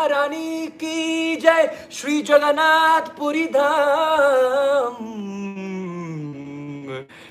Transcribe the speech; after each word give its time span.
महारानी 0.08 0.66
की 0.66 1.36
जय। 1.36 1.88
श्री 1.92 2.20
जगन्नाथ 2.22 3.08
पुरी 3.18 3.44
धाम 3.46 4.94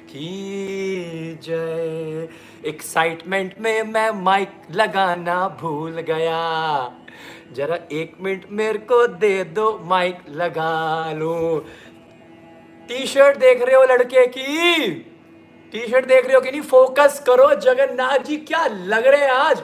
की 0.09 1.39
जय। 1.43 2.27
एक्साइटमेंट 2.65 3.55
में 3.59 3.81
मैं 3.83 4.09
माइक 4.11 4.51
लगाना 4.71 5.47
भूल 5.61 6.01
गया। 6.01 6.43
जरा 7.53 7.79
एक 7.91 8.15
मिनट 8.21 8.45
मेरे 8.51 8.79
को 8.79 9.05
दे 9.07 9.43
दो 9.43 9.79
माइक 9.83 10.19
लगा 10.29 11.11
लो। 11.11 11.65
टी 12.87 13.05
शर्ट 13.07 13.37
देख 13.37 13.61
रहे 13.61 13.75
हो 13.75 13.83
लड़के 13.83 14.27
की? 14.27 14.93
टी 15.71 15.87
शर्ट 15.87 16.05
देख 16.05 16.25
रहे 16.25 16.35
हो 16.35 16.41
कि 16.41 16.51
नहीं? 16.51 16.61
फोकस 16.61 17.23
करो। 17.27 17.53
जगन्नाथ 17.61 18.19
जी 18.19 18.37
क्या 18.37 18.65
लग 18.67 19.07
रहे 19.07 19.21
हैं 19.21 19.31
आज? 19.31 19.63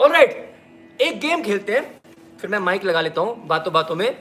ऑलराइट 0.00 0.49
एक 1.00 1.20
गेम 1.20 1.42
खेलते 1.42 1.72
हैं। 1.72 1.82
फिर 2.40 2.50
मैं 2.50 2.58
माइक 2.58 2.84
लगा 2.84 3.00
लेता 3.00 3.20
हूँ 3.20 3.46
बातों 3.48 3.72
बातों 3.72 3.94
में। 3.96 4.16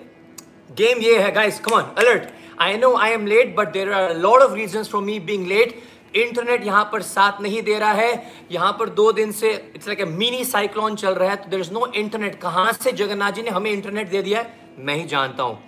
गेम 0.72 1.00
ये 1.02 1.18
है 1.20 1.32
guys 1.32 1.60
come 1.60 1.74
on 1.74 1.84
alert 1.98 2.28
I 2.62 2.78
know 2.78 2.94
I 2.98 3.12
am 3.12 3.26
late 3.28 3.56
but 3.56 3.72
there 3.72 3.92
are 3.94 4.14
lot 4.18 4.42
of 4.42 4.54
reasons 4.54 4.90
for 4.90 5.02
me 5.02 5.20
being 5.22 5.48
late 5.48 5.82
internet 6.16 6.66
यहाँ 6.66 6.84
पर 6.92 7.02
साथ 7.02 7.42
नहीं 7.42 7.62
दे 7.64 7.78
रहा 7.80 7.92
है। 7.92 8.12
यहाँ 8.52 8.72
पर 8.80 8.90
दो 8.92 9.12
दिन 9.12 9.32
से 9.32 9.52
it's 9.76 9.88
like 9.88 10.00
a 10.00 10.06
mini 10.06 10.44
cyclone 10.46 10.96
चल 10.96 11.16
रहा 11.16 11.30
है 11.30 11.36
तो 11.36 11.50
देर 11.50 11.60
इज़ 11.60 11.72
नो 11.74 11.86
इंटरनेट 11.96 12.40
कहाँ 12.42 12.72
से 12.74 12.92
जगन्नाथ 12.94 13.32
जी 13.32 13.42
ने 13.42 13.50
हमें 13.50 13.72
इंटरनेट 13.72 14.10
दे 14.10 14.22
दिया 14.22 14.40
है? 14.40 14.54
मैं 14.80 14.96
ही 14.96 15.04
जानता 15.06 15.44
हूँ। 15.44 15.60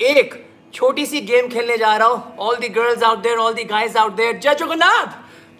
एक, 0.00 0.34
छोटी 0.74 1.06
सी 1.06 1.20
गेम 1.22 1.48
खेलने 1.48 1.76
जा 1.78 1.96
रहा 1.96 2.08
हूँ। 2.08 2.36
All 2.38 2.56
the 2.56 2.68
girls 2.70 3.02
out 3.02 3.18
there 3.18 3.38
all 3.38 3.54
the 3.54 3.64
guys 3.66 3.96
out 3.96 4.16
there 4.16 4.38
जय 4.38 4.54
जगन्नाथ! 4.54 5.06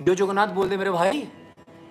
जय 0.03 0.15
जगन्नाथ 0.15 0.49
बोल 0.55 0.69
दे 0.69 0.77
मेरे 0.77 0.91
भाई। 0.91 1.27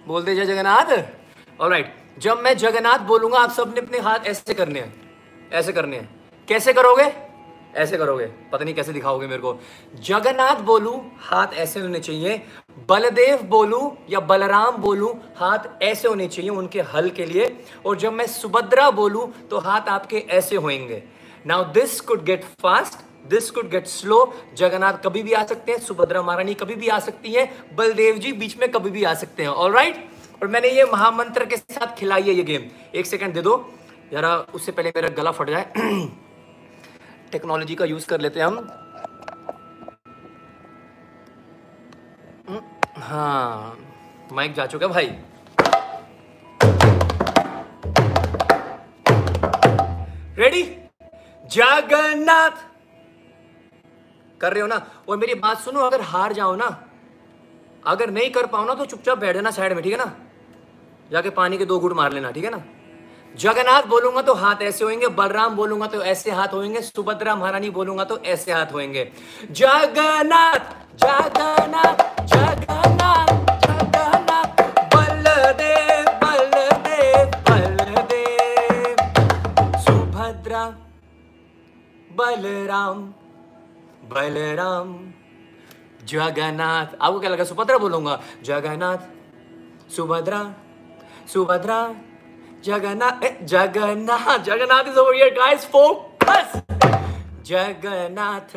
बोल 0.08 0.24
दे 0.24 0.36
जय 0.36 0.46
जगन्नाथ। 0.46 1.62
ऑलराइट 1.62 1.94
जब 2.20 2.40
मैं 2.40 2.58
जगन्नाथ 2.58 3.00
बोलूँगा, 3.00 3.40
आप 3.40 3.52
सबने 3.52 3.80
अपने 3.80 4.00
हाथ 4.00 4.20
ऐसे 4.20 4.54
करने 4.54 4.80
हैं। 4.80 5.12
ऐसे 5.52 5.72
करने 5.72 5.98
हैं। 5.98 6.10
कैसे 6.48 6.74
करोगे? 6.74 7.14
ऐसे 7.76 7.98
करोगे। 7.98 8.26
पता 8.26 8.64
नहीं 8.66 8.76
कैसे 8.76 8.94
दिखाओगे 8.94 9.28
मेरे 9.28 9.42
को। 9.42 9.60
जगन्नाथ 10.02 10.56
बोलू, 10.56 11.12
हाथ 11.20 11.48
ऐसे 11.54 11.80
होने 11.80 12.00
चाहिए। 12.00 12.42
बलदेव 12.90 13.44
बोलू 13.44 13.98
या 14.10 14.20
बलराम 14.20 14.78
बोलू, 14.78 15.20
हाथ 15.38 15.60
ऐसे 15.82 16.08
होने 16.08 16.28
चाहिए 16.28 16.50
उनके 16.50 16.82
हल 16.82 17.10
के 17.10 17.26
लिए। 17.26 17.66
और 17.86 17.98
जब 17.98 18.14
मैं 18.14 18.28
सुभद्रा 18.28 18.90
बोलू 18.92 19.34
तो 19.50 19.60
हाथ 19.60 19.82
आपके 19.82 20.18
ऐसे 20.18 20.56
होंगे 20.56 21.04
now 21.46 21.64
this 21.64 22.02
could 22.02 22.24
get 22.24 22.44
fast 22.44 23.28
this 23.30 23.52
could 23.52 23.70
get 23.70 23.88
slow 23.88 24.34
Jagannath 24.54 24.94
कभी 24.94 25.24
भी 25.24 25.34
आ 25.34 25.44
सकते 25.44 25.72
हैं, 25.72 25.80
सुभद्रा 25.80 26.22
महारानी 26.22 26.54
कभी 26.54 26.76
भी 26.76 26.88
आ 26.88 27.00
सकती 27.00 27.32
है, 27.32 27.54
बलदेव 27.74 28.18
जी 28.18 28.34
बीच 28.34 28.58
में 28.58 28.72
कभी 28.72 28.90
भी 28.90 29.04
आ 29.04 29.14
सकते 29.14 29.44
हैं। 29.44 29.50
ऑल 29.50 29.72
और 30.42 30.48
मैंने 30.48 30.70
ये 30.70 30.84
महामंत्र 30.84 31.46
के 31.46 31.58
साथ 31.58 31.96
खिलाई 31.96 32.22
है 32.22 32.34
ये 32.34 32.44
गेम 32.44 32.70
एक 32.96 33.06
सेकंड 33.06 33.34
दे 33.34 33.42
दो। 33.42 33.74
जरा 34.12 34.36
उससे 34.38 34.72
पहले 34.72 34.90
मेरा 34.90 35.10
गला 35.10 35.32
फट 35.32 35.50
जाए। 35.50 35.74
टेक्नोलॉजी 37.32 37.76
का 37.76 37.86
यूज़ 37.86 38.08
कर 38.08 38.22
लेते 38.22 38.40
हैं 38.40 38.48
हम। 38.48 38.68
हाँ 42.98 43.78
माइक 44.32 44.54
जा 44.54 44.66
चुका 44.66 44.88
भाई। 44.88 45.08
रेडी 50.38 50.64
जगन्नाथ! 51.46 52.52
कर 54.42 54.54
रहे 54.54 54.62
हो 54.62 54.68
ना? 54.68 54.88
और 55.10 55.18
मेरी 55.18 55.34
बात 55.34 55.60
सुनो, 55.60 55.80
अगर 55.80 56.02
हार 56.02 56.34
जाओ 56.34 56.56
ना 56.56 56.70
अगर 57.88 58.10
नहीं 58.12 58.30
कर 58.32 58.46
पाओ 58.48 58.66
ना 58.66 58.74
तो 58.74 58.86
चुपचाप 58.86 59.18
बैठ 59.18 59.36
जाना 59.36 59.52
साइड 59.52 59.74
में, 59.74 59.84
ठीक 59.84 59.94
है 59.94 59.98
ना? 59.98 60.12
जाके 61.12 61.30
पानी 61.32 61.58
के 61.58 61.66
दो 61.66 61.80
घूट 61.80 61.94
मार 61.94 62.14
लेना, 62.14 62.32
ठीक 62.32 62.44
है 62.44 62.52
ना? 62.52 62.62
जगन्नाथ 63.36 63.84
बोलूँगा 63.88 64.22
तो 64.22 64.34
हाथ 64.36 64.62
ऐसे 64.64 64.86
होंगे 64.86 65.08
बलराम 65.14 65.56
बोलूँगा 65.56 65.88
तो 65.88 66.02
ऐसे 66.04 66.32
हाथ 66.32 66.54
होंगे 66.54 66.82
सुभद्रा 66.82 67.36
महारानी 67.36 67.70
बोलूँगा 67.70 68.04
तो 68.04 68.18
ऐसे 68.26 68.52
हाथ 68.52 68.74
होंगे 68.74 69.04
जगन्नाथ 69.52 70.60
जगन्नाथ 70.98 71.98
जगन्नाथ, 72.26 73.28
बलदेव 74.94 76.06
बलदेव 76.22 77.26
बलदेव। 77.50 78.96
सुभद्रा, 79.86 80.64
बलराम 82.12 83.04
बलराम। 84.10 84.90
जगन्नाथ। 86.08 86.96
आपको 87.02 87.20
क्या 87.20 87.30
लगा, 87.30 87.44
सुभद्रा 87.44 87.78
बोलूँगा? 87.78 88.20
Jagannath, 88.44 88.98
Subhadra 89.92 90.42
Subhadra 91.28 91.80
Jagannath 92.66 93.46
Jagannath 93.46 94.40
Jagannath 94.40 94.84
is 94.84 94.98
over 95.00 95.16
here 95.16 95.30
guys 95.34 95.66
focus 95.66 96.52
Jagannath 97.48 98.56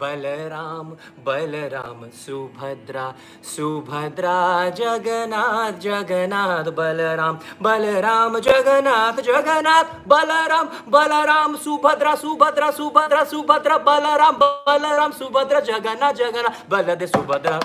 Balram 0.00 0.88
Balram 1.26 2.04
Subhadra 2.20 3.04
Subhadra 3.44 4.36
Jagannath 4.70 5.78
Jagannath 5.80 6.70
Balram 6.78 7.38
Balram 7.62 8.38
Jagannath 8.38 9.20
Jagannath 9.22 9.92
Balram 10.08 10.68
Balram 10.88 11.56
Subhadra 11.56 12.14
Subhadra 12.14 12.70
Subhadra 12.70 13.24
Subhadra 13.24 13.78
Balram 13.88 14.36
Balram 14.42 15.12
Subhadra 15.12 15.60
Jagannath 15.60 16.12
Jagannath 16.12 16.70
Baldev, 16.70 17.06
Subhadra 17.06 17.58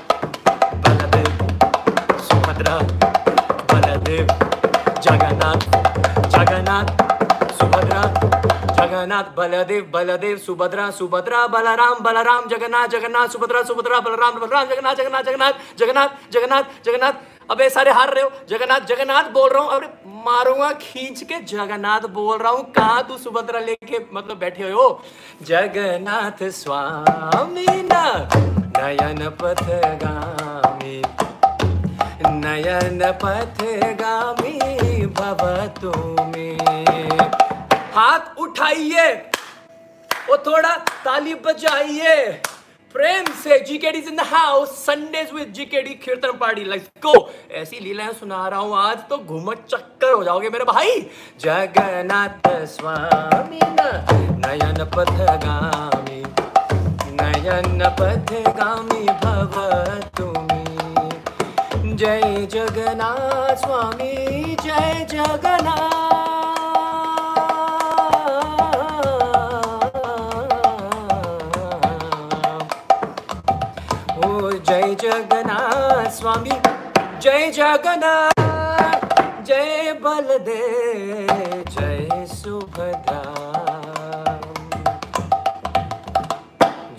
Baldev 0.86 1.32
Subhadra 2.30 2.76
Baldev, 3.74 4.28
Jagannath 5.02 5.62
Jagannath 6.30 6.88
Subhadra 7.60 8.39
Jagannath 8.80 9.24
Baldev 9.38 9.90
Baldev, 9.94 10.38
Subhadra 10.38 10.90
Subhadra, 10.90 11.46
Balram 11.48 12.00
Balram, 12.00 12.48
Jagannath 12.48 12.88
Jagannath, 12.88 13.28
Subhadra 13.28 13.62
Subhadra, 13.64 14.00
Balram 14.00 14.40
Balram, 14.40 14.66
Jagannath 14.66 14.96
Jagannath 14.96 15.24
Jagannath 15.24 15.54
Jagannath 15.80 16.32
Jagannath 16.32 16.64
Jagannath. 16.86 17.14
अबे 17.52 17.70
सारे 17.70 17.92
हार 17.92 18.14
रहे 18.14 18.24
हो। 18.24 18.32
जगन्नाथ 18.50 18.80
जगन्नाथ 18.82 19.24
बोल 19.32 19.50
रहा 19.50 19.64
हूँ। 19.64 19.72
अरे 19.72 19.88
मारूँगा 20.26 20.72
खींच 20.74 21.24
के। 21.24 21.40
जगन्नाथ 21.44 22.08
बोल 22.10 22.38
रहा 22.38 22.52
हूँ, 22.52 22.64
कहा 22.72 23.02
तू 23.02 23.18
सुभद्रा 23.18 23.60
लेके 23.60 24.00
मतलब 24.14 24.38
बैठे 24.38 24.72
हो? 24.72 24.88
जगन्नाथ 25.42 26.44
स्वामी 26.52 27.66
नयन 28.78 29.30
पथ 29.42 29.64
गामी 30.04 31.02
नयन 32.40 33.12
पथगामी 33.24 34.58
भव 35.08 35.42
तुम्हें। 35.82 37.39
हाथ 38.00 38.38
उठाइए। 38.40 39.08
वो 40.28 40.36
थोड़ा 40.38 40.76
ताली 41.06 41.34
बजाइए। 41.46 42.16
प्रेम 42.96 43.26
से 43.42 43.58
GKD 43.60 44.00
in 44.00 44.16
the 44.16 44.22
house 44.28 44.70
Sundays 44.86 45.32
with 45.34 45.52
GKD 45.54 45.94
Kirtan 46.06 46.38
party. 46.40 46.64
Let's 46.64 46.88
go 47.04 47.14
ऐसी 47.62 47.80
लीलाएँ 47.80 48.14
सुना 48.20 48.48
रहा 48.48 48.60
हूँ 48.60 48.78
आज 48.80 49.04
तो 49.10 49.18
घूम 49.18 49.52
चक्कर 49.54 50.14
हो 50.14 50.24
जाओगे 50.24 50.50
मेरे 50.50 50.66
भाई। 50.66 51.00
जगन्नाथ 51.42 52.48
स्वामी 52.68 53.60
नयन 54.40 54.84
पथगामी 54.96 56.24
नयन 57.20 57.84
पथगामी 58.00 59.04
भव 59.26 59.60
तुम्हें 60.18 61.96
जय 61.98 62.48
जगन्नाथ 62.52 63.56
स्वामी, 63.58 64.56
जय 64.64 65.06
जगन्नाथ। 65.12 66.29
जगन्नाथ 74.96 76.10
स्वामी, 76.10 76.50
जय 77.20 77.52
जगन्नाथ, 77.52 79.06
जय 79.42 80.00
बलदेव, 80.04 81.64
जय 81.70 82.26
सुभद्रा। 82.26 83.50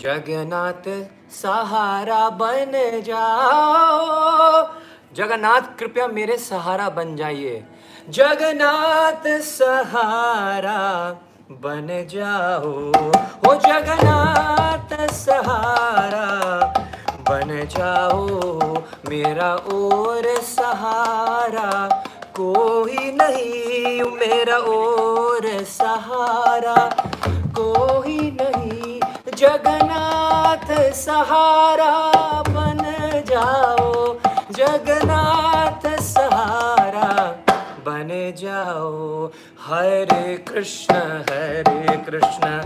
जगन्नाथ 0.01 1.07
सहारा 1.31 2.31
बन 2.31 2.73
जाओ। 3.07 4.69
जगन्नाथ, 5.15 5.61
कृपया 5.79 6.07
मेरे 6.07 6.37
सहारा 6.37 6.89
बन 6.89 7.17
जाइए। 7.17 7.65
जगन्नाथ 8.09 9.41
सहारा 9.41 11.11
बन 11.51 12.07
जाओ। 12.11 12.93
हो 13.15 13.55
जगन्नाथ 13.55 15.11
सहारा 15.11 16.73
बन 17.31 17.51
जाओ, 17.71 18.27
मेरा 19.09 19.55
और 19.55 20.23
सहारा। 20.43 21.89
कोई 22.37 23.13
नहीं, 23.13 24.03
मेरा 24.03 24.57
और 24.57 25.65
सहारा। 25.65 27.07
कोई 27.59 28.37
नहीं, 28.41 29.01
जगन्नाथ 29.35 30.93
सहारा 30.93 31.93
बन 32.49 32.83
जाओ, 33.27 34.15
जगन्नाथ 34.51 36.01
सहारा 36.01 37.15
बन 37.87 38.09
जाओ। 38.39 39.27
हरे 39.67 40.37
कृष्ण 40.37 40.95
हरे 41.31 41.97
कृष्ण 41.97 42.59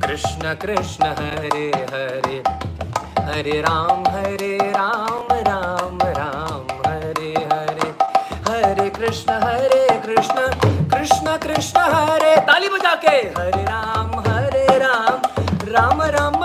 कृष्ण 0.00 0.54
कृष्ण, 0.54 1.04
हरे 1.04 1.68
हरे। 1.92 2.75
हरे 3.26 3.60
राम 3.60 4.02
हरे 4.06 4.56
राम 4.56 5.32
राम 5.48 5.98
राम, 6.18 6.66
हरे 6.86 7.32
हरे। 7.52 7.88
हरे 8.48 8.88
कृष्ण 8.90 9.32
हरे 9.32 9.86
कृष्ण 10.06 10.46
कृष्ण 10.92 11.36
कृष्ण, 11.36 11.80
हरे। 11.94 12.36
ताली 12.48 12.68
बजा 12.68 12.94
के 12.94 13.16
हरे 13.38 13.62
राम 13.62 14.10
हरे 14.28 14.66
राम 14.78 15.20
राम 15.68 16.02
राम 16.02 16.35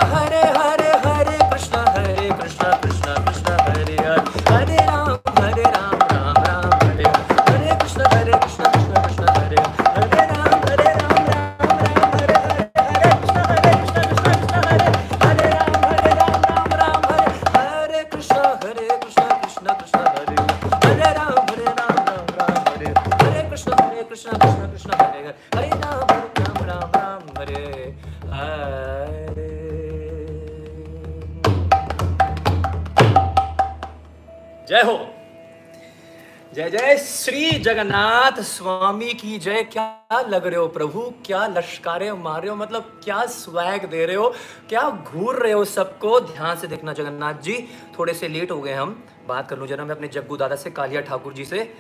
जगन्नाथ 37.72 38.42
स्वामी 38.42 39.14
की 39.14 39.38
जय। 39.40 39.64
क्या 39.64 40.26
लग 40.30 40.48
रहे 40.48 40.56
हो 40.56 40.68
प्रभु? 40.68 41.14
क्या 41.26 41.48
लश्कारे 41.48 42.14
मार 42.14 42.42
रहे 42.42 42.50
हो? 42.50 42.56
मतलब 42.56 43.02
क्या 43.04 43.26
स्वैग 43.26 43.86
दे 43.86 44.06
रहे 44.06 44.16
हो? 44.16 44.34
क्या 44.70 44.90
घूर 44.90 45.36
रहे 45.36 45.52
हो 45.52 45.66
सबको? 45.66 46.20
ध्यान 46.20 46.58
से 46.58 46.68
देखना 46.68 46.94
जगन्नाथ 46.94 47.34
जी, 47.34 47.68
थोड़े 48.00 48.14
से 48.14 48.28
लेट 48.28 48.52
हो 48.52 48.62
गए 48.62 48.74
हम। 48.74 49.04
बात 49.28 49.50
कर 49.50 49.58
लूँ 49.58 49.68
जरा 49.68 49.86
मैं 49.86 49.96
अपने 49.96 50.08
जग्गू 50.08 50.38
दादा 50.38 50.56
से, 50.56 50.72
कालिया 50.72 51.02
ठाकुर 51.02 51.34
जी 51.34 51.46
से। 51.46 51.74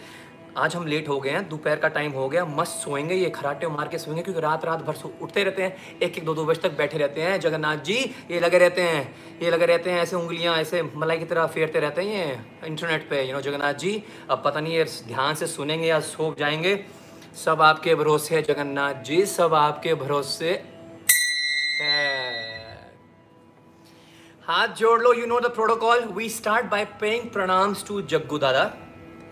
आज 0.57 0.75
हम 0.75 0.85
लेट 0.87 1.07
हो 1.09 1.19
गए 1.19 1.29
हैं, 1.29 1.47
दोपहर 1.49 1.79
का 1.79 1.87
टाइम 1.87 2.11
हो 2.11 2.27
गया, 2.29 2.43
मस्त 2.45 2.71
सोएँगे, 2.73 3.15
ये 3.15 3.29
खराटे 3.29 3.67
मार 3.67 3.87
के 3.87 3.97
सोएँगे, 3.97 4.21
क्योंकि 4.21 4.41
रात 4.41 4.65
रात 4.65 4.79
भर 4.79 4.95
उठते 5.21 5.43
रहते 5.43 5.63
हैं 5.63 5.99
एक 5.99 6.17
एक 6.17 6.25
दो 6.25 6.33
दो 6.35 6.45
बजे 6.45 6.61
तक 6.61 6.75
बैठे 6.77 6.97
रहते 6.97 7.21
हैं। 7.21 7.39
जगन्नाथ 7.39 7.77
जी, 7.77 7.95
ये 8.31 8.39
लगे 8.39 8.57
रहते 8.57 8.81
हैं, 8.81 9.15
ये 9.41 9.49
लगे 9.49 9.65
रहते 9.65 9.91
हैं, 9.91 10.01
ऐसे 10.01 10.15
उंगलियाँ, 10.15 10.57
ऐसे 10.57 10.81
मलाई 10.83 11.17
की 11.17 11.25
तरह 11.25 11.47
फेरते 11.47 11.79
रहते 11.79 12.01
हैं 12.01 12.15
ये 12.15 12.67
इंटरनेट 12.67 13.09
पे 13.09 13.23
यू 13.23 13.33
नो 13.33 13.41
जगन्नाथ 13.41 13.73
जी। 13.75 14.03
अब 14.29 14.41
पता 14.45 14.59
नहीं 14.59 14.73
ये 14.73 14.83
ध्यान 15.07 15.35
से 15.35 15.47
सुनेंगे 15.47 15.87
या 15.87 15.99
सो 16.01 16.33
जाएँगे। 16.39 16.75
सब 17.35 17.61
आपके 17.61 17.95
भरोसे 17.95 18.35
है, 18.35 18.41
जगन्नाथ 18.43 19.03
जी, 19.03 19.25
सब 19.27 19.53
आपके 19.53 19.95
भरोसे 19.95 20.51
हाथ 24.43 24.67
जोड़ 24.77 25.01
लो 25.01 25.13
you 25.13 25.25
know 25.25 25.39
the 25.39 25.55
protocol 25.55 26.05
we 26.13 26.29
start 26.29 26.65
by 26.65 26.85
paying 27.01 27.29
pranams 27.31 27.87
to 27.87 28.01
Jaggu 28.03 28.37
Dada 28.37 28.71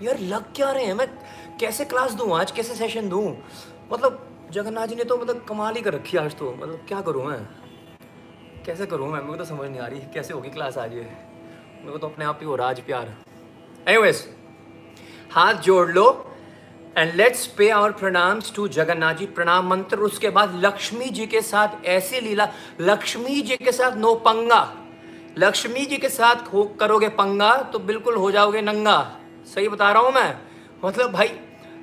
यार, 0.02 0.20
लग 0.20 0.54
क्या 0.54 0.72
रहे 0.72 0.86
हैं? 0.86 0.94
मैं 0.94 1.08
कैसे 1.60 1.86
क्लास 1.86 2.12
दूँ 2.12 2.40
आज? 2.40 2.52
कैसे 2.52 2.76
सेशन 2.76 3.10
दूँ? 3.10 3.38
मतलब 3.94 4.28
जगन्नाथ 4.52 4.88
जी 4.88 4.96
ने 4.96 5.04
तो 5.04 5.18
मतलब 5.18 5.46
कमाल 5.50 5.76
ही 5.76 5.82
कर 5.82 5.94
रखी 5.94 6.18
आज 6.18 6.36
तो। 6.36 6.52
मतलब 6.52 6.86
क्या 6.88 7.02
करूँ 7.02 7.26
मैं? 7.26 7.40
कैसे 8.66 8.86
करूँ 8.86 9.08
मैं? 9.08 9.20
मेरे 9.20 9.28
को 9.28 9.36
तो 9.36 9.46
समझ 9.46 9.70
नहीं 9.70 9.80
आ 9.80 9.88
रही 9.88 10.00
कैसे 10.00 10.34
होगी 10.34 10.50
क्लास 10.50 10.78
आज 10.78 10.94
ये। 10.94 11.02
मेरे 11.02 11.92
को 11.92 11.98
तो 11.98 12.08
अपने 12.08 12.26
आप 12.26 12.40
ही 12.42 12.48
हो 12.48 12.56
रहा 12.56 12.74
प्यार। 12.74 13.14
एनीवेज 13.88 14.28
हाथ 15.32 15.54
जोड़ 15.54 15.90
लो 15.90 16.32
and 16.98 17.14
let's 17.14 17.48
pay 17.48 17.70
our 17.70 17.92
pranams 17.92 18.56
to 18.56 18.68
Jagannath 18.68 19.14
ji. 19.14 19.26
प्रणाम 19.26 19.68
मंत्र, 19.68 20.00
उसके 20.00 20.30
बाद 20.30 20.56
लक्ष्मी 20.56 21.06
जी 21.06 21.28
के 21.28 21.42
साथ 21.42 21.86
ऐसी 21.86 22.20
लीला। 22.20 22.48
लक्ष्मी 22.82 23.42
जी 23.42 23.58
के 23.58 23.72
साथ 23.72 23.98
नो 23.98 24.16
पंगा। 24.16 24.76
लक्ष्मी 25.38 25.86
जी 25.86 25.98
के 25.98 26.10
साथ 26.10 26.54
हो, 26.54 26.64
करोगे 26.64 27.10
पंगा 27.10 27.56
तो 27.58 27.80
बिल्कुल 27.80 28.16
हो 28.16 28.32
जाओगे 28.32 28.62
नंगा। 28.62 29.19
सही 29.56 29.70
बता 29.70 29.92
रहा 29.92 30.02
हूँ 30.02 30.12
मैं। 30.12 30.38
मतलब 30.86 31.12
भाई, 31.12 31.32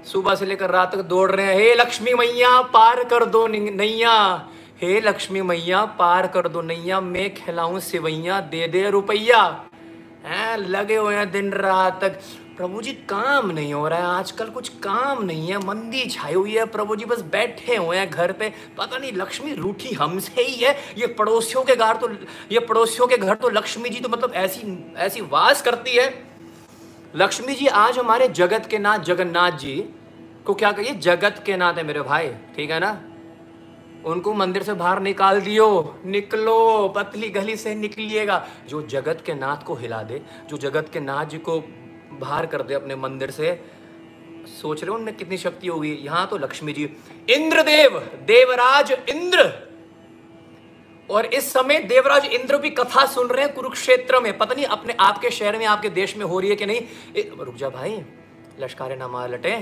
सुबह 0.04 0.35
से 0.35 0.46
लेकर 0.46 0.70
रात 0.70 0.94
तक 0.94 1.00
दौड़ 1.00 1.30
रहे 1.30 1.46
हैं। 1.46 1.54
हे 1.54 1.75
लक्ष्मी 1.75 2.14
मैया, 2.14 2.61
पार 2.62 3.04
कर 3.04 3.25
दो 3.25 3.46
नैया। 3.46 4.49
हे 4.82 5.00
लक्ष्मी 5.00 5.42
मैया, 5.42 5.85
पार 5.85 6.26
कर 6.26 6.49
दो 6.49 6.62
नैया। 6.62 7.00
मैं 7.00 7.35
खिलाऊं 7.35 7.78
सिवैया, 7.80 8.40
दे 8.40 8.68
दे 8.68 8.90
रुपैया। 8.90 9.64
हैं, 10.25 10.56
लगे 10.58 10.96
हुए 10.96 11.14
हैं 11.14 11.30
दिन 11.30 11.52
रात 11.52 12.00
तक। 12.04 12.20
प्रभु 12.56 12.82
जी, 12.82 12.92
काम 12.92 13.50
नहीं 13.50 13.75
हो 13.75 13.88
रहा 13.88 13.99
है। 13.99 14.18
आजकल 14.18 14.46
कुछ 14.46 14.68
काम 14.68 15.23
नहीं 15.25 15.49
है। 15.49 15.58
मंदी 15.58 16.04
छाई 16.06 16.35
हुई 16.35 16.54
है। 16.54 16.64
प्रभु 16.64 16.96
जी 16.96 17.04
बस 17.04 17.20
बैठे 17.23 17.76
हुए 17.76 17.96
हैं 17.96 18.11
घर 18.11 18.32
पे। 18.32 18.52
पता 18.78 18.99
नहीं, 18.99 19.12
लक्ष्मी 19.12 19.54
रूठी 19.54 19.94
हमसे 19.94 20.42
ही 20.42 20.54
है। 20.54 20.76
ये 20.99 21.06
पड़ोसियों 21.06 21.64
के 21.64 21.76
घर 21.76 21.96
तो 21.96 22.08
ये 22.52 22.61
पड़ोसियों 22.61 23.06
के 23.06 23.16
घर 23.16 23.35
तो 23.35 23.49
लक्ष्मी 23.49 23.88
जी 23.88 24.00
तो 24.00 24.08
मतलब 24.08 24.32
ऐसी 24.35 24.94
ऐसी 24.96 25.20
वास 25.20 25.62
करती 25.62 25.96
है। 25.96 26.36
लक्ष्मी 27.18 27.54
जी, 27.54 27.66
आज 27.66 27.99
हमारे 27.99 28.28
जगत 28.28 28.66
के 28.66 28.78
नाथ 28.78 28.99
जगन्नाथ 28.99 29.50
जी 29.50 29.76
को 30.46 30.54
क्या 30.54 30.73
कहिए? 30.73 30.94
जगत 30.94 31.42
के 31.46 31.56
नाथ 31.56 31.75
है 31.75 31.82
मेरे 31.82 32.00
भाई, 32.00 32.28
ठीक 32.28 32.70
है 32.70 32.80
ना? 32.80 33.00
उनको 34.04 34.35
मंदिर 34.35 34.62
से 34.62 34.73
बाहर 34.73 35.00
निकाल 35.00 35.40
दियो, 35.40 35.99
निकलो, 36.06 36.88
पतली 36.88 37.28
गली 37.28 37.56
से 37.56 37.75
निकलिएगा। 37.75 38.46
जो 38.68 38.82
जगत 38.82 39.23
के 39.26 39.35
नाथ 39.35 39.56
को 39.56 39.75
हिला 39.75 40.02
दे, 40.02 40.23
जो 40.49 40.56
जगत 40.56 40.90
के 40.92 41.00
नाथ 41.00 41.25
जी 41.25 41.38
को 41.38 41.61
बाहर 42.12 42.46
कर 42.46 42.62
दे 42.62 42.75
अपने 42.75 42.96
मंदिर 42.96 43.30
से, 43.30 43.64
सोच 44.62 44.82
रहे 44.82 44.90
हो 44.90 44.96
उनमें 44.96 45.16
कितनी 45.16 45.37
शक्ति 45.37 45.68
होगी? 45.68 45.92
यहाँ 45.92 46.26
तो 46.26 46.37
लक्ष्मी 46.37 46.73
जी, 46.73 46.85
इंद्रदेव, 47.30 47.99
देवराज 48.26 48.92
इंद्र। 48.92 49.52
और 51.16 51.26
इस 51.26 51.52
समय 51.52 51.78
देवराज 51.90 52.25
इंद्र 52.26 52.58
भी 52.58 52.70
कथा 52.73 53.04
सुन 53.06 53.28
रहे 53.28 53.44
हैं 53.44 53.54
कुरुक्षेत्र 53.54 54.20
में। 54.20 54.37
पता 54.38 54.54
नहीं 54.54 54.66
अपने 54.66 54.96
आपके 55.00 55.30
शहर 55.30 55.58
में, 55.58 55.66
आपके 55.66 55.88
देश 55.90 56.16
में 56.16 56.25
हो 56.25 56.40
रही 56.40 56.50
है 56.50 56.56
कि 56.56 56.66
नहीं? 56.66 56.80
रुक 57.40 57.54
जा 57.56 57.68
भाई, 57.70 58.02
लश्कर 58.61 59.28
लटे। 59.32 59.56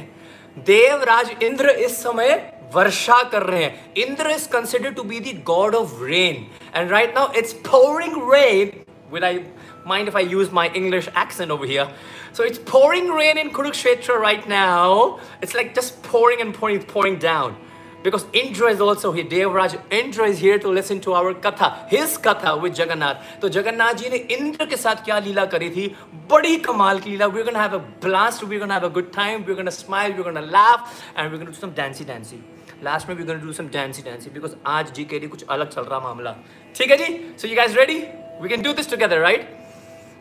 देवराज 0.66 1.30
इंद्र 1.42 1.70
इस 1.84 1.96
समय 2.02 2.32
वर्षा 2.75 3.23
कर 3.23 3.42
रहे 3.42 3.62
हैं। 3.64 3.94
Indra 3.96 4.30
is 4.30 4.49
consider 4.49 4.90
to 4.90 5.02
be 5.02 5.20
the 5.20 5.32
god 5.46 5.75
of 5.75 6.02
rain 6.02 6.46
and 6.75 6.90
right 6.90 7.14
now 7.14 7.32
it's 7.38 7.54
pouring 7.66 8.16
rain 8.32 8.70
will 9.12 9.25
I 9.25 9.40
mind 9.87 10.08
if 10.08 10.16
I 10.16 10.26
use 10.26 10.50
my 10.54 10.68
English 10.76 11.08
accent 11.18 11.50
over 11.50 11.66
here 11.66 11.88
so 12.37 12.44
it's 12.44 12.61
pouring 12.68 13.18
rain 13.18 13.38
in 13.38 13.49
Kurukshetra 13.50 14.18
right 14.23 14.49
now 14.49 15.08
it's 15.42 15.54
like 15.54 15.75
just 15.76 16.06
pouring 16.06 16.40
and 16.40 16.54
pouring 16.54 16.80
pouring 16.92 17.18
down 17.23 17.56
because 18.04 18.26
Indra 18.34 18.70
is 18.70 18.80
also 18.80 19.11
here. 19.12 19.25
Devraj 19.25 19.75
Indra 19.90 20.26
is 20.28 20.38
here 20.38 20.58
to 20.58 20.68
listen 20.68 21.00
to 21.00 21.14
our 21.14 21.32
katha, 21.34 21.88
his 21.88 22.16
katha 22.18 22.61
with 22.61 22.78
Jagannath. 22.78 23.23
तो 23.40 23.49
जगन्नाथ 23.49 23.94
जी 24.00 24.08
ने 24.11 24.16
इंद्र 24.37 24.66
के 24.66 24.76
साथ 24.76 25.04
क्या 25.04 25.18
लीला 25.26 25.44
करी 25.54 25.70
थी 25.76 25.87
बड़ी 26.30 26.56
कमाल 26.66 27.00
की 27.00 27.11
लीला 27.11 27.26
we're 27.32 27.44
gonna 27.44 27.62
have 27.62 27.76
a 27.78 27.82
blast 28.04 28.44
we're 28.44 28.61
gonna 28.64 28.76
have 28.78 28.84
a 28.84 28.92
good 28.99 29.11
time 29.12 29.44
we're 29.46 29.58
gonna 29.61 29.76
smile 29.76 30.16
we're 30.16 30.26
gonna 30.28 30.46
laugh 30.56 31.02
and 31.16 31.30
we're 31.30 31.40
gonna 31.42 31.54
do 31.54 31.61
some 31.61 31.75
dancey 31.80 32.08
dancey 32.11 32.40
last 32.84 33.08
में 33.08 33.14
we're 33.16 33.28
gonna 33.30 33.44
do 33.44 33.54
some 33.58 33.70
dancey 33.76 34.04
dancey 34.08 34.32
because 34.37 34.56
आज 34.75 34.92
जी 34.96 35.04
के 35.12 35.18
लिए 35.18 35.28
कुछ 35.28 35.44
अलग 35.56 35.70
चल 35.76 35.82
रहा 35.82 36.00
मामला 36.00 36.34
ठीक 36.76 36.90
है 36.90 36.96
जी 36.96 37.08
so 37.42 37.52
you 37.52 37.61
guys 37.61 37.78
ready 37.80 38.00
we 38.42 38.52
can 38.54 38.66
do 38.68 38.75
this 38.80 38.90
together 38.94 39.23
right 39.28 39.46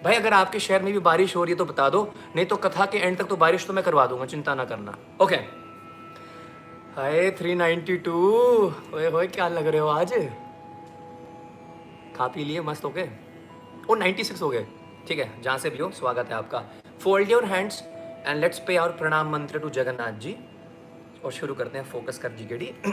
भाई 0.04 0.16
अगर 0.16 0.34
आपके 0.34 0.60
शहर 0.60 0.82
में 0.84 0.92
भी 0.94 1.00
बारिश 1.00 1.36
हो 1.36 1.44
रही 1.44 1.54
है 1.54 1.58
तो 1.58 1.66
बता 1.66 1.90
दो 1.90 2.02
नहीं 2.36 2.46
तो 2.46 2.56
कथा 2.68 2.86
के 2.86 2.98
एंड 2.98 3.18
तक 3.18 3.28
तो 3.28 3.36
बारिश 3.44 3.68
तो 3.68 3.74
मैं 3.74 3.84
करवा 3.84 4.06
दूँगा 4.06 4.26
चिंता 4.36 4.56
ना 4.56 4.66
करना 4.72 4.98
ओके 5.22 5.36
okay. 5.36 5.63
हाय 6.98 7.30
392 7.32 8.12
ओए 8.94 9.10
होए, 9.12 9.28
क्या 9.28 9.48
लग 9.48 9.68
रहे 9.68 9.82
हो 9.82 9.88
आज? 9.88 10.14
खा 12.18 12.28
पी 12.28 12.44
लिए, 12.44 12.62
मस्त 12.62 12.84
हो 12.86 12.90
गए 12.90 13.10
ओ 13.90 13.96
96 13.96 14.42
हो 14.42 14.50
गए। 14.50 14.66
ठीक 15.08 15.20
है, 15.20 15.42
जहाँ 15.42 15.58
से 15.58 15.70
भी 15.70 15.78
हो, 15.78 15.90
स्वागत 15.92 16.28
है 16.30 16.36
आपका। 16.36 16.64
Fold 17.04 17.32
your 17.32 17.46
hands 17.46 17.84
and 18.28 18.42
let's 18.42 18.60
pay 18.68 18.76
our 18.78 18.92
pranam 19.00 19.32
mantra 19.32 19.60
to 19.60 19.70
Jagannath 19.70 20.20
ji 20.20 20.36
और 21.26 21.32
शुरू 21.32 21.54
करते 21.54 21.78
हैं 21.78 21.86
फोकस 21.86 22.18
कर 22.18 22.32
जी 22.32 22.46
गेडी 22.46 22.74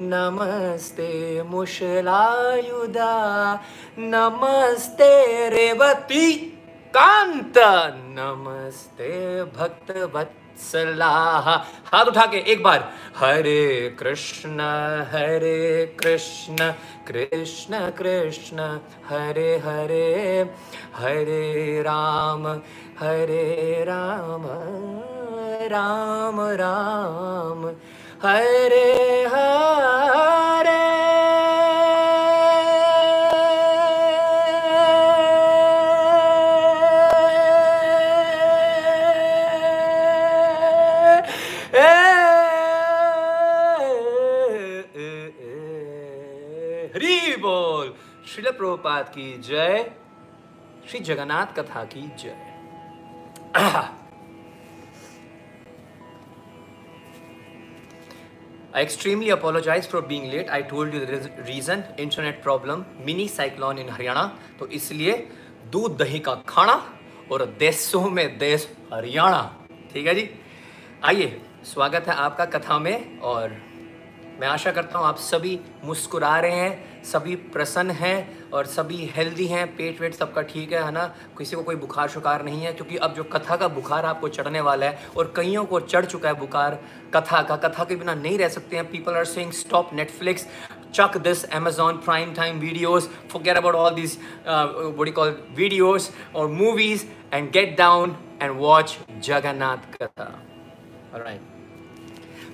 नमस्ते 0.00 1.10
मुशलायुधा 1.50 3.12
नमस्ते 3.98 5.12
रेवती 5.50 6.32
कांत 6.94 7.58
नमस्ते 8.18 9.12
भक्तवत्सलाह 10.56 11.48
हाथ 11.92 12.04
उठा 12.06 12.26
के 12.32 12.38
एक 12.52 12.62
बार, 12.62 12.88
हरे 13.16 13.96
कृष्ण 14.00 14.60
हरे 15.12 15.96
कृष्ण 16.00 16.72
कृष्ण 17.08 17.90
कृष्ण, 17.98 18.58
हरे 19.08 19.56
हरे 19.64 20.50
हरे 20.96 21.82
राम 21.82 22.46
हरे 23.00 23.84
राम 23.84 24.46
राम 25.72 26.40
राम, 26.40 27.66
हरे, 28.22 28.88
हरी 29.26 29.56
प्रभुपाद 48.66 49.08
की 49.08 49.26
जय 49.42 49.84
श्री 50.90 50.98
जगन्नाथ 51.08 51.54
कथा 51.58 51.84
की 51.92 52.00
जय 52.20 52.34
I 58.74 58.82
extremely 58.82 59.28
apologize 59.30 59.86
for 59.86 60.00
being 60.02 60.24
late. 60.30 60.50
I 60.50 60.60
told 60.62 60.92
you 60.92 60.98
the 61.02 61.20
reason, 61.44 61.84
internet 61.98 62.42
problem, 62.42 62.84
mini 63.06 63.28
cyclone 63.28 63.78
in 63.78 63.88
Haryana. 63.88 64.24
तो 64.58 64.66
इसलिए 64.78 65.12
दूध 65.72 65.96
दही 65.98 66.18
का 66.18 66.34
खाना 66.48 66.74
और 67.32 67.44
देशों 67.58 68.02
में 68.10 68.26
देश 68.38 68.68
हरियाणा 68.92 69.40
ठीक 69.92 70.06
है 70.06 70.14
जी 70.14 70.28
आइए 71.04 71.40
स्वागत 71.72 72.08
है 72.08 72.14
आपका 72.24 72.44
कथा 72.58 72.78
में 72.78 73.18
और 73.30 73.56
मैं 74.40 74.48
आशा 74.48 74.70
करता 74.70 74.98
हूँ 74.98 75.06
आप 75.06 75.16
सभी 75.16 75.60
मुस्कुरा 75.84 76.40
रहे 76.40 76.56
हैं 76.56 77.02
सभी 77.04 77.36
प्रसन्न 77.36 77.90
हैं 77.90 78.50
और 78.50 78.66
सभी 78.66 78.96
हेल्दी 79.14 79.46
हैं 79.46 79.76
पेट 79.76 80.00
वेट 80.00 80.14
सबका 80.14 80.42
ठीक 80.42 80.72
है 80.72 80.84
है 80.84 80.90
ना? 80.90 81.14
किसी 81.38 81.56
को 81.56 81.62
कोई 81.62 81.76
बुखार 81.76 82.08
शुकार 82.08 82.44
नहीं 82.44 82.60
है 82.62 82.72
क्योंकि 82.72 82.96
अब 82.96 83.14
जो 83.14 83.24
कथा 83.24 83.56
का 83.56 83.68
बुखार 83.68 84.06
आपको 84.06 84.28
चढ़ने 84.28 84.60
वाला 84.60 84.86
है 84.86 84.98
और 85.16 85.32
कईयों 85.36 85.64
को 85.64 85.80
चढ़ 85.80 86.04
चुका 86.04 86.28
है 86.28 86.34
बुखार 86.34 86.78
कथा 87.14 87.42
का 87.42 87.56
कथा 87.56 87.84
के 87.84 87.96
बिना 87.96 88.14
नहीं 88.14 88.38
रह 88.38 88.48
सकते 88.48 88.76
हैं। 88.76 88.90
People 88.90 89.14
are 89.14 89.24
saying 89.24 89.52
stop 89.52 89.94
Netflix 89.94 90.46
chuck 90.96 91.16
this 91.24 91.40
Amazon 91.56 91.98
Prime 92.04 92.30
Time 92.34 92.60
videos, 92.60 93.08
forget 93.28 93.58
about 93.60 93.74
all 93.74 93.96
these 93.96 94.14
uh, 94.46 94.66
what 95.00 95.04
do 95.04 95.10
you 95.10 95.16
call 95.18 95.32
videos 95.58 96.06
or 96.32 96.48
movies, 96.48 97.04
and 97.32 97.52
get 97.52 97.76
down 97.76 98.16
and. 98.40 98.56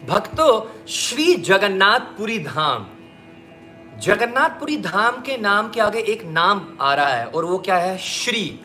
भक्तों 0.08 0.86
श्री 0.86 1.34
जगन्नाथपुरी 1.34 2.38
धाम। 2.38 2.86
जगन्नाथपुरी 4.00 4.76
धाम 4.76 5.20
के 5.22 5.36
नाम 5.36 5.70
के 5.70 5.80
आगे 5.80 5.98
एक 5.98 6.24
नाम 6.24 6.66
आ 6.80 6.94
रहा 6.94 7.06
है 7.06 7.26
और 7.26 7.44
वो 7.44 7.58
क्या 7.58 7.76
है? 7.76 7.98
श्री। 7.98 8.60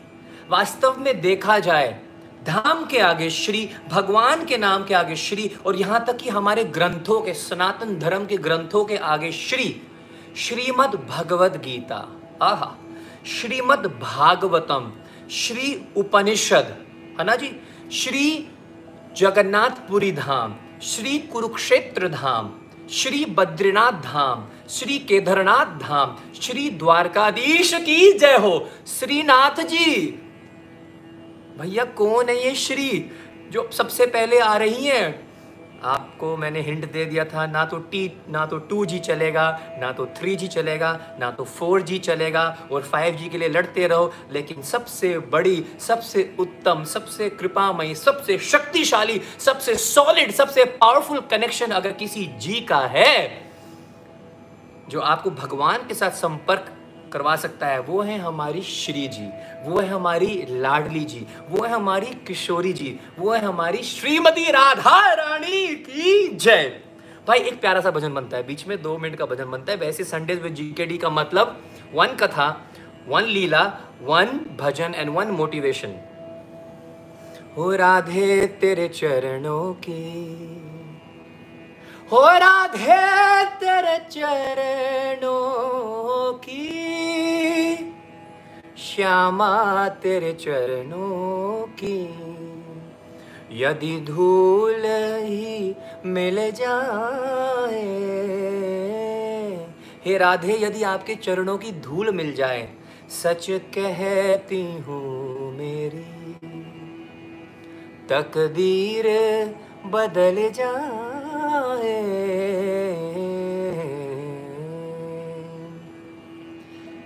वास्तव 0.50 0.96
में 0.98 1.20
देखा 1.20 1.58
जाए, 1.58 2.00
धाम 2.44 2.86
के 2.86 2.98
आगे 2.98 3.30
श्री, 3.30 3.70
भगवान 3.88 4.44
के 4.44 4.56
नाम 4.56 4.84
के 4.84 4.94
आगे 4.94 5.16
श्री 5.16 5.56
और 5.66 5.76
यहाँ 5.76 6.04
तक 6.04 6.16
कि 6.16 6.30
हमारे 6.30 6.64
ग्रंथों 6.64 7.20
के, 7.20 7.34
सनातन 7.34 7.98
धर्म 7.98 8.26
के 8.26 8.36
ग्रंथों 8.36 8.84
के 8.84 8.96
आगे 8.96 9.32
श्री, 9.32 9.82
श्रीमद 10.36 11.06
भगवद 11.10 11.56
गीता। 11.56 12.20
आह, 12.42 12.70
श्रीमद 13.26 13.98
भागवतम, 14.02 14.92
श्री 15.30 15.88
उपनिषद। 15.96 16.76
है 17.20 17.24
ना 17.24 17.36
जी? 17.36 17.60
श्री 17.92 18.48
जगन्नाथपुरी 19.16 20.12
धाम। 20.12 20.56
श्री 20.82 21.18
कुरुक्षेत्र 21.18 22.08
धाम 22.08 22.50
श्री 22.90 23.24
बद्रीनाथ 23.24 23.92
धाम 23.92 24.44
श्री 24.68 24.98
केदारनाथ 24.98 25.78
धाम 25.78 26.16
श्री 26.40 26.70
द्वारकाधीश 26.70 27.74
की 27.74 28.12
जय 28.18 28.36
हो। 28.36 28.68
श्रीनाथ 28.86 29.60
जी 29.60 29.94
भैया 31.58 31.84
कौन 31.84 32.28
है 32.28 32.44
ये 32.44 32.54
श्री 32.54 33.10
जो 33.50 33.68
सबसे 33.72 34.06
पहले 34.06 34.38
आ 34.38 34.56
रही 34.56 34.84
हैं? 34.84 35.27
आपको 35.84 36.36
मैंने 36.36 36.60
हिंट 36.60 36.90
दे 36.92 37.04
दिया 37.04 37.24
था, 37.24 37.46
ना 37.46 37.64
तो 37.64 37.78
टी 37.80 38.10
ना 38.28 38.44
तो 38.46 38.58
टू 38.60 38.84
जी 38.86 38.98
चलेगा, 38.98 39.48
ना 39.78 39.90
तो 39.92 40.06
थ्री 40.16 40.34
जी 40.36 40.48
चलेगा, 40.48 40.92
ना 41.20 41.30
तो 41.30 41.44
फोर 41.44 41.82
जी 41.82 41.98
चलेगा 41.98 42.42
और 42.72 42.82
फाइव 42.82 43.16
जी 43.16 43.28
के 43.28 43.38
लिए 43.38 43.48
लड़ते 43.48 43.86
रहो, 43.86 44.12
लेकिन 44.32 44.62
सबसे 44.62 45.18
बड़ी, 45.18 45.64
सबसे 45.80 46.34
उत्तम, 46.38 46.84
सबसे 46.84 47.28
कृपामयी, 47.30 47.94
सबसे 47.94 48.38
शक्तिशाली, 48.38 49.20
सबसे 49.38 49.74
सॉलिड 49.76 50.32
सबसे 50.32 50.64
पावरफुल 50.64 51.20
कनेक्शन 51.30 51.70
अगर 51.70 51.92
किसी 51.92 52.24
जी 52.38 52.60
का 52.60 52.80
है, 52.86 53.46
जो 54.88 55.00
आपको 55.00 55.30
भगवान 55.32 55.86
के 55.88 55.94
साथ 55.94 56.10
संपर्क 56.10 56.74
करवा 57.12 57.36
सकता 57.36 57.66
है। 57.66 57.80
वो 57.80 58.02
है 58.02 58.18
हमारी 58.18 58.62
श्री 58.62 59.06
जी, 59.08 59.28
वो 59.62 59.80
है 59.80 59.88
हमारी 59.88 60.46
लाडली 60.50 61.04
जी, 61.04 61.26
वो 61.48 61.64
है 61.64 61.72
हमारी 61.72 62.06
किशोरी 62.06 62.72
जी, 62.72 62.98
वो 63.18 63.32
है 63.32 63.40
हमारी 63.40 63.82
श्रीमती 63.82 64.50
राधा 64.50 65.12
रानी 65.12 65.66
की 65.66 66.28
जय। 66.28 66.80
भाई, 67.28 67.38
एक 67.38 67.60
प्यारा 67.60 67.80
सा 67.80 67.90
भजन 67.90 68.14
बनता 68.14 68.36
है। 68.36 68.46
बीच 68.46 68.66
में 68.66 68.82
दो 68.82 68.98
मिनट 68.98 69.16
का 69.16 69.26
भजन 69.26 69.50
बनता 69.50 69.72
है। 69.72 69.78
वैसे 69.78 70.04
संडेज 70.04 70.42
विद 70.42 70.54
जीकेडी 70.54 70.98
का 70.98 71.10
मतलब 71.10 71.62
one 71.94 72.06
katha 72.06 72.46
one 73.08 73.22
leela 73.22 73.62
one 74.02 74.40
bhajan 74.58 74.94
and 74.96 75.10
one 75.10 75.26
motivation 75.26 75.94
हो 77.56 77.74
राधे 77.74 78.46
तेरे 78.46 78.88
चरणों 78.88 79.74
की। 79.74 80.67
हो 82.12 82.28
राधे 82.28 83.44
तेरे 83.44 83.98
चरणों 83.98 85.28
की। 86.32 86.68
श्यामा 88.78 89.88
तेरे 89.88 90.32
चरणों 90.32 91.66
की। 91.66 92.00
यदि 93.52 94.00
धूल 94.00 94.82
ही 95.22 95.76
मिल 96.06 96.50
जाए। 96.50 97.84
हे 100.06 100.18
राधे, 100.18 100.58
यदि 100.64 100.82
आपके 100.82 101.14
चरणों 101.14 101.58
की 101.58 101.72
धूल 101.72 102.12
मिल 102.12 102.34
जाए, 102.34 102.68
सच 103.22 103.46
कहती 103.50 104.62
हूँ 104.62 105.52
मेरी, 105.58 106.32
तकदीर 108.08 109.06
बदल 109.86 110.50
जाए। 110.50 111.17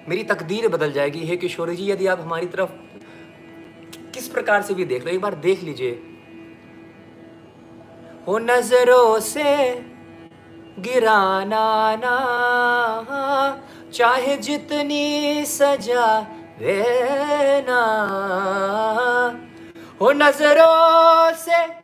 मेरी 0.09 0.23
तकदीर 0.25 0.69
बदल 0.69 0.93
जाएगी। 0.93 1.21
हे 1.21 1.37
किशोरी 1.37 1.77
जी, 1.77 1.91
यदि 1.91 2.07
आप 2.07 2.21
हमारी 2.21 2.47
तरफ़ 2.47 2.71
किस 4.15 4.29
प्रकार 4.29 4.63
से 4.63 4.75
भी 4.75 4.85
देख 4.85 5.05
लो, 5.05 5.11
एक 5.11 5.21
बार 5.21 5.35
देख 5.35 5.63
लीजिए। 5.63 5.93
हो 8.27 8.39
नज़रों 8.39 9.21
से 9.21 9.71
गिराना 10.79 11.97
ना, 11.97 12.17
चाहे 13.93 14.37
जितनी 14.37 15.45
सजा 15.45 16.21
देना। 16.59 17.81
हो 20.01 20.13
नज़रों 20.13 21.33
से 21.37 21.82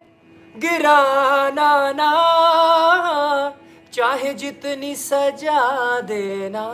गिराना 0.58 1.92
ना 1.92 2.10
चाहे 3.92 4.32
जितनी 4.34 4.94
सजा 4.94 6.00
देना। 6.00 6.64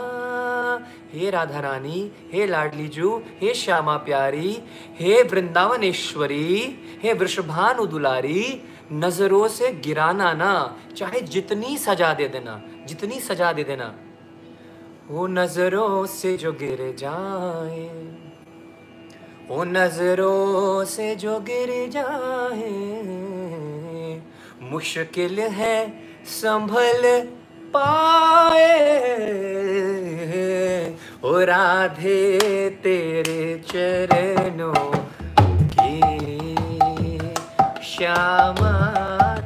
हे 1.13 1.29
राधा 1.29 1.59
रानी, 1.59 2.11
हे 2.33 2.45
लाडली 2.47 2.87
जू, 2.87 3.21
हे 3.41 3.53
श्यामा 3.53 3.97
प्यारी, 3.97 4.63
हे 4.99 5.21
वृंदावनेश्वरी, 5.23 6.79
हे 7.03 7.13
वृषभानु 7.13 7.85
दुलारी 7.85 8.41
नज़रों 8.91 9.47
से 9.47 9.71
गिराना 9.71 10.33
ना 10.33 10.53
चाहे 10.97 11.21
जितनी 11.21 11.77
सजा 11.77 12.13
दे 12.13 12.27
देना, 12.27 12.61
जितनी 12.85 13.19
सजा 13.19 13.53
दे 13.53 13.63
देना। 13.63 13.93
वो 15.09 15.27
नज़रों 15.27 16.05
से 16.05 16.37
जो 16.37 16.51
गिर 16.51 16.79
जाए 16.99 17.89
वो 19.49 19.63
नज़रों 19.63 20.85
से 20.85 21.15
जो 21.15 21.39
गिर 21.39 21.71
जाए 21.89 22.69
मुश्किल 24.61 25.39
है 25.39 25.77
संभल 26.25 27.01
पाए। 27.75 28.73
ओ 31.23 31.39
राधे 31.39 32.69
तेरे 32.83 33.63
चरणों 33.67 34.91
की, 35.71 35.99
श्यामा 37.85 38.73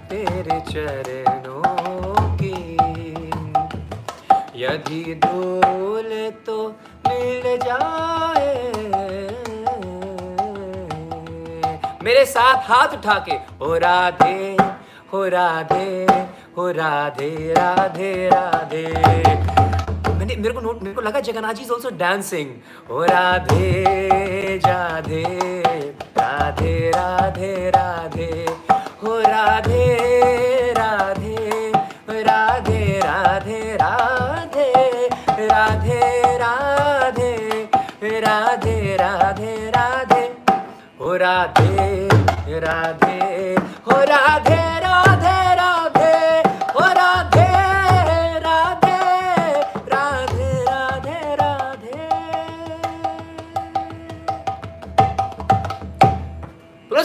तेरे 0.10 0.60
चरणों 0.70 2.38
की। 2.38 2.56
यदि 4.56 5.20
धूल 5.26 6.10
तो 6.46 6.58
मिल 7.08 7.58
जाए, 7.58 8.56
मेरे 12.04 12.26
साथ 12.26 12.70
हाथ 12.70 12.94
उठा 12.94 13.18
के, 13.30 13.38
ओ 13.62 13.78
राधे 13.78 14.69
हो 15.14 15.24
राधे 15.28 16.06
हो 16.58 16.70
राधे 16.72 17.30
राधे 17.54 18.12
राधे 18.30 18.84
मैंने 20.20 20.36
मेरे 20.36 20.54
को 20.54 20.62
नोट 20.62 20.82
मेरे 20.84 20.94
को 20.96 21.02
लगा 21.02 21.20
Jagannath 21.28 21.54
ji 21.54 21.64
is 21.64 21.72
also 21.74 21.90
dancing 21.98 22.50
हो 22.90 23.04
राधे 23.06 24.60
जाधे 24.66 25.24
राधे 26.20 26.74
राधे 26.96 27.54
राधे 27.76 28.30
हो 29.04 29.18
राधे 29.26 29.84
राधे 30.78 31.36
राधे 32.30 32.84
राधे 33.02 33.60
राधे 33.82 34.70
राधे 35.48 36.00
राधे 36.44 38.20
राधे 38.20 38.96
राधे 39.02 39.56
राधे 39.76 40.24
हो 41.02 41.16
राधे 41.18 42.60
राधे 42.60 43.56
हो 43.88 44.04
राधे 44.14 44.69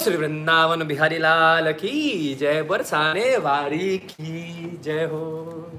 श्री 0.04 0.16
वृंदावन 0.16 0.82
बिहारी 0.82 1.18
लाल 1.18 1.72
की 1.72 2.34
जय 2.34 2.62
बरसाने 2.62 3.36
वारी 3.36 3.96
की 3.98 4.80
जय 4.84 5.04
हो। 5.04 5.70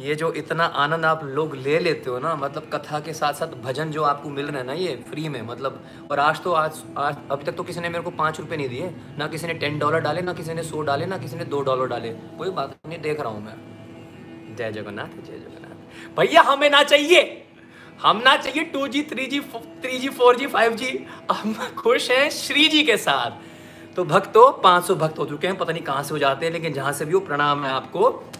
ये 0.00 0.14
जो 0.14 0.32
इतना 0.32 0.64
आनंद 0.64 1.04
आप 1.04 1.24
लोग 1.24 1.54
ले 1.56 1.78
लेते 1.78 2.10
हो 2.10 2.18
ना 2.18 2.34
मतलब 2.36 2.68
कथा 2.74 3.00
के 3.00 3.12
साथ 3.12 3.32
साथ 3.32 3.56
भजन 3.62 3.90
जो 3.90 4.02
आपको 4.02 4.30
मिल 4.30 4.46
रहे 4.46 4.58
हैं 4.58 4.66
ना 4.66 4.72
ये 4.72 4.94
फ्री 5.10 5.28
में 5.28 5.40
मतलब 5.42 5.84
और 6.10 6.18
आज 6.18 6.42
तो 6.42 6.52
आज 6.52 6.82
आज, 6.98 7.16
अभी 7.30 7.44
तक 7.44 7.52
तो 7.52 7.62
किसी 7.62 7.80
ने 7.80 7.88
मेरे 7.88 8.04
को 8.04 8.10
पाँच 8.10 8.40
रुपये 8.40 8.56
नहीं 8.56 8.68
दिए, 8.68 8.94
ना 9.18 9.26
किसी 9.26 9.46
ने 9.46 9.54
टेन 9.54 9.78
डॉलर 9.78 10.00
डाले, 10.00 10.20
ना 10.20 10.32
किसी 10.32 10.54
ने 10.54 10.62
सौ 10.62 10.82
डाले, 10.82 11.06
ना 11.06 11.18
किसी 11.18 11.36
ने 11.36 11.44
दो 11.44 11.60
डॉलर 11.60 11.86
डाले, 11.86 12.08
कोई 12.38 12.50
बात 12.50 12.76
नहीं, 12.88 13.00
देख 13.00 13.20
रहा 13.20 13.28
हूँ 13.28 13.44
मैं। 13.44 14.56
जय 14.56 14.72
जगन्नाथ 14.72 15.22
जय 15.26 15.38
जगन्नाथ। 15.38 16.18
भैया, 16.18 16.42
हमें 16.42 16.70
ना 16.70 16.82
चाहिए। 16.82 17.43
हम 18.02 18.22
ना 18.24 18.36
चाहिए 18.36 18.64
two 18.64 18.88
G, 18.88 19.02
three 19.02 19.26
G 19.26 19.40
three 19.40 19.98
G, 19.98 20.08
four 20.08 20.36
G, 20.36 20.46
five 20.46 20.74
G. 20.74 21.06
हम 21.32 21.54
खुश 21.78 22.10
हैं 22.10 22.30
श्री 22.30 22.68
जी 22.68 22.82
के 22.82 22.96
साथ। 22.96 23.30
तो 23.96 24.04
भक्तों, 24.04 24.62
पाँच 24.62 24.84
सौ 24.84 24.94
भक्त 24.94 25.18
हो 25.18 25.26
चुके 25.26 25.46
हैं, 25.46 25.56
पता 25.56 25.72
नहीं 25.72 25.82
कहाँ 25.82 26.02
से 26.02 26.10
हो 26.10 26.18
जाते 26.18 26.46
हैं, 26.46 26.52
लेकिन 26.52 26.72
जहाँ 26.72 26.92
से 26.92 27.04
भी 27.04 27.12
हो, 27.12 27.20
प्रणाम 27.20 27.64
है 27.64 27.72
आपको। 27.72 28.30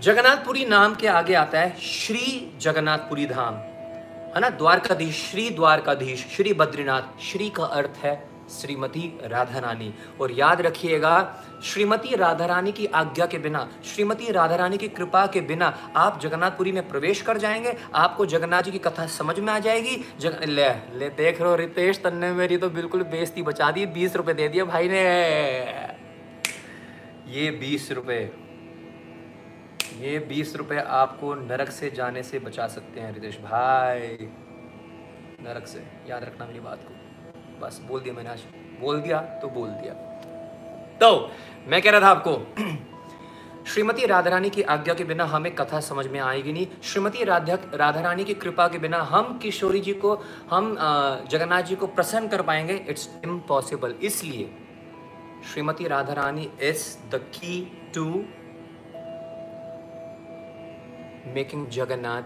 जगन्नाथपुरी 0.00 0.64
नाम 0.64 0.94
के 0.94 1.06
आगे 1.06 1.34
आता 1.34 1.60
है 1.60 1.76
श्री 1.80 2.52
जगन्नाथपुरी 2.58 3.26
धाम। 3.26 3.54
है 3.54 4.40
ना? 4.40 4.48
द्वारकाधीश, 4.48 5.30
श्री 5.30 5.50
द्वारकाधीश, 5.50 6.26
श्री 6.36 6.52
बद्रीनाथ, 6.52 7.20
श्री 7.22 7.50
का 7.50 7.64
अर्थ 7.64 8.04
है 8.04 8.35
श्रीमती 8.50 9.08
राधा 9.24 9.58
रानी 9.58 9.92
और 10.20 10.32
याद 10.32 10.60
रखिएगा, 10.60 11.42
श्रीमती 11.64 12.14
राधा 12.16 12.46
रानी 12.46 12.72
की 12.72 12.86
आज्ञा 12.86 13.26
के 13.26 13.38
बिना, 13.38 13.68
श्रीमती 13.84 14.30
राधा 14.32 14.56
रानी 14.56 14.78
की 14.78 14.88
कृपा 14.88 15.26
के 15.26 15.40
बिना 15.40 15.66
आप 15.96 16.20
जगन्नाथपुरी 16.20 16.72
में 16.72 16.88
प्रवेश 16.88 17.22
कर 17.22 17.38
जाएँगे। 17.38 17.76
आपको 17.94 18.26
जगन्नाथ 18.26 18.62
जी 18.62 18.70
की 18.70 18.78
कथा 18.78 19.06
समझ 19.08 19.38
में 19.40 19.52
आ 19.52 19.58
जाएगी। 19.58 19.96
जग 20.20 20.44
ले 20.44 20.68
ले 20.98 21.08
देख 21.10 21.40
रहे 21.42 21.56
रितेश, 21.56 22.02
तन्ने 22.02 22.32
मेरी 22.32 22.56
तो 22.56 22.70
बिल्कुल 22.70 23.02
बेइज्जती 23.04 23.42
बचा 23.42 23.70
दी। 23.70 23.86
बीस 23.88 24.16
रुपए 24.16 24.34
दे 24.34 24.48
दिया 24.48 24.64
भाई 24.64 24.88
ने। 24.88 25.02
ये 27.28 27.50
बीस 27.50 27.90
रुपए, 27.92 28.18
ये 29.98 30.18
बीस 30.18 30.54
रुपए 30.56 30.76
आपको 30.78 31.34
नरक 31.36 31.70
से 31.70 31.90
जाने 31.90 32.22
से 32.22 32.38
बचा 32.38 32.66
सकते 32.66 33.00
हैं 33.00 33.12
रितेश 33.14 33.38
भाई। 33.40 34.28
नरक 35.40 35.66
से, 35.66 35.82
याद 36.08 36.24
रखना 36.24 36.46
मेरी 36.46 36.60
बात 36.60 36.78
को। 36.78 36.95
बस, 37.60 37.80
बोल 37.88 38.00
दिया 38.00 38.14
मैंने 38.14 38.30
आज। 38.30 38.40
बोल 38.80 39.00
दिया 39.00 39.20
तो 39.42 39.48
बोल 39.48 39.68
दिया। 39.68 39.92
तो 41.00 41.32
मैं 41.66 41.82
कह 41.82 41.90
रहा 41.90 42.00
था 42.00 42.08
आपको, 42.08 42.54
श्रीमती 43.66 44.06
राधा 44.06 44.30
रानी 44.30 44.50
की 44.50 44.62
आज्ञा 44.62 44.94
के 44.94 45.04
बिना 45.04 45.24
हमें 45.24 45.54
कथा 45.54 45.80
समझ 45.80 46.06
में 46.06 46.20
आएगी 46.20 46.52
नहीं। 46.52 46.66
श्रीमती 46.82 47.24
राधा 47.24 47.58
राधा 47.74 48.00
रानी 48.00 48.24
की 48.24 48.34
कृपा 48.34 48.68
के 48.68 48.78
बिना 48.78 48.98
हम 49.02 49.38
किशोरी 49.38 49.80
जी 49.80 49.92
को, 49.94 50.14
हम 50.50 50.76
जगन्नाथ 51.30 51.62
जी 51.62 51.76
को 51.76 51.86
प्रसन्न 51.86 52.28
कर 52.28 52.42
पाएँगे। 52.42 52.74
इट्स 52.88 53.10
इम्पॉसिबल 53.24 53.94
इसलिए, 54.02 54.50
Shrimati 55.52 55.88
Radha 55.88 56.12
Rani 56.12 56.50
is 56.62 57.10
the 57.10 57.14
key 57.14 57.56
to 57.94 58.24
making 61.34 61.66
Jagannath 61.68 62.22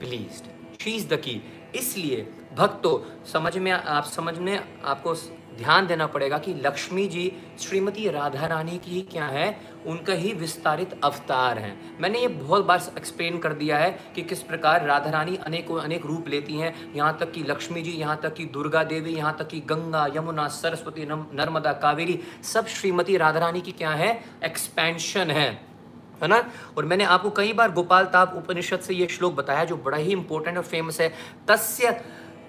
pleased 0.00 0.46
she 0.80 0.90
is 0.90 1.08
the 1.08 1.16
key 1.16 1.42
इसलिए 1.74 2.26
भक्तों 2.56 2.98
समझ 3.32 3.56
में 3.58 3.70
आप 3.72 4.04
समझ 4.04 4.38
में 4.38 4.58
आपको 4.84 5.14
ध्यान 5.58 5.86
देना 5.86 6.06
पड़ेगा 6.06 6.38
कि 6.38 6.54
लक्ष्मी 6.54 7.06
जी 7.06 7.32
श्रीमती 7.60 8.08
राधा 8.10 8.46
रानी 8.46 8.78
की 8.78 9.00
क्या 9.02 9.24
है, 9.24 9.60
उनका 9.86 10.12
ही 10.12 10.32
विस्तारित 10.32 11.00
अवतार 11.04 11.58
हैं। 11.58 11.98
मैंने 12.00 12.20
ये 12.20 12.28
बहुत 12.28 12.64
बार 12.64 12.82
एक्सप्लेन 12.98 13.38
कर 13.38 13.52
दिया 13.52 13.78
है 13.78 13.90
कि 14.14 14.22
किस 14.22 14.42
प्रकार 14.42 14.86
राधा 14.86 15.10
रानी 15.10 15.36
अनेक 15.36 15.70
अनेक 15.72 16.06
रूप 16.06 16.28
लेती 16.28 16.54
हैं। 16.54 16.94
यहाँ 16.94 17.16
तक 17.20 17.32
कि 17.32 17.42
लक्ष्मी 17.42 17.82
जी, 17.82 17.90
यहाँ 17.90 18.20
तक 18.22 18.34
कि 18.34 18.44
दुर्गा 18.44 18.84
देवी, 18.84 19.14
यहाँ 19.14 19.36
तक 19.38 19.48
कि 19.48 19.60
गंगा, 19.60 20.06
यमुना, 20.16 20.48
सरस्वती 20.48 21.06
नर्मदा, 21.06 21.72
कावेरी, 21.72 22.20
सब 22.42 22.66
श्रीमती 22.66 23.16
राधा 23.16 23.38
रानी 23.38 23.60
की 23.60 23.72
क्या 23.72 23.90
है 23.90 24.24
एक्सपेंशन 24.44 25.30
है। 25.30 25.74
है 26.22 26.28
ना? 26.28 26.44
और 26.78 26.84
मैंने 26.84 27.04
आपको 27.04 27.30
कई 27.30 27.52
बार 27.52 27.72
गोपाल 27.72 28.04
ताप 28.04 28.34
उपनिषद 28.36 28.80
से 28.80 28.94
ये 28.94 29.06
श्लोक 29.06 29.34
बताया 29.34 29.64
जो 29.64 29.76
बड़ा 29.76 29.96
ही 29.96 30.12
इंपॉर्टेंट 30.12 30.56
और 30.56 30.62
फ़ेमस 30.62 31.00
है। 31.00 31.12
तस्य 31.48 32.00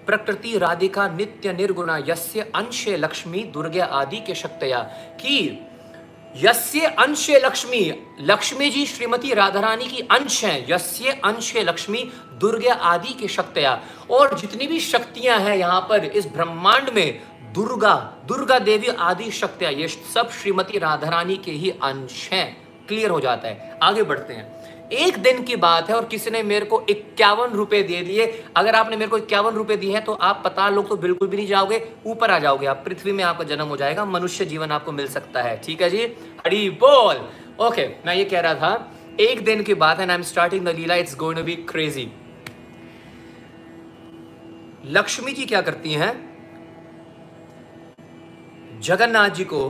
प्रकृति 0.06 0.58
राधिका 0.58 1.08
नित्य 1.08 1.52
निर्गुणा, 1.52 1.98
यस्य 1.98 2.40
अंशे 2.40 2.96
लक्ष्मी 2.96 3.38
दुर्गे 3.38 3.80
आदि 3.80 4.16
के 4.16 4.34
शक्तया। 4.34 4.78
कि 5.20 5.66
यस्य 6.36 6.80
अंश 6.80 7.30
लक्ष्मी 7.30 8.02
लक्ष्मी 8.20 8.70
जी 8.70 8.86
श्रीमती 8.86 9.34
राधा 9.34 9.60
रानी 9.60 9.86
की 9.86 10.00
अंश 10.00 10.44
है, 10.44 10.66
यस्य 10.70 11.20
अंश 11.24 11.56
लक्ष्मी 11.56 12.10
दुर्गे 12.32 12.68
आदि 12.68 13.12
के 13.12 13.28
शक्तया। 13.28 13.82
और 14.10 14.38
जितनी 14.38 14.66
भी 14.66 14.80
शक्तियाँ 14.80 15.38
हैं 15.38 15.56
यहाँ 15.56 15.80
पर 15.80 16.04
इस 16.04 16.26
ब्रह्मांड 16.26 16.90
में, 16.90 17.20
दुर्गा 17.52 18.22
दुर्गा 18.24 18.58
देवी 18.58 18.86
आदि 18.86 19.30
शक्तियाँ, 19.30 19.72
ये 19.72 19.88
सब 19.88 20.30
श्रीमती 20.30 20.78
राधा 20.78 21.08
रानी 21.08 21.36
के 21.36 21.52
ही 21.52 21.70
अंश 21.70 22.30
हैं। 22.32 22.66
क्लियर 22.86 23.10
हो 23.10 23.20
जाता 23.20 23.48
है। 23.48 23.78
आगे 23.82 24.02
बढ़ते 24.02 24.34
हैं। 24.34 24.55
एक 24.92 25.16
दिन 25.18 25.42
की 25.42 25.56
बात 25.56 25.88
है 25.90 25.94
और 25.96 26.04
किसी 26.04 26.30
ने 26.30 26.42
मेरे 26.42 26.66
को 26.66 26.80
इक्यावन 26.90 27.50
रुपए 27.50 27.82
दे 27.82 28.00
दिए। 28.02 28.26
अगर 28.56 28.74
आपने 28.74 28.96
मेरे 28.96 29.10
को 29.10 29.18
इक्यावन 29.18 29.54
रुपए 29.54 29.76
दिए 29.76 29.92
हैं 29.92 30.04
तो 30.04 30.12
आप 30.12 30.42
पता 30.44 30.68
लोग 30.68 30.88
तो 30.88 30.96
बिल्कुल 30.96 31.28
भी 31.28 31.36
नहीं 31.36 31.46
जाओगे, 31.46 31.80
ऊपर 32.06 32.30
आ 32.30 32.38
जाओगे 32.38 32.66
आप। 32.66 32.82
पृथ्वी 32.86 33.12
में 33.12 33.24
आपका 33.24 33.44
जन्म 33.44 33.66
हो 33.66 33.76
जाएगा, 33.76 34.04
मनुष्य 34.04 34.44
जीवन 34.44 34.70
आपको 34.70 34.92
मिल 34.92 35.06
सकता 35.08 35.42
है। 35.42 35.56
ठीक 35.64 35.82
है 35.82 35.90
जी? 35.90 36.04
हरी 36.36 36.68
बोल। 36.70 37.28
ओके, 37.60 37.86
मैं 38.06 38.14
ये 38.14 38.24
कह 38.24 38.40
रहा 38.40 38.54
था, 38.54 38.92
एक 39.20 39.44
दिन 39.44 39.62
की 39.62 39.74
बात 39.74 40.00
है 40.00 40.08
I 40.08 40.14
am 40.14 40.22
starting 40.22 40.64
the 40.64 40.74
leela 40.76 40.94
it's 40.94 41.16
going 41.16 41.38
to 41.38 41.44
be 41.44 41.56
crazy 41.68 42.08
Lakshmi 44.86 45.32
ji 45.32 45.44
क्या 45.44 45.60
करती 45.60 45.92
हैं? 45.92 46.14
जगन्नाथ 48.80 49.30
जी 49.30 49.44
को, 49.44 49.62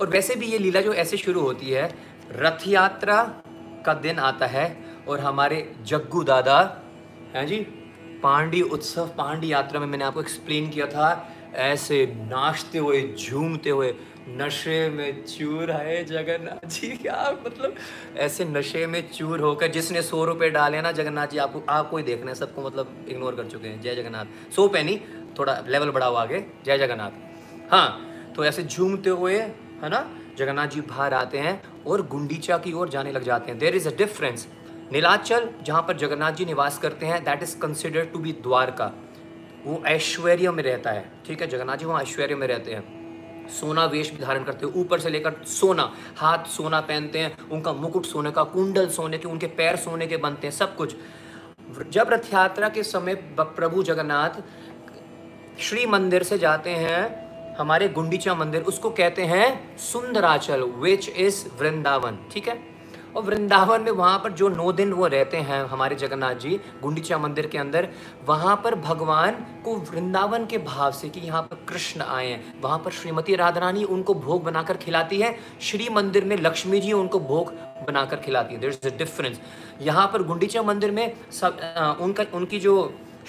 और 0.00 0.10
वैसे 0.10 0.34
भी 0.34 0.46
ये 0.46 0.58
लीला 0.58 0.80
जो 0.80 0.92
ऐसे 0.94 1.16
शुरू 1.16 1.40
होती 1.40 1.70
है, 1.70 1.92
रथ 2.32 2.66
यात्रा 2.68 3.22
का 3.86 3.94
दिन 3.94 4.18
आता 4.18 4.46
है 4.46 4.84
और 5.08 5.20
हमारे 5.20 5.72
जग्गू 5.82 6.22
दादा, 6.24 6.60
हैं 7.34 7.46
जी? 7.46 7.58
पांडी 8.22 8.62
उत्सव, 8.62 9.06
पांडी 9.08 9.52
यात्रा 9.52 9.80
में 9.80 9.86
मैंने 9.86 10.04
आपको 10.04 10.20
एक्सप्लेन 10.20 10.70
किया 10.70 10.86
था, 10.86 11.34
ऐसे 11.54 12.06
नाचते 12.06 12.78
हुए, 12.78 13.14
झूमते 13.18 13.70
हुए, 13.70 13.94
नशे 14.28 14.88
में 14.88 15.24
चूर 15.24 15.70
है 15.70 16.04
जगन्नाथ 16.04 16.68
जी, 16.68 16.88
क्या 16.88 17.36
मतलब? 17.46 17.74
ऐसे 18.16 18.44
नशे 18.44 18.86
में 18.86 19.10
चूर 19.10 19.40
होकर 19.40 19.66
जिसने 19.66 20.02
सौ 20.02 20.24
रुपये 20.24 20.50
डाले 20.50 20.82
ना, 20.82 20.92
जगन्नाथ 20.92 21.26
जी, 21.26 21.38
आपको 21.38 21.62
आपको 21.68 21.96
ही 21.96 22.02
देखना 22.02 22.30
है, 22.30 22.34
सबको 22.34 22.62
मतलब 22.62 23.06
इग्नोर 23.08 23.34
कर 23.34 23.46
चुके 23.46 23.68
हैं। 23.68 23.80
जय 23.80 23.94
जगन्नाथ। 23.94 24.52
सौ 24.52 24.68
पे 24.68 24.82
नहीं 24.82 24.98
थोड़ा 25.38 25.64
लेवल 25.68 25.90
बढ़ाओ 25.90 26.14
आगे। 26.14 26.44
जय 26.64 26.78
जगन्नाथ। 26.78 27.10
हाँ 27.72 28.06
तो 28.36 28.44
ऐसे 28.44 28.62
झूमते 28.62 29.10
हुए, 29.10 29.38
है 29.38 29.88
ना, 29.88 30.08
जगन्नाथ 30.38 30.68
जी 30.68 30.80
बाहर 30.80 31.14
आते 31.14 31.38
हैं 31.38 31.62
और 31.86 32.06
गुंडीचा 32.06 32.58
की 32.58 32.72
ओर 32.72 32.88
जाने 32.88 33.12
लग 33.12 33.22
जाते 33.22 33.50
हैं। 33.50 33.58
There 33.58 33.76
is 33.76 33.88
a 33.88 33.96
difference 33.96 34.46
Neelachal 34.92 35.48
जहाँ 35.62 35.82
पर 35.82 35.96
जगन्नाथ 35.96 36.32
जी 36.32 36.44
निवास 36.44 36.78
करते 36.78 37.06
हैं 37.06 37.24
that 37.24 37.42
is 37.42 37.58
consider 37.58 38.04
to 38.04 38.18
be 38.18 38.32
Dwarka. 38.32 38.92
वो 39.64 39.82
ऐश्वर्य 39.86 40.50
में 40.50 40.62
रहता 40.62 40.90
है, 40.90 41.12
ठीक 41.26 41.40
है? 41.40 41.46
जगन्नाथ 41.46 41.76
जी 41.76 41.84
वहाँ 41.84 42.02
ऐश्वर्य 42.02 42.34
में 42.34 42.46
रहते 42.46 42.74
हैं। 42.74 43.48
सोना 43.50 43.84
वेश 43.84 44.10
भी 44.10 44.18
धारण 44.18 44.44
करते 44.44 44.66
हैं। 44.66 44.72
ऊपर 44.74 45.00
से 45.00 45.10
लेकर 45.10 45.34
सोना, 45.44 45.92
हाथ 46.16 46.44
सोना 46.44 46.80
पहनते 46.80 47.18
हैं, 47.18 47.48
उनका 47.48 47.72
मुकुट 47.72 48.06
सोने 48.06 48.30
का, 48.30 48.42
कुंडल 48.44 48.88
सोने 48.88 49.18
के, 49.18 49.28
उनके 49.28 49.46
पैर 49.46 49.76
सोने 49.76 50.06
के 50.06 50.16
बनते 50.16 50.46
हैं, 50.46 50.54
सब 50.54 50.76
कुछ। 50.76 50.94
जब 51.90 52.10
रथ 52.10 52.32
यात्रा 52.34 52.68
के 52.68 52.82
समय 52.82 53.14
प्रभु 53.40 53.82
जगन्नाथ 53.82 54.42
श्री 55.60 55.86
मंदिर 55.86 56.22
से 56.22 56.38
जाते 56.38 56.70
हैं 56.70 57.29
हमारे 57.60 57.88
गुंडीचा 57.90 58.34
मंदिर 58.34 58.62
उसको 58.64 58.90
कहते 58.90 59.24
हैं 59.26 59.76
सुंदराचल 59.82 60.62
विच 60.82 61.08
इज़ 61.08 61.44
वृंदावन 61.60 62.18
ठीक 62.32 62.48
है? 62.48 62.58
और 63.16 63.22
वृंदावन 63.22 63.80
में 63.82 63.90
वहाँ 63.90 64.18
पर 64.18 64.32
जो 64.32 64.48
नौ 64.48 64.70
दिन 64.72 64.92
वो 64.92 65.06
रहते 65.06 65.36
हैं 65.38 65.60
हमारे 65.68 65.96
जगन्नाथ 65.96 66.34
जी 66.34 66.58
गुंडीचा 66.82 67.18
मंदिर 67.18 67.46
के 67.46 67.58
अंदर 67.58 67.88
वहाँ 68.28 68.54
पर 68.64 68.74
भगवान 68.80 69.34
को 69.64 69.74
वृंदावन 69.90 70.46
के 70.46 70.58
भाव 70.60 70.92
से 70.92 71.08
कि 71.08 71.20
यहाँ 71.20 71.42
पर 71.42 71.64
कृष्ण 71.68 72.02
आए 72.02 72.26
हैं। 72.26 72.60
वहाँ 72.62 72.78
पर 72.78 72.90
श्रीमती 72.90 73.36
राधारानी 73.36 73.84
उनको 73.86 74.14
भोग 74.16 74.44
बनाकर 74.44 74.76
खिलाती 74.76 75.20
है 75.20 75.34
श्री 75.62 75.88
मंदिर 75.88 76.24
में 76.24 76.36
लक्ष्मी 76.36 76.80
जी 76.80 76.92
उनको 76.92 77.20
भोग 77.20 77.52
बनाकर 77.88 78.16
खिलाती 78.20 78.54
है। 78.54 78.60
देर 78.60 78.70
इज़ 78.70 78.88
अ 78.88 78.96
डिफरेंस 78.98 79.40
यहाँ 79.82 80.06
पर 80.12 80.22
गुंडीचा 80.22 80.62
मंदिर 80.62 80.90
में 80.90 81.12
सब 81.32 81.60
आ, 81.76 81.92
उनका 81.94 82.24
उनकी 82.34 82.60
जो 82.60 82.74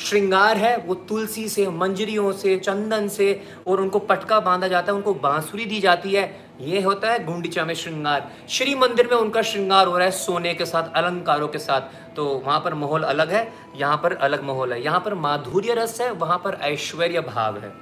श्रृंगार 0.02 0.58
है, 0.58 0.78
वो 0.78 0.94
तुलसी 0.94 1.50
से, 1.50 1.68
मंजरियों 1.68 2.32
से, 2.32 2.58
चंदन 2.58 3.08
से 3.08 3.44
और 3.68 3.82
उनको 3.82 4.00
पटका 4.00 4.40
बांधा 4.40 4.68
जाता 4.68 4.92
है, 4.92 4.96
उनको 4.96 5.14
बांसुरी 5.14 5.66
दी 5.66 5.80
जाती 5.80 6.14
है। 6.14 6.52
ये 6.62 6.82
होता 6.82 7.12
है 7.12 7.26
गुंडीचा 7.26 7.66
में 7.66 7.74
श्रृंगार। 7.74 8.32
श्री 8.50 8.76
मंदिर 8.76 9.10
में 9.12 9.18
उनका 9.18 9.42
श्रृंगार 9.42 9.88
हो 9.88 9.98
रहा 9.98 10.06
है 10.06 10.12
सोने 10.12 10.54
के 10.54 10.66
साथ, 10.66 10.84
अलंकारों 10.96 11.48
के 11.48 11.58
साथ। 11.58 12.16
तो 12.16 12.26
वहाँ 12.26 12.60
पर 12.60 12.74
माहौल 12.74 13.04
अलग 13.04 13.32
है, 13.32 13.54
यहाँ 13.76 13.98
पर 13.98 14.14
अलग 14.14 14.44
माहौल 14.44 14.74
है। 14.74 14.84
यहाँ 14.84 15.00
पर 15.00 15.14
माधुर्य 15.14 15.74
रस 15.74 16.02
है, 16.02 16.12
वहाँ 16.12 16.38
पर 16.38 16.54
ऐश्वर्य 16.62 17.22
भाव 17.22 17.58
है। 17.58 17.74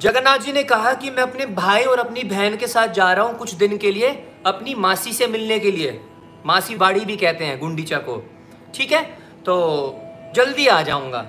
जगन्नाथ 0.00 0.38
जी 0.38 0.52
ने 0.52 0.62
कहा 0.62 0.92
कि 0.92 1.10
मैं 1.10 1.22
अपने 1.22 1.46
भाई 1.46 1.84
और 1.84 1.98
अपनी 1.98 2.22
बहन 2.22 2.56
के 2.56 2.66
साथ 2.66 2.88
जा 2.88 3.12
रहा 3.12 3.24
हूँ 3.24 3.38
कुछ 3.38 3.54
दिन 3.54 3.76
के 3.78 3.92
लिए, 3.92 4.08
अपनी 4.46 4.74
मासी 4.74 5.12
से 5.12 5.26
मिलने 5.26 5.58
के 5.58 5.70
लिए। 5.70 6.00
मासी 6.46 6.76
बाड़ी 6.76 7.00
भी 7.00 7.16
कहते 7.16 7.44
हैं 7.44 7.60
गुंडीचा 7.60 7.98
को। 7.98 8.30
ठीक 8.74 8.92
है? 8.92 9.17
तो 9.48 10.00
जल्दी 10.34 10.66
आ 10.66 10.82
जाऊँगा। 10.82 11.22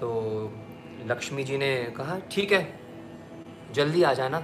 तो 0.00 0.10
लक्ष्मी 1.06 1.44
जी 1.44 1.58
ने 1.58 1.84
कहा, 1.84 2.18
ठीक 2.18 2.52
है, 2.52 2.80
जल्दी 3.72 4.02
आ 4.02 4.12
जाना। 4.12 4.38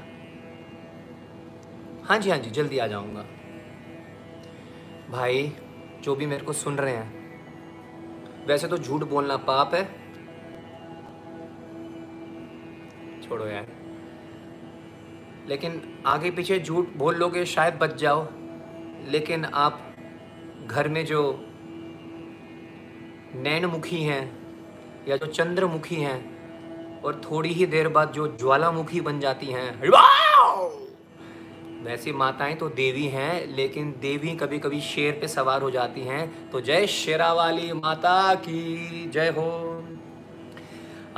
हाँ 2.05 2.19
जी 2.19 2.31
हाँ 2.31 2.39
जी, 2.39 2.51
जल्दी 2.51 2.79
आ 2.79 2.87
जाऊँगा। 2.87 3.25
भाई, 5.11 5.53
जो 6.03 6.15
भी 6.15 6.27
मेरे 6.27 6.45
को 6.45 6.53
सुन 6.53 6.77
रहे 6.77 6.95
हैं, 6.95 7.41
वैसे 8.47 8.69
तो 8.69 8.79
झूठ 8.79 9.03
बोलना 9.03 9.37
पाप 9.37 9.75
है। 9.75 9.85
छोड़ो 13.29 13.47
यार। 13.47 13.67
लेकिन 15.49 16.03
आगे 16.07 16.31
पीछे 16.31 16.61
झूठ 16.61 16.89
बोल 16.97 17.17
लोगे, 17.17 17.45
शायद 17.45 17.75
बच 17.75 17.95
जाओ। 17.95 18.29
लेकिन 19.05 19.45
आप 19.45 19.97
घर 20.67 20.89
में 20.89 21.07
जो 21.07 21.45
नैनमुखी 23.35 24.03
हैं, 24.03 24.39
या 25.09 25.17
जो 25.17 25.27
चंद्रमुखी 25.27 25.97
हैं, 25.97 26.39
और 27.03 27.23
थोड़ी 27.31 27.53
ही 27.53 27.67
देर 27.67 27.89
बाद 27.89 28.13
जो 28.13 28.27
ज्वालामुखी 28.27 29.01
बन 29.01 29.21
जाती 29.21 29.47
हैं। 29.47 29.81
वैसे 31.85 32.13
माताएँ 32.13 32.55
तो 32.55 32.69
देवी 32.69 33.07
हैं, 33.07 33.57
लेकिन 33.57 33.95
देवी 34.01 34.37
कभी 34.37 34.59
कभी 34.59 34.81
शेर 34.81 35.13
पे 35.13 35.29
सवार 35.29 35.63
हो 35.63 35.71
जाती 35.71 36.01
हैं। 36.01 36.51
तो 36.51 36.61
जय 36.61 36.87
शेरावाली 36.87 37.73
माता 37.73 38.35
की, 38.35 39.11
जय 39.11 39.29
हो। 39.29 39.88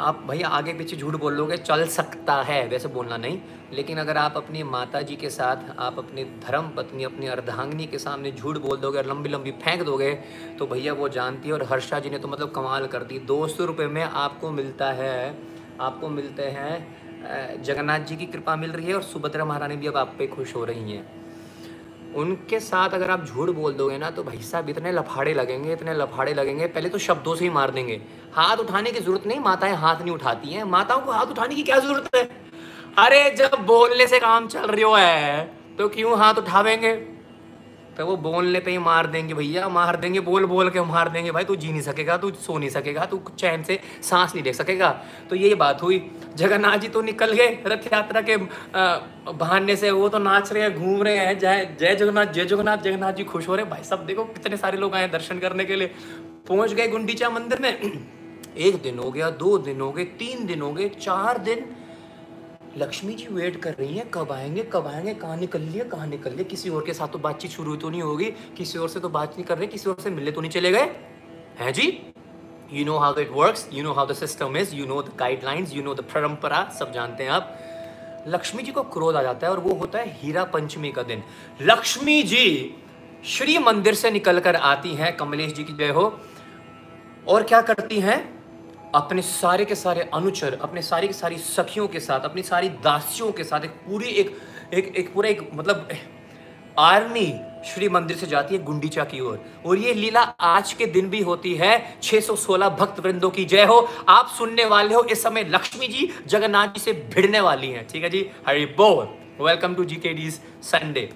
आप 0.00 0.22
भैया 0.28 0.48
आगे 0.48 0.72
पीछे 0.72 0.96
झूठ 0.96 1.14
बोल 1.14 1.34
लोगे 1.34 1.56
चल 1.56 1.86
सकता 1.88 2.34
है, 2.42 2.66
वैसे 2.68 2.88
बोलना 2.88 3.16
नहीं। 3.16 3.38
लेकिन 3.72 3.98
अगर 3.98 4.16
आप 4.16 4.36
अपनी 4.36 4.62
माता 4.64 5.00
जी 5.02 5.16
के 5.16 5.30
साथ, 5.30 5.56
आप 5.78 5.98
अपनी 5.98 6.24
धर्म 6.44 6.68
पत्नी, 6.68 7.04
अपनी 7.04 7.26
अर्धांगिनी 7.26 7.86
के 7.86 7.98
सामने 7.98 8.32
झूठ 8.32 8.58
बोल 8.58 8.76
दोगे 8.78 8.98
और 8.98 9.06
लंबी 9.06 9.28
लंबी 9.28 9.50
फेंक 9.58 9.82
दोगे 9.82 10.12
तो 10.58 10.66
भैया 10.66 10.92
वो 10.92 11.08
जानती 11.10 11.48
है 11.48 11.54
और 11.54 11.62
हर्षा 11.64 11.98
जी 11.98 12.10
ने 12.10 12.18
तो 12.18 12.28
मतलब 12.28 12.50
कमाल 12.50 12.86
कर 12.86 13.02
दी। 13.02 13.18
दो 13.20 13.46
सौ 13.48 13.64
रुपये 13.64 13.86
में 13.88 14.02
आपको 14.02 14.50
मिलता 14.50 14.90
है, 14.92 15.36
आपको 15.80 16.08
मिलते 16.08 16.42
हैं 16.48 17.62
जगन्नाथ 17.62 18.00
जी 18.00 18.16
की 18.16 18.26
कृपा 18.26 18.56
मिल 18.56 18.70
रही 18.72 18.86
है 18.86 18.94
और 18.94 19.02
सुभद्रा 19.04 19.44
महारानी 19.44 19.76
भी 19.76 19.86
अब 19.86 19.96
आप 19.96 20.14
पे 20.18 20.26
खुश 20.26 20.54
हो 20.56 20.64
रही 20.64 20.92
हैं। 20.92 21.19
उनके 22.16 22.60
साथ 22.60 22.90
अगर 22.90 23.10
आप 23.10 23.24
झूठ 23.24 23.48
बोल 23.50 23.72
दोगे 23.74 23.98
ना 23.98 24.10
तो 24.10 24.22
भाई 24.22 24.40
साहब, 24.42 24.68
इतने 24.68 24.92
लफाड़े 24.92 25.34
लगेंगे, 25.34 25.72
इतने 25.72 25.94
लफाड़े 25.94 26.34
लगेंगे। 26.34 26.66
पहले 26.66 26.88
तो 26.88 26.98
शब्दों 26.98 27.34
से 27.34 27.44
ही 27.44 27.50
मार 27.50 27.70
देंगे। 27.70 28.00
हाथ 28.34 28.56
उठाने 28.56 28.90
की 28.90 29.00
ज़रूरत 29.00 29.26
नहीं, 29.26 29.40
माताएँ 29.40 29.74
हाथ 29.76 29.96
नहीं 29.96 30.14
उठाती 30.14 30.48
हैं। 30.48 30.64
माताओं 30.64 31.00
को 31.00 31.12
हाथ 31.12 31.26
उठाने 31.26 31.54
की 31.54 31.62
क्या 31.62 31.78
ज़रूरत 31.78 32.14
है? 32.14 32.28
अरे, 32.98 33.30
जब 33.30 33.64
बोलने 33.66 34.06
से 34.06 34.18
काम 34.20 34.46
चल 34.48 34.66
रही 34.66 34.84
है 34.96 35.44
तो 35.78 35.88
क्यों 35.88 36.18
हाथ 36.18 36.34
उठावेंगे? 36.34 36.94
तो 37.96 38.06
वो 38.06 38.16
बोलने 38.16 38.60
पे 38.60 38.70
ही 38.70 38.78
मार 38.78 39.06
देंगे, 39.06 39.34
भैया, 39.34 39.68
मार 39.68 39.96
देंगे, 39.96 40.20
बोल 40.20 40.44
बोल 40.46 40.70
के 40.70 40.80
मार 40.80 41.08
देंगे। 41.08 41.30
भाई, 41.30 41.44
तू 41.44 41.56
जी 41.56 41.70
नहीं 41.70 41.80
सकेगा, 41.80 42.16
तू 42.16 42.30
सो 42.30 42.58
नहीं 42.58 42.70
सकेगा, 42.70 43.04
तू 43.04 43.20
चैन 43.38 43.62
से 43.62 43.80
सांस 44.02 44.34
नहीं 44.34 44.44
ले 44.44 44.52
सकेगा। 44.52 44.90
तो 45.30 45.36
ये 45.36 45.54
बात 45.54 45.82
हुई। 45.82 46.10
जगन्नाथ 46.36 46.78
जी 46.78 46.88
तो 46.88 47.02
निकल 47.02 47.32
गए 47.32 47.48
रथ 47.66 47.92
यात्रा 47.92 48.20
के 48.20 48.36
बहाने 49.32 49.76
से। 49.76 49.90
वो 49.90 50.08
तो 50.08 50.18
नाच 50.18 50.52
रहे 50.52 50.62
हैं, 50.62 50.74
घूम 50.76 51.02
रहे 51.02 51.16
हैं। 51.16 51.38
जय 51.38 51.76
जय 51.80 51.94
जगन्नाथ 51.94 52.26
जय 52.26 52.44
जगन्नाथ। 52.44 52.78
जगन्नाथ 52.78 53.12
जी 53.12 53.24
खुश 53.24 53.48
हो 53.48 53.54
रहे 53.54 53.64
भाई, 53.64 53.84
सब 53.84 54.06
देखो 54.06 54.24
कितने 54.24 54.56
सारे 54.56 54.78
लोग 54.78 54.94
आए 54.94 55.08
दर्शन 55.08 55.38
करने 55.38 55.64
के 55.64 55.76
लिए। 55.76 55.90
पहुँच 56.48 56.72
गए 56.72 56.88
गुंडीचा 56.88 57.30
मंदिर 57.30 57.58
में। 57.58 57.78
एक 58.56 58.82
दिन 58.82 58.98
हो 58.98 59.10
गया, 59.10 59.30
दो 59.30 59.58
दिन 59.58 59.80
हो 59.80 59.92
गए, 59.92 60.04
तीन 60.04 60.46
दिन 60.46 60.62
हो 60.62 60.72
गए, 60.72 60.88
चार 60.88 61.38
दिन 61.38 61.66
लक्ष्मी 62.76 63.14
जी 63.14 63.26
वेट 63.26 63.56
कर 63.62 63.74
रही 63.74 63.96
हैं, 63.96 64.10
कब 64.10 64.32
आएँगे 64.32 64.62
कब 64.62 64.86
आएँगे, 64.86 65.14
कहाँ 65.14 65.36
निकल 65.36 65.60
लिए, 65.60 65.84
कहाँ 65.84 66.06
निकल 66.06 66.32
लिए? 66.32 66.44
किसी 66.44 66.70
और 66.70 66.84
के 66.86 66.94
साथ 66.94 67.08
तो 67.08 67.18
बातचीत 67.18 67.50
शुरू 67.50 67.76
तो 67.76 67.90
नहीं 67.90 68.02
होगी, 68.02 68.24
किसी 68.56 68.78
और 68.78 68.88
से 68.88 69.00
तो 69.00 69.08
बात 69.08 69.30
नहीं 69.30 69.44
कर 69.44 69.58
रहे, 69.58 69.66
किसी 69.66 69.90
और 69.90 69.96
से 70.00 70.10
मिलने 70.10 70.30
तो 70.30 70.40
नहीं 70.40 70.50
चले 70.50 70.70
गए? 70.70 70.84
हैं 71.58 71.72
जी? 71.72 72.02
You 72.72 72.84
know 72.84 72.98
how 72.98 73.18
it 73.18 73.30
works 73.32 73.68
you 73.72 73.82
know 73.82 73.92
how 73.92 74.06
the 74.06 74.12
system 74.12 74.56
is 74.56 74.74
you 74.74 74.86
know 74.86 75.02
the 75.02 75.12
guidelines 75.18 75.74
you 75.74 75.82
know 75.82 75.94
the 75.94 76.00
parampara 76.00 76.70
सब 76.78 76.92
जानते 76.92 77.24
हैं 77.24 77.30
आप। 77.30 77.58
लक्ष्मी 78.28 78.62
जी 78.62 78.72
को 78.72 78.82
क्रोध 78.82 79.16
आ 79.16 79.22
जाता 79.22 79.46
है 79.46 79.52
और 79.52 79.60
वो 79.60 79.74
होता 79.74 79.98
है 79.98 80.18
हीरा 80.18 80.44
पंचमी 80.44 80.92
का 80.92 81.02
दिन। 81.02 81.22
लक्ष्मी 81.62 82.22
जी 82.22 82.74
श्री 83.24 83.58
मंदिर 83.58 83.94
से 83.94 84.10
निकलकर 84.10 84.56
आती 84.56 84.94
हैं, 84.94 85.16
कमलेश 85.16 85.52
जी 85.52 85.64
की 85.64 85.72
जय 85.72 85.88
हो। 85.88 86.20
और 87.28 87.42
क्या 87.42 87.60
करती 87.62 88.00
हैं? 88.00 88.39
अपने 88.94 89.22
सारे 89.22 89.64
के 89.64 89.74
सारे 89.74 90.10
अनुचर 90.14 90.58
अपने 90.62 90.82
सारी 90.82 91.06
की 91.06 91.12
सारी 91.12 91.38
सखियों 91.38 91.88
के 91.88 92.00
साथ 92.00 92.20
अपनी 92.20 92.42
सारी 92.42 92.68
दासियों 92.68 93.32
के 93.32 93.44
साथ 93.44 93.60
एक 93.60 93.70
पूरी 93.70 94.06
एक 94.06 94.36
एक 94.74 94.96
एक 94.96 95.14
पूरा 95.14 95.28
एक 95.28 95.50
मतलब 95.54 95.88
आर्मी 96.78 97.40
श्री 97.66 97.88
मंदिर 97.88 98.16
से 98.16 98.26
जाती 98.26 98.56
है 98.56 98.64
गुंडीचा 98.64 99.04
की 99.04 99.20
ओर। 99.20 99.44
और, 99.66 99.78
ये 99.78 99.94
लीला 99.94 100.20
आज 100.40 100.72
के 100.72 100.86
दिन 100.86 101.10
भी 101.10 101.20
होती 101.20 101.54
है। 101.54 102.00
616 102.02 102.68
भक्त 102.68 103.00
वृंदों 103.00 103.30
की 103.30 103.44
जय 103.44 103.64
हो। 103.64 103.88
आप 104.08 104.28
सुनने 104.38 104.64
वाले 104.64 104.94
हो 104.94 105.02
इस 105.04 105.22
समय 105.22 105.44
लक्ष्मी 105.44 105.88
जी 105.88 106.10
जगन्नाथ 106.26 106.68
जी 106.68 106.80
से 106.80 106.92
भिड़ने 106.92 107.40
वाली 107.40 107.70
हैं। 107.70 107.86
ठीक 107.86 108.04
है 108.04 108.10
जी? 108.10 108.30
हरी 108.48 108.66
बोल। 108.66 109.04
Welcome 109.44 109.74
to 109.74 109.84
ji 109.84 109.96
K 109.96 110.08
D 110.08 110.30
Sunday 110.62 111.12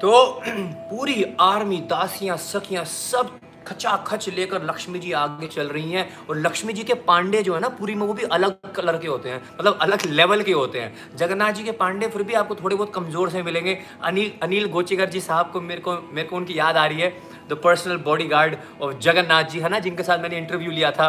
तो 0.00 0.40
पूरी 0.90 1.24
आर्मी 1.40 1.76
दासियाँ 1.76 2.36
सखियाँ 2.36 2.84
सब 2.84 3.40
खचाखच 3.66 4.28
लेकर 4.28 4.62
लक्ष्मी 4.64 4.98
जी 4.98 5.12
आगे 5.14 5.46
चल 5.48 5.68
रही 5.68 5.92
हैं 5.92 6.08
और 6.26 6.38
लक्ष्मी 6.38 6.72
जी 6.72 6.84
के 6.84 6.94
पांडे 7.06 7.42
जो 7.42 7.54
है 7.54 7.60
ना, 7.60 7.68
पूरी 7.70 7.94
में 7.94 8.06
वो 8.06 8.14
भी 8.14 8.22
अलग 8.24 8.72
कलर 8.74 8.98
के 8.98 9.08
होते 9.08 9.28
हैं 9.28 9.40
मतलब 9.50 9.78
अलग 9.82 10.06
लेवल 10.08 10.42
के 10.42 10.52
होते 10.52 10.80
हैं। 10.80 11.16
जगन्नाथ 11.16 11.52
जी 11.52 11.64
के 11.64 11.72
पांडे 11.74 12.08
फिर 12.08 12.22
भी 12.22 12.34
आपको 12.34 12.54
थोड़े 12.54 12.76
बहुत 12.76 12.92
कमज़ोर 12.94 13.30
से 13.30 13.42
मिलेंगे। 13.42 13.78
अनिल 14.02 14.32
अनिल 14.42 14.68
गोचीकर 14.70 15.08
जी 15.10 15.20
साहब 15.20 15.50
को 15.52 15.60
मेरे 15.62 15.80
को 15.80 15.94
मेरे 16.12 16.28
को 16.28 16.36
उनकी 16.36 16.58
याद 16.58 16.76
आ 16.76 16.86
रही 16.86 17.00
है 17.00 17.12
the 17.50 17.60
personal 17.64 17.96
bodyguard 18.26 18.56
of 18.82 18.98
Jagannath 18.98 19.44
ji, 19.44 19.58
है 19.60 19.68
ना, 19.68 19.78
जिनके 19.78 20.02
साथ 20.02 20.18
मैंने 20.18 20.38
इंटरव्यू 20.38 20.70
लिया 20.70 20.90
था। 20.92 21.08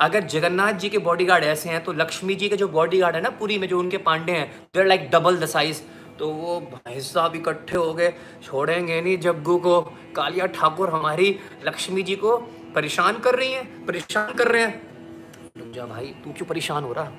अगर 0.00 0.22
जगन्नाथ 0.26 0.72
जी 0.74 0.88
के 0.88 0.98
बॉडीगार्ड 1.00 1.44
ऐसे 1.44 1.68
हैं 1.70 1.82
तो 1.84 1.92
लक्ष्मी 1.94 2.34
जी 2.34 2.48
के 2.48 2.56
जो 2.56 2.68
बॉडीगार्ड 2.68 3.16
है 3.16 3.22
ना, 3.22 3.30
पूरी 3.30 3.58
में 3.58 3.68
जो 3.68 3.78
उनके 3.78 3.98
पांडे 4.00 4.32
हैं 4.32 4.50
there 4.74 4.86
like 4.86 5.10
double 5.10 5.36
the 5.36 5.46
size 5.48 5.82
तो 6.18 6.28
वो 6.28 6.60
भाई 6.60 7.00
साहब 7.00 7.36
इकट्ठे 7.36 7.76
हो 7.76 7.94
गए। 7.94 8.12
छोड़ेंगे 8.42 9.00
नहीं 9.00 9.18
जग्गू 9.18 9.58
को। 9.58 9.80
कालिया 10.16 10.46
ठाकुर 10.46 10.90
हमारी 10.90 11.38
लक्ष्मी 11.66 12.02
जी 12.02 12.16
को 12.16 12.36
परेशान 12.74 13.18
कर 13.18 13.34
रही 13.34 13.52
हैं, 13.52 13.86
परेशान 13.86 14.32
कर 14.34 14.48
रहे 14.48 14.62
हैं। 14.62 15.72
जा 15.72 15.86
भाई, 15.86 16.06
तू 16.06 16.32
क्यों 16.32 16.46
परेशान 16.46 16.84
हो 16.84 16.92
रहा? 16.92 17.12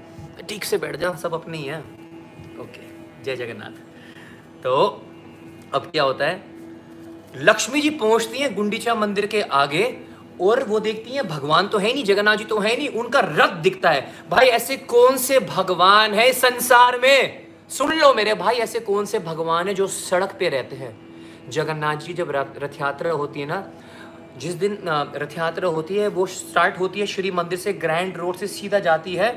ठीक 0.49 0.63
से 0.63 0.77
बैठ 0.77 0.95
जा, 0.95 1.15
सब 1.15 1.33
अपने 1.33 1.57
ही 1.57 1.63
हैं। 1.63 1.79
ओके, 2.59 2.81
जय 3.23 3.35
जगन्नाथ। 3.35 3.71
तो 4.63 5.03
अब 5.73 5.85
क्या 5.85 6.03
होता 6.03 6.25
है? 6.25 6.43
लक्ष्मी 7.35 7.81
जी 7.81 7.89
पहुँचती 7.89 8.37
हैं 8.37 8.55
गुंडीचा 8.55 8.95
मंदिर 8.95 9.25
के 9.25 9.41
आगे 9.41 9.97
और 10.41 10.63
वो 10.63 10.79
देखती 10.79 11.11
हैं, 11.11 11.27
भगवान 11.27 11.67
तो 11.67 11.77
है 11.77 11.93
नहीं, 11.93 12.03
जगन्नाथ 12.03 12.37
जी 12.37 12.43
तो 12.43 12.59
है 12.59 12.77
नहीं, 12.77 12.89
उनका 12.89 13.19
रथ 13.19 13.53
दिखता 13.53 13.89
है। 13.89 14.13
भाई 14.29 14.47
ऐसे 14.47 14.77
कौन 14.77 15.17
से 15.17 15.39
भगवान 15.39 16.13
है 16.13 16.33
संसार 16.33 16.99
में? 16.99 17.44
सुन 17.69 17.91
लो 17.91 18.13
मेरे 18.13 18.33
भाई, 18.33 18.55
ऐसे 18.55 18.79
कौन 18.79 19.05
से 19.05 19.19
भगवान 19.19 19.67
है 19.67 19.73
जो 19.73 19.85
सड़क 19.87 20.35
पे 20.39 20.49
रहते 20.49 20.75
हैं? 20.75 21.49
जगन्नाथ 21.49 21.95
जी 21.95 22.13
जब 22.13 22.31
रथ 22.31 22.79
यात्रा 22.81 23.11
होती 23.11 23.39
है 23.39 23.45
ना, 23.45 23.63
जिस 24.37 24.53
दिन 24.53 24.77
रथ 25.15 25.37
यात्रा 25.37 25.69
होती 25.69 25.95
है, 25.95 26.07
वो 26.07 26.25
स्टार्ट 26.25 26.79
होती 26.79 26.99
है 26.99 27.05
श्री 27.05 27.31
मंदिर 27.31 27.59
से 27.59 27.73
ग्रैंड 27.73 28.17
रोड 28.17 28.35
से 28.35 28.47
सीधा 28.47 28.79
जाती 28.79 29.15
है 29.15 29.33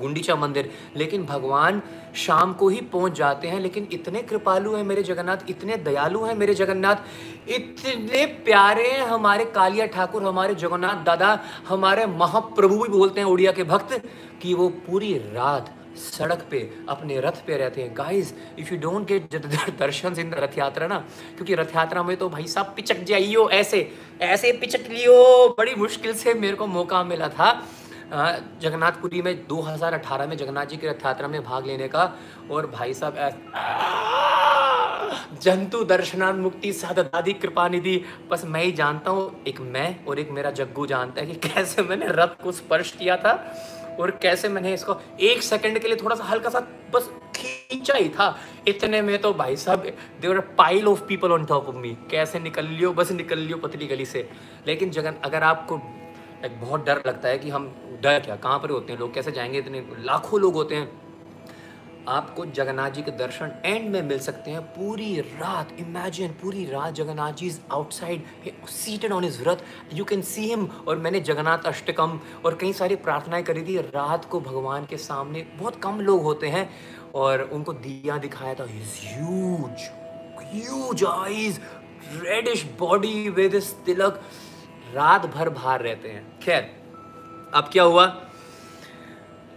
गुंडीचा 0.00 0.34
मंदिर। 0.36 0.70
लेकिन 0.96 1.24
भगवान 1.24 1.80
शाम 2.16 2.52
को 2.52 2.68
ही 2.68 2.80
पहुँच 2.82 3.12
जाते 3.12 3.48
हैं, 3.48 3.60
लेकिन 3.60 3.88
इतने 3.92 4.22
कृपालु 4.22 4.74
हैं 4.74 4.82
मेरे 4.84 5.02
जगन्नाथ, 5.02 5.50
इतने 5.50 5.76
दयालु 5.76 6.22
हैं 6.24 6.34
मेरे 6.34 6.54
जगन्नाथ, 6.54 6.96
इतने 7.48 8.24
प्यारे 8.44 8.90
हैं 8.90 9.06
हमारे 9.06 9.44
कालिया 9.46 9.86
ठाकुर, 9.86 10.24
हमारे 10.24 10.54
जगन्नाथ 10.54 11.04
दादा, 11.04 11.38
हमारे 11.68 12.06
महाप्रभु 12.06 12.82
भी 12.82 12.88
बोलते 12.88 13.20
हैं 13.20 13.26
उड़िया 13.26 13.52
के 13.52 13.64
भक्त, 13.64 14.00
कि 14.42 14.54
वो 14.54 14.68
पूरी 14.86 15.14
रात 15.14 15.74
सड़क 15.98 16.46
पे, 16.50 16.58
अपने 16.88 17.20
रथ 17.20 17.44
पे 17.46 17.56
रहते 17.56 17.82
हैं। 17.82 17.92
Guys 17.96 18.34
if 18.58 18.72
you 18.74 18.78
don't 18.80 19.06
get 19.08 19.34
darshan 19.78 20.20
in 20.20 20.34
Rath 20.34 20.58
Yatra 20.58 20.86
ना, 20.86 20.98
क्योंकि 21.36 21.54
रथ 21.54 21.74
यात्रा 21.76 22.02
में 22.02 22.16
तो 22.16 22.28
भाई 22.28 22.46
साहब 22.48 22.72
पिचक 22.76 23.02
जाइयो, 23.04 23.48
ऐसे 23.50 23.90
ऐसे 24.22 24.52
पिचक 24.60 24.90
लियो। 24.90 25.48
बड़ी 25.58 25.74
मुश्किल 25.76 26.12
से 26.14 26.34
मेरे 26.34 26.56
को 26.56 26.66
मौका 26.68 27.02
मिला 27.04 27.28
था 27.30 27.50
जगन्नाथपुरी 28.06 29.22
में 29.22 29.46
2018 29.46 30.26
में 30.26 30.36
जगन्नाथ 30.36 30.66
जी 30.66 30.76
की 30.76 30.86
रथ 30.86 31.04
यात्रा 31.04 31.28
में 31.28 31.42
भाग 31.44 31.66
लेने 31.66 31.88
का। 31.88 32.12
और 32.50 32.66
भाई 32.70 32.94
साहब 32.94 33.14
जंतु 35.42 35.82
दर्शनान 35.84 36.36
मुक्ति 36.36 36.70
दादी 36.84 37.32
कृपा 37.32 37.66
निधि। 37.68 37.96
बस 38.30 38.44
मैं 38.44 38.62
ही 38.64 38.72
जानता 38.72 39.10
हूँ, 39.10 39.42
एक 39.46 39.60
मैं 39.60 40.04
और 40.04 40.18
एक 40.18 40.30
मेरा 40.30 40.50
जग्गू 40.50 40.86
जानता 40.86 41.20
है 41.20 41.26
कि 41.26 41.34
कैसे 41.48 41.82
मैंने 41.82 42.06
रथ 42.10 42.42
को 42.42 42.52
स्पर्श 42.52 42.90
किया 42.92 43.16
था। 43.16 43.32
और 44.00 44.10
कैसे 44.10 44.48
मैंने 44.48 44.74
इसको 44.74 44.96
एक 45.20 45.42
सेकंड 45.42 45.78
के 45.78 45.88
लिए 45.88 45.96
थोड़ा 45.96 46.16
सा 46.16 46.24
हल्का 46.24 46.50
सा 46.50 46.60
बस 46.94 47.10
खींचा 47.36 47.94
ही 47.94 48.08
था। 48.08 48.38
इतने 48.68 49.02
में 49.02 49.18
तो 49.18 49.34
भाई 49.34 49.56
साहब 49.56 49.92
there're 50.20 50.40
pile 50.40 50.88
of 50.88 51.04
people 51.04 51.32
on 51.32 51.44
top 51.44 51.68
of 51.68 51.76
me 51.76 51.96
कैसे 52.10 52.38
निकल 52.38 52.66
लियो, 52.66 52.92
बस 52.92 53.12
निकल 53.12 53.38
लियो 53.38 53.56
पतली 53.56 53.86
गली 53.86 54.06
से। 54.06 54.30
लेकिन 54.66 54.90
जगन, 54.90 55.14
अगर 55.24 55.42
आपको 55.42 55.80
एक 56.44 56.60
बहुत 56.60 56.86
डर 56.86 57.02
लगता 57.06 57.28
है 57.28 57.38
कि 57.38 57.50
हम 57.50 57.74
डर 58.02 58.20
क्या, 58.20 58.36
कहाँ 58.36 58.58
पर 58.58 58.70
होते 58.70 58.92
हैं 58.92 59.00
लोग, 59.00 59.14
कैसे 59.14 59.32
जाएँगे, 59.32 59.58
इतने 59.58 59.86
लाखों 59.98 60.40
लोग 60.40 60.54
होते 60.54 60.74
हैं। 60.74 61.05
आपको 62.08 62.44
जगन्नाथ 62.46 62.90
जी 62.90 63.02
के 63.02 63.10
दर्शन 63.10 63.52
एंड 63.64 63.88
में 63.90 64.00
मिल 64.02 64.18
सकते 64.18 64.50
हैं। 64.50 64.60
पूरी 64.72 65.20
रात 65.20 65.68
इमेजिन 65.80 66.32
पूरी 66.42 66.64
रात 66.64 66.94
Jagannath 66.94 67.32
ji 67.32 67.46
is 67.46 67.58
outside 67.72 68.22
seated 68.68 69.12
on 69.12 69.24
his 69.24 69.42
rath 69.42 69.64
you 69.94 70.04
can 70.04 70.22
see 70.22 70.48
him 70.48 70.66
और 70.88 70.98
मैंने 70.98 71.20
जगन्नाथ 71.20 71.66
अष्टकम 71.66 72.18
और 72.44 72.56
कई 72.60 72.72
सारी 72.72 72.96
प्रार्थनाएँ 72.98 73.42
करी 73.42 73.62
थी। 73.62 73.76
रात 73.78 74.24
को 74.24 74.40
भगवान 74.40 74.86
के 74.86 74.96
सामने 74.98 75.46
बहुत 75.58 75.80
कम 75.82 76.00
लोग 76.00 76.22
होते 76.22 76.48
हैं 76.48 76.68
और 77.14 77.42
उनको 77.42 77.72
दिया 77.72 78.18
दिखाया 78.18 78.54
था। 78.54 78.64
His 78.64 78.98
huge 79.06 79.88
huge 80.46 81.04
eyes 81.04 81.60
reddish 82.14 82.64
body 82.78 83.28
with 83.30 83.60
tilak 83.86 84.20
रात 84.94 85.26
भर 85.26 85.48
बाहर 85.50 85.80
रहते 85.80 86.08
हैं। 86.08 86.38
खैर, 86.40 86.70
अब 87.54 87.68
क्या 87.72 87.82
हुआ? 87.82 88.06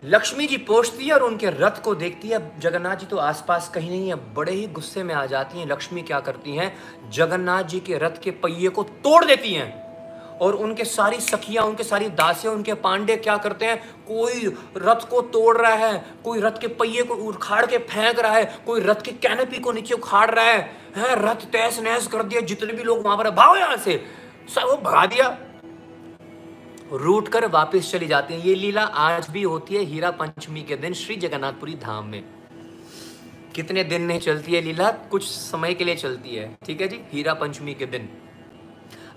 लक्ष्मी 0.03 0.45
जी 0.47 0.57
पहुँचती 0.57 1.05
है 1.05 1.13
और 1.13 1.23
उनके 1.23 1.49
रथ 1.49 1.81
को 1.83 1.93
देखती 1.95 2.27
है। 2.27 2.39
जगन्नाथ 2.59 2.95
जी 2.95 3.05
तो 3.05 3.17
आसपास 3.17 3.67
कहीं 3.69 3.89
नहीं 3.89 4.07
है 4.09 4.15
बड़े 4.33 4.51
ही 4.51 4.67
गुस्से 4.67 5.01
में 5.03 5.13
आ 5.15 5.25
जाती 5.25 5.59
हैं। 5.59 5.65
लक्ष्मी 5.67 6.01
क्या 6.01 6.19
करती 6.19 6.55
हैं? 6.55 6.71
जगन्नाथ 7.12 7.63
जी 7.63 7.79
के 7.79 7.97
रथ 7.97 8.21
के 8.23 8.31
पहिए 8.33 8.69
को 8.69 8.83
तोड़ 8.83 9.23
देती 9.25 9.53
हैं। 9.53 10.38
और 10.39 10.55
उनके 10.55 10.85
सारी 10.85 11.19
सखियाँ 11.19 11.63
उनके 11.65 11.83
सारी 11.83 12.07
दासियाँ 12.12 12.53
उनके 12.55 12.73
पांडे 12.75 13.15
क्या 13.17 13.35
करते 13.38 13.65
हैं? 13.65 13.77
कोई 14.07 14.55
रथ 14.77 15.07
को 15.09 15.21
तोड़ 15.23 15.57
रहा 15.57 15.73
है 15.75 16.05
कोई 16.23 16.41
रथ 16.41 16.62
के 16.62 16.67
पहिए 16.69 17.03
को 17.03 17.15
उखाड़ 17.27 17.65
के 17.65 17.77
फेंक 17.79 18.19
रहा 18.19 18.33
है 18.33 18.45
कोई 18.65 18.81
रथ 18.81 19.01
के 19.01 19.12
कैनपी 19.19 19.59
को 19.59 19.71
नीचे 19.71 19.93
उखाड़ 19.93 20.29
रहा 20.31 20.45
है, 20.45 20.69
रथ 20.95 21.45
तहस 21.45 21.79
नहस 21.79 22.07
कर 22.07 22.23
दिया 22.23 22.41
जितने 22.43 22.73
भी 22.73 22.83
लोग 22.83 23.03
वहाँ 23.05 23.17
पर 23.17 23.29
भागो 23.31 23.55
यहाँ 23.55 23.77
से 23.77 24.01
सब 24.55 24.62
वो 24.62 24.77
भगा 24.81 25.05
दिया। 25.05 25.38
रूट 26.91 27.28
कर 27.28 27.45
वापस 27.45 27.91
चली 27.91 28.08
जाती 28.08 28.34
हैं। 28.34 28.41
ये 28.41 28.54
लीला 28.56 28.82
आज 28.82 29.30
भी 29.30 29.41
होती 29.43 29.75
है 29.75 29.82
हीरा 29.82 30.12
पंचमी 30.12 30.62
के 30.63 30.75
दिन 30.75 30.93
श्री 30.93 31.15
जगन्नाथपुरी 31.15 31.73
धाम 31.73 32.06
में। 32.06 32.23
कितने 33.56 33.84
दिन 33.84 34.02
नहीं 34.02 34.19
चलती 34.19 34.54
है 34.54 34.62
लीला? 34.62 34.91
कुछ 34.91 35.23
समय 35.23 35.73
के 35.73 35.84
लिए 35.84 35.95
चलती 35.95 36.36
है। 36.36 36.58
ठीक 36.65 36.82
है 36.82 36.88
जी? 36.88 36.99
हीरा 37.12 37.34
पंचमी 37.34 37.73
के 37.73 37.86
दिन। 37.86 38.10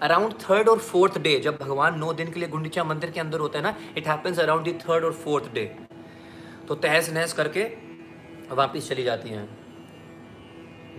अराउंड 0.03 0.35
थर्ड 0.35 0.69
और 0.69 0.79
फोर्थ 0.79 1.19
डे 1.19 1.39
जब 1.39 1.57
भगवान 1.57 1.99
नौ 1.99 2.13
दिन 2.13 2.31
के 2.33 2.41
लिए 2.41 2.49
गुंडीचा 2.49 2.85
मंदिर 2.85 3.11
के 3.11 3.21
अंदर 3.21 3.41
होता 3.41 3.59
है 3.59 3.65
ना 3.65 3.75
it 3.99 4.09
happens 4.09 4.39
around 4.41 4.65
the 4.65 4.73
third 4.73 5.05
और 5.05 5.13
फोर्थ 5.13 5.53
डे 5.53 5.65
तो 6.69 6.75
तहस 6.75 7.11
नहस 7.11 7.33
करके 7.33 7.63
वापिस 8.55 8.89
चली 8.89 9.03
जाती 9.03 9.29
हैं। 9.29 9.49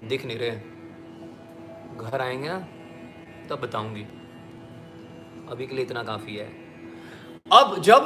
दिख 0.07 0.25
नहीं 0.25 0.37
रहे 0.37 0.51
घर 2.01 2.21
आएँगे 2.21 2.49
ना, 2.49 2.59
तब 3.49 3.61
बताऊँगी। 3.61 4.05
अभी 5.49 5.67
के 5.67 5.75
लिए 5.75 5.85
इतना 5.85 6.03
काफ़ी 6.03 6.35
है। 6.35 6.62
अब 7.53 7.75
जब 7.81 8.05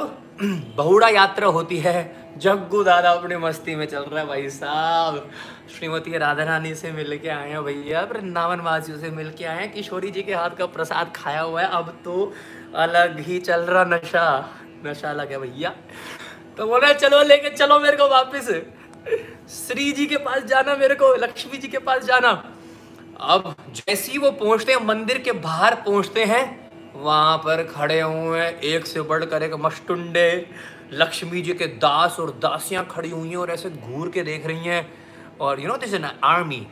बहुड़ा 0.76 1.08
यात्रा 1.08 1.46
होती 1.48 1.76
है 1.78 2.00
जग्गू 2.38 2.82
दादा 2.84 3.10
अपने 3.10 3.36
मस्ती 3.38 3.74
में 3.76 3.86
चल 3.86 4.02
रहा 4.02 4.20
है 4.20 4.26
भाई 4.26 4.48
साहब। 4.50 5.30
श्रीमती 5.74 6.18
राधा 6.18 6.44
रानी 6.44 6.74
से 6.74 6.90
मिल 6.92 7.16
के 7.18 7.28
आए 7.28 7.48
हैं 7.50 7.62
भैया 7.64 8.02
वृंदावन 8.02 8.60
वासियों 8.60 8.98
से 8.98 9.10
मिल 9.10 9.30
के 9.30 9.44
आए 9.44 9.60
हैं। 9.60 9.72
किशोरी 9.72 10.10
जी 10.10 10.22
के 10.22 10.34
हाथ 10.34 10.50
का 10.50 10.66
प्रसाद 10.66 11.12
खाया 11.16 11.40
हुआ 11.40 11.62
है, 11.62 11.68
अब 11.68 11.88
तो 12.04 12.32
अलग 12.76 13.18
ही 13.20 13.38
चल 13.40 13.60
रहा 13.62 13.84
नशा। 13.86 14.28
नशा 14.86 15.10
अलग 15.10 15.32
है 15.32 15.38
भैया। 15.38 15.74
तो 16.58 16.66
बोले 16.66 16.94
चलो 16.94 17.22
लेके 17.22 17.50
चलो 17.50 17.78
मेरे 17.80 17.96
को 17.96 18.08
वापस। 18.08 18.48
श्री 19.48 19.90
जी 19.92 20.06
के 20.06 20.16
पास 20.18 20.44
जाना, 20.44 20.76
मेरे 20.76 20.94
को 20.94 21.14
लक्ष्मी 21.16 21.58
जी 21.58 21.68
के 21.68 21.78
पास 21.80 22.04
जाना। 22.04 22.30
अब 23.20 23.54
जैसे 23.70 24.12
ही 24.12 24.18
वो 24.18 24.30
पहुँचते 24.30 24.72
हैं, 24.72 24.84
मंदिर 24.86 25.18
के 25.18 25.32
बाहर 25.32 25.74
पहुँचते 25.74 26.24
हैं 26.24 26.67
वहाँ 26.94 27.38
पर 27.38 27.64
खड़े 27.64 28.00
हुए 28.00 28.40
हैं। 28.40 28.60
एक 28.60 28.86
से 28.86 29.02
बढ़कर 29.02 29.42
एक 29.42 29.52
मस्टुंडे 29.52 30.50
लक्ष्मी 30.92 31.42
जी 31.42 31.54
के 31.54 31.66
दास 31.66 32.20
और 32.20 32.30
दासियाँ 32.30 32.86
खड़ी 32.90 33.10
हुई 33.10 33.28
हैं 33.28 33.36
और 33.36 33.50
ऐसे 33.50 33.70
घूर 33.70 34.10
के 34.10 34.22
देख 34.22 34.46
रही 34.46 34.64
हैं। 34.64 34.92
और 35.40 35.60
you 35.60 35.68
know 35.68 35.76
this 35.76 35.94
an 35.94 36.04
army 36.04 36.66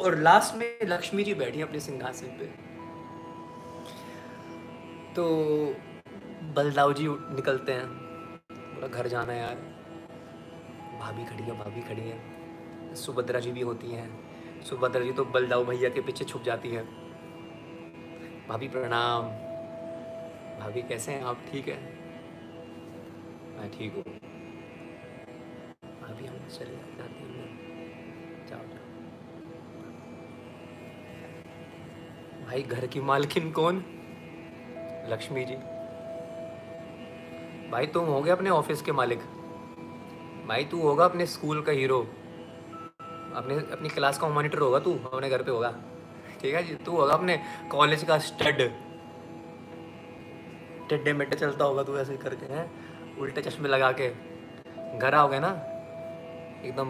और 0.00 0.18
लास्ट 0.18 0.54
में 0.56 0.78
लक्ष्मी 0.84 1.24
जी 1.24 1.34
बैठी 1.34 1.60
अपने 1.60 1.80
सिंहासन 1.80 2.26
पे। 2.26 2.44
तो 5.14 5.24
बलदाव 6.42 6.92
जी 6.92 7.08
निकलते 7.08 7.72
हैं। 7.72 7.88
बोला, 7.88 8.88
घर 8.88 9.08
जाना 9.08 9.32
यार। 9.32 9.54
भाभी 11.00 11.24
खड़ी 11.24 11.42
है, 11.42 11.58
भाभी 11.58 11.80
खड़ी 11.80 12.02
है। 12.02 12.94
सुभद्रा 12.94 13.40
जी 13.40 13.50
भी 13.50 13.60
होती 13.60 13.86
हैं। 13.86 14.32
सुभद्रा 14.62 15.04
जी 15.04 15.12
तो 15.12 15.24
बलदाव 15.24 15.64
भैया 15.64 15.90
के 15.90 16.00
पीछे 16.00 16.24
छुप 16.24 16.42
जाती 16.42 16.68
हैं। 16.68 17.01
भाभी 18.48 18.68
प्रणाम। 18.68 19.22
भाभी 20.60 20.82
कैसे 20.82 21.12
हैं? 21.12 21.22
आप 21.22 21.38
ठीक 21.52 21.68
है? 21.68 21.82
मैं 23.58 23.70
ठीक 23.78 23.94
हूँ। 23.94 24.02
भाभी, 26.02 26.26
हम 26.26 26.48
चले 26.48 26.76
जाते 26.76 27.02
हैं 27.02 27.52
भाई, 32.46 32.62
घर 32.62 32.86
की 32.86 33.00
मालकिन 33.00 33.52
कौन? 33.52 33.76
लक्ष्मी 35.08 35.44
जी। 35.44 35.54
भाई, 37.70 37.86
तुम 37.86 38.04
हो 38.04 38.22
गए 38.22 38.30
अपने 38.30 38.50
ऑफ़िस 38.50 38.82
के 38.82 38.92
मालिक। 38.92 39.18
भाई, 40.48 40.64
तू 40.64 40.80
होगा 40.80 41.04
अपने 41.04 41.26
स्कूल 41.26 41.62
का 41.62 41.72
हीरो। 41.72 42.00
अपने, 43.34 43.72
अपनी 43.72 43.88
क्लास 43.88 44.18
का 44.18 44.28
मॉनिटर 44.28 44.58
होगा 44.58 44.78
तू? 44.78 44.94
अपने 44.94 45.30
घर 45.30 45.42
पे 45.42 45.50
होगा। 45.50 45.80
ठीक 46.42 46.54
है 46.54 46.62
जी? 46.62 46.74
तू 46.74 46.96
होगा 46.96 47.12
अपने 47.14 47.42
कॉलेज 47.70 48.04
का 48.04 48.18
स्टड 48.18 48.70
टिड्डे 50.88 51.12
मिट्टे 51.12 51.36
चलता 51.36 51.64
होगा 51.64 51.82
तू 51.82 51.96
ऐसे 51.98 52.16
करके, 52.16 52.46
हैं? 52.46 53.18
उल्टे 53.18 53.42
चश्मे 53.42 53.68
लगा 53.68 53.92
के। 53.92 54.08
घर 54.98 55.14
आओगे 55.14 55.38
ना, 55.38 55.48
एकदम 56.64 56.88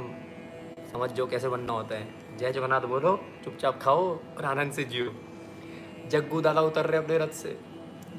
समझ 0.93 1.11
जो 1.11 1.27
कैसे 1.27 1.49
बनना 1.49 1.73
होता 1.73 1.95
है। 1.95 2.37
जय 2.37 2.53
जगन्नाथ 2.53 2.81
बोलो, 2.81 3.25
चुपचाप 3.45 3.81
खाओ 3.83 4.19
और 4.39 4.45
आनंद 4.45 4.73
से 4.73 4.85
जियो। 4.85 5.15
जग्गू 6.09 6.41
दादा 6.41 6.61
उतर 6.61 6.87
रहे 6.87 7.03
अपने 7.03 7.19
रथ 7.19 7.29
से। 7.29 7.59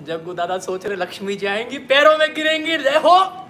जग्गू 0.03 0.33
दादा 0.33 0.57
सोच 0.57 0.85
रहे 0.85 0.95
लक्ष्मी 0.95 1.35
जी 1.35 1.45
आएँगी, 1.45 1.77
पैरों 1.77 2.17
में 2.17 2.33
गिरेंगी 2.33 2.77
जय 2.77 2.97
हो। 2.97 3.47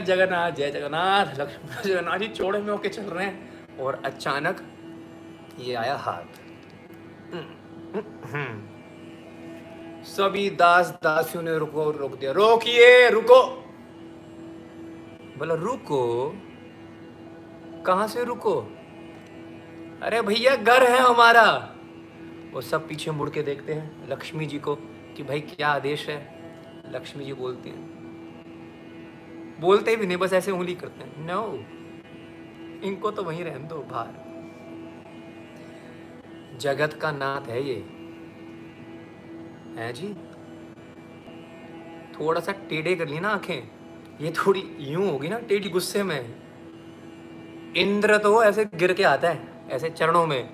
जगन्नाथ, 0.00 0.50
जय 0.50 0.70
जगन्नाथ, 0.70 1.26
लक्ष्मी 1.38 1.88
जगन्नाथ 1.90 2.18
जी, 2.18 2.28
चौड़े 2.28 2.58
में 2.58 2.72
होके 2.72 2.88
चल 2.88 3.02
रहे 3.02 3.26
हैं। 3.26 3.78
और 3.78 4.02
अचानक 4.04 4.62
ये 5.58 5.74
आया 5.74 5.96
हाथ। 5.96 6.47
सभी 10.04 10.50
दास 10.50 10.98
दासियों 11.02 11.42
ने 11.42 11.58
रुको, 11.58 11.90
रोक 11.90 12.18
दिया। 12.18 12.32
रोकिए, 12.32 13.10
रुको। 13.10 13.64
बोला, 15.38 15.54
रुको? 15.54 16.32
कहा 17.86 18.06
से 18.06 18.24
रुको? 18.24 18.60
अरे 20.02 20.22
भैया, 20.22 20.56
घर 20.56 20.90
है 20.90 20.98
हमारा। 20.98 21.74
वो 22.52 22.60
सब 22.60 22.88
पीछे 22.88 23.10
मुड़ 23.10 23.30
के 23.30 23.42
देखते 23.42 23.74
हैं 23.74 24.08
लक्ष्मी 24.08 24.46
जी 24.46 24.58
को 24.58 24.74
कि 25.16 25.22
भाई 25.22 25.40
क्या 25.40 25.68
आदेश 25.68 26.08
है। 26.08 26.38
लक्ष्मी 26.92 27.24
जी 27.24 27.32
बोलती 27.32 27.68
हैं। 27.68 27.98
बोलते 29.60 29.96
भी 29.96 30.06
नहीं, 30.06 30.16
बस 30.16 30.32
ऐसे 30.32 30.50
उंगली 30.50 30.74
करते 30.74 31.04
हैं। 31.04 31.26
नो 31.26 31.54
इनको 32.88 33.10
तो 33.10 33.22
वहीं 33.22 33.44
रहने 33.44 33.68
दो, 33.68 33.76
बाहर। 33.76 34.27
जगत 36.58 36.92
का 36.92 37.10
नाथ 37.10 37.48
है 37.48 37.68
ये। 37.68 37.74
है 39.82 39.92
जी? 39.92 40.14
थोड़ा 42.12 42.40
सा 42.40 42.52
टेढ़े 42.52 42.94
कर 42.94 43.08
ली 43.08 43.20
ना 43.20 43.28
आँखें। 43.28 43.70
ये 44.20 44.32
थोड़ी 44.32 44.76
यूँ 44.80 45.10
होगी 45.10 45.28
ना 45.28 45.38
टेढ़ी 45.38 45.68
गुस्से 45.68 46.02
में। 46.02 46.34
इंद्र 47.76 48.18
तो 48.18 48.44
ऐसे 48.44 48.64
गिर 48.64 48.92
के 48.92 49.02
आता 49.02 49.28
है, 49.28 49.66
ऐसे 49.70 49.90
चरणों 49.90 50.26
में। 50.26 50.50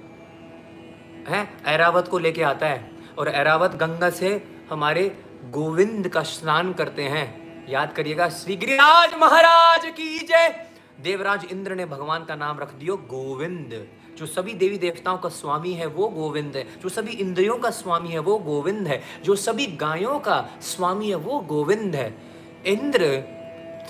है? 1.29 1.51
ऐरावत 1.67 2.09
को 2.09 2.19
लेके 2.19 2.43
आता 2.43 2.67
है। 2.67 2.91
और 3.19 3.29
ऐरावत 3.29 3.71
गंगा 3.71 4.11
से 4.11 4.49
हमारे 4.71 5.25
गोविंद 5.45 6.09
का 6.09 6.23
स्नान 6.23 6.73
करते 6.73 7.03
हैं। 7.03 7.45
याद 7.69 7.93
करिएगा 7.93 8.29
श्री 8.29 8.57
गिरिराज 8.57 9.15
महाराज 9.15 9.87
की 9.87 10.19
जय। 10.19 10.71
देवराज 11.01 11.45
इंद्र 11.45 11.75
ने 11.75 11.87
भगवान 11.87 12.25
का 12.25 12.35
नाम 12.35 12.59
रख 12.59 12.75
दियो 12.75 12.97
गोविंद। 12.97 13.89
जो 14.19 14.27
सभी 14.27 14.55
देवी 14.55 14.79
देवताओं 14.79 15.19
का 15.19 15.29
स्वामी 15.29 15.73
है, 15.73 15.87
वो 15.87 16.09
गोविंद 16.09 16.57
है। 16.57 16.81
जो 16.81 16.89
सभी 16.89 17.13
इंद्रियों 17.13 17.57
का 17.57 17.71
स्वामी 17.71 18.09
है, 18.09 18.19
वो 18.19 18.39
गोविंद 18.39 18.89
है। 18.89 19.03
जो 19.25 19.37
सभी 19.37 19.67
गायों 19.67 20.19
का 20.19 20.49
स्वामी 20.63 21.09
है, 21.09 21.15
वो 21.15 21.41
गोविंद 21.41 21.95
है। 21.95 22.19
इंद्र 22.67 23.23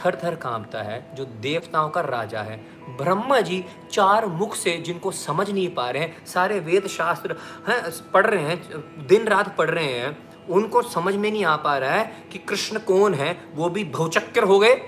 थर 0.04 0.18
थर 0.24 0.34
कांपता 0.34 0.82
है, 0.82 1.10
जो 1.14 1.24
देवताओं 1.24 1.90
का 1.90 2.00
राजा 2.00 2.40
है। 2.40 2.56
ब्रह्मा 2.96 3.40
जी 3.40 3.64
चार 3.92 4.26
मुख 4.26 4.54
से 4.54 4.76
जिनको 4.76 5.10
समझ 5.10 5.50
नहीं 5.50 5.74
पा 5.74 5.90
रहे 5.90 6.02
हैं, 6.02 6.26
सारे 6.26 6.60
वेद 6.60 6.86
शास्त्र 6.86 7.36
हैं, 7.68 8.10
पढ़ 8.12 8.26
रहे 8.26 8.42
हैं 8.42 8.70
दिन 9.06 9.28
रात 9.28 9.56
पढ़ 9.56 9.70
रहे 9.70 9.84
हैं, 9.84 10.18
उनको 10.46 10.82
समझ 10.82 11.14
में 11.14 11.30
नहीं 11.30 11.44
आ 11.44 11.56
पा 11.56 11.78
रहा 11.78 11.90
है 11.90 12.24
कि 12.32 12.38
कृष्ण 12.38 12.78
कौन 12.78 13.14
है, 13.14 13.44
वो 13.54 13.68
भी 13.68 13.84
भौचक्कर 13.84 14.44
हो 14.44 14.58
गए। 14.58 14.80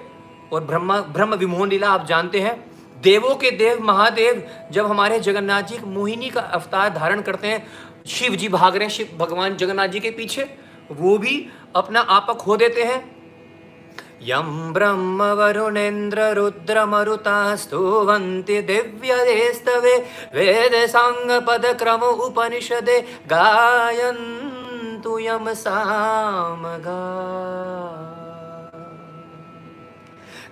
और 0.53 0.65
ब्रह्मा, 0.65 1.01
ब्रह्म 1.01 1.35
विमोहन 1.35 1.69
लीला 1.69 1.91
आप 1.91 2.07
जानते 2.07 2.41
हैं 2.41 2.76
देवों 3.07 3.35
के 3.37 3.51
देव 3.57 3.83
महादेव 3.83 4.43
जब 4.73 4.87
हमारे 4.87 5.19
जगन्नाथ 5.21 5.63
जी 5.63 5.79
मोहिनी 5.87 6.31
का 6.31 6.41
अवतार 6.41 6.95
धारण 6.95 7.21
करते 7.23 7.49
हैं, 7.49 7.67
शिव 8.07 8.35
जी 8.37 8.49
भाग 8.51 8.77
रहे 8.77 8.85
हैं, 8.85 8.95
शिव 8.95 9.17
भगवान 9.19 9.57
जगन्नाथ 9.57 9.89
जी 9.89 10.01
के 10.01 10.11
पीछे, 10.13 10.49
वो 10.93 11.19
भी 11.19 11.35
अपना 11.77 12.01
आपा 12.01 12.33
खो 12.35 12.57
देते 12.57 12.83
हैं। 12.85 13.05
यम 14.23 14.73
ब्रह्म 14.73 15.23
वरुणेन्द्र 15.33 16.23
रुद्र 16.35 16.85
मरुता 16.87 17.35
स्तुवन्ति 17.57 18.61
दिव्यदेस्तवे 18.63 19.97
वेद 20.35 20.75
सांग 20.89 21.31
पद 21.49 21.67
क्रम 21.79 22.03
उपनिषदे, 22.25 23.01
गायन्तु 23.27 25.19
यम 25.19 25.53
सामगा 25.55 27.03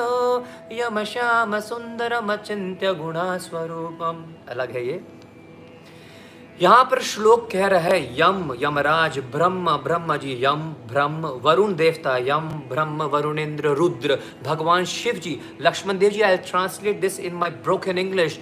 यम 0.72 1.05
श्याम 1.05 1.61
सुंदरमचिंत्य 1.61 2.95
गुणास्वरूपम 2.95 4.25
अलग 4.49 4.70
है 4.70 4.87
ये। 4.87 5.05
यहाँ 6.62 6.85
पर 6.85 7.03
श्लोक 7.03 7.49
कह 7.53 7.66
रहा 7.66 7.81
है, 7.81 8.20
यम, 8.20 8.55
यमराज, 8.62 9.18
ब्रह्म 9.33 9.77
ब्रह्म 9.77 10.16
जी 10.16 10.45
यम, 10.45 10.75
ब्रह्म, 10.89 11.41
वरुण 11.43 11.75
देवता, 11.75 12.16
यम, 12.16 12.49
ब्रह्म, 12.68 13.03
वरुणेन्द्र, 13.03 13.68
रुद्र, 13.68 14.18
भगवान 14.45 14.85
Shiv 14.85 15.14
ji 15.14 15.41
Lakshman 15.61 15.99
Dev 15.99 16.11
ji 16.11 16.20
I 16.20 16.37
translate 16.37 17.01
this 17.01 17.20
in 17.20 17.35
my 17.35 17.51
broken 17.64 17.99
English 17.99 18.41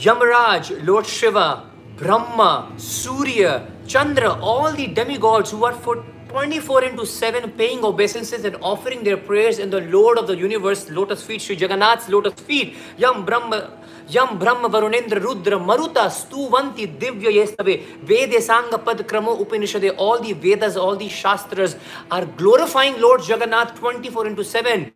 Yamaraj, 0.00 0.86
Lord 0.86 1.06
Shiva, 1.06 1.68
Brahma, 1.96 2.72
Surya, 2.78 3.70
Chandra, 3.86 4.32
all 4.40 4.72
the 4.72 4.86
demigods 4.86 5.50
who 5.50 5.64
are 5.64 5.74
for 5.74 6.02
24 6.28 6.84
into 6.84 7.04
7 7.04 7.50
paying 7.52 7.84
obeisances 7.84 8.46
and 8.46 8.56
offering 8.62 9.04
their 9.04 9.18
prayers 9.18 9.58
in 9.58 9.68
the 9.68 9.80
Lord 9.82 10.16
of 10.16 10.26
the 10.26 10.36
universe 10.36 10.88
lotus 10.90 11.22
feet, 11.22 11.42
Sri 11.42 11.56
Jagannath's 11.56 12.08
lotus 12.08 12.32
feet, 12.40 12.76
Yam 12.96 13.26
Brahma. 13.26 13.76
Yam 14.08 14.38
Brahma 14.38 14.68
Varunendra 14.68 15.22
Rudra 15.22 15.56
Maruta 15.56 16.08
Stuvanti 16.10 16.98
Divya 16.98 17.30
Yestave. 17.30 18.02
Vede 18.02 18.40
Sanga 18.42 18.76
Pad 18.76 19.06
Kramo 19.06 19.40
Upanishade. 19.40 19.90
All 19.90 20.18
the 20.18 20.32
Vedas, 20.32 20.76
all 20.76 20.96
the 20.96 21.08
Shastras 21.08 21.76
are 22.10 22.24
glorifying 22.24 23.00
Lord 23.00 23.20
Jagannath 23.28 23.76
24 23.76 24.26
into 24.26 24.42
7 24.42 24.90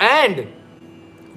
and 0.00 0.48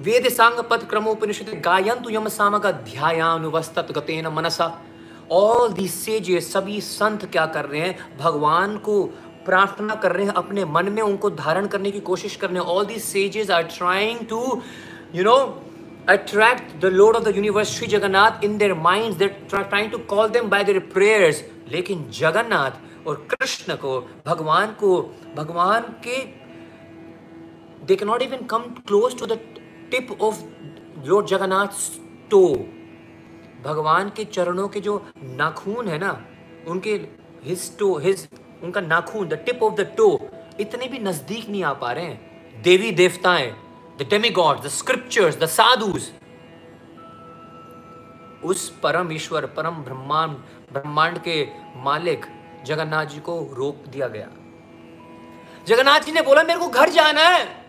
Ved 0.04 0.26
सांग 0.28 0.58
पद 0.70 0.84
क्रमोपनिषद 0.90 1.48
गायंतु 1.64 2.10
यम 2.10 2.28
सामग 2.28 2.66
ध्यायानुवस्तत 2.84 3.90
गतेन 3.96 4.26
मनसा 4.34 4.66
all 5.30 5.72
the 5.72 5.86
sages 5.88 6.52
सभी 6.52 6.80
संत 6.80 7.24
क्या 7.32 7.44
कर 7.56 7.64
रहे 7.64 7.80
हैं 7.80 8.16
भगवान 8.18 8.76
को 8.86 9.02
प्रार्थना 9.46 9.94
कर 10.02 10.12
रहे 10.12 10.26
हैं 10.26 10.34
अपने 10.34 10.64
मन 10.76 10.88
में 10.92 11.02
उनको 11.02 11.30
धारण 11.42 11.66
करने 11.74 11.90
की 11.90 12.00
कोशिश 12.08 12.36
कर 12.36 12.50
रहे 12.50 12.58
हैं 12.58 12.66
all 12.68 12.86
the 12.86 12.98
sages 13.00 13.50
are 13.50 13.62
trying 13.76 14.26
to 14.30 14.40
you 15.14 15.24
know 15.24 15.36
attract 16.06 16.80
the 16.80 16.90
Lord 16.90 17.16
of 17.16 17.24
the 17.24 17.32
universe, 17.32 17.68
Sri 17.70 17.86
Jagannath, 17.88 18.42
in 18.42 18.54
their 18.58 18.74
minds. 18.76 19.16
They're 19.16 19.36
trying 19.48 19.90
to 19.90 19.98
call 20.12 20.28
them 20.30 20.48
by 20.48 20.62
their 20.64 20.80
prayers. 20.94 21.42
लेकिन 21.68 22.04
जगन्नाथ 22.14 23.06
और 23.06 23.26
कृष्ण 23.30 23.74
को 23.76 24.00
भगवान 24.26 24.72
को 24.80 24.90
भगवान 25.36 25.82
के 26.06 26.18
they 27.86 27.96
can 27.96 28.08
not 28.08 28.22
even 28.22 28.46
come 28.46 28.62
close 28.88 29.18
to 29.18 29.26
the 29.26 29.38
tip 29.92 30.20
of 30.22 30.36
Lord 31.06 31.26
Jagannath 31.26 31.66
toe. 32.30 32.46
भगवान 33.64 34.10
के 34.10 34.24
चरणों 34.24 34.68
के 34.68 34.80
जो 34.80 35.06
नाखून 35.22 35.88
है 35.88 35.98
ना, 35.98 36.24
उनके 36.68 36.94
हिज 37.44 37.78
टो 37.78 37.98
हिज 37.98 38.28
उनका 38.64 38.80
नाखून 38.80 39.28
the 39.28 39.34
tip 39.34 39.62
of 39.62 39.74
the 39.74 39.80
toe 39.80 40.30
इतने 40.60 40.88
भी 40.88 40.98
नज़दीक 40.98 41.48
नहीं 41.48 41.64
आ 41.64 41.72
पा 41.72 41.92
रहे 41.92 42.04
हैं। 42.04 42.62
देवी 42.62 42.90
देवताएँ 42.92 43.50
the 44.00 44.06
demigod 44.10 44.62
the 44.62 44.68
scriptures 44.68 45.38
the 45.38 45.46
sadhus 45.46 46.12
उस 48.44 48.68
परम 48.82 49.12
ईश्वर, 49.12 49.46
परम 49.46 49.70
ब्रह्मांड 49.70 50.36
ब्रह्मांड 50.72 51.18
के 51.18 51.48
मालिक 51.76 52.26
जगन्नाथ 52.66 53.06
जी 53.06 53.20
को 53.20 53.40
रोक 53.52 53.86
दिया 53.88 54.08
गया। 54.08 54.28
जगन्नाथ 55.66 56.00
जी 56.00 56.12
ने 56.12 56.22
बोला, 56.22 56.42
मेरे 56.42 56.60
को 56.60 56.68
घर 56.68 56.88
जाना 56.88 57.20
है। 57.20 57.61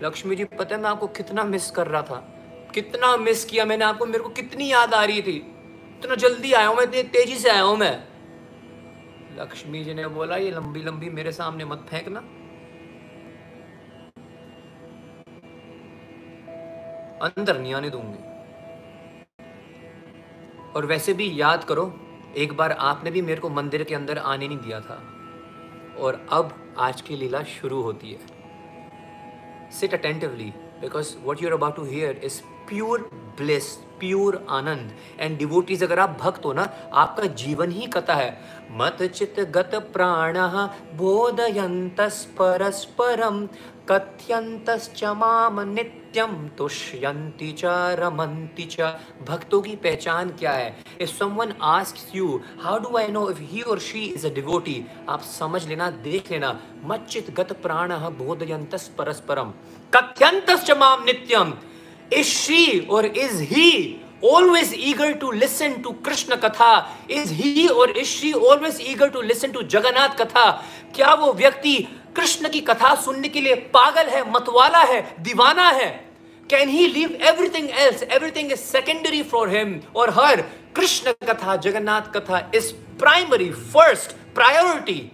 लक्ष्मी 0.00 0.36
जी, 0.36 0.44
पता 0.44 0.76
है 0.76 0.82
मैं 0.82 0.90
आपको 0.90 1.06
कितना 1.06 1.44
मिस 1.44 1.70
कर 1.70 1.86
रहा 1.86 2.02
था? 2.02 2.16
कितना 2.74 3.16
मिस 3.16 3.44
किया 3.44 3.64
मैंने 3.64 3.84
आपको? 3.84 4.06
मेरे 4.06 4.18
को 4.18 4.28
कितनी 4.28 4.72
याद 4.72 4.94
आ 4.94 5.04
रही 5.04 5.22
थी। 5.22 5.36
इतना 5.98 6.14
जल्दी 6.14 6.52
आया 6.52 6.66
हूँ 6.66 6.76
मैं, 6.76 6.84
इतनी 6.84 7.02
तेज़ी 7.02 7.36
से 7.36 7.50
आया 7.50 7.62
हूँ 7.62 7.76
मैं। 7.76 8.04
लक्ष्मी 9.38 9.84
जी 9.84 9.94
ने 9.94 10.06
बोला, 10.06 10.36
ये 10.36 10.50
लंबी 10.50 10.82
लंबी 10.82 11.10
मेरे 11.10 11.32
सामने 11.32 11.64
मत 11.64 11.86
फेंकना। 11.90 12.20
अंदर 17.26 17.58
नहीं 17.58 17.74
आने 17.74 17.90
दूँगी। 17.90 18.32
और 20.76 20.86
वैसे 20.86 21.12
भी 21.12 21.40
याद 21.40 21.64
करो, 21.64 22.00
एक 22.36 22.52
बार 22.52 22.72
आपने 22.72 23.10
भी 23.10 23.22
मेरे 23.22 23.40
को 23.40 23.48
मंदिर 23.48 23.84
के 23.84 23.94
अंदर 23.94 24.18
आने 24.18 24.48
नहीं 24.48 24.58
दिया 24.58 24.80
था। 24.80 25.02
और 25.98 26.26
अब 26.30 26.74
आज 26.78 27.00
की 27.00 27.16
लीला 27.16 27.42
शुरू 27.42 27.82
होती 27.82 28.12
है। 28.12 28.31
Sit 29.80 29.94
attentively 29.94 30.52
because 30.80 31.14
what 31.24 31.42
you're 31.42 31.52
about 31.52 31.76
to 31.76 31.84
hear 31.84 32.20
is 32.24 32.40
pure 32.68 33.10
bliss 33.38 33.66
pure 34.00 34.44
anand 34.50 34.92
and 35.20 35.36
devotees 35.38 35.82
अगर 35.84 35.98
आप 35.98 36.16
भक्त 36.20 36.44
हो 36.44 36.52
ना 36.52 36.62
आपका 37.02 37.26
जीवन 37.42 37.70
ही 37.70 37.86
कथा 37.86 38.14
है 38.14 38.30
मत 38.78 39.02
चित 39.14 39.40
गत 39.54 39.74
प्राण 39.92 40.38
बोधयंत 40.96 42.00
परस्परम 42.38 43.46
कथ्यंतश्च 43.92 45.02
माम 45.04 45.60
नित्यम 45.68 46.36
तुष्यंति 46.58 47.50
च, 47.58 47.64
रमन्ति 47.98 48.64
च। 48.72 48.80
भक्तों 49.28 49.60
की 49.62 49.74
पहचान 49.76 50.30
क्या 50.38 50.52
है? 50.52 50.76
If 51.00 51.10
someone 51.10 51.52
asks 51.62 52.06
you 52.14 52.40
how 52.62 52.78
do 52.82 52.96
I 52.98 53.08
know 53.12 53.28
if 53.30 53.40
he 53.50 53.60
और 53.62 53.78
शी 53.78 54.04
इज़ 54.04 54.26
अ 54.26 54.30
डिवोटी 54.34 54.84
आप 55.08 55.22
समझ 55.22 55.66
लेना, 55.68 55.90
देख 55.90 56.30
लेना। 56.30 56.58
मच्चित 56.84 57.30
गत 57.40 57.52
प्राण 57.62 57.92
बोधयंतस 58.18 58.90
परस्परम 58.98 59.52
कथ्यंतश्च 59.96 60.70
माम 60.78 61.04
नित्यम 61.04 61.52
इज़ 62.12 62.26
शी 62.28 62.78
और 62.86 63.06
is 63.06 63.42
he 63.52 63.98
always 64.24 64.72
eager 64.72 65.06
to 65.20 65.28
listen 65.32 65.72
to 65.84 65.92
Krishna 65.94 66.36
katha? 66.36 66.66
Is 67.10 67.30
he 67.30 67.68
or 67.68 67.86
is 67.90 68.06
she 68.08 68.28
always 68.32 68.76
eager 68.80 69.08
to 69.10 69.18
listen 69.20 69.52
to 69.52 69.64
Jagannath 69.64 70.14
katha? 70.16 70.44
क्या 70.94 71.14
वो 71.14 71.32
व्यक्ति 71.32 71.74
कृष्ण 72.16 72.48
की 72.48 72.60
कथा 72.60 72.94
सुनने 72.94 73.28
के 73.28 73.40
लिए 73.40 73.54
पागल 73.74 74.08
है, 74.08 74.30
मतवाला 74.32 74.82
है, 74.82 75.02
दीवाना 75.20 75.68
है। 75.70 75.88
Can 76.50 76.68
he 76.68 76.86
leave 76.86 77.18
everything 77.22 77.68
else 77.70 78.02
everything 78.02 78.52
is 78.52 78.60
secondary 78.60 79.22
for 79.22 79.48
him 79.48 79.80
और 79.96 80.10
हर 80.10 80.40
कृष्ण 80.76 81.12
कथा, 81.22 81.56
जगन्नाथ 81.56 82.12
कथा 82.16 82.50
इज़ 82.54 82.72
प्राइमरी 82.98 83.50
फ़र्स्ट 83.50 84.16
प्रायोरिटी 84.34 85.10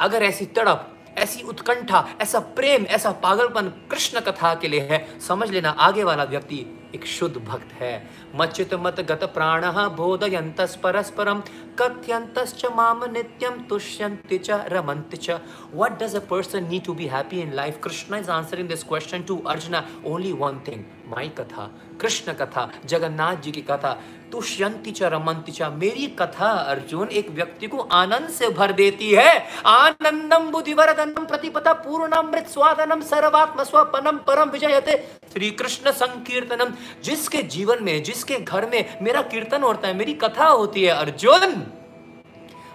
अगर 0.00 0.22
ऐसी 0.22 0.46
तड़प, 0.46 0.86
ऐसी 1.18 1.42
उत्कंठा, 1.42 2.08
ऐसा 2.20 2.40
प्रेम, 2.56 2.84
ऐसा 2.86 3.10
पागलपन 3.22 3.68
कृष्ण 3.90 4.20
कथा 4.20 4.54
के 4.54 4.68
लिए 4.68 4.80
है, 4.80 5.06
समझ 5.20 5.50
लेना 5.50 5.70
आगे 5.78 6.04
वाला 6.04 6.24
व्यक्ति 6.24 6.64
एक 6.94 7.06
शुद्ध 7.06 7.36
भक्त 7.38 7.72
है। 7.80 7.92
मच्युत 8.36 8.74
मत 8.80 9.00
गत 9.10 9.24
प्राण 9.34 9.64
बोधयंत 9.96 10.60
परस्परम 10.82 11.42
कथ्यंत 11.80 12.38
माम 12.76 13.04
नित्यम 13.12 13.60
तुष्यंति 13.68 14.38
च 14.38 14.64
रमंति 14.68 15.16
च। 15.16 15.40
What 15.74 15.98
does 16.02 16.16
a 16.16 16.20
person 16.30 16.68
need 16.68 16.84
to 16.84 16.94
be 16.94 17.06
happy 17.06 17.40
in 17.40 17.52
life 17.54 17.80
Krishna 17.84 18.18
is 18.18 18.30
answering 18.30 18.68
this 18.68 18.84
question 18.84 19.22
to 19.22 19.38
Arjuna 19.48 19.86
only 20.06 20.32
one 20.34 20.60
thing 20.68 20.84
my 21.10 21.28
katha 21.28 21.70
Krishna 22.00 22.32
katha 22.32 22.70
Jagannath 22.84 23.36
ji 23.36 23.52
की 23.52 23.60
कथा 23.60 24.00
तुष्यंति 24.32 24.90
च, 24.90 25.02
रमंति 25.02 25.52
च, 25.52 25.62
मेरी 25.62 26.06
कथा 26.06 26.50
अर्जुन 26.50 27.08
एक 27.08 27.30
व्यक्ति 27.30 27.66
को 27.66 27.78
आनंद 27.78 28.28
से 28.28 28.48
भर 28.48 28.72
देती 28.72 29.10
है। 29.10 29.46
आनंदम 29.66 30.50
बुद्धिवरदनम 30.50 31.24
प्रतिपता 31.24 31.72
पूर्णामृत 31.72 32.46
स्वादनम 32.46 33.00
सर्वात्म 33.00 33.64
स्वपनम 33.64 34.18
परम 34.18 34.50
विजयते। 34.50 34.96
श्री 35.32 35.50
कृष्ण 35.50 35.90
संकीर्तनम, 35.90 36.72
जिसके 37.04 37.42
जीवन 37.42 37.84
में, 37.84 38.02
जिसके 38.02 38.38
घर 38.38 38.70
में 38.70 38.98
मेरा 39.02 39.22
कीर्तन 39.22 39.62
होता 39.62 39.88
है, 39.88 39.94
मेरी 39.94 40.14
कथा 40.14 40.46
होती 40.46 40.82
है 40.82 40.92
अर्जुन। 40.92 41.66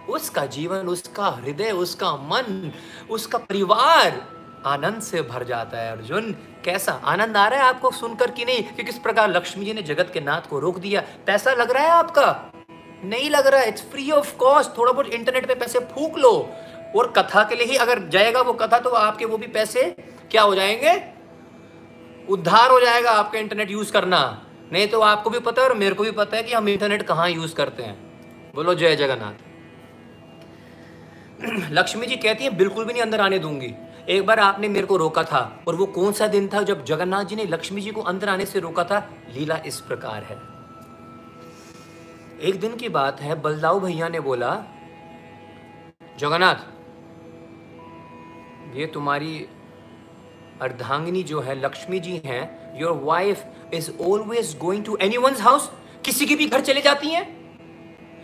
उसका 0.09 0.45
जीवन, 0.45 0.77
उसका 0.77 1.27
हृदय, 1.27 1.71
उसका 1.71 2.11
मन, 2.11 2.71
उसका 3.09 3.37
परिवार 3.37 4.34
आनंद 4.65 5.01
से 5.01 5.21
भर 5.21 5.43
जाता 5.43 5.77
है, 5.77 5.91
अर्जुन। 5.91 6.31
कैसा? 6.63 7.01
आनंद 7.05 7.37
आ 7.37 7.47
रहा 7.47 7.59
है 7.59 7.65
आपको 7.65 7.91
सुनकर 7.91 8.31
कि 8.31 8.45
नहीं? 8.45 8.63
कि 8.63 8.83
किस 8.83 8.97
प्रकार 8.97 9.29
लक्ष्मी 9.29 9.65
जी 9.65 9.73
ने 9.73 9.81
जगत 9.81 10.11
के 10.13 10.19
नाथ 10.19 10.49
को 10.49 10.59
रोक 10.59 10.77
दिया? 10.77 11.03
पैसा 11.25 11.53
लग 11.53 11.71
रहा 11.71 11.83
है 11.83 11.89
आपका? 11.89 12.51
नहीं 13.03 13.29
लग 13.29 13.47
रहा 13.47 13.61
है 13.61 13.67
इट्स 13.67 13.81
फ्री 13.81 14.11
ऑफ़ 14.11 14.35
कॉस्ट 14.37 14.77
थोड़ा 14.77 14.91
बहुत 14.91 15.07
इंटरनेट 15.07 15.47
पे 15.47 15.55
पैसे 15.55 15.79
फूक 15.79 16.17
लो। 16.17 16.53
और 16.95 17.13
कथा 17.17 17.43
के 17.43 17.55
लिए 17.55 17.67
ही 17.67 17.75
अगर 17.75 17.99
जाएगा 17.99 18.41
वो 18.41 18.53
कथा 18.53 18.79
तो 18.79 18.89
आपके 18.89 19.25
वो 19.25 19.37
भी 19.37 19.47
पैसे 19.47 19.83
क्या 20.31 20.41
हो 20.41 20.55
जाएँगे? 20.55 21.03
उद्धार 22.29 22.71
हो 22.71 22.79
जाएगा 22.79 23.11
आपका 23.11 23.39
इंटरनेट 23.39 23.71
यूज़ 23.71 23.91
करना। 23.91 24.45
नहीं 24.73 24.87
तो 24.87 25.01
आपको 25.01 25.29
भी 25.29 25.39
पता 25.39 25.61
है 25.61 25.69
और 25.69 25.75
मेरे 25.75 25.95
को 25.95 26.03
भी 26.03 26.11
पता 26.11 26.37
है 26.37 26.43
कि 26.43 26.53
हम 26.53 26.69
इंटरनेट 26.69 27.03
कहाँ 27.03 27.29
यूज़ 27.29 27.55
करते 27.55 27.83
हैं। 27.83 27.95
बोलो, 28.55 28.75
जय 28.75 28.95
जगन्नाथ। 28.95 29.33
लक्ष्मी 31.71 32.07
जी 32.07 32.15
कहती 32.15 32.43
है, 32.43 32.49
बिल्कुल 32.49 32.85
भी 32.85 32.93
नहीं 32.93 33.03
अंदर 33.03 33.21
आने 33.21 33.39
दूँगी। 33.39 33.73
एक 34.09 34.25
बार 34.25 34.39
आपने 34.39 34.67
मेरे 34.67 34.87
को 34.87 34.97
रोका 34.97 35.23
था, 35.23 35.63
और 35.67 35.75
वो 35.75 35.85
कौन 35.85 36.11
सा 36.13 36.27
दिन 36.27 36.47
था 36.47 36.61
जब 36.61 36.83
जगन्नाथ 36.85 37.23
जी 37.23 37.35
ने 37.35 37.45
लक्ष्मी 37.45 37.81
जी 37.81 37.91
को 37.91 38.01
अंदर 38.01 38.29
आने 38.29 38.45
से 38.45 38.59
रोका 38.59 38.83
था? 38.83 38.99
लीला 39.29 39.57
इस 39.65 39.79
प्रकार 39.79 40.23
है। 40.23 40.35
एक 42.41 42.59
दिन 42.59 42.75
की 42.75 42.89
बात 42.89 43.21
है, 43.21 43.41
बलदाऊ 43.41 43.79
भैया 43.79 44.09
ने 44.09 44.19
बोला, 44.19 44.51
जगन्नाथ, 46.19 46.55
ये 48.77 48.85
तुम्हारी 48.85 49.47
अर्धांगिनी 50.61 51.23
जो 51.23 51.41
है, 51.41 51.59
लक्ष्मी 51.61 51.99
जी 51.99 52.21
हैं 52.25 52.79
your 52.81 53.01
wife 53.03 53.43
is 53.73 53.91
always 54.01 54.57
going 54.57 54.85
to 54.85 54.97
any 55.01 55.15
house 55.41 55.71
किसी 56.05 56.25
के 56.25 56.35
भी 56.35 56.45
घर 56.45 56.61
चले 56.61 56.81
जाती 56.81 57.09
हैं? 57.09 57.25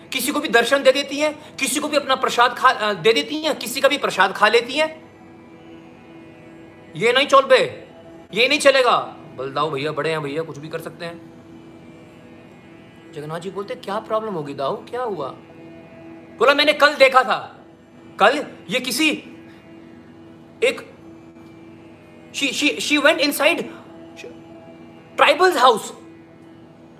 किसी 0.09 0.32
को 0.32 0.39
भी 0.39 0.47
दर्शन 0.47 0.84
दे 0.84 0.91
देती 0.91 1.19
हैं? 1.19 1.55
किसी 1.55 1.79
को 1.79 1.88
भी 1.88 1.97
अपना 1.97 2.15
प्रसाद 2.15 2.55
खा 2.57 2.93
दे 2.93 3.13
देती 3.13 3.41
हैं? 3.41 3.55
किसी 3.55 3.82
का 3.82 3.88
भी 3.88 3.97
प्रसाद 3.97 4.34
खा 4.34 4.47
लेती 4.47 4.73
हैं? 4.73 5.00
ये 6.95 7.11
नहीं 7.13 7.27
चल 7.27 7.41
पे, 7.41 7.57
ये 8.33 8.47
नहीं 8.47 8.59
चलेगा। 8.59 8.97
बलदाओ 9.37 9.69
भैया, 9.71 9.91
बड़े 9.91 10.09
हैं 10.09 10.21
भैया, 10.21 10.43
कुछ 10.43 10.57
भी 10.57 10.67
कर 10.67 10.79
सकते 10.79 11.05
हैं। 11.05 11.29
जगन्नाथ 13.13 13.39
जी 13.39 13.49
बोलते, 13.49 13.75
क्या 13.75 13.99
प्रॉब्लम 13.99 14.33
होगी 14.33 14.53
दाऊ? 14.53 14.75
क्या 14.85 15.03
हुआ? 15.03 15.27
बोला, 16.39 16.53
मैंने 16.53 16.73
कल 16.73 16.93
देखा 16.95 17.23
था। 17.23 17.37
कल 18.19 18.45
ये 18.69 18.79
किसी, 18.79 19.09
एक 20.63 20.81
she 22.35 22.47
she 22.47 22.69
she 22.79 22.97
went 22.97 23.19
inside 23.19 23.61
tribals 25.17 25.57
house 25.57 25.91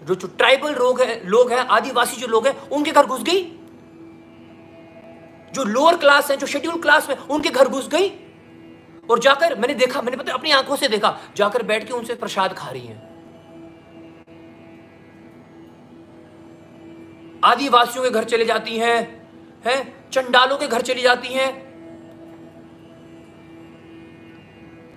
जो 0.04 0.16
जो 0.16 0.28
ट्राइबल 0.28 0.74
लोग 0.74 1.02
है, 1.02 1.28
लोग 1.28 1.52
हैं, 1.52 1.60
आदिवासी 1.60 2.22
जो 2.22 2.28
लोग 2.28 2.48
हैं, 2.48 2.70
उनके 2.70 2.92
घर 2.92 3.06
घुस 3.06 3.24
गई। 3.24 3.42
जो 5.54 5.64
लोअर 5.64 5.98
क्लास 5.98 6.32
है, 6.32 6.38
जो 6.38 6.48
शेड्यूल 6.48 6.82
क्लास 6.82 7.10
में, 7.10 7.18
उनके 7.18 7.50
घर 7.50 7.68
घुस 7.68 7.88
गई। 7.88 8.10
और 9.12 9.20
जाकर 9.20 9.60
मैंने 9.60 9.74
देखा, 9.74 10.02
मैंने 10.02 10.18
पता 10.18 10.34
अपनी 10.34 10.52
आँखों 10.52 10.76
से 10.76 10.88
देखा, 10.88 11.18
जाकर 11.36 11.64
बैठ 11.64 11.88
के 11.88 11.94
उनसे 11.94 12.16
प्रसाद 12.16 12.54
खा 12.54 12.70
रही 12.70 12.88
हैं। 12.88 13.12
आदिवासियों 17.44 18.04
के 18.04 18.10
घर 18.10 18.24
चले 18.24 18.46
जाती 18.46 18.78
हैं 18.78 18.98
हैं? 19.66 20.10
चंडालों 20.10 20.58
के 20.58 20.68
घर 20.68 20.82
चली 20.82 21.02
जाती 21.02 21.28
हैं। 21.28 21.50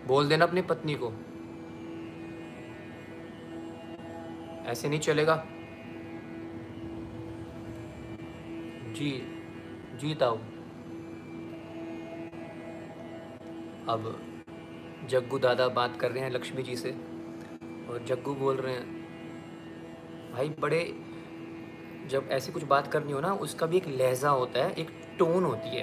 बोल 0.07 0.29
देना 0.29 0.45
अपनी 0.45 0.63
पत्नी 0.63 0.95
को। 0.95 1.13
ऐसे 4.71 4.89
नहीं 4.89 5.01
चलेगा। 5.01 5.45
जी 8.95 9.11
जी 9.95 10.15
ताऊ 10.15 10.39
अब 13.89 14.19
जग्गू 15.11 15.39
दादा 15.39 15.69
बात 15.69 15.97
कर 16.01 16.11
रहे 16.11 16.23
हैं 16.23 16.31
लक्ष्मी 16.31 16.63
जी 16.63 16.77
से, 16.77 16.91
और 17.89 18.05
जग्गू 18.09 18.35
बोल 18.35 18.57
रहे 18.57 18.75
हैं, 18.75 18.87
भाई 20.35 20.49
बड़े, 20.49 20.85
जब 22.07 22.29
ऐसी 22.31 22.53
कुछ 22.53 22.65
बात 22.65 22.87
करनी 22.87 23.13
हो 23.13 23.21
ना, 23.21 23.33
उसका 23.33 23.67
भी 23.67 23.77
एक 23.77 23.89
लहजा 23.89 24.29
होता 24.29 24.65
है, 24.65 24.73
एक 24.73 24.91
टोन 25.19 25.45
होती 25.45 25.69
है, 25.69 25.83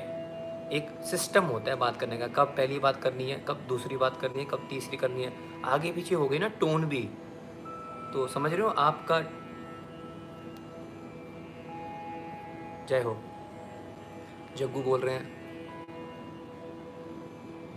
एक 0.73 0.89
सिस्टम 1.05 1.43
होता 1.43 1.71
है 1.71 1.77
बात 1.77 1.97
करने 1.97 2.17
का, 2.17 2.27
कब 2.27 2.47
पहली 2.47 2.79
बात 2.79 3.01
करनी 3.03 3.29
है, 3.31 3.45
कब 3.47 3.65
दूसरी 3.67 3.97
बात 3.97 4.21
करनी 4.21 4.39
है, 4.39 4.45
कब 4.45 4.67
तीसरी 4.69 4.97
करनी 4.97 5.23
है, 5.23 5.33
आगे 5.65 5.91
पीछे 5.91 6.15
हो 6.15 6.27
गई 6.27 6.39
ना 6.39 6.47
टोन 6.47 6.85
भी। 6.85 7.03
तो 8.13 8.27
समझ 8.27 8.53
रहे 8.53 8.61
हो 8.61 8.67
आपका, 8.67 9.19
जय 12.89 13.01
हो। 13.01 13.17
जग्गू 14.57 14.81
बोल 14.81 14.99
रहे 14.99 15.15
हैं 15.15 15.40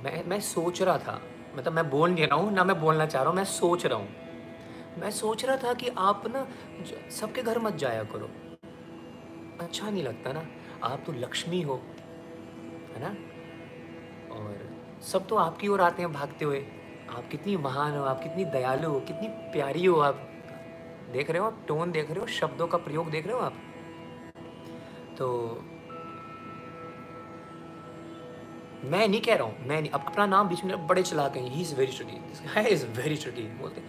मैं 0.04 0.24
मैं 0.24 0.40
सोच 0.40 0.82
रहा 0.82 0.98
था 0.98 1.20
मतलब 1.56 1.72
मैं 1.72 1.88
बोल 1.90 2.10
नहीं 2.10 2.26
रहा 2.26 2.38
हूँ, 2.38 2.52
ना 2.52 2.64
मैं 2.64 2.80
बोलना 2.80 3.06
चाह 3.06 3.22
रहा 3.22 3.30
हूँ, 3.30 3.36
मैं 3.36 3.44
सोच 3.44 3.86
रहा 3.86 3.98
हूँ। 3.98 4.08
मैं 4.98 5.10
सोच 5.10 5.44
रहा 5.44 5.56
था 5.56 5.72
कि 5.74 5.88
आप 5.98 6.26
ना 6.26 6.46
सबके 7.10 7.42
घर 7.42 7.58
मत 7.58 7.74
जाया 7.74 8.02
करो। 8.04 8.28
अच्छा 9.60 9.90
नहीं 9.90 10.02
लगता 10.02 10.32
ना, 10.32 10.44
आप 10.82 11.02
तो 11.06 11.12
लक्ष्मी 11.12 11.60
हो, 11.62 11.80
है 12.94 13.00
ना? 13.00 13.14
और 14.34 15.00
सब 15.02 15.26
तो 15.26 15.36
आपकी 15.36 15.68
ओर 15.68 15.80
आते 15.80 16.02
हैं 16.02 16.12
भागते 16.12 16.44
हुए। 16.44 16.64
आप 17.10 17.28
कितनी 17.28 17.56
महान 17.56 17.96
हो, 17.96 18.04
आप 18.04 18.22
कितनी 18.22 18.44
दयालु 18.44 18.90
हो, 18.90 19.00
कितनी 19.00 19.28
प्यारी 19.52 19.84
हो 19.84 19.98
आप। 20.00 20.30
देख 21.12 21.30
रहे 21.30 21.38
हो 21.38 21.46
आप, 21.46 21.64
टोन 21.68 21.92
देख 21.92 22.10
रहे 22.10 22.20
हो, 22.20 22.26
शब्दों 22.26 22.66
का 22.66 22.78
प्रयोग 22.78 23.10
देख 23.10 23.26
रहे 23.26 23.36
हो 23.36 23.40
आप? 23.40 23.56
तो 25.18 25.28
मैं 28.84 29.06
नहीं 29.08 29.20
कह 29.20 29.34
रहा 29.34 29.46
हूँ, 29.46 29.66
मैं 29.66 29.80
नहीं 29.80 29.90
अपना 29.92 30.26
नाम 30.26 30.48
बीच 30.48 30.64
में 30.64 30.86
बड़े 30.86 31.02
चला 31.02 31.28
गए 31.28 31.48
ही 31.48 31.60
इज़ 31.62 31.74
वेरी 31.74 31.92
स्टडी 31.92 32.20
है 32.54 32.68
इज़ 32.68 32.84
वेरी 32.96 33.16
स्टडी 33.16 33.42
बोलते 33.60 33.82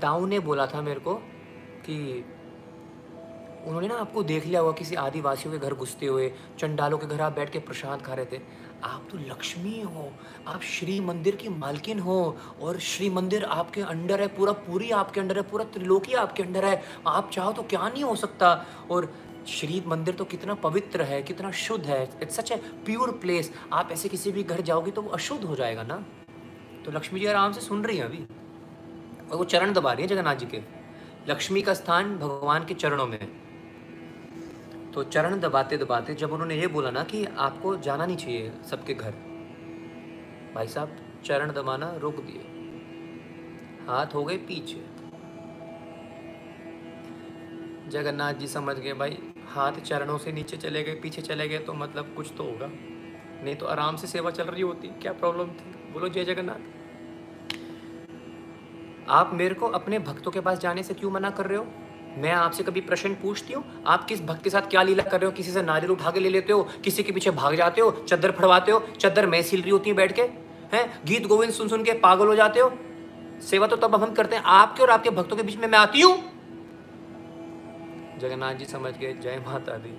दाऊ 0.00 0.26
ने 0.26 0.38
बोला 0.40 0.66
था 0.66 0.80
मेरे 0.82 1.00
को 1.00 1.14
कि 1.86 2.24
उन्होंने 3.66 3.88
ना 3.88 3.94
आपको 3.94 4.22
देख 4.22 4.46
लिया 4.46 4.60
हुआ 4.60 4.72
किसी 4.72 4.94
आदिवासियों 4.94 5.52
के 5.52 5.58
घर 5.58 5.74
घुसते 5.74 6.06
हुए, 6.06 6.30
चंडालों 6.58 6.98
के 6.98 7.06
घर 7.06 7.20
आप 7.20 7.32
बैठ 7.32 7.50
के 7.50 7.58
प्रसाद 7.58 8.02
खा 8.02 8.14
रहे 8.14 8.24
थे। 8.24 8.40
आप 8.84 9.08
तो 9.10 9.18
लक्ष्मी 9.18 9.80
हो, 9.80 10.12
आप 10.48 10.62
श्री 10.62 10.98
मंदिर 11.00 11.36
की 11.36 11.48
मालकिन 11.48 11.98
हो, 11.98 12.36
और 12.62 12.78
श्री 12.78 13.10
मंदिर 13.10 13.44
आपके 13.44 13.80
अंडर 13.82 14.20
है, 14.20 14.28
पूरा 14.28 14.52
पूरी 14.52 14.90
आपके 14.90 15.20
अंडर 15.20 15.36
है, 15.36 15.42
पूरा 15.42 15.64
त्रिलोकी 15.64 16.14
आपके 16.14 16.42
अंडर 16.42 16.64
है। 16.64 16.82
आप 17.06 17.30
चाहो 17.30 17.52
तो 17.52 17.62
क्या 17.62 17.88
नहीं 17.88 18.04
हो 18.04 18.14
सकता? 18.16 18.64
और 18.90 19.12
श्री 19.48 19.82
मंदिर 19.86 20.14
तो 20.14 20.24
कितना 20.24 20.54
पवित्र 20.54 21.02
है, 21.02 21.22
कितना 21.22 21.50
शुद्ध 21.50 21.84
है 21.86 22.02
it's 22.22 22.36
such 22.36 22.50
a 22.52 22.56
pure 22.86 23.10
place 23.20 23.50
आप 23.72 23.90
ऐसे 23.92 24.08
किसी 24.08 24.32
भी 24.32 24.42
घर 24.44 24.60
जाओगे 24.60 24.90
तो 24.90 25.02
वो 25.02 25.10
अशुद्ध 25.10 25.44
हो 25.44 25.54
जाएगा 25.56 25.82
ना। 25.82 25.96
तो 26.84 26.92
लक्ष्मी 26.92 27.20
जी 27.20 27.26
आराम 27.26 27.52
से 27.52 27.60
सुन 27.60 27.84
रही 27.84 27.96
हैं 27.96 28.04
अभी। 28.04 28.18
और 29.30 29.36
वो 29.36 29.44
चरण 29.44 29.72
दबा 29.72 29.92
रही 29.92 30.02
है 30.02 30.08
जगन्नाथ 30.08 30.36
जी 30.36 30.46
के। 30.46 30.60
लक्ष्मी 31.28 31.62
का 31.62 31.74
स्थान 31.74 32.16
भगवान 32.18 32.64
के 32.64 32.74
चरणों 32.74 33.06
में। 33.06 33.18
तो 34.94 35.04
चरण 35.04 35.38
दबाते 35.40 35.76
दबाते 35.78 36.14
जब 36.14 36.32
उन्होंने 36.32 36.56
ये 36.56 36.66
बोला 36.66 36.90
ना 36.90 37.02
कि 37.04 37.24
आपको 37.38 37.76
जाना 37.78 38.06
नहीं 38.06 38.16
चाहिए 38.16 38.52
सबके 38.70 38.94
घर, 38.94 39.10
भाई 40.54 40.68
साहब, 40.68 40.96
चरण 41.24 41.52
दबाना 41.52 41.90
रोक 41.96 42.20
दिए। 42.20 42.42
हाथ 43.88 44.14
हो 44.14 44.24
गए 44.24 44.36
पीछे। 44.48 44.84
जगन्नाथ 47.90 48.34
जी 48.34 48.46
समझ 48.48 48.76
गए, 48.76 48.92
भाई 48.94 49.18
हाथ 49.48 49.72
चरणों 49.72 50.18
से 50.18 50.32
नीचे 50.32 50.56
चले 50.56 50.82
गए, 50.82 50.94
पीछे 50.94 51.22
चले 51.22 51.48
गए 51.48 51.58
तो 51.58 51.72
मतलब 51.72 52.14
कुछ 52.16 52.32
तो 52.36 52.44
होगा। 52.44 52.70
नहीं 53.44 53.56
तो 53.56 53.66
आराम 53.66 53.96
से 53.96 54.06
सेवा 54.06 54.30
चल 54.30 54.44
रही 54.44 54.62
होती। 54.62 54.88
क्या 54.88 55.12
प्रॉब्लम 55.12 55.44
थी? 55.44 55.92
बोलो 55.92 56.08
जय 56.08 56.24
जगन्नाथ। 56.24 56.76
आप 59.10 59.30
मेरे 59.34 59.54
को 59.54 59.66
अपने 59.68 59.98
भक्तों 59.98 60.30
के 60.30 60.40
पास 60.40 60.58
जाने 60.58 60.82
से 60.82 60.94
क्यों 60.94 61.10
मना 61.10 61.30
कर 61.30 61.46
रहे 61.46 61.58
हो? 61.58 61.66
मैं 62.16 62.32
आपसे 62.32 62.62
कभी 62.62 62.80
प्रश्न 62.80 63.14
पूछती 63.14 63.52
हूँ? 63.52 63.84
आप 63.86 64.04
किस 64.04 64.22
भक्त 64.22 64.44
के 64.44 64.50
साथ 64.50 64.62
क्या 64.62 64.82
लीला 64.82 65.02
कर 65.02 65.20
रहे 65.20 65.26
हो? 65.26 65.32
किसी 65.32 65.50
से 65.50 65.62
नारियल 65.62 65.92
उठा 65.92 66.10
के 66.10 66.20
ले 66.20 66.28
लेते 66.28 66.52
हो? 66.52 66.62
किसी 66.84 67.02
के 67.02 67.12
पीछे 67.12 67.30
भाग 67.30 67.54
जाते 67.54 67.80
हो? 67.80 67.90
चद्दर 67.90 68.30
फड़वाते 68.30 68.72
हो? 68.72 68.86
चद्दर 69.00 69.26
मैं 69.26 69.42
सिल 69.42 69.62
रही 69.62 69.70
होती 69.70 69.90
है 69.90 69.96
बैठ 69.96 70.12
के? 70.12 70.22
हैं? 70.76 71.00
गीत 71.04 71.26
गोविंद 71.26 71.52
सुन 71.52 71.68
सुन 71.68 71.84
के 71.84 71.92
पागल 71.92 72.26
हो 72.26 72.34
जाते 72.34 72.60
हो? 72.60 72.72
सेवा 73.42 73.66
तो 73.66 73.76
तब 73.76 73.94
हम 73.94 74.14
करते 74.14 74.36
हैं। 74.36 74.42
आपके 74.42 74.82
और 74.82 74.90
आपके 74.90 75.10
भक्तों 75.10 75.36
के 75.36 75.42
बीच 75.42 75.56
में 75.56 75.68
मैं 75.68 75.78
आती 75.78 76.00
हूँ? 76.00 76.37
जगन्नाथ 78.18 78.54
जी 78.54 78.64
समझ 78.64 78.92
गए, 78.96 79.12
जय 79.14 79.42
माता 79.46 79.76
दी। 79.76 79.94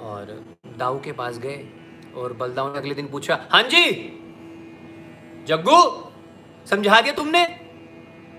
और 0.00 0.44
दाऊ 0.78 1.00
के 1.00 1.12
पास 1.12 1.38
गए 1.38 1.68
और 2.16 2.32
बलदाऊ 2.32 2.72
ने 2.72 2.78
अगले 2.78 2.94
दिन 2.94 3.08
पूछा 3.08 3.38
हाँ 3.52 3.62
जी, 3.62 3.92
जग्गू, 5.46 5.80
समझा 6.66 7.00
दिया 7.00 7.14
तुमने? 7.14 7.44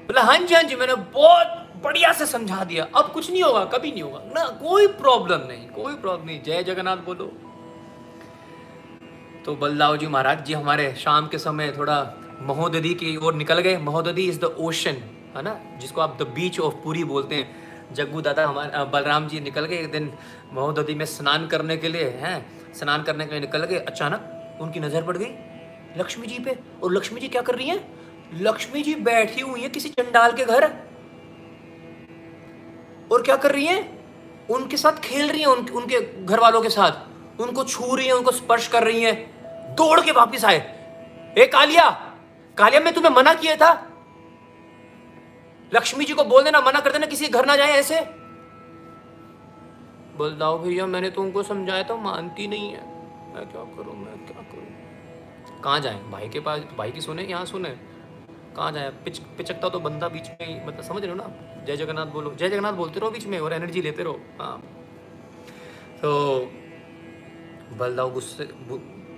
बोला 0.07 0.21
हाँ 0.21 0.37
जी 0.37 0.55
हाँ 0.55 0.63
जी, 0.63 0.75
मैंने 0.75 0.95
बहुत 0.95 1.81
बढ़िया 1.83 2.11
से 2.13 2.25
समझा 2.25 2.63
दिया। 2.63 2.83
अब 2.95 3.11
कुछ 3.11 3.29
नहीं 3.31 3.43
होगा, 3.43 3.63
कभी 3.65 3.91
नहीं 3.91 4.03
होगा। 4.03 4.19
ना, 4.27 4.45
कोई 4.61 4.87
प्रॉब्लम 4.87 5.47
नहीं, 5.47 5.67
कोई 5.67 5.95
प्रॉब्लम 5.95 6.25
नहीं। 6.25 6.41
जय 6.43 6.63
जगन्नाथ 6.63 6.97
बोलो। 6.97 7.25
तो 9.45 9.55
बलदाव 9.55 9.97
जी 9.97 10.07
महाराज 10.07 10.45
जी 10.45 10.53
हमारे 10.53 10.93
शाम 10.95 11.27
के 11.27 11.37
समय 11.37 11.71
थोड़ा 11.77 11.99
महोदधी 12.41 12.93
की 12.93 13.15
ओर 13.17 13.33
निकल 13.33 13.59
गए। 13.59 13.77
महोदधी 13.77 14.27
इज़ 14.29 14.39
द 14.39 14.43
ओशन 14.43 15.01
है 15.38 15.43
ना? 15.43 15.59
जिसको 15.77 16.01
आप 16.01 16.17
द 16.21 16.27
बीच 16.27 16.59
ऑफ़ 16.59 16.73
पूरी 16.73 17.03
बोलते 17.03 17.35
हैं। 17.35 17.93
जग्गू 17.93 18.21
दादा 18.21 18.45
हमारे 18.47 18.83
बलराम 18.85 19.27
जी 19.27 19.39
निकल 19.39 19.65
गए 19.65 19.77
एक 19.77 19.91
दिन 19.91 20.11
महोदधी 20.53 20.95
में 20.95 21.05
स्नान 21.05 21.47
करने 21.47 21.77
के 21.77 21.89
लिए 21.89 22.09
हैं? 22.21 22.73
स्नान 22.73 23.03
करने 23.03 23.25
के 23.25 23.31
लिए 23.31 23.39
निकल 23.39 23.65
गए। 23.65 23.77
अचानक 23.77 24.57
उनकी 24.61 24.79
नज़र 24.79 25.03
पड़ 25.03 25.17
गई 25.17 25.31
लक्ष्मी 25.97 26.27
जी 26.27 26.39
पे। 26.39 26.57
और 26.83 26.91
लक्ष्मी 26.93 27.19
जी 27.19 27.27
क्या 27.27 27.41
कर 27.41 27.55
रही 27.55 27.67
हैं? 27.67 27.88
लक्ष्मी 28.33 28.81
जी 28.81 28.95
बैठी 28.95 29.41
हुई 29.41 29.61
है 29.61 29.69
किसी 29.69 29.89
चंडाल 29.89 30.31
के 30.31 30.45
घर। 30.45 30.63
और 33.11 33.21
क्या 33.21 33.35
कर 33.35 33.51
रही 33.51 33.65
हैं? 33.65 33.97
उनके 34.49 34.77
साथ 34.77 34.99
खेल 34.99 35.29
रही 35.29 35.39
हैं 35.39 35.47
उन, 35.47 35.65
उनके 35.69 36.25
घर 36.25 36.39
वालों 36.39 36.61
के 36.61 36.69
साथ। 36.69 37.41
उनको 37.41 37.63
छू 37.63 37.95
रही 37.95 38.07
हैं 38.07 38.13
उनको 38.13 38.31
स्पर्श 38.31 38.67
कर 38.67 38.83
रही 38.83 39.01
हैं। 39.01 39.75
दौड़ 39.75 39.99
के 40.01 40.11
वापस 40.11 40.45
आए। 40.45 40.59
ए 41.38 41.45
कालिया! 41.45 41.89
कालिया 42.57 42.81
मैं 42.81 42.93
तुम्हें 42.93 43.11
मना 43.11 43.33
किया 43.33 43.55
था। 43.55 43.71
लक्ष्मी 45.74 46.05
जी 46.05 46.13
को 46.13 46.24
बोल 46.24 46.43
देना, 46.43 46.61
मना 46.61 46.80
कर 46.80 46.91
देना, 46.91 47.05
किसी 47.05 47.28
घर 47.28 47.45
ना 47.45 47.55
जाए 47.55 47.72
ऐसे। 47.72 47.99
बलदाओ 50.18 50.57
भैया, 50.57 50.86
मैंने 50.86 51.09
तो 51.09 51.22
उनको 51.22 51.43
समझाया 51.43 51.84
तो 51.84 51.97
मानती 51.97 52.47
नहीं 52.47 52.70
है। 52.72 52.86
मैं 53.36 53.45
क्या 53.51 53.63
करूँ, 53.76 53.95
मैं 53.95 54.18
क्या 54.26 54.41
करूँ? 54.41 55.61
कहाँ 55.63 55.80
जाए? 55.80 55.99
भाई 56.11 56.30
के 56.30 56.39
पास, 56.39 56.59
भाई 56.78 56.91
की 56.91 57.01
सुने, 57.01 57.24
यहाँ 57.24 57.45
सुने। 57.45 57.70
कहाँ 58.55 58.72
जाए? 58.72 58.89
पिच, 59.05 59.20
पिचकता 59.20 59.70
तो 59.70 59.80
बंदा 59.80 60.07
बीच 60.07 60.30
में 60.30 60.47
ही 60.47 60.68
मतलब 60.68 60.82
समझ 60.82 61.01
रहे 61.01 61.11
हो 61.11 61.18
ना? 61.18 61.30
जय 61.65 61.78
जगन्नाथ 61.78 62.05
बोलो। 62.05 62.34
जय 62.36 62.49
जगन्नाथ 62.49 62.74
बोलते 62.74 62.99
रहो 62.99 63.09
बीच 63.11 63.26
में 63.26 63.39
और 63.39 63.53
एनर्जी 63.53 63.82
लेते 63.82 64.03
रहो। 64.03 64.20
हाँ। 64.39 64.57
तो 66.01 66.51
बलदाव 67.78 68.11
गुस्से 68.13 68.47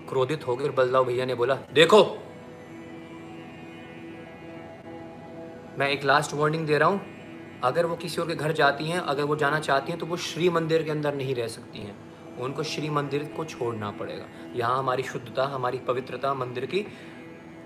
क्रोधित 0.10 0.48
हो 0.48 0.56
गए 0.56 0.66
और 0.66 0.72
बलदाव 0.72 1.06
भैया 1.06 1.26
ने 1.26 1.36
बोला, 1.36 1.56
देखो 1.74 2.04
मैं 5.80 5.90
एक 5.90 6.04
लास्ट 6.04 6.34
वार्निंग 6.34 6.66
दे 6.68 6.78
रहा 6.78 6.90
हूँ। 6.90 7.60
अगर 7.64 7.86
वो 7.86 7.96
किसी 7.96 8.22
और 8.22 8.28
के 8.28 8.36
घर 8.36 8.52
जाती 8.52 8.86
हैं, 8.86 9.00
अगर 9.00 9.24
वो 9.24 9.36
जाना 9.36 9.60
चाहती 9.60 9.92
हैं 9.92 10.00
तो 10.00 10.06
वो 10.06 10.18
श्री 10.18 10.50
मंदिर 10.50 10.84
के 10.84 10.92
अंदर 10.92 11.14
नहीं 11.16 11.36
रह 11.36 11.48
सकती 11.48 11.80
हैं। 11.80 11.96
उनको 12.38 12.64
श्री 12.64 12.90
मंदिर 12.90 13.24
को 13.38 13.46
छोड़ना 13.46 13.92
पड़ेगा। 13.92 14.26
यहाँ 14.56 14.78
हमारी 14.78 15.04
शुद्धता, 15.04 15.44
हमारी 15.46 15.78
पवित्रता 15.80 16.34
मंदिर 16.34 16.66
की 16.66 16.86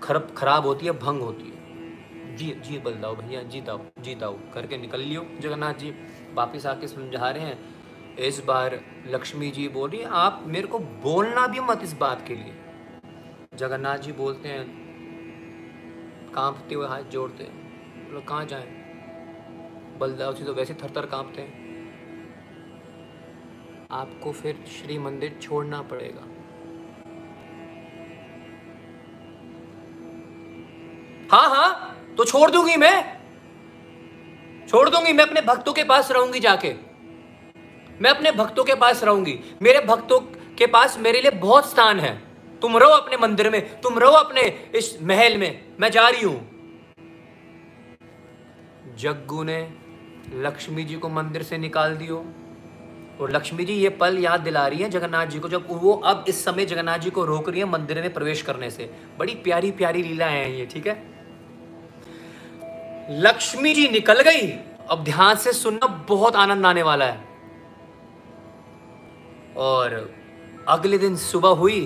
खरब, 0.02 0.34
खराब 0.36 0.66
होती 0.66 0.86
है, 0.86 0.92
भंग 0.92 1.20
होती 1.20 1.44
है। 1.44 2.36
जी 2.36 2.50
जी 2.60 2.78
बलदाओ 2.78 3.16
भैया 3.16 3.42
जी 3.42 3.60
दाओ 3.60 3.80
जी 4.00 4.14
दाओ 4.14 4.38
करके 4.54 4.76
निकल 4.76 5.00
लियो, 5.00 5.26
जगन्नाथ 5.40 5.74
जी। 5.74 5.92
वापिस 6.34 6.66
आके 6.66 6.88
समझा 6.88 7.30
रहे 7.30 7.44
हैं। 7.44 8.16
इस 8.18 8.42
बार 8.44 8.80
लक्ष्मी 9.08 9.50
जी 9.50 9.68
बोल 9.68 9.90
रही 9.90 10.02
आप 10.02 10.42
मेरे 10.46 10.66
को 10.66 10.78
बोलना 10.78 11.46
भी 11.46 11.60
मत 11.62 11.80
इस 11.82 11.92
बात 11.92 12.26
के 12.28 12.34
लिए। 12.34 12.54
जगन्नाथ 13.54 13.98
जी 13.98 14.12
बोलते 14.12 14.48
हैं, 14.48 14.64
कांपते 16.34 16.74
हुए 16.74 16.86
हाथ 16.86 17.10
जोड़ते 17.10 17.44
हैं। 17.44 17.63
लोग 18.14 18.28
कहाँ 18.28 18.44
जाएँ? 18.44 18.66
बलदाव 19.98 20.34
जी 20.34 20.44
तो 20.44 20.54
वैसे 20.54 20.74
थर 20.74 20.90
थर 20.96 21.06
कांपते 21.06 21.42
हैं। 21.42 21.62
आपको 23.90 24.32
फिर 24.32 24.64
श्री 24.68 24.98
मंदिर 24.98 25.38
छोड़ना 25.42 25.82
पड़ेगा। 25.82 26.22
हाँ 31.32 31.48
हाँ 31.48 32.14
तो 32.16 32.24
छोड़ 32.24 32.50
दूँगी 32.50 32.76
मैं। 32.76 33.14
छोड़ 34.68 34.88
दूँगी, 34.88 35.12
मैं 35.12 35.24
अपने 35.24 35.40
भक्तों 35.40 35.72
के 35.72 35.84
पास 35.84 36.10
रहूँगी 36.10 36.40
जाके। 36.40 36.74
मैं 38.00 38.10
अपने 38.10 38.32
भक्तों 38.32 38.64
के 38.64 38.74
पास 38.74 39.04
रहूँगी। 39.04 39.38
मेरे 39.62 39.80
भक्तों 39.80 40.20
के 40.58 40.66
पास 40.66 40.98
मेरे 40.98 41.20
लिए 41.20 41.30
बहुत 41.30 41.70
स्थान 41.70 42.00
है। 42.00 42.16
तुम 42.62 42.76
रहो 42.76 42.90
अपने 42.90 43.16
मंदिर 43.16 43.50
में, 43.50 43.80
तुम 43.80 43.98
रहो 43.98 44.12
अपने 44.12 44.42
इस 44.74 44.98
महल 45.02 45.36
में। 45.36 45.64
मैं 45.80 45.90
जा 45.90 46.08
रही 46.08 46.22
हूँ। 46.22 46.53
जग्गू 48.98 49.42
ने 49.42 49.72
लक्ष्मी 50.34 50.84
जी 50.84 50.94
को 50.94 51.08
मंदिर 51.08 51.42
से 51.42 51.58
निकाल 51.58 51.96
दियो। 51.96 52.24
और 53.20 53.30
लक्ष्मी 53.30 53.64
जी, 53.64 53.72
ये 53.72 53.88
पल 53.88 54.18
याद 54.18 54.40
दिला 54.40 54.66
रही 54.66 54.78
है 54.78 54.90
जगन्नाथ 54.90 55.26
जी 55.26 55.38
को, 55.38 55.48
जब 55.48 55.66
वो 55.70 55.92
अब 55.92 56.24
इस 56.28 56.44
समय 56.44 56.64
जगन्नाथ 56.64 56.98
जी 56.98 57.10
को 57.10 57.24
रोक 57.24 57.48
रही 57.48 57.60
है 57.60 57.66
मंदिर 57.66 58.00
में 58.00 58.14
प्रवेश 58.14 58.42
करने 58.42 58.70
से। 58.70 58.94
बड़ी 59.18 59.34
प्यारी 59.34 59.70
प्यारी 59.70 60.02
लीला 60.02 60.26
है 60.26 60.58
ये, 60.58 60.66
ठीक 60.66 60.86
है? 60.86 61.14
लक्ष्मी 63.10 63.74
जी 63.74 63.88
निकल 63.88 64.22
गई। 64.22 64.58
अब 64.90 65.04
ध्यान 65.04 65.36
से 65.36 65.52
सुनना, 65.52 65.86
बहुत 65.86 66.36
आनंद 66.36 66.66
आने 66.66 66.82
वाला 66.82 67.04
है। 67.04 67.24
और 69.56 70.14
अगले 70.68 70.98
दिन 70.98 71.16
सुबह 71.16 71.48
हुई, 71.48 71.80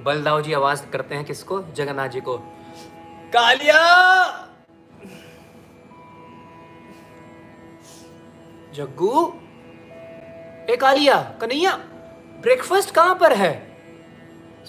बलदाव 0.00 0.42
जी 0.42 0.52
आवाज़ 0.52 0.86
करते 0.86 1.14
हैं 1.14 1.24
किसको? 1.24 1.62
जगन्नाथ 1.62 2.08
जी 2.08 2.20
को। 2.20 2.38
कालिया! 3.32 4.43
जग्गू 8.74 9.24
ए 10.70 10.76
कालिया 10.76 11.16
कन्हैया 11.40 11.76
ब्रेकफास्ट 12.42 12.94
कहाँ 12.94 13.14
पर 13.14 13.32
है? 13.32 13.52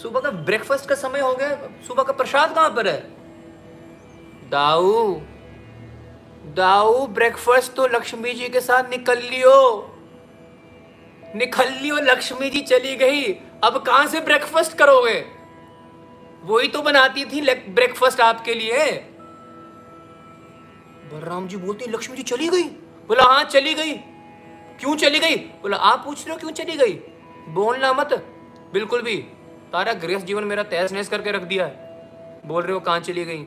सुबह 0.01 0.20
का 0.20 0.32
ब्रेकफास्ट 0.32 0.89
का 0.89 0.95
समय 0.95 1.20
हो 1.20 1.34
गया, 1.36 1.56
सुबह 1.88 2.03
का 2.03 2.14
प्रसाद 2.14 2.53
कहाँ 2.56 2.70
पर 2.70 2.88
है? 2.88 2.99
दाऊ 4.49 5.14
दाऊ 6.56 7.06
ब्रेकफास्ट 7.08 7.74
तो 7.74 7.88
लक्ष्मी 7.88 8.34
जी 8.34 8.49
के 8.49 8.62
साथ 8.62 8.89
निकल 8.89 9.18
लियो। 9.20 9.91
निकल 11.36 11.72
लियो, 11.72 11.95
लक्ष्मी 12.03 12.49
जी 12.49 12.62
चली 12.62 12.95
गई। 12.95 13.24
अब 13.64 13.84
कहाँ 13.88 14.06
से 14.08 14.20
ब्रेकफास्ट 14.22 14.78
करोगे? 14.78 15.20
वही 16.43 16.68
तो 16.68 16.82
बनाती 16.82 17.26
थी 17.26 17.41
ब्रेकफास्ट 17.70 18.22
आपके 18.22 18.53
लिए। 18.53 18.86
बलराम 21.12 21.47
जी 21.47 21.58
बोलते, 21.58 21.86
लक्ष्मी 21.88 22.18
जी 22.18 22.24
चली 22.24 22.47
गई? 22.49 22.70
बोला 23.08 23.24
हाँ 23.24 23.43
चली 23.43 23.74
गई। 23.74 23.93
क्यों 24.80 24.95
चली 24.95 25.20
गई? 25.20 25.36
बोला, 25.36 25.78
आप 25.78 26.06
पूछ 26.06 26.26
रहे 26.26 26.34
हो 26.34 26.39
क्यों 26.39 26.51
चली 26.51 26.78
गई? 26.78 26.93
बोलना 27.49 27.93
मत। 27.93 28.14
बिल्कुल 28.74 29.01
भी। 29.01 29.18
तारा 29.72 29.93
गृहस्थ 29.93 30.26
जीवन 30.26 30.43
मेरा 30.43 30.64
तहस 30.64 30.91
नहस 30.91 31.10
करके 31.10 31.32
रख 31.32 31.41
दिया 31.41 31.66
है। 31.66 31.86
बोल 32.45 32.64
रहे 32.64 32.74
हो 32.74 32.80
कहाँ 32.80 32.99
चली 32.99 33.26
गई? 33.26 33.43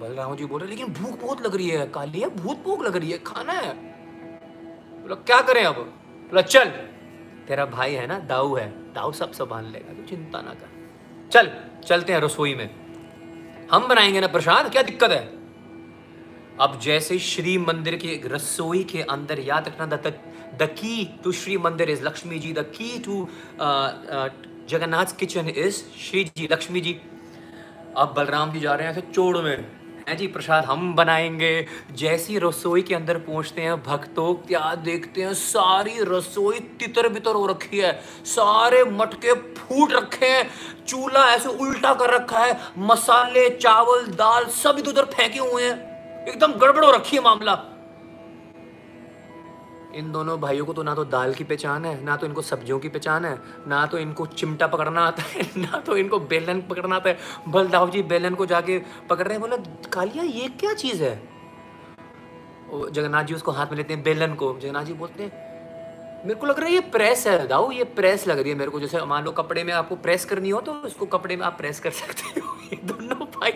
बलराम 0.00 0.36
जी 0.36 0.44
बोल 0.44 0.60
रहे, 0.60 0.70
लेकिन 0.70 0.86
भूख 0.86 1.20
बहुत 1.20 1.46
लग 1.46 1.56
रही 1.56 1.68
है, 1.68 1.86
काली 1.86 2.20
है 2.20 2.28
भूत 2.28 2.56
भूख 2.56 2.82
लग 2.82 2.96
रही 2.96 3.10
है, 3.10 3.18
खाना 3.18 3.52
है। 3.52 3.74
बोला, 5.02 5.14
क्या 5.14 5.40
करें 5.40 5.64
अब? 5.64 5.74
बोला, 5.74 6.42
चल, 6.42 6.64
तेरा 7.48 7.64
भाई 7.64 7.94
है 7.94 8.06
ना, 8.06 8.18
दाऊ 8.18 8.54
है, 8.54 8.92
दाऊ 8.92 9.12
सब 9.12 9.32
संभाल 9.32 9.64
लेगा 9.64 10.02
तो 10.02 10.08
चिंता 10.08 10.40
ना 10.40 10.54
कर। 10.54 10.68
चल, 11.32 11.50
चलते 11.86 12.12
हैं 12.12 12.20
रसोई 12.20 12.54
में। 12.54 12.70
हम 13.72 13.88
बनाएँगे 13.88 14.20
ना 14.20 14.26
प्रसाद, 14.26 14.72
क्या 14.72 14.82
दिक्कत 14.82 15.10
है? 15.10 15.35
अब 16.60 16.78
जैसे 16.80 17.18
श्री 17.18 17.58
मंदिर 17.58 17.94
के 17.96 18.20
रसोई 18.24 18.84
के 18.84 19.02
अंदर, 19.02 19.40
याद 19.40 19.68
रखना, 19.68 19.86
the 19.86 20.62
key 20.62 21.20
to 21.24 21.32
Shri 21.32 21.58
Mandir 21.58 21.90
is 21.90 22.02
Lakshmi 22.02 22.38
ji 22.38 22.52
the 22.52 22.58
key 22.58 22.98
to 22.98 23.28
Jagannath 24.68 25.16
kitchen 25.20 25.48
is 25.48 25.76
Shri 25.76 26.24
ji 26.24 26.48
Lakshmi 26.52 26.80
ji 26.80 27.00
अब 27.96 28.14
बलराम 28.16 28.52
जी 28.52 28.60
जा 28.60 28.74
रहे 28.74 28.92
हैं 28.92 29.12
चोड़ 29.12 29.38
में। 29.38 29.66
है 30.08 30.16
जी, 30.16 30.26
प्रसाद 30.26 30.64
हम 30.64 30.94
बनाएँगे। 30.94 31.66
जैसी 31.92 32.38
रसोई 32.38 32.82
के 32.82 32.94
अंदर 32.94 33.18
पहुँचते 33.18 33.62
हैं, 33.62 33.82
भक्तों, 33.82 34.34
क्या 34.34 34.74
देखते 34.74 35.22
हैं, 35.22 35.34
सारी 35.34 35.94
रसोई 36.00 36.60
तितर 36.60 37.08
बितर 37.08 37.34
हो 37.34 37.46
रखी 37.46 37.78
है। 37.78 38.02
सारे 38.24 38.84
मटके 38.84 39.32
फूट 39.32 39.92
रखे 39.92 40.26
हैं। 40.26 40.50
चूल्हा 40.88 41.28
ऐसे 41.30 41.48
उल्टा 41.48 41.94
कर 41.94 42.10
रखा 42.10 42.38
है। 42.38 42.60
मसाले, 42.78 43.50
चावल, 43.50 44.06
दाल 44.06 44.44
सब 44.44 44.76
इधर 44.78 44.90
उधर 44.90 45.04
फेंके 45.04 45.38
हुए 45.38 45.62
हैं। 45.62 45.95
एकदम 46.28 46.52
गड़बड़ो 46.52 46.90
रखी 46.90 47.16
है 47.16 47.22
मामला। 47.22 47.52
इन 49.94 50.10
दोनों 50.12 50.38
भाइयों 50.40 50.64
को 50.66 50.72
तो 50.72 50.82
ना 50.82 50.94
तो 50.94 51.04
दाल 51.04 51.34
की 51.34 51.44
पहचान 51.44 51.84
है, 51.84 52.02
ना 52.04 52.16
तो 52.16 52.26
इनको 52.26 52.42
सब्जियों 52.42 52.78
की 52.78 52.88
पहचान 52.88 53.24
है, 53.24 53.38
ना 53.68 53.84
तो 53.86 53.98
इनको 53.98 54.26
चिमटा 54.28 54.66
पकड़ना 54.66 55.00
आता 55.02 55.22
है, 55.22 55.46
ना 55.56 55.78
तो 55.80 55.96
इनको 55.96 56.18
बेलन 56.32 56.60
पकड़ना 56.62 56.96
आता 56.96 57.10
है। 57.10 57.18
बलदाव 57.48 57.90
जी 57.90 58.02
बेलन 58.04 58.34
को 58.34 58.46
जाके 58.46 58.78
पकड़ 59.10 59.26
रहे 59.26 59.32
हैं, 59.32 59.40
बोला, 59.40 59.56
कालिया, 59.92 60.24
ये 60.24 60.48
क्या 60.60 60.74
चीज़ 60.74 61.02
है? 61.02 61.14
जगन्नाथ 62.68 63.24
जी 63.24 63.34
उसको 63.34 63.52
हाथ 63.52 63.66
में 63.66 63.76
लेते 63.76 63.94
हैं 63.94 64.02
बेलन 64.02 64.34
को। 64.34 64.56
जगन्नाथ 64.60 64.84
जी 64.84 64.92
बोलते 64.94 65.22
हैं, 65.22 65.44
मेरे 66.24 66.38
को 66.40 66.46
लग 66.46 66.58
रहा 66.58 66.68
है 66.68 66.74
ये 66.74 66.80
प्रेस 66.92 67.26
है, 67.26 67.46
दाऊ, 67.48 67.70
ये 67.72 67.84
प्रेस 67.96 68.26
लग 68.28 68.38
रही 68.38 68.50
है 68.50 68.58
मेरे 68.58 68.70
को। 68.70 68.80
जैसे 68.80 69.04
मान 69.06 69.24
लो 69.24 69.32
कपड़े 69.32 69.64
में 69.64 69.72
आपको 69.72 69.96
प्रेस 69.96 70.24
करनी 70.24 70.50
हो 70.50 70.60
तो 70.60 70.80
इसको 70.86 71.06
कपड़े 71.08 71.36
में 71.36 71.44
आप 71.46 71.56
प्रेस 71.58 71.80
कर 71.80 71.90
सकते 71.92 72.40
हो। 72.40 72.56
ये 72.72 72.80
दोनों 72.84 73.26
भाई 73.30 73.52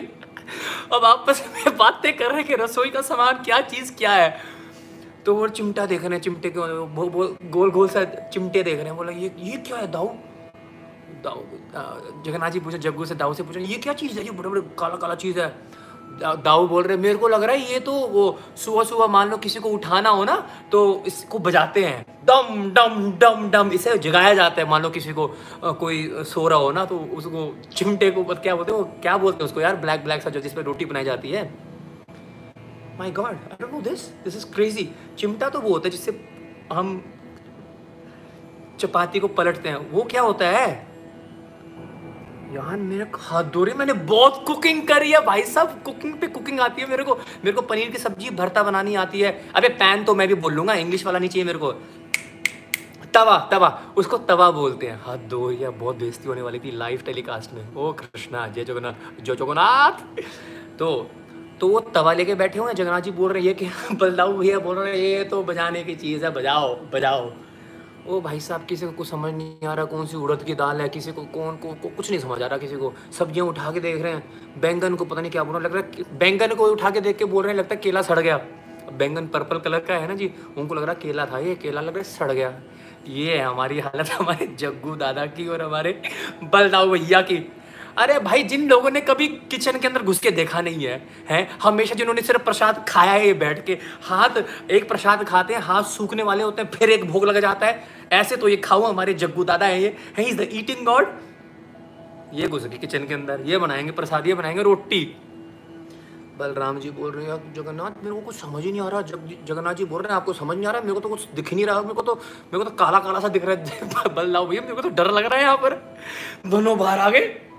अब 0.93 1.05
आपस 1.05 1.43
में 1.55 1.77
बातें 1.77 2.15
कर 2.17 2.31
रहे 2.31 2.43
कि 2.43 2.55
रसोई 2.55 2.89
का 2.89 3.01
सामान 3.01 3.43
क्या 3.43 3.59
चीज़ 3.61 3.91
क्या 3.93 4.11
है। 4.11 4.37
तो 5.25 5.35
वो 5.35 5.47
चिमटा 5.49 5.85
देख 5.85 6.01
रहे 6.01 6.13
हैं, 6.13 6.21
चिमटे 6.21 6.49
के 6.49 6.59
गोल 7.51 7.71
गोल 7.71 7.87
सा 7.87 8.03
चिमटे 8.03 8.63
देख 8.63 8.77
रहे 8.77 8.85
हैं। 8.85 8.95
बोला, 8.97 9.11
ये 9.11 9.31
ये 9.39 9.57
क्या 9.57 9.77
है, 9.77 9.91
दाऊ? 9.91 10.07
दाऊ 11.23 11.41
जगन्नाथ 12.25 12.51
जी 12.51 12.59
पूछा, 12.59 12.77
जग्गू 12.77 13.05
से 13.05 13.15
दाऊ 13.15 13.33
से 13.33 13.43
पूछा, 13.43 13.59
ये 13.59 13.75
क्या 13.77 13.93
चीज़ 13.93 14.19
है? 14.19 14.25
ये 14.25 14.31
बड़े 14.31 14.49
बड़े 14.49 14.61
काला 14.79 14.95
काला 14.95 15.15
चीज़ 15.15 15.39
है। 15.39 15.49
दाऊ 16.19 16.67
बोल 16.67 16.83
रहे, 16.83 16.97
मेरे 16.97 17.17
को 17.17 17.27
लग 17.27 17.43
रहा 17.43 17.55
है 17.55 17.71
ये 17.71 17.79
तो 17.79 17.91
वो 17.91 18.39
सुबह 18.55 18.83
सुबह 18.83 19.07
मान 19.07 19.29
लो 19.29 19.37
किसी 19.37 19.59
को 19.59 19.69
उठाना 19.69 20.09
हो 20.09 20.23
ना 20.23 20.35
तो 20.71 20.81
इसको 21.07 21.39
बजाते 21.39 21.83
हैं। 21.85 22.05
डम 22.25 22.69
डम 22.71 23.11
डम 23.19 23.49
डम, 23.51 23.71
इसे 23.71 23.97
जगाया 23.99 24.33
जाता 24.33 24.61
है, 24.61 24.67
मान 24.69 24.81
लो 24.81 24.89
किसी 24.89 25.13
को 25.13 25.27
कोई 25.63 26.23
सो 26.25 26.47
रहा 26.47 26.59
हो 26.59 26.71
ना 26.71 26.85
तो 26.85 26.97
उसको 26.97 27.53
चिमटे 27.73 28.11
को 28.11 28.23
क्या 28.25 28.55
बोलते 28.55 28.71
हैं, 28.71 28.83
क्या 29.01 29.17
बोलते 29.17 29.37
हैं 29.37 29.45
उसको 29.45 29.61
यार, 29.61 29.75
ब्लैक 29.77 30.03
ब्लैक 30.03 30.21
सा 30.21 30.29
जो 30.29 30.41
जिसपे 30.41 30.61
रोटी 30.61 30.85
बनाई 30.85 31.03
जाती 31.03 31.31
है। 31.31 31.43
My 32.99 33.11
God 33.11 33.25
I 33.25 33.57
don't 33.61 33.73
know 33.73 33.81
this 33.81 34.07
this 34.23 34.35
is 34.35 34.45
crazy 34.53 34.89
चिमटा 35.17 35.49
तो 35.49 35.59
वो 35.59 35.69
होता 35.69 35.87
है 35.87 35.91
जिससे 35.91 36.11
हम 36.73 37.01
चपाती 38.79 39.19
को 39.19 39.27
पलटते 39.29 39.69
हैं। 39.69 39.89
वो 39.91 40.03
क्या 40.03 40.21
होता 40.21 40.47
है? 40.49 40.90
यार, 42.51 42.77
मेरे 42.77 43.05
हाथ 43.15 43.43
धो 43.43 43.63
रही 43.63 43.73
मैंने 43.73 43.93
बहुत 43.93 44.43
कुकिंग 44.47 44.87
करी 44.87 45.11
है 45.11 45.25
भाई 45.25 45.43
साहब। 45.43 45.81
कुकिंग 45.85 46.13
पे 46.13 46.27
कुकिंग 46.27 46.59
आती 46.59 46.81
है 46.81 46.89
मेरे 46.89 47.03
को। 47.03 47.15
मेरे 47.15 47.51
को 47.51 47.61
पनीर 47.61 47.89
की 47.89 47.97
सब्ज़ी, 47.97 48.29
भरता 48.29 48.63
बनानी 48.63 48.95
आती 48.95 49.21
है। 49.21 49.49
अबे 49.55 49.69
पैन 49.69 50.03
तो 50.03 50.15
मैं 50.15 50.27
भी 50.27 50.33
बोल 50.33 50.53
लूँगा 50.53 50.73
इंग्लिश 50.73 51.05
वाला 51.05 51.19
नहीं 51.19 51.29
चाहिए 51.29 51.45
मेरे 51.45 51.59
को। 51.59 51.71
तवा 53.13 53.49
तवा, 53.51 53.81
उसको 53.97 54.17
तवा 54.17 54.51
बोलते 54.51 54.87
हैं। 54.87 55.01
हाथ 55.05 55.17
धो 55.17 55.51
या 55.51 55.71
बहुत 55.71 55.95
बेइज्जती 55.95 56.27
होने 56.27 56.41
वाली 56.41 56.59
थी 56.59 56.77
लाइव 56.77 57.01
टेलीकास्ट 57.05 57.53
में। 57.53 57.75
ओ 57.75 57.93
कृष्णा, 57.93 58.47
जय 58.47 58.63
जगन्नाथ 58.63 59.23
जय 59.23 59.35
जगन्नाथ। 59.35 60.21
तो 60.79 61.11
तो 61.59 61.67
वो 61.67 61.79
तवा 61.79 62.13
लेके 62.13 62.35
बैठे 62.35 62.59
हुए 62.59 62.67
हैं, 62.67 62.75
जगन्नाथ 62.75 63.01
जी 63.01 63.11
बोल 63.11 63.31
रहे 63.33 63.43
हैं 63.43 63.55
कि 63.55 63.65
बलदाऊ 63.95 64.33
भैया 64.33 64.59
बोल 64.59 64.79
रहे 64.79 64.91
हैं, 64.91 65.17
ये 65.17 65.23
तो 65.23 65.43
बजाने 65.43 65.83
की 65.83 65.95
चीज़ 65.95 66.25
है, 66.25 66.31
बजाओ 66.31 66.75
बजाओ। 66.75 67.33
ओ 68.01 68.19
भाई 68.21 68.39
साहब 68.39 68.65
किसी 68.65 68.85
को 68.85 68.91
कुछ 68.91 69.07
समझ 69.07 69.33
नहीं 69.33 69.67
आ 69.67 69.73
रहा 69.73 69.85
कौन 69.85 70.05
सी 70.05 70.17
उड़द 70.17 70.43
की 70.43 70.53
दाल 70.55 70.81
है 70.81 70.87
किसी 70.89 71.11
को 71.11 71.23
कौन 71.25 71.57
को, 71.57 71.73
को 71.73 71.89
कुछ 71.89 72.09
नहीं 72.09 72.19
समझ 72.19 72.41
आ 72.41 72.45
रहा 72.45 72.57
किसी 72.57 72.75
को। 72.75 72.93
सब्ज़ियाँ 73.11 73.45
उठा 73.47 73.71
के 73.71 73.79
देख 73.79 74.01
रहे 74.01 74.13
हैं। 74.13 74.61
बैंगन 74.61 74.95
को 74.95 75.05
पता 75.05 75.21
नहीं 75.21 75.31
क्या 75.31 75.43
बोल 75.43 75.55
रहा 75.55 75.63
लग 75.63 75.75
रहा 75.75 75.83
है 75.83 76.17
बैंगन 76.19 76.55
को 76.55 76.67
उठा 76.67 76.89
के 76.89 77.01
देख 77.01 77.17
के 77.17 77.25
बोल 77.25 77.43
रहे 77.43 77.53
हैं 77.53 77.59
लगता 77.59 77.75
है 77.75 77.81
केला 77.81 78.01
सड़ 78.01 78.19
गया। 78.19 78.37
बैंगन 78.91 79.27
पर्पल 79.27 79.59
कलर 79.59 79.79
का 79.79 79.93
है 79.93 80.07
ना 80.07 80.15
जी 80.15 80.31
उनको 80.57 80.75
लग 80.75 80.83
रहा 80.83 80.93
केला 81.01 81.25
था 81.25 81.39
ये 81.39 81.55
केला 81.55 81.81
लग 81.81 81.95
रहा 81.95 81.97
है 81.97 82.03
सड़ 82.05 82.31
गया। 82.31 82.53
ये 83.09 83.37
है 83.37 83.43
हमारी 83.43 83.79
हालत 83.79 84.09
हमारे 84.11 84.47
जग्गू 84.59 84.95
दादा 84.95 85.25
की 85.27 85.47
और 85.47 85.61
हमारे 85.61 86.01
बलदाऊ 86.43 86.89
भैया 86.89 87.21
की। 87.21 87.37
अरे 87.97 88.19
भाई, 88.19 88.43
जिन 88.43 88.67
लोगों 88.69 88.91
ने 88.91 89.01
कभी 89.01 89.27
किचन 89.27 89.79
के 89.79 89.87
अंदर 89.87 90.03
घुस 90.03 90.19
के 90.19 90.31
देखा 90.31 90.61
नहीं 90.61 90.85
है, 90.85 91.07
हैं, 91.29 91.57
हमेशा 91.63 91.95
जिन्होंने 91.95 92.21
सिर्फ़ 92.21 92.43
प्रसाद 92.43 92.85
खाया 92.87 93.11
है 93.11 93.33
बैठ 93.33 93.65
के, 93.65 93.77
हाथ, 94.01 94.43
एक 94.71 94.87
प्रसाद 94.87 95.23
खाते 95.23 95.53
हैं, 95.53 95.61
हाथ 95.61 95.83
सूखने 95.83 96.23
वाले 96.23 96.43
होते 96.43 96.61
हैं, 96.61 96.71
फिर 96.71 96.89
एक 96.89 97.05
भोग 97.05 97.25
लग 97.25 97.39
जाता 97.39 97.67
है। 97.67 97.83
ऐसे 98.11 98.37
तो 98.37 98.47
ये 98.47 98.57
खाओ, 98.57 98.81
हमारे 98.81 99.13
जग्गू 99.13 99.43
दादा 99.43 99.65
है 99.65 99.81
ये, 99.81 99.97
है 100.17 100.23
इज़ 100.23 100.37
द 100.37 100.49
ईटिंग 100.51 100.85
गॉड 100.85 101.07
ये 102.33 102.47
घुस 102.47 102.65
गए 102.65 102.77
किचन 102.77 103.05
के 103.07 103.13
अंदर, 103.13 103.41
ये 103.45 103.57
बनाएँगे 103.57 103.91
प्रसाद, 103.91 104.27
ये 104.27 104.33
बनाएँगे 104.33 104.63
रोटी। 104.63 105.15
बलराम 106.39 106.79
जी 106.79 106.89
बोल 106.89 107.11
रहे 107.11 107.25
हैं 107.25 107.53
जगन्नाथ, 107.53 108.03
मेरे 108.03 108.15
को 108.15 108.21
कुछ 108.21 108.35
समझ 108.35 108.63
ही 108.63 108.71
नहीं 108.71 108.81
आ 108.81 108.87
रहा 108.87 109.01
जग 109.01 109.37
जगन्नाथ 109.47 109.73
जी 109.73 109.85
बोल 109.85 110.01
रहे 110.01 110.09
हैं, 110.09 110.15
आपको 110.15 110.33
समझ 110.33 110.57
नहीं 110.57 110.67
आ 110.67 110.71
रहा, 110.71 110.81
मेरे 110.81 110.93
को 110.93 110.99
तो 110.99 111.09
कुछ 111.09 111.27
दिख 111.35 111.53
नहीं 111.53 111.65
रहा, 111.65 111.81
मेरे 111.81 111.93
को 111.93 112.01
तो 112.01 112.15
मेरे 112.15 112.57
को 112.57 112.63
तो 112.63 112.75
काला 112.75 112.99
काला 112.99 113.19
सा 113.19 113.27
दिख 113.27 113.45
रहा 113.45 113.55
है 113.55 114.13
बलराम 114.15 114.45
भैया, 114.45 114.61
मेरे 114.61 114.73
को 114.73 114.81
तो 114.81 114.89
डर 114.89 115.11
लग 115.11 115.25
रहा 115.25 115.35
है 115.35 115.43
यहाँ 115.43 115.57
पर। 115.57 115.97
दोनों 116.47 116.77
बाहर 116.77 116.99
आ 116.99 117.09
गए। 117.09 117.50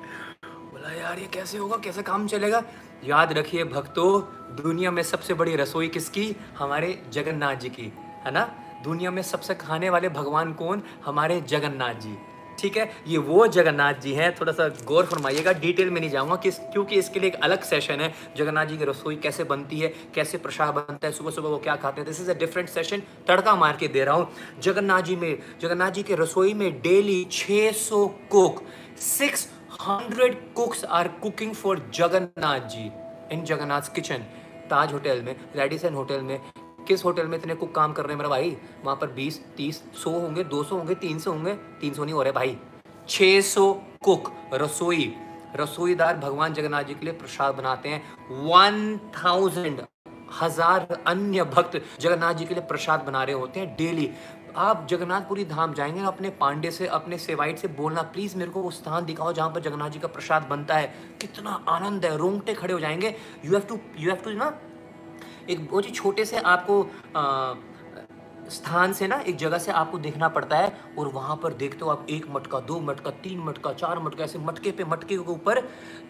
यार 1.12 1.20
ये 1.20 1.26
कैसे 1.26 1.58
होगा, 1.58 1.76
कैसे 1.76 2.02
काम 2.02 2.26
चलेगा? 2.26 2.62
याद 3.04 3.32
रखिए 3.32 3.64
भक्तों, 3.64 4.20
दुनिया 4.62 4.90
में 4.90 5.02
सबसे 5.02 5.34
बड़ी 5.34 5.56
रसोई 5.56 5.88
किसकी? 5.88 6.36
हमारे 6.58 7.02
जगन्नाथ 7.12 7.56
जी 7.56 7.68
की, 7.68 7.92
है 8.24 8.30
ना? 8.32 8.44
दुनिया 8.84 9.10
में 9.10 9.22
सबसे 9.22 9.54
खाने 9.54 9.90
वाले 9.90 10.08
भगवान 10.08 10.52
कौन? 10.52 10.82
हमारे 11.04 11.40
जगन्नाथ 11.40 11.94
जी। 11.94 12.16
ठीक 12.58 12.76
है? 12.76 12.90
ये 13.06 13.18
वो 13.18 13.46
जगन्नाथ 13.46 13.94
जी 13.94 14.12
हैं, 14.12 14.34
थोड़ा 14.34 14.52
सा 14.52 14.68
गौर 14.68 15.04
फरमाइएगा 15.04 15.52
डिटेल 15.52 15.90
में 15.90 16.00
नहीं 16.00 16.10
जाऊँगा, 16.10 16.36
किस, 16.36 16.58
क्योंकि 16.58 16.96
इसके 16.96 17.20
लिए 17.20 17.30
एक 17.30 17.36
अलग 17.36 17.62
सेशन 17.62 17.94
है। 17.94 18.14
जगन्नाथ 18.36 18.66
जी 18.66 18.76
की 18.76 18.84
रसोई 18.84 19.16
कैसे 19.16 19.44
बनती 19.44 19.80
है, 19.80 19.88
कैसे 20.14 20.38
प्रसाद 20.38 20.74
बनता 20.74 21.06
है 21.06 21.12
सुबह 21.12 21.30
सुबह 21.30 21.48
वो 21.48 21.58
क्या 21.58 21.76
खाते 21.76 22.00
हैं? 22.00 22.08
This 22.08 22.20
is 22.20 22.30
a 22.30 22.34
different 22.34 22.68
session 22.68 23.02
तड़का 23.28 23.56
मार 23.56 23.76
के 23.76 23.88
दे 23.88 24.04
रहा 24.04 24.14
हूँ। 24.14 24.32
जगन्नाथ 24.62 25.02
जी 25.02 25.16
में, 25.16 25.38
जगन्नाथ 25.60 25.90
जी 25.90 26.02
के 26.02 26.14
रसोई 26.14 26.54
में 26.54 26.80
daily 26.80 27.24
600 27.24 28.06
cook 28.30 28.64
600 29.72 30.34
cooks 30.54 30.84
are 30.84 31.08
cooking 31.22 31.52
for 31.54 31.78
Jagannath 31.94 32.68
ji 32.68 32.90
in 33.32 33.44
Jagannath 33.44 33.94
kitchen 33.94 34.24
Taj 34.70 34.92
hotel 34.92 35.22
में, 35.22 35.34
रेडिसन 35.56 35.94
होटल 35.94 36.20
में। 36.20 36.40
किस 36.88 37.04
होटल 37.04 37.26
में 37.26 37.36
इतने 37.38 37.54
कुक 37.54 37.74
काम 37.74 37.92
कर 37.92 38.02
रहे 38.02 38.12
हैं 38.12 38.18
मेरा 38.18 38.28
भाई? 38.28 38.56
वहाँ 38.84 38.96
पर 38.96 39.10
20 39.14 39.40
30 39.56 39.82
सौ 39.94 40.10
होंगे 40.10 40.44
200 40.44 40.72
होंगे 40.72 40.94
300 40.96 41.28
होंगे 41.28 41.54
300 41.80 42.04
नहीं 42.04 42.14
हो 42.14 42.22
रहे 42.22 42.32
भाई। 42.32 42.56
600 43.08 43.72
कुक 44.04 44.32
रसोई। 44.54 45.14
रसोईदार 45.56 46.16
भगवान 46.18 46.54
जगन्नाथ 46.54 46.82
जी 46.82 46.94
के 46.94 47.04
लिए 47.04 47.14
प्रसाद 47.14 47.54
बनाते 47.54 47.88
हैं। 47.88 48.02
1000 48.50 49.86
हज़ार 50.40 50.86
अन्य 51.06 51.44
भक्त 51.46 51.80
जगन्नाथ 52.00 52.34
जी 52.34 52.44
के 52.44 52.54
लिए 52.54 52.64
प्रसाद 52.64 53.00
बना 53.00 53.22
रहे 53.24 53.34
होते 53.34 53.60
हैं 53.60 53.74
डेली। 53.76 54.10
आप 54.56 54.86
जगन्नाथपुरी 54.90 55.44
धाम 55.44 55.74
जाएँगे 55.74 56.00
ना 56.00 56.06
अपने 56.06 56.30
पांडे 56.30 56.70
से 56.70 56.86
अपने 56.86 57.18
सेवाइट 57.18 57.58
से 57.58 57.68
बोलना 57.68 58.02
प्लीज़ 58.02 58.36
मेरे 58.36 58.50
को 58.50 58.62
वो 58.62 58.70
स्थान 58.70 59.04
दिखाओ 59.04 59.32
जहाँ 59.32 59.50
पर 59.50 59.60
जगन्नाथ 59.60 59.90
जी 59.90 59.98
का 59.98 60.08
प्रसाद 60.08 60.42
बनता 60.42 60.74
है। 60.74 60.94
कितना 61.20 61.50
आनंद 61.68 62.04
है 62.04 62.16
रोंगटे 62.16 62.54
खड़े 62.54 62.74
हो 62.74 62.80
जाएँगे। 62.80 63.14
You 63.44 63.52
have 63.52 63.60
to 63.60 63.78
you 63.98 64.10
have 64.10 64.22
to 64.24 64.30
ना 64.30 64.52
एक 65.50 65.66
बहुत 65.70 65.86
ही 65.86 65.90
छोटे 65.90 66.24
से 66.24 66.38
आपको 66.38 66.82
आ, 67.16 67.54
स्थान 68.50 68.92
से 68.92 69.06
ना 69.06 69.16
एक 69.18 69.36
जगह 69.36 69.58
से 69.58 69.72
आपको 69.72 69.98
देखना 69.98 70.28
पड़ता 70.28 70.56
है 70.56 70.72
और 70.98 71.08
वहाँ 71.08 71.36
पर 71.42 71.52
देखते 71.52 71.84
हो 71.84 71.90
आप 71.90 72.06
एक 72.10 72.26
मटका, 72.30 72.60
दो 72.60 72.78
मटका, 72.80 73.10
तीन 73.22 73.40
मटका, 73.40 73.72
चार 73.72 73.98
मटका, 73.98 74.24
ऐसे 74.24 74.38
मटके 74.38 74.70
पे 74.70 74.84
मटके 74.84 75.16
के 75.16 75.30
ऊपर 75.32 75.60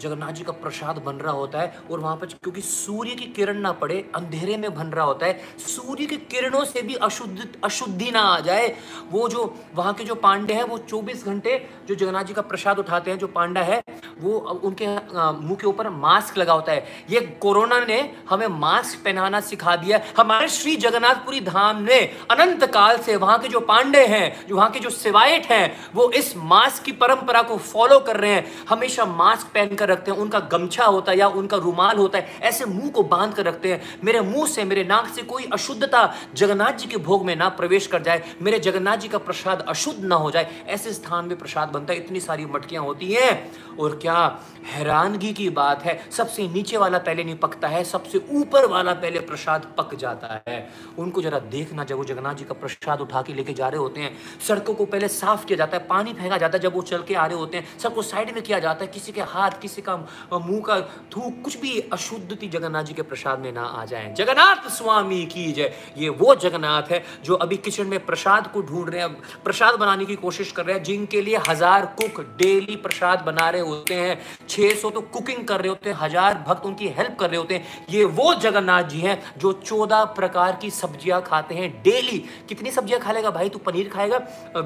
जगन्नाथ 0.01 0.33
जी 0.33 0.45
का 0.45 0.53
प्रसाद 0.53 1.03
बन 1.07 1.17
रहा 1.17 1.33
होता 1.33 1.61
है 1.61 1.83
और 1.91 2.01
वहाँ 2.01 2.17
पर 2.17 2.27
क्योंकि 2.27 2.61
सूर्य 2.61 3.11
की 3.11 3.27
किरण 3.33 3.59
ना 3.59 3.73
पड़े, 3.73 3.97
अंधेरे 4.15 4.57
में 4.57 4.75
बन 4.75 4.87
रहा 4.87 5.05
होता 5.05 5.27
है, 5.27 5.41
सूर्य 5.59 6.07
की 6.07 6.17
किरणों 6.17 6.65
से 6.65 6.83
भी 6.83 6.95
अशुद्ध, 6.95 7.49
अशुद्धि 7.65 8.11
ना 8.11 8.21
आ 8.21 8.39
जाए। 8.41 8.75
वो 9.11 9.29
जो 9.29 9.55
वहाँ 9.75 9.93
के 9.95 10.05
जो 10.05 10.15
पांडे 10.15 10.55
हैं, 10.55 10.65
वो 10.65 10.79
चौबीस 10.79 11.25
घंटे 11.27 11.57
जो 11.89 11.95
जगन्नाथ 11.95 12.25
जी 12.25 12.35
का 12.35 12.43
प्रसाद 12.43 12.79
उठाते 12.79 13.11
हैं, 13.11 13.19
जो 13.19 13.27
पांडा 13.29 13.61
है, 13.63 13.83
वो 14.21 14.39
उनके 14.65 14.87
मुँह 14.87 15.55
के 15.55 15.67
ऊपर 15.67 15.89
मास्क 15.91 16.39
लगा 16.39 16.53
होता 16.53 16.73
है। 16.73 16.87
ये 17.11 17.21
कोरोना 17.43 17.79
ने 17.81 18.01
हमें 18.31 18.47
मास्क 18.49 19.05
पहनाना 19.05 19.41
सिखा 19.43 19.77
दिया। 19.77 20.01
हमारे 20.19 20.49
श्री 20.49 20.77
जगन्नाथपुरी 20.79 21.41
धाम 21.43 21.83
ने 21.83 22.01
अनंत 22.31 22.65
काल 22.65 22.99
से 22.99 23.17
वहाँ 23.17 23.39
के 23.39 23.49
जो 23.49 23.61
पांडे 23.61 24.05
हैं, 24.07 24.47
जो 24.47 24.57
वहाँ 24.57 24.71
के 24.71 24.81
जो 24.81 24.91
सिवाइट 24.91 25.47
हैं, 25.47 25.77
वो 25.95 26.11
इस 26.11 26.37
मास्क 26.37 26.83
की 26.83 26.93
परंपरा 26.93 27.43
को 27.43 27.57
फॉलो 27.57 27.99
कर 27.99 28.17
रहे 28.17 28.31
हैं। 28.31 28.47
हमेशा 28.69 29.05
मास्क 29.05 29.47
पहन 29.47 29.75
कर 29.77 29.89
रखते 29.89 30.11
हैं, 30.11 30.19
उनका 30.19 30.41
गमछा 30.53 30.85
होता 30.85 31.13
है 31.13 31.19
या 31.19 31.29
उनका 31.29 31.57
रुमाल 31.57 31.97
होता 31.97 32.19
है, 32.19 32.39
ऐसे 32.43 32.65
मुँह 32.65 32.91
को 32.91 33.03
बाँध 33.03 33.35
कर 33.35 33.45
रखते 33.45 33.73
हैं। 33.73 33.83
मेरे 34.05 34.21
मुँह 34.21 34.47
से, 34.47 34.65
मेरे 34.65 34.85
नाक 34.85 35.09
से 35.15 35.23
कोई 35.23 35.49
अशुद्धता 35.53 36.15
जगन्नाथ 36.35 36.73
जी 36.73 36.87
के 36.87 36.97
भोग 36.97 37.25
में 37.25 37.35
ना 37.37 37.49
प्रवेश 37.49 37.87
कर 37.87 38.03
जाए, 38.03 38.23
मेरे 38.43 38.59
जगन्नाथ 38.59 38.97
जी 38.97 39.09
का 39.09 39.19
प्रसाद 39.19 39.65
अशुद्ध 39.69 40.05
ना 40.05 40.15
हो 40.15 40.31
जाए, 40.31 40.65
ऐसे 40.69 40.93
स्थान 40.93 41.25
में 41.25 41.39
प्रसाद 41.39 41.69
बनता 41.69 41.93
है, 41.93 41.99
इतनी 41.99 42.21
सारी 42.21 42.47
मटकियाँ 42.47 42.85
होती 42.85 43.13
हैं। 43.13 43.53
और 43.77 43.99
क्या 44.03 44.39
हैरानगी 44.67 45.33
की 45.33 45.49
बात 45.51 45.83
है, 45.83 46.01
सबसे 46.11 46.49
नीचे 46.49 46.77
वाला 46.77 46.99
पहले 46.99 47.25
नहीं 47.25 47.37
पकता 47.37 47.69
है, 47.69 47.85
सबसे 47.85 48.21
ऊपर 48.31 48.67
वाला 48.67 48.93
पहले 48.93 49.21
प्रसाद 49.21 49.67
पक 49.79 49.95
जाता 49.95 50.41
है। 50.49 50.71
उनको 50.99 51.23
जरा 51.23 51.39
देखना 51.39 51.85
जब 51.85 51.97
वो 51.97 52.05
जगन्नाथ 52.13 52.35
जी 52.35 52.45
का 52.45 52.55
प्रसाद 52.57 53.01
उठा 53.01 53.23
के 53.23 53.35
लेके 53.35 53.53
जा 53.55 53.69
रहे 53.69 53.81
होते 53.81 54.01
हैं। 54.01 54.13
सड़कों 54.47 54.75
को 54.75 54.85
पहले 54.87 55.09
साफ़ 55.11 55.45
किया 55.47 55.57
जाता 55.57 55.77
है, 55.77 55.87
पानी 55.87 56.13
फेंका 56.15 56.39
जाता 56.39 56.57
है 56.57 56.63
जब 56.63 56.75
वो 56.75 56.83
चल 56.85 57.03
के 57.03 57.15
आ 57.17 57.27
रहे 57.27 57.39
होते 57.39 57.59
हैं। 57.59 57.79
सबको 57.79 58.03
साइड 58.05 58.35
में 58.35 58.43
किया 58.43 58.59
जाता 58.61 58.85
है, 58.85 58.91
किसी 58.93 59.13
के 59.13 59.21
हाथ, 59.23 59.61
किसी 59.61 59.83
का 59.83 59.97
मुँह 60.33 60.61
का 60.63 60.81
थूक 61.13 61.41
कुछ 61.45 61.59
भी 61.61 61.79
अशुद्धति 61.93 62.49
जगन्नाथ 62.49 62.85
जी 62.85 62.95
के 62.95 63.03
प्रसाद 63.05 63.39
में 63.39 63.53
ना 63.53 63.63
आ 63.63 63.85
जाए। 63.87 64.13
जगन्नाथ 64.15 64.69
स्वामी 64.73 65.25
की 65.27 65.51
जय। 65.53 65.73
ये 65.99 66.09
वो 66.11 66.35
जगन्नाथ 66.37 66.91
है 66.91 67.03
जो 67.25 67.35
अभी 67.37 67.57
किचन 67.59 67.87
में 67.87 67.99
प्रसाद 68.07 68.51
को 68.53 68.63
ढूंढ 68.63 68.89
रहे 68.91 69.01
हैं 69.01 69.43
प्रसाद 69.45 69.75
बनाने 69.77 70.05
की 70.05 70.17
कोशिश 70.17 70.53
कर 70.53 70.65
रहे 70.65 70.77
हैं, 70.77 70.83
जिनके 70.85 71.21
लिए 71.23 71.39
हज़ार 71.49 71.87
कुक 71.99 72.21
डेली 72.39 72.77
प्रसाद 72.79 73.23
बना 73.23 73.49
रहे 73.51 73.63
होते 73.63 73.95
हैं। 73.95 74.19
600 74.49 74.91
तो 74.91 75.01
कुकिंग 75.03 75.47
कर 75.47 75.61
रहे 75.61 75.69
होते 75.69 75.91
हैं, 75.91 75.97
हज़ार 75.99 76.45
भक्त 76.49 76.67
उनकी 76.67 76.89
हेल्प 76.91 77.17
कर 77.21 77.31
रहे 77.31 77.39
होते 77.39 77.55
हैं। 77.55 77.87
ये 77.91 78.05
वो 78.13 78.35
जगन्नाथ 78.37 78.83
जी 78.85 79.01
हैं 79.01 79.21
जो 79.39 79.53
चौदह 79.55 80.05
प्रकार 80.17 80.59
की 80.63 80.71
सब्ज़ियाँ 80.73 81.21
खाते 81.23 81.55
हैं 81.55 81.71
डेली 82.03 82.19
कितनी 82.49 82.71
सब्ज़ियाँ 82.71 83.01
खा 83.01 83.13
लेगा 83.13 83.31
भाई 83.31 83.49
तू 83.49 83.59
पनीर 83.61 83.89
खाएगा 83.89 84.19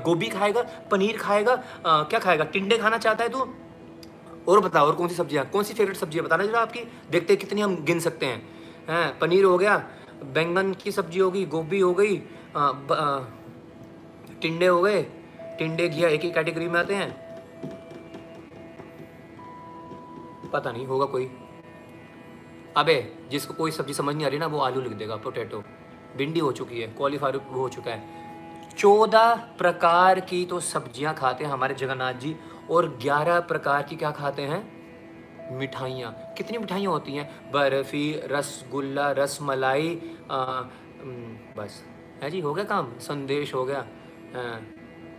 गोभी 0.04 0.28
खाएगा 0.28 0.62
पनीर 0.90 1.16
खाएगा 1.18 1.52
आ, 1.86 2.02
क्या 2.04 2.20
खाएगा? 2.20 2.44
टिंडे 2.46 2.78
खाना 2.78 2.98
चाहता 2.98 3.24
है 3.24 3.30
तू? 3.30 3.46
और 4.48 4.60
बताओ 4.60 4.86
और 4.86 4.94
कौन 4.94 5.08
सी 5.08 5.14
सब्ज़ियाँ? 5.14 5.44
कौन 5.50 5.64
सी 5.64 5.74
फेवरेट 5.74 5.96
सब्ज़ियाँ? 5.96 6.24
बताना 6.24 6.44
जरा 6.44 6.60
आपकी। 6.60 6.80
देखते 7.10 7.32
हैं 7.32 7.40
कितनी 7.40 7.60
हम 7.60 7.76
गिन 7.84 8.00
सकते 8.00 8.26
हैं। 8.26 8.42
हैं 8.88 9.18
पनीर 9.18 9.44
हो 9.44 9.56
गया 9.58 9.76
बैंगन 10.34 10.72
की 10.74 10.92
सब्ज़ी 10.92 11.18
होगी 11.18 11.44
गोभी 11.46 11.80
हो 11.80 11.92
गई 11.94 12.16
टिंडे 14.42 14.66
हो 14.66 14.80
गए। 14.82 15.02
टिंडे 15.58 15.88
घिया 15.88 16.08
एक 16.08 16.22
ही 16.22 16.30
कैटेगरी 16.30 16.68
में 16.68 16.78
आते 16.80 16.94
हैं। 16.94 17.10
पता 20.52 20.72
नहीं 20.72 20.86
होगा 20.86 21.06
कोई। 21.06 21.30
अबे 22.76 22.96
जिसको 23.30 23.54
कोई 23.54 23.70
सब्ज़ी 23.70 23.94
समझ 23.94 24.14
नहीं 24.14 24.26
आ 24.26 24.28
रही 24.28 24.38
ना 24.38 24.46
वो 24.46 24.58
आलू 24.60 24.80
लिख 24.80 24.92
देगा 24.94 25.16
पोटैटो 25.18 25.62
भिंडी 26.16 26.40
हो 26.40 26.52
चुकी 26.52 26.80
है 26.80 26.86
क्वालिफायर 26.88 27.36
हो 27.52 27.68
चुका 27.68 27.90
है। 27.90 28.14
चौदह 28.78 29.34
प्रकार 29.58 30.20
की 30.20 30.44
तो 30.44 30.60
सब्ज़ियाँ 30.62 31.14
खाते 31.14 31.44
हैं 31.44 31.50
हमारे 31.52 31.74
जगन्नाथ 31.74 32.14
जी 32.14 32.34
और 32.70 32.88
ग्यारह 33.02 33.40
प्रकार 33.42 33.82
की 33.82 33.96
क्या 33.96 34.10
खाते 34.12 34.42
हैं? 34.42 34.62
मिठाइयाँ। 35.52 36.12
कितनी 36.36 36.58
मिठाइयाँ 36.58 36.92
होती 36.92 37.12
हैं? 37.12 37.28
बर्फ़ी 37.52 38.20
रसगुल्ला 38.26 39.10
रसमलाई 39.12 39.94
बस। 41.56 41.82
है 42.22 42.30
जी 42.30 42.40
हो 42.40 42.54
गया 42.54 42.64
काम? 42.64 42.92
संदेश 43.00 43.54
हो 43.54 43.64
गया। 43.64 43.78
आ, 43.78 44.42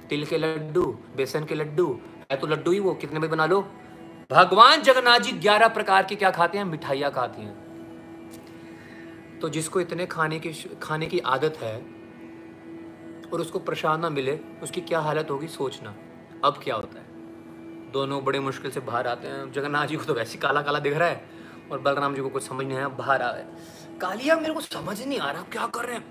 तिल 0.09 0.25
के 0.25 0.37
लड्डू 0.37 0.83
बेसन 1.17 1.45
के 1.45 1.55
लड्डू। 1.55 1.87
है 2.31 2.37
तो 2.37 2.47
लड्डू 2.47 2.71
ही 2.71 2.79
वो 2.79 2.93
कितने 2.95 3.19
में 3.19 3.29
बना 3.29 3.45
लो? 3.45 3.61
भगवान 4.31 4.81
जगन्नाथ 4.81 5.19
जी 5.19 5.31
ग्यारह 5.39 5.67
प्रकार 5.69 6.03
की 6.03 6.15
क्या 6.15 6.31
खाते 6.31 6.57
हैं? 6.57 6.65
मिठाइयाँ 6.65 7.11
खाती 7.11 7.41
हैं। 7.41 7.55
तो 9.41 9.49
जिसको 9.49 9.79
इतने 9.81 10.05
खाने 10.05 10.39
की 10.39 10.51
खाने 10.81 11.05
की 11.05 11.19
आदत 11.27 11.57
है 11.61 11.75
और 13.31 13.41
उसको 13.41 13.59
प्रसाद 13.59 13.99
ना 13.99 14.09
मिले, 14.09 14.39
उसकी 14.63 14.81
क्या 14.81 14.99
हालत 14.99 15.27
होगी 15.31 15.47
सोचना। 15.47 15.95
अब 16.43 16.59
क्या 16.63 16.75
होता 16.75 16.99
है? 16.99 17.05
दोनों 17.91 18.23
बड़े 18.25 18.39
मुश्किल 18.39 18.71
से 18.71 18.79
बाहर 18.79 19.07
आते 19.07 19.27
हैं। 19.27 19.51
जगन्नाथ 19.51 19.87
जी 19.87 19.95
को 19.95 20.03
तो 20.03 20.13
वैसे 20.13 20.37
काला 20.37 20.61
काला 20.61 20.79
दिख 20.79 20.97
रहा 20.97 21.07
है 21.09 21.25
और 21.71 21.79
बलराम 21.79 22.15
जी 22.15 22.21
को 22.21 22.29
कुछ 22.29 22.43
समझ 22.43 22.65
नहीं 22.65 22.77
आया, 22.77 22.87
बाहर 22.87 23.21
आ 23.21 23.31
गए। 23.31 23.45
कालिया, 24.01 24.35
मेरे 24.35 24.53
को 24.53 24.61
समझ 24.61 25.01
नहीं 25.01 25.19
आ 25.19 25.31
रहा 25.31 25.43
क्या 25.51 25.65
कर 25.65 25.85
रहे 25.85 25.95
हैं? 25.95 26.03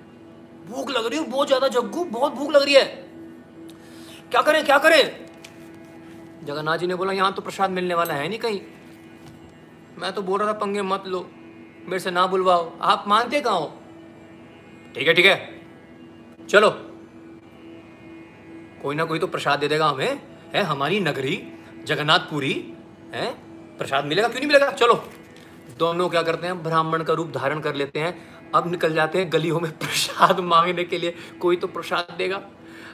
भूख 0.66 0.90
लग 0.90 1.06
रही 1.06 1.18
है, 1.18 1.28
बहुत 1.30 1.46
ज़्यादा 1.46 1.68
जग्गू, 1.68 2.04
बहुत 2.04 2.32
भूख 2.32 2.50
लग 2.52 2.62
रही 2.62 2.74
है। 2.74 2.84
क्या 4.30 4.42
करें 4.42 4.64
क्या 4.64 4.78
करें? 4.78 5.26
जगन्नाथ 6.44 6.78
जी 6.78 6.86
ने 6.86 6.94
बोला, 6.94 7.12
यहाँ 7.12 7.32
तो 7.32 7.42
प्रसाद 7.42 7.70
मिलने 7.70 7.94
वाला 7.94 8.14
है 8.14 8.28
नहीं 8.28 8.38
कहीं। 8.38 8.60
मैं 9.98 10.12
तो 10.12 10.22
बोल 10.22 10.40
रहा 10.40 10.48
था, 10.48 10.58
पंगे 10.58 10.82
मत 10.82 11.06
लो। 11.06 11.26
मेरे 11.86 11.98
से 11.98 12.10
ना 12.10 12.26
बुलवाओ। 12.26 12.78
आप 12.80 13.04
मानते 13.06 13.40
कहा 13.40 13.54
हो? 13.54 13.80
ठीक 14.94 15.08
है 15.08 15.14
ठीक 15.14 15.26
है। 15.26 15.60
चलो। 16.48 16.70
कोई 18.82 18.94
ना 18.94 19.04
कोई 19.04 19.18
तो 19.18 19.26
प्रसाद 19.26 19.58
दे 19.58 19.68
देगा 19.68 19.86
हमें। 19.86 20.20
है, 20.54 20.62
हमारी 20.62 21.00
नगरी, 21.00 21.48
जगन्नाथपुरी, 21.84 22.72
है, 23.14 23.34
प्रसाद 23.78 24.04
मिलेगा? 24.04 24.28
क्यों 24.28 24.40
नहीं 24.40 24.46
मिलेगा? 24.46 24.70
चलो। 24.70 25.08
दोनों 25.78 26.08
क्या 26.08 26.22
करते 26.22 26.46
हैं? 26.46 26.62
ब्राह्मण 26.62 27.02
का 27.02 27.12
रूप 27.12 27.30
धारण 27.30 27.60
कर 27.60 27.74
लेते 27.74 28.00
हैं। 28.00 28.42
अब 28.54 28.70
निकल 28.70 28.94
जाते 28.94 29.18
हैं 29.18 29.32
गलियों 29.32 29.60
में 29.60 29.72
प्रसाद 29.78 30.40
मांगने 30.40 30.84
के 30.84 30.98
लिए। 30.98 31.14
कोई 31.40 31.56
तो 31.56 31.66
प्रसाद 31.66 32.14
देगा। 32.18 32.42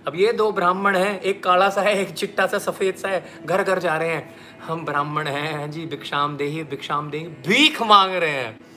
अब 0.07 0.13
ये 0.15 0.33
दो 0.33 0.53
ब्राह्मण 0.53 0.97
हैं। 0.97 1.21
एक 1.21 1.45
काला 1.45 1.69
सा 1.71 1.83
है, 1.83 2.01
एक 2.01 2.11
चिट्टा 2.11 2.47
सा, 2.47 2.59
सफ़ेद 2.59 2.95
सा 2.95 3.09
है। 3.09 3.33
घर 3.47 3.63
घर 3.63 3.79
जा 3.79 3.97
रहे 3.97 4.09
हैं। 4.09 4.37
हम 4.63 4.85
ब्राह्मण 4.85 5.27
हैं 5.27 5.71
जी। 5.71 5.87
भिक्षाम 5.87 6.37
दे 6.37 6.65
भिक्षाम 6.65 7.11
दे 7.11 7.19
भीख 7.19 7.83
मांग 7.83 8.15
रहे 8.15 8.31
हैं। 8.31 8.72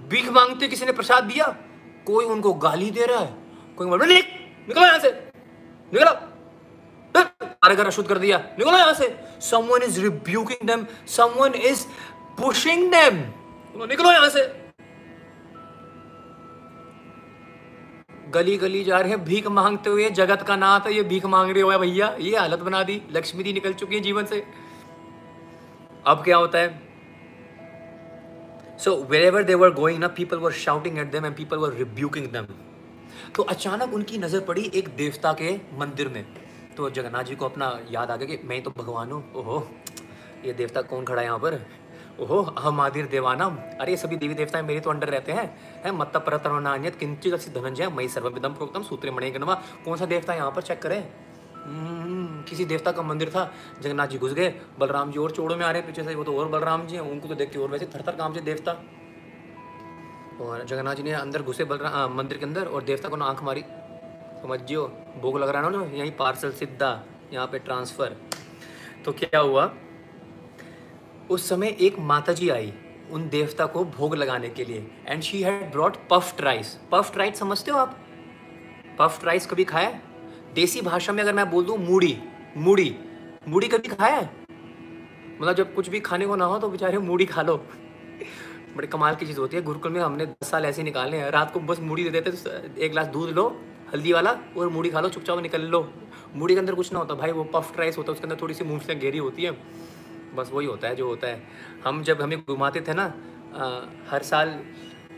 भीख 0.00 0.28
मांगते 0.30 0.68
किसी 0.68 0.86
ने 0.86 0.92
प्रसाद 0.92 1.24
दिया? 1.24 1.46
कोई 2.06 2.24
उनको 2.26 2.52
गाली 2.54 2.90
दे 2.90 3.06
रहा 3.06 3.20
है? 3.20 3.34
कोई 3.78 3.86
बोल 3.86 4.02
निकलो 4.02 4.84
यहाँ 4.84 4.98
से, 4.98 5.10
निकलो। 5.92 6.12
सारे 7.14 7.74
घर 7.76 7.86
अशुद्ध 7.86 8.08
कर 8.08 8.18
दिया, 8.18 8.38
निकलो 8.58 8.76
यहाँ 8.78 8.92
से। 8.94 9.08
Someone 9.42 9.82
is 9.82 10.00
rebuking 10.00 10.66
them 10.66 10.86
someone 11.08 11.54
is 11.56 11.86
pushing 12.38 12.90
them 12.92 13.16
निकलो 13.84 14.12
यहाँ 14.12 14.28
से। 14.28 14.42
गली 18.30 18.56
गली 18.56 18.82
जा 18.84 18.98
रहे 18.98 19.10
हैं, 19.10 19.24
भीख 19.24 19.46
मांगते 19.48 19.90
हुए, 19.90 20.08
जगत 20.10 20.42
का 20.42 20.56
नाथ 20.56 20.86
है, 20.86 20.94
ये 20.94 21.02
भीख 21.04 21.24
मांग 21.26 21.50
रहे 21.50 21.62
हो 21.62 21.78
भैया? 21.78 22.14
ये 22.20 22.36
हालत 22.36 22.58
बना 22.60 22.82
दी, 22.82 23.00
लक्ष्मी 23.12 23.42
दी 23.42 23.52
निकल 23.52 23.72
चुकी 23.74 23.94
है 23.94 24.00
जीवन 24.00 24.24
से। 24.24 24.44
अब 26.06 26.22
क्या 26.24 26.36
होता 26.36 26.58
है? 26.58 26.82
So 28.78 28.94
wherever 29.22 29.42
they 29.42 29.54
were 29.54 29.70
going 29.72 29.98
ना 29.98 30.08
people 30.10 30.36
were 30.36 30.52
shouting 30.52 30.98
at 30.98 31.10
them 31.10 31.26
and 31.26 31.34
people 31.36 31.56
were 31.56 31.72
rebuking 31.74 32.26
them 32.28 32.46
तो 33.34 33.42
अचानक 33.44 33.92
उनकी 33.94 34.18
नज़र 34.18 34.40
पड़ी 34.40 34.70
एक 34.74 34.88
देवता 34.96 35.32
के 35.32 35.54
मंदिर 35.78 36.08
में। 36.08 36.24
तो 36.76 36.88
जगन्नाथ 36.90 37.24
जी 37.24 37.34
को 37.34 37.44
अपना 37.44 37.68
याद 37.90 38.10
आ 38.10 38.16
गया 38.16 38.26
कि 38.28 38.46
मैं 38.46 38.62
तो 38.62 38.70
भगवान 38.70 39.10
हूँ। 39.12 39.22
ओहो, 39.34 39.66
ये 40.44 40.52
देवता 40.52 40.82
कौन 40.82 41.04
खड़ा 41.04 41.20
है 41.20 41.26
यहाँ 41.26 41.38
पर? 41.38 41.60
ओहो 42.20 42.42
अहम 42.42 42.80
आदिर 42.80 43.06
देवानम। 43.06 43.56
अरे, 43.80 43.90
ये 43.90 43.96
सभी 43.96 44.16
देवी 44.16 44.34
देवता 44.34 44.62
मेरे 44.62 44.80
तो 44.80 44.90
अंडर 44.90 45.08
रहते 45.08 45.32
हैं। 45.32 45.46
है 45.84 45.92
मत्ता 45.92 46.18
परतरणान्यत 46.20 46.96
किंचित 46.96 47.48
धनंजय 47.54 47.88
मई 47.88 48.08
सर्वविदम 48.08 48.54
प्रोक्तम 48.54 48.82
सूत्र 48.82 49.10
मणिगणमा 49.10 49.54
कौन 49.84 49.96
सा 49.96 50.06
देवता 50.06 50.34
यहाँ 50.34 50.50
पर? 50.50 50.62
चेक 50.62 50.82
करें। 50.82 51.02
किसी 51.66 52.64
देवता 52.64 52.92
का 52.92 53.02
मंदिर 53.02 53.30
था, 53.30 53.52
जगन्नाथ 53.82 54.06
जी 54.06 54.18
घुस 54.18 54.32
गए, 54.32 54.48
बलराम 54.78 55.12
जी 55.12 55.18
और 55.18 55.30
चोड़ों 55.30 55.56
में 55.56 55.64
आ 55.66 55.70
रहे 55.70 55.82
हैं, 55.82 55.86
पीछे 55.86 56.04
से 56.04 56.14
वो 56.14 56.24
तो 56.24 56.36
और 56.36 56.48
बलराम 56.48 56.86
जी 56.86 56.94
हैं, 56.94 57.02
उनको 57.02 57.28
तो 57.28 57.34
देख 57.34 57.50
के 57.50 57.58
और 57.58 57.68
वैसे 57.68 57.86
थर 57.86 58.02
थर 58.02 58.16
काम 58.16 58.34
से 58.34 58.40
देवता। 58.40 58.72
और 60.40 60.64
जगन्नाथ 60.64 60.94
जी 60.94 61.02
ने 61.02 61.12
अंदर 61.12 61.42
घुसे 61.42 61.64
बलराम 61.64 62.16
मंदिर 62.16 62.38
के 62.38 62.44
अंदर 62.44 62.66
और 62.66 62.82
देवता 62.82 63.08
को 63.08 63.16
ना 63.16 63.24
आँख 63.24 63.42
मारी। 63.42 63.64
समझियो, 64.42 64.86
भोग 65.20 65.38
लग 65.38 65.48
रहा 65.48 65.62
है 65.62 65.72
ना 65.72 65.84
यहीं 65.96 66.10
पार्सल 66.10 66.52
सीधा, 66.52 67.04
यहाँ 67.32 67.46
पे 67.46 67.58
ट्रांसफ़र। 67.58 68.16
तो 69.04 69.12
क्या 69.12 69.40
हुआ? 69.40 69.72
उस 71.30 71.48
समय 71.48 71.76
एक 71.80 71.98
माता 71.98 72.32
जी 72.32 72.48
आई, 72.48 72.72
उन 73.10 73.28
देवता 73.28 73.66
को 73.66 73.84
भोग 73.84 74.14
लगाने 74.14 74.48
के 74.48 74.64
लिए। 74.64 74.90
And 75.06 75.22
she 75.22 75.42
had 75.42 75.70
brought 75.72 75.96
puffed 76.10 76.40
rice 76.40 76.78
puffed 76.92 77.18
rice 77.18 77.38
समझते 77.38 77.70
हो 77.70 77.78
आप? 77.78 77.96
पफ्ड 78.98 79.24
राइस 79.24 79.46
कभी 79.46 79.64
खाया? 79.64 79.98
देसी 80.54 80.80
भाषा 80.80 81.12
में 81.12 81.22
अगर 81.22 81.32
मैं 81.32 81.50
बोल 81.50 81.64
दूँ 81.64 81.76
मूढ़ी 81.78 82.16
मूड़ी 82.56 82.94
मूड़ी 83.48 83.68
कभी 83.68 83.88
खाया 83.88 84.16
है? 84.16 84.30
मतलब 85.40 85.54
जब 85.54 85.74
कुछ 85.74 85.88
भी 85.88 86.00
खाने 86.00 86.26
को 86.26 86.36
ना 86.36 86.44
हो 86.44 86.58
तो 86.58 86.68
बेचारे 86.68 86.98
मूढ़ी 86.98 87.24
खा 87.26 87.42
लो। 87.42 87.56
बड़े 88.76 88.86
कमाल 88.86 89.14
की 89.14 89.26
चीज़ 89.26 89.38
होती 89.40 89.56
है। 89.56 89.62
गुरुकुल 89.62 89.92
में 89.92 90.00
हमने 90.00 90.26
दस 90.26 90.50
साल 90.50 90.64
ऐसे 90.64 90.82
निकाले 90.82 91.16
हैं। 91.16 91.30
रात 91.30 91.52
को 91.52 91.60
बस 91.60 91.80
मूड़ी 91.80 92.04
दे 92.04 92.10
देते 92.10 92.30
तो 92.30 92.50
एक 92.80 92.90
गिलास 92.90 93.06
दूध 93.06 93.30
लो, 93.30 93.46
हल्दी 93.92 94.12
वाला, 94.12 94.36
और 94.56 94.68
मूढ़ी 94.68 94.90
खा 94.90 95.00
लो, 95.00 95.08
चुपचाप 95.08 95.38
निकल 95.38 95.62
लो। 95.62 95.88
मूड़ी 96.36 96.54
के 96.54 96.60
अंदर 96.60 96.74
कुछ 96.74 96.92
ना 96.92 96.98
होता। 96.98 97.14
भाई, 97.14 97.32
वो 97.32 97.44
पफ्ड 97.44 97.78
राइस 97.80 97.98
होता 97.98 98.10
है, 98.10 98.14
उसके 98.14 98.26
अंदर 98.26 98.40
थोड़ी 98.42 98.54
सी 98.54 98.64
मूंगफलियाँ 98.64 99.00
घेरी 99.00 99.18
होती 99.18 99.42
है। 99.42 99.50
बस 100.34 100.50
वही 100.52 100.66
होता 100.66 100.88
है, 100.88 100.96
जो 100.96 101.06
होता 101.06 101.28
है। 101.28 101.42
हम 101.84 102.02
जब 102.02 102.22
हमें 102.22 102.38
घुमाते 102.40 102.80
थे 102.80 102.94
ना 102.94 103.04
हर 104.10 104.22
साल 104.22 104.58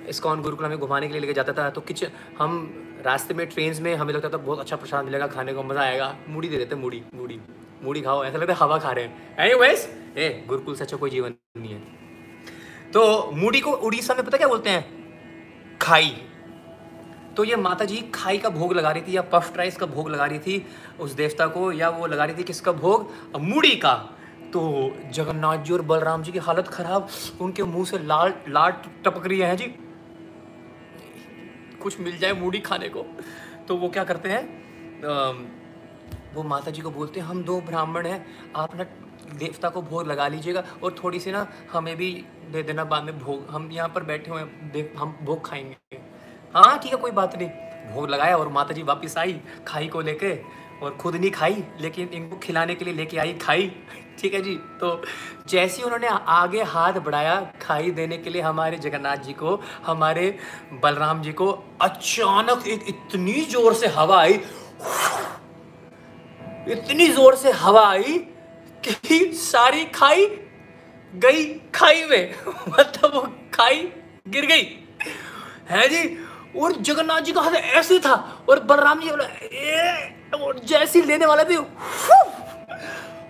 इस्कॉन 0.09 0.43
गुरुकुल 0.43 0.66
हमें 0.66 0.78
घुमाने 0.78 1.07
के 1.07 1.12
लिए 1.12 1.20
लेके 1.20 1.32
जाता 1.32 1.53
था। 1.53 1.70
तो 1.70 1.80
किचन 1.80 2.11
हम 2.39 2.86
रास्ते 3.07 3.35
में 3.35 3.47
ट्रेन 3.47 3.83
में 3.83 3.95
हमें 3.95 4.13
लगता 4.15 4.29
था 4.29 4.37
बहुत 4.37 4.61
अच्छा 4.61 4.77
प्रसाद 4.77 5.05
मिलेगा, 5.05 5.27
खाने 5.27 5.53
को 5.53 5.63
मज़ा 5.63 5.81
आएगा। 5.81 6.15
मूड़ी 6.29 6.49
दे 6.49 6.57
देते 6.57 6.77
मूड़ी 6.77 7.03
मूड़ी 7.15 7.41
मूड़ी 7.85 8.01
खाओ। 8.01 8.25
ऐसा 8.25 8.39
लगता 8.39 8.53
है 8.53 8.59
हवा 8.59 8.79
खा 8.79 8.93
रहे 8.93 9.05
हैं। 9.05 9.37
एनी 9.39 9.55
वेज 9.55 9.89
ए, 10.19 10.45
गुरुकुल 10.49 10.75
से 10.75 10.85
अच्छा 10.85 10.97
कोई 10.97 11.11
जीवन 11.11 11.35
नहीं 11.57 11.73
है। 11.73 11.81
तो 12.93 13.31
मूड़ी 13.33 13.61
को 13.61 13.73
उड़ीसा 13.73 14.15
में 14.15 14.25
पता 14.25 14.39
क्या 14.39 14.49
बोलते 14.49 14.71
हैं? 14.71 15.79
खाई। 15.79 16.17
तो 17.37 17.45
ये 17.45 17.57
माता 17.57 17.85
जी 17.85 18.01
खाई 18.15 18.39
का 18.39 18.49
भोग 18.49 18.73
लगा 18.73 18.91
रही 18.91 19.03
थी 19.03 19.17
या 19.17 19.23
पफ 19.23 19.57
राइस 19.57 19.77
का 19.77 19.87
भोग 19.87 20.11
लगा 20.11 20.27
रही 20.27 20.39
थी 20.39 20.67
उस 21.01 21.13
देवता 21.13 21.47
को 21.47 21.73
या 21.73 21.89
वो 21.89 22.07
लगा 22.07 22.25
रही 22.25 22.37
थी 22.37 22.43
किसका 22.43 22.73
भोग? 22.73 23.11
मूड़ी 23.41 23.75
का। 23.77 23.95
तो 24.53 24.63
जगन्नाथ 25.11 25.59
जी 25.59 25.73
और 25.73 25.83
बलराम 25.83 26.23
जी 26.23 26.33
की 26.33 26.39
हालत 26.39 26.69
खराब। 26.69 27.09
उनके 27.41 27.63
मुँह 27.63 27.85
से 27.85 27.99
लाल, 27.99 28.35
लाट 28.49 28.87
टपक 29.05 29.27
रही 29.27 29.39
है 29.39 29.57
जी। 29.57 29.75
कुछ 31.87 32.01
मिल 32.01 32.18
जाए 32.18 32.32
मूढ़ी 32.34 32.61
खाने 32.62 32.89
को। 32.89 33.07
तो 33.68 33.76
वो 33.76 33.89
क्या 33.89 34.05
करते 34.05 34.28
हैं 34.28 34.45
वो 36.34 36.43
माता 36.45 36.70
जी 36.70 36.82
को 36.82 36.91
बोलते 36.91 37.20
हैं, 37.20 37.26
हम 37.26 37.43
दो 37.45 37.61
ब्राह्मण 37.62 38.07
हैं, 38.07 38.26
आप 38.57 38.74
ना 38.76 38.84
देवता 39.34 39.68
को 39.68 39.82
भोग 39.82 40.07
लगा 40.07 40.26
लीजिएगा 40.28 40.64
और 40.82 40.95
थोड़ी 40.97 41.20
सी 41.20 41.30
ना 41.32 41.47
हमें 41.72 41.97
भी 41.97 42.11
दे 42.53 42.62
देना 42.62 42.84
बाद 42.87 43.05
में 43.05 43.18
भोग। 43.18 43.47
हम 43.51 43.70
यहाँ 43.72 43.89
पर 43.89 44.03
बैठे 44.05 44.30
हुए 44.30 44.91
हम 44.99 45.16
भोग 45.22 45.45
खाएँगे। 45.47 45.99
हाँ 46.55 46.78
ठीक 46.78 46.93
है, 46.93 46.99
कोई 46.99 47.11
बात 47.12 47.37
नहीं। 47.37 47.49
भोग 47.93 48.09
लगाया 48.11 48.37
और 48.37 48.49
माता 48.49 48.74
जी 48.74 48.82
वापिस 48.84 49.16
आई 49.18 49.41
खाई 49.66 49.89
को 49.89 50.01
लेके 50.01 50.34
और 50.82 50.97
खुद 50.97 51.16
नहीं 51.16 51.30
खाई, 51.30 51.64
लेकिन 51.80 52.09
इनको 52.11 52.37
खिलाने 52.39 52.74
के 52.74 52.84
लिए 52.84 52.95
लेके 52.95 53.18
आई 53.18 53.32
खाई। 53.39 53.72
ठीक 54.21 54.35
है 54.35 54.41
जी 54.43 54.55
तो 54.81 54.91
जैसे 55.49 55.83
उन्होंने 55.83 56.09
आगे 56.09 56.62
हाथ 56.64 56.93
बढ़ाया 57.05 57.35
खाई 57.62 57.91
देने 57.91 58.17
के 58.19 58.31
लिए 58.31 58.43
हमारे 58.43 58.77
जगन्नाथ 58.79 59.17
जी 59.19 59.33
को, 59.33 59.61
हमारे 59.87 60.39
बलराम 60.83 61.23
जी 61.23 61.33
को, 61.33 61.51
अचानक 61.83 62.67
एक 62.69 62.85
इतनी 62.89 63.41
ज़ोर 63.45 63.75
से 63.75 63.87
हवा 63.89 64.21
आई, 64.21 64.41
इतनी 66.69 67.09
ज़ोर 67.09 67.37
से 67.37 67.51
हवा 67.55 67.87
आई 67.89 68.19
कि 68.85 69.19
सारी 69.35 69.85
खाई 69.95 70.27
गई 71.12 71.45
खाई 71.75 72.05
में 72.05 72.35
मतलब 72.69 73.14
वो 73.14 73.21
खाई 73.55 73.83
गिर 74.29 74.47
गई। 74.47 74.64
है 75.71 75.89
जी, 75.89 76.19
और 76.57 76.73
जगन्नाथ 76.81 77.21
जी 77.21 77.33
का 77.33 77.41
हाथ 77.41 77.53
ऐसे 77.53 77.99
था, 77.99 78.14
और 78.49 78.61
बलराम 78.64 79.01
जी 79.01 79.11
बोला 79.11 80.53
जैसी 80.67 81.03
लेने 81.03 81.27
वाला 81.27 81.43
भी 81.45 81.57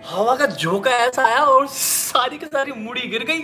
हवा 0.07 0.35
का 0.35 0.45
झोंका 0.45 0.91
ऐसा 0.97 1.23
आया 1.25 1.39
और 1.45 1.67
सारी 1.69 2.37
की 2.37 2.45
सारी 2.45 2.71
मुड़ी 2.73 3.07
गिर 3.09 3.23
गई। 3.23 3.41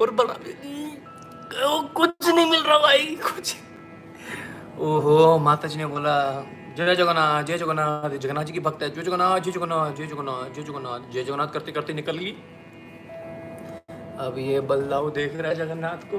और 0.00 0.10
कुछ 1.94 2.28
नहीं 2.28 2.50
मिल 2.50 2.62
रहा 2.62 2.78
भाई, 2.78 3.16
कुछ। 3.24 3.54
ओहो 4.80 5.38
माता 5.38 5.68
जी 5.68 5.78
ने 5.78 5.86
बोला, 5.86 6.14
जय 6.76 6.94
जगन्नाथ 6.94 7.42
जय 7.42 7.58
जगन्नाथ 7.58 8.10
जगन्नाथ 8.12 8.44
जी 8.44 8.52
की 8.52 8.60
भक्त 8.60 8.82
है, 8.82 8.90
जय 8.90 9.02
जगन्नाथ 9.02 9.40
जय 9.40 9.50
जगन्नाथ 9.52 9.92
जय 9.94 10.06
जगन्नाथ 10.06 10.50
जय 10.54 10.62
जगन्नाथ 10.62 11.12
जय 11.12 11.24
जगन्नाथ 11.24 11.48
करते 11.54 11.72
करते 11.72 11.92
निकल 11.94 12.18
गई 12.18 12.32
अब 14.20 14.34
ये 14.38 14.60
बल्लाव 14.62 15.10
देख 15.12 15.36
रहा 15.36 15.48
है 15.48 15.54
जगन्नाथ 15.56 16.10
को। 16.10 16.18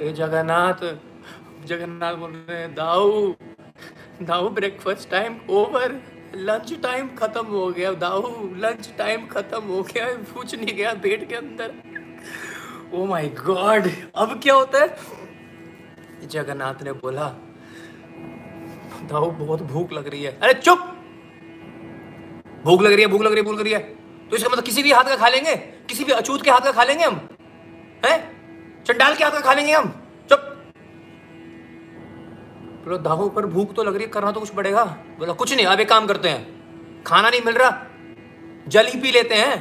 ये 0.00 0.12
जगन्नाथ 0.14 0.84
जगन्नाथ 1.66 2.14
बोल 2.16 2.32
रहे 2.48 2.66
Dau 2.74 3.34
Dau 4.22 4.48
breakfast 4.50 5.10
time 5.10 5.36
over 5.50 6.00
lunch 6.36 6.72
time 6.82 7.08
खत्म 7.08 7.46
हो 7.46 7.70
गया, 7.70 7.92
दाऊ, 7.92 8.54
लंच 8.56 8.88
टाइम 8.98 9.26
खत्म 9.26 9.62
हो 9.62 9.82
गया 9.82 10.06
पूछ 10.34 10.54
नहीं 10.54 10.76
गया 10.76 10.94
पेट 10.94 11.28
के 11.28 11.34
अंदर। 11.34 11.72
ओ 12.94 13.04
माय 13.04 13.28
गॉड 13.28 13.88
अब 14.16 14.40
क्या 14.42 14.54
होता 14.54 14.78
है? 14.78 14.96
जगन्नाथ 16.28 16.82
ने 16.82 16.92
बोला, 16.92 17.28
दाऊ, 19.02 19.30
बहुत 19.30 19.62
भूख 19.62 19.92
लग 19.92 20.08
रही 20.08 20.22
है। 20.22 20.38
अरे 20.42 20.54
चुप! 20.54 20.78
भूख 22.64 22.82
लग 22.82 22.92
रही 22.92 23.00
है, 23.00 23.06
भूख 23.06 23.22
लग 23.22 23.32
रही 23.32 23.36
है, 23.36 23.42
भूख 23.42 23.54
लग 23.54 23.62
रही 23.62 23.72
है। 23.72 23.78
तो 24.30 24.36
इसका 24.36 24.48
मतलब 24.48 24.64
किसी 24.64 24.82
भी 24.82 24.92
हाथ 24.92 25.04
का 25.04 25.16
खा 25.16 25.28
लेंगे, 25.28 25.56
किसी 25.56 26.04
भी 26.04 26.12
अछूत 26.12 26.42
के 26.42 26.50
हाथ 26.50 26.60
का 26.60 26.72
खा 26.72 26.84
लेंगे 26.84 27.04
हम, 27.04 27.28
हैं? 28.06 28.84
चंडाल 28.84 29.14
के 29.14 29.24
हाथ 29.24 29.30
का 29.30 29.40
खा 29.40 29.52
लेंगे 29.52 29.72
हम। 29.72 29.92
बोलो, 32.90 33.02
दाहो 33.02 33.28
पर 33.28 33.46
भूख 33.46 33.74
तो 33.74 33.82
लग 33.82 33.94
रही 33.94 34.04
है, 34.04 34.10
करना 34.10 34.30
तो 34.32 34.40
कुछ 34.40 34.50
पड़ेगा। 34.50 34.84
बोला, 35.18 35.32
कुछ 35.32 35.54
नहीं, 35.54 35.66
अब 35.66 35.80
एक 35.80 35.88
काम 35.88 36.06
करते 36.06 36.28
हैं। 36.28 37.02
खाना 37.02 37.30
नहीं 37.30 37.40
मिल 37.46 37.54
रहा, 37.54 37.86
जल 38.68 38.86
ही 38.86 39.00
पी 39.00 39.10
लेते 39.10 39.34
हैं। 39.34 39.52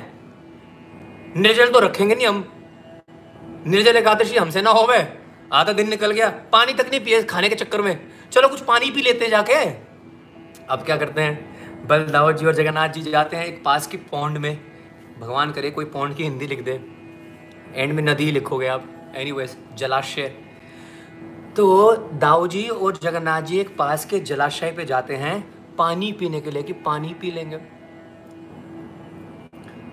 निर्जल 1.37 1.69
तो 1.69 1.79
रखेंगे 1.79 2.15
नहीं 2.15 2.27
हम। 2.27 2.39
निर्जल 3.67 3.97
एकादशी 3.97 4.37
हमसे 4.37 4.61
ना 4.61 4.71
हो 4.71 4.85
गए 4.87 5.05
आधा 5.53 5.73
दिन 5.73 5.89
निकल 5.89 6.11
गया, 6.11 6.29
पानी 6.51 6.73
तक 6.73 6.89
नहीं 6.89 7.01
पिए 7.01 7.21
खाने 7.23 7.49
के 7.49 7.55
चक्कर 7.55 7.81
में। 7.81 7.95
चलो, 8.31 8.47
कुछ 8.47 8.61
पानी 8.61 8.91
पी 8.91 9.01
लेते 9.01 9.25
हैं 9.25 9.31
जाके। 9.31 9.53
अब 10.65 10.83
क्या 10.85 10.97
करते 10.97 11.21
हैं? 11.21 11.87
बलदावत 11.87 12.35
जी 12.35 12.45
और 12.45 12.55
जगन्नाथ 12.55 12.89
जी 12.89 13.01
जाते 13.01 13.37
हैं 13.37 13.45
एक 13.45 13.63
पास 13.63 13.87
की 13.87 13.97
पौंड 13.97 14.37
में। 14.37 14.57
भगवान 15.19 15.51
करे, 15.51 15.71
कोई 15.71 15.85
पौंड 15.85 16.15
की 16.15 16.23
हिंदी 16.23 16.47
लिख 16.47 16.63
दे। 16.63 16.79
एंड 17.75 17.93
में 17.93 18.03
नदी 18.03 18.31
लिखोगे 18.31 18.67
आप। 18.67 19.13
एनी 19.15 19.47
जलाशय। 19.75 20.48
तो 21.55 21.95
दाऊ 22.13 22.47
जी 22.47 22.67
और 22.67 22.97
जगन्नाथ 22.97 23.41
जी 23.41 23.57
एक 23.59 23.75
पास 23.77 24.05
के 24.05 24.19
जलाशय 24.19 24.71
पे 24.71 24.85
जाते 24.85 25.15
हैं, 25.15 25.39
पानी 25.77 26.11
पीने 26.13 26.41
के 26.41 26.51
लिए 26.51 26.63
कि 26.63 26.73
पानी 26.73 27.13
पी 27.13 27.31
लेंगे। 27.31 27.59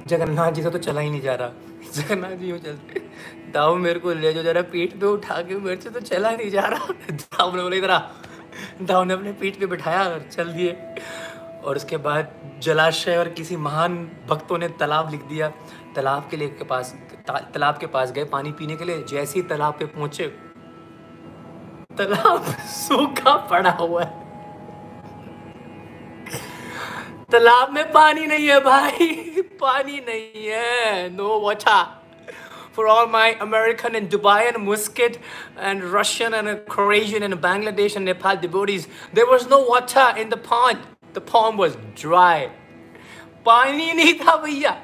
जगन्नाथ 0.07 0.53
जी 0.53 0.63
से 0.63 0.71
तो 0.71 0.79
चला 0.79 1.01
ही 1.01 1.11
नहीं 1.11 1.21
जा 1.21 1.35
रहा। 1.35 1.51
जगन्नाथ 1.95 2.37
जी 2.37 2.59
चलते 2.59 3.03
दाऊ 3.53 3.75
मेरे 3.77 4.01
को 4.01 4.13
ले 4.13 4.33
जो 4.33 4.43
जरा 4.43 4.63
पीठ 4.63 4.97
पे 5.01 5.07
उठा 5.07 5.41
के 5.43 5.57
मेरे 5.57 5.81
से 5.81 5.91
तो 5.91 6.01
चला 6.01 6.31
नहीं 6.31 6.51
जा 6.51 6.67
रहा। 6.67 6.93
दाऊ 7.13 7.57
ने 7.57 7.63
बोले, 7.63 7.77
इधर 7.77 7.99
दाऊ 8.83 9.05
ने 9.05 9.15
अपने 9.15 9.33
पीठ 9.33 9.59
पे 9.61 9.67
बिठाया 9.67 10.05
और 10.05 10.29
चल 10.33 10.53
दिए। 10.53 10.77
और 11.65 11.77
उसके 11.77 11.97
बाद 11.97 12.33
जलाशय 12.63 13.17
और 13.17 13.29
किसी 13.29 13.57
महान 13.57 13.97
भक्तों 14.29 14.59
ने 14.59 14.69
तालाब 14.71 15.11
लिख 15.11 15.23
दिया। 15.23 15.49
तालाब 15.97 16.29
के 16.31 16.37
लिए 16.37 16.49
के 16.49 16.65
पास 16.65 16.95
तालाब 17.29 17.79
के 17.79 17.87
पास 17.87 18.13
गए 18.13 18.25
पानी 18.25 18.53
पीने 18.53 18.77
के 18.77 18.85
लिए। 18.85 19.03
जैसे 19.05 19.39
ही 19.39 19.47
तालाब 19.47 19.75
पे 19.79 19.87
पहुँचे 19.87 20.27
तालाब 21.99 22.45
सूखा 22.71 23.35
पड़ा 23.51 23.71
हुआ 23.81 24.03
है। 24.03 24.25
तालाब 27.33 27.73
में 27.75 27.93
पानी 27.93 28.27
नहीं 28.27 28.49
है 28.49 28.59
भाई, 28.61 29.07
पानी 29.61 30.01
नहीं 30.09 30.47
है। 30.47 31.09
नो 31.17 31.39
वॉचा 31.41 31.83
for 32.77 32.87
all 32.87 33.07
my 33.11 33.33
American 33.43 33.97
and 33.97 34.09
Dubai 34.11 34.43
and 34.43 34.57
Muscat 34.65 35.17
and 35.59 35.83
Russian 35.95 36.35
and 36.35 36.49
Croatian 36.71 37.23
and 37.23 37.35
Bangladesh 37.43 37.97
and 37.97 38.05
Nepal 38.05 38.37
दिबोरीज 38.37 38.87
देर 39.15 39.25
वॉज़ 39.25 39.49
नो 39.51 39.61
वॉचा 39.71 40.09
in 40.19 40.29
the 40.29 40.39
pond 40.49 40.79
the 41.15 41.23
pond 41.33 41.59
was 41.61 41.77
dry 42.03 42.47
पानी 43.47 43.93
नहीं 43.93 44.15
था 44.21 44.37
भैया। 44.37 44.77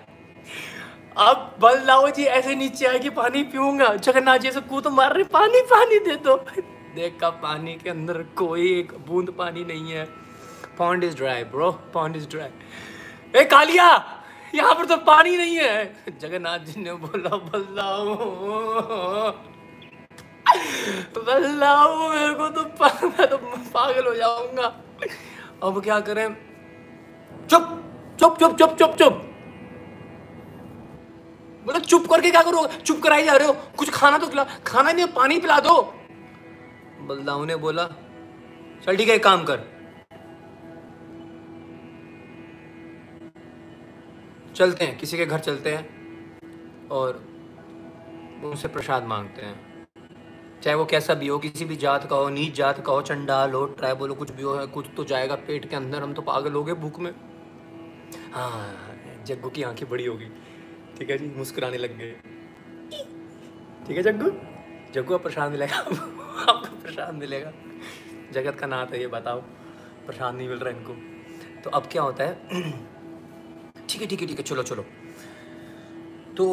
अब 1.18 1.56
बल 1.60 1.82
लाओ 1.86 2.08
जी, 2.10 2.24
ऐसे 2.24 2.54
नीचे 2.54 2.86
आके 2.86 3.10
पानी 3.12 3.42
पीऊँगा। 3.44 3.94
जगन्नाथ 3.96 4.38
जैसे 4.38 4.60
से 4.60 4.68
कूद 4.68 4.86
मार 4.92 5.12
रहे 5.12 5.24
पानी 5.32 5.60
पानी 5.70 5.98
दे 5.98 6.14
दो। 6.16 6.36
देखा 6.94 7.28
पानी 7.42 7.74
के 7.74 7.90
अंदर, 7.90 8.22
कोई 8.36 8.72
एक 8.78 8.92
बूंद 9.06 9.30
पानी 9.38 9.64
नहीं 9.64 9.92
है। 9.92 10.04
Pond 10.78 11.04
is 11.04 11.16
dry 11.16 11.44
bro 11.44 11.70
pond 11.94 12.16
is 12.16 12.28
dry 12.28 12.48
ए, 13.34 13.44
कालिया, 13.44 13.86
यहाँ 14.54 14.74
पर 14.74 14.84
तो 14.84 14.96
पानी 15.06 15.36
नहीं 15.36 15.56
है। 15.58 16.18
जगन्नाथ 16.20 16.58
जी 16.66 16.80
ने 16.82 16.92
बोला, 16.94 17.36
बल्लाओ 17.46 18.14
बल्लाओ, 21.16 22.08
मेरे 22.10 22.34
को 22.34 22.48
तो 22.48 22.62
तो 22.62 23.36
पागल 23.72 24.06
हो 24.06 24.14
जाऊँगा। 24.14 24.66
अब 25.62 25.82
क्या 25.84 25.98
करें? 26.00 26.36
चुप 27.50 27.64
चुप 28.20 28.38
चुप 28.38 28.56
चुप 28.58 28.76
चुप 28.78 28.96
चुप। 28.98 29.12
बोला, 31.64 31.78
चुप 31.80 32.06
करके 32.10 32.30
क्या 32.30 32.42
करो 32.42 32.66
चुप 32.76 33.00
कराई 33.02 33.24
जा 33.24 33.32
रहे 33.32 33.46
हो। 33.46 33.52
कुछ 33.78 33.90
खाना 33.90 34.18
तो 34.18 34.26
खिला, 34.26 34.44
खाना 34.66 34.92
नहीं 34.92 35.06
पानी 35.14 35.38
पिला 35.40 35.58
दो। 35.60 35.80
बलदाऊ 37.02 37.44
ने 37.44 37.56
बोला, 37.56 37.86
चल 38.86 38.96
ठीक 38.96 39.08
है, 39.08 39.14
एक 39.14 39.24
काम 39.24 39.44
कर। 39.44 39.60
चलते 44.54 44.84
हैं, 44.84 44.98
किसी 44.98 45.16
के 45.16 45.26
घर 45.26 45.38
चलते 45.40 45.70
हैं 45.70 46.88
और 46.90 47.22
उनसे 48.44 48.68
प्रसाद 48.68 49.04
मांगते 49.04 49.42
हैं। 49.42 49.70
चाहे 50.62 50.74
वो 50.76 50.84
कैसा 50.84 51.14
भी 51.14 51.28
हो, 51.28 51.38
किसी 51.38 51.64
भी 51.64 51.76
जात 51.76 52.06
का 52.10 52.16
हो, 52.16 52.28
नीच 52.28 52.54
जात 52.54 52.80
का 52.86 52.92
हो, 52.92 53.02
चंडाल 53.02 53.52
हो, 53.52 53.64
ट्राइबल 53.78 54.08
हो, 54.08 54.14
कुछ 54.14 54.30
भी 54.30 54.42
हो, 54.42 54.66
कुछ 54.66 54.86
तो 54.96 55.04
जाएगा 55.04 55.34
पेट 55.46 55.68
के 55.70 55.76
अंदर, 55.76 56.02
हम 56.02 56.12
तो 56.12 56.22
पागल 56.22 56.52
हो 56.52 56.64
गए 56.64 56.74
भूख 56.74 57.00
में। 57.00 57.12
हाँ 58.34 59.24
जग्गू 59.26 59.48
की 59.50 59.62
आँखें 59.62 59.88
बड़ी 59.90 60.06
होगी 60.06 60.28
ठीक 60.98 61.10
है 61.10 61.18
जी, 61.18 61.32
मुस्कुराने 61.36 61.78
लग 61.78 61.96
गए। 61.98 62.10
ठीक 63.86 63.96
है 63.96 64.02
जग्गू? 64.02 64.30
जग्गू 64.94 65.14
आप 65.14 65.22
प्रसाद 65.22 65.50
मिलेगा 65.50 65.82
आपको 66.42 66.76
प्रसाद 66.76 67.14
मिलेगा। 67.14 67.52
जगत 68.32 68.58
का 68.60 68.66
नाथ 68.66 68.86
है, 68.86 69.00
ये 69.00 69.06
बताओ। 69.06 69.40
प्रसाद 70.06 70.34
नहीं 70.34 70.48
मिल 70.48 70.58
रहा 70.58 70.70
इनको। 70.70 70.94
तो 71.62 71.70
अब 71.70 71.86
क्या 71.92 72.02
होता 72.02 72.24
है? 72.24 72.34
ठीक 73.88 74.00
है 74.00 74.06
ठीक 74.06 74.20
है 74.20 74.26
ठीक 74.26 74.38
है, 74.38 74.42
चलो 74.42 74.62
चलो। 74.62 74.84
तो 76.36 76.46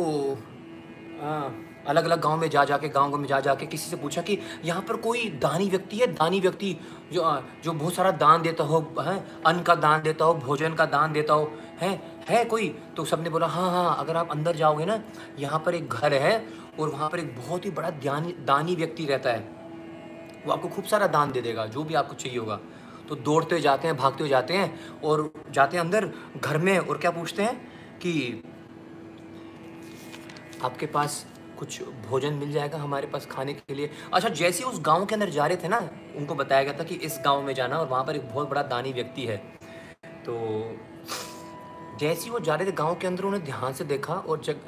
हाँ 1.22 1.66
अलग 1.88 2.06
अलग 2.06 2.22
गाँव 2.22 2.38
में 2.38 2.50
जा, 2.50 2.64
जाके 2.66 2.90
गाँव 2.90 3.18
में 3.18 3.28
जा, 3.28 3.40
जाके 3.40 3.66
किसी 3.66 3.90
से 3.90 3.96
पूछा 3.96 4.22
कि 4.22 4.38
यहाँ 4.66 4.82
पर 4.82 4.96
कोई 4.96 5.30
दानी 5.42 5.70
व्यक्ति 5.70 5.98
है? 5.98 6.08
दानी 6.08 6.40
व्यक्ति 6.40 6.76
जो 7.14 7.44
जो 7.64 7.74
बहुत 7.74 7.94
सारा 7.94 8.12
दान 8.12 8.42
देता 8.42 8.64
हो, 8.64 8.80
है? 9.02 9.24
अन्न 9.46 9.62
का 9.62 9.76
दान 9.76 10.02
देता 10.02 10.26
हो, 10.26 10.34
भोजन 10.34 10.74
का 10.74 10.86
दान 10.86 11.14
देता 11.14 11.34
हो, 11.34 11.52
है? 11.82 11.90
है 12.30 12.44
कोई? 12.46 12.68
तो 12.98 13.06
सबने 13.06 13.30
बोला 13.30 13.48
हाँ 13.48 13.70
हाँ 13.72 13.96
अगर 14.00 14.18
आप 14.18 14.32
अंदर 14.32 14.56
जाओगे 14.56 14.86
ना, 14.86 15.02
यहाँ 15.40 15.60
पर 15.66 15.76
एक 15.76 15.90
घर 15.90 16.14
है 16.14 16.46
और 16.80 16.90
वहाँ 16.90 17.10
पर 17.10 17.20
एक 17.20 17.36
बहुत 17.38 17.66
ही 17.66 17.72
बड़ा 17.72 17.90
दानी 17.90 18.76
व्यक्ति 18.76 19.06
रहता 19.06 19.30
है। 19.30 19.59
वो 20.50 20.54
आपको 20.54 20.68
खूब 20.68 20.86
सारा 20.86 21.08
दान 21.08 21.32
दे 21.32 21.42
देगा, 21.42 21.66
जो 21.66 21.84
भी 21.84 21.94
आपको 21.94 22.14
चाहिए 22.16 22.38
होगा। 22.38 22.60
तो 23.10 23.16
दौड़ते 23.18 23.56
हुए 23.56 23.62
जाते 23.62 23.88
हैं, 23.88 23.96
भागते 23.98 24.24
हुए 24.24 24.30
जाते 24.30 24.54
हैं 24.54 25.00
और 25.02 25.32
जाते 25.52 25.78
हैं 25.78 25.84
अंदर 25.84 26.10
घर 26.38 26.58
में 26.58 26.78
और 26.80 26.98
क्या 26.98 27.12
पूछते 27.12 27.44
हैं 27.44 27.56
कि 28.00 28.44
आपके 30.64 30.86
पास 30.86 31.26
कुछ 31.60 31.82
भोजन 32.08 32.34
मिल 32.34 32.52
जाएगा 32.52 32.78
हमारे 32.78 33.08
पास 33.08 33.26
खाने 33.26 33.54
के 33.54 33.74
लिए? 33.74 33.90
अच्छा 34.14 34.30
जैसे 34.32 34.64
उस 34.64 34.80
गाँव 34.82 35.06
के 35.06 35.16
अंदर 35.16 35.30
जा 35.30 35.46
रहे 35.46 35.58
थे 35.58 35.68
ना, 35.68 35.80
उनको 36.18 36.36
बताया 36.36 36.64
गया 36.64 36.74
था 36.74 36.84
कि 36.84 36.96
इस 36.96 37.20
गाँव 37.26 37.42
में 37.42 37.54
जाना 37.54 37.78
और 37.78 37.88
वहाँ 37.88 38.04
पर 38.04 38.16
एक 38.16 38.30
बहुत 38.30 38.50
बड़ा 38.50 38.64
दानी 38.64 38.94
व्यक्ति 38.94 39.26
है। 39.26 39.38
तो 40.26 40.38
जैसे 42.00 42.30
वो 42.30 42.40
जा 42.40 42.56
रहे 42.56 42.68
थे 42.68 42.72
गाँव 42.72 42.96
के 42.96 43.08
अंदर 43.08 43.24
उन्हें 43.24 43.44
ध्यान 43.46 43.74
से 43.74 43.84
देखा 43.84 44.14
और 44.14 44.42
जग 44.42 44.60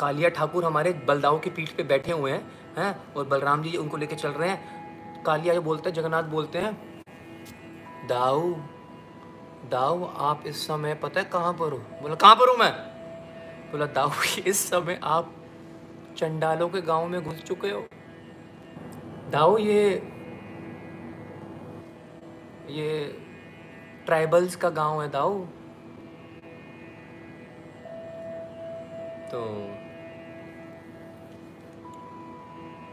कालिया 0.00 0.28
ठाकुर 0.28 0.64
हमारे 0.64 0.92
बलदाऊ 1.08 1.38
की 1.38 1.50
पीठ 1.50 1.76
पे 1.76 1.82
बैठे 1.82 2.12
हुए 2.12 2.30
हैं 2.32 2.44
हैं? 2.78 3.14
और 3.14 3.26
बलराम 3.26 3.62
जी 3.62 3.76
उनको 3.76 3.96
लेके 3.96 4.16
चल 4.16 4.30
रहे 4.30 4.48
हैं। 4.48 4.81
कालिया 5.26 5.54
जो 5.54 5.62
बोलते 5.62 5.88
हैं, 5.88 5.96
जगन्नाथ 5.96 6.22
बोलते 6.22 6.58
हैं, 6.58 7.04
दाऊ 8.08 8.54
दाऊ, 9.70 10.04
आप 10.04 10.46
इस 10.46 10.66
समय 10.66 10.94
पता 10.94 11.20
है 11.20 11.26
कहाँ 11.26 11.52
पर 11.52 11.72
हो? 11.72 11.78
बोला, 11.78 12.14
कहाँ 12.14 12.34
पर 12.34 12.48
हूँ 12.48 12.56
मैं? 12.56 12.72
बोला, 13.72 13.86
दाऊ, 13.86 14.10
इस 14.46 14.70
समय 14.70 15.00
आप 15.04 15.34
चंडालों 16.16 16.68
के 16.68 16.80
गाँव 16.80 17.08
में 17.08 17.24
घुस 17.24 17.42
चुके 17.42 17.70
हो। 17.70 17.86
दाऊ, 19.30 19.58
ये 19.58 19.94
ये 22.70 23.20
ट्राइबल्स 24.06 24.56
का 24.56 24.70
गाँव 24.70 25.02
है, 25.02 25.10
दाऊ। 25.10 25.44
तो 29.30 29.42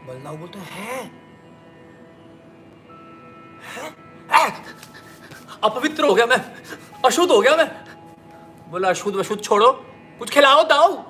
बल्लाऊ 0.06 0.36
बोलते 0.36 0.58
है? 0.58 1.19
अपवित्र 5.64 6.04
हो 6.04 6.14
गया 6.14 6.26
मैं। 6.26 6.44
अशुद्ध 7.06 7.32
हो 7.32 7.40
गया 7.40 7.56
मैं। 7.56 7.70
बोला, 8.68 8.88
अशुद्ध 8.88 9.18
अशुद्ध 9.18 9.42
छोड़ो। 9.42 9.86
कुछ 10.18 10.30
खिलाओ 10.30 10.62
दाऊ 10.62 11.02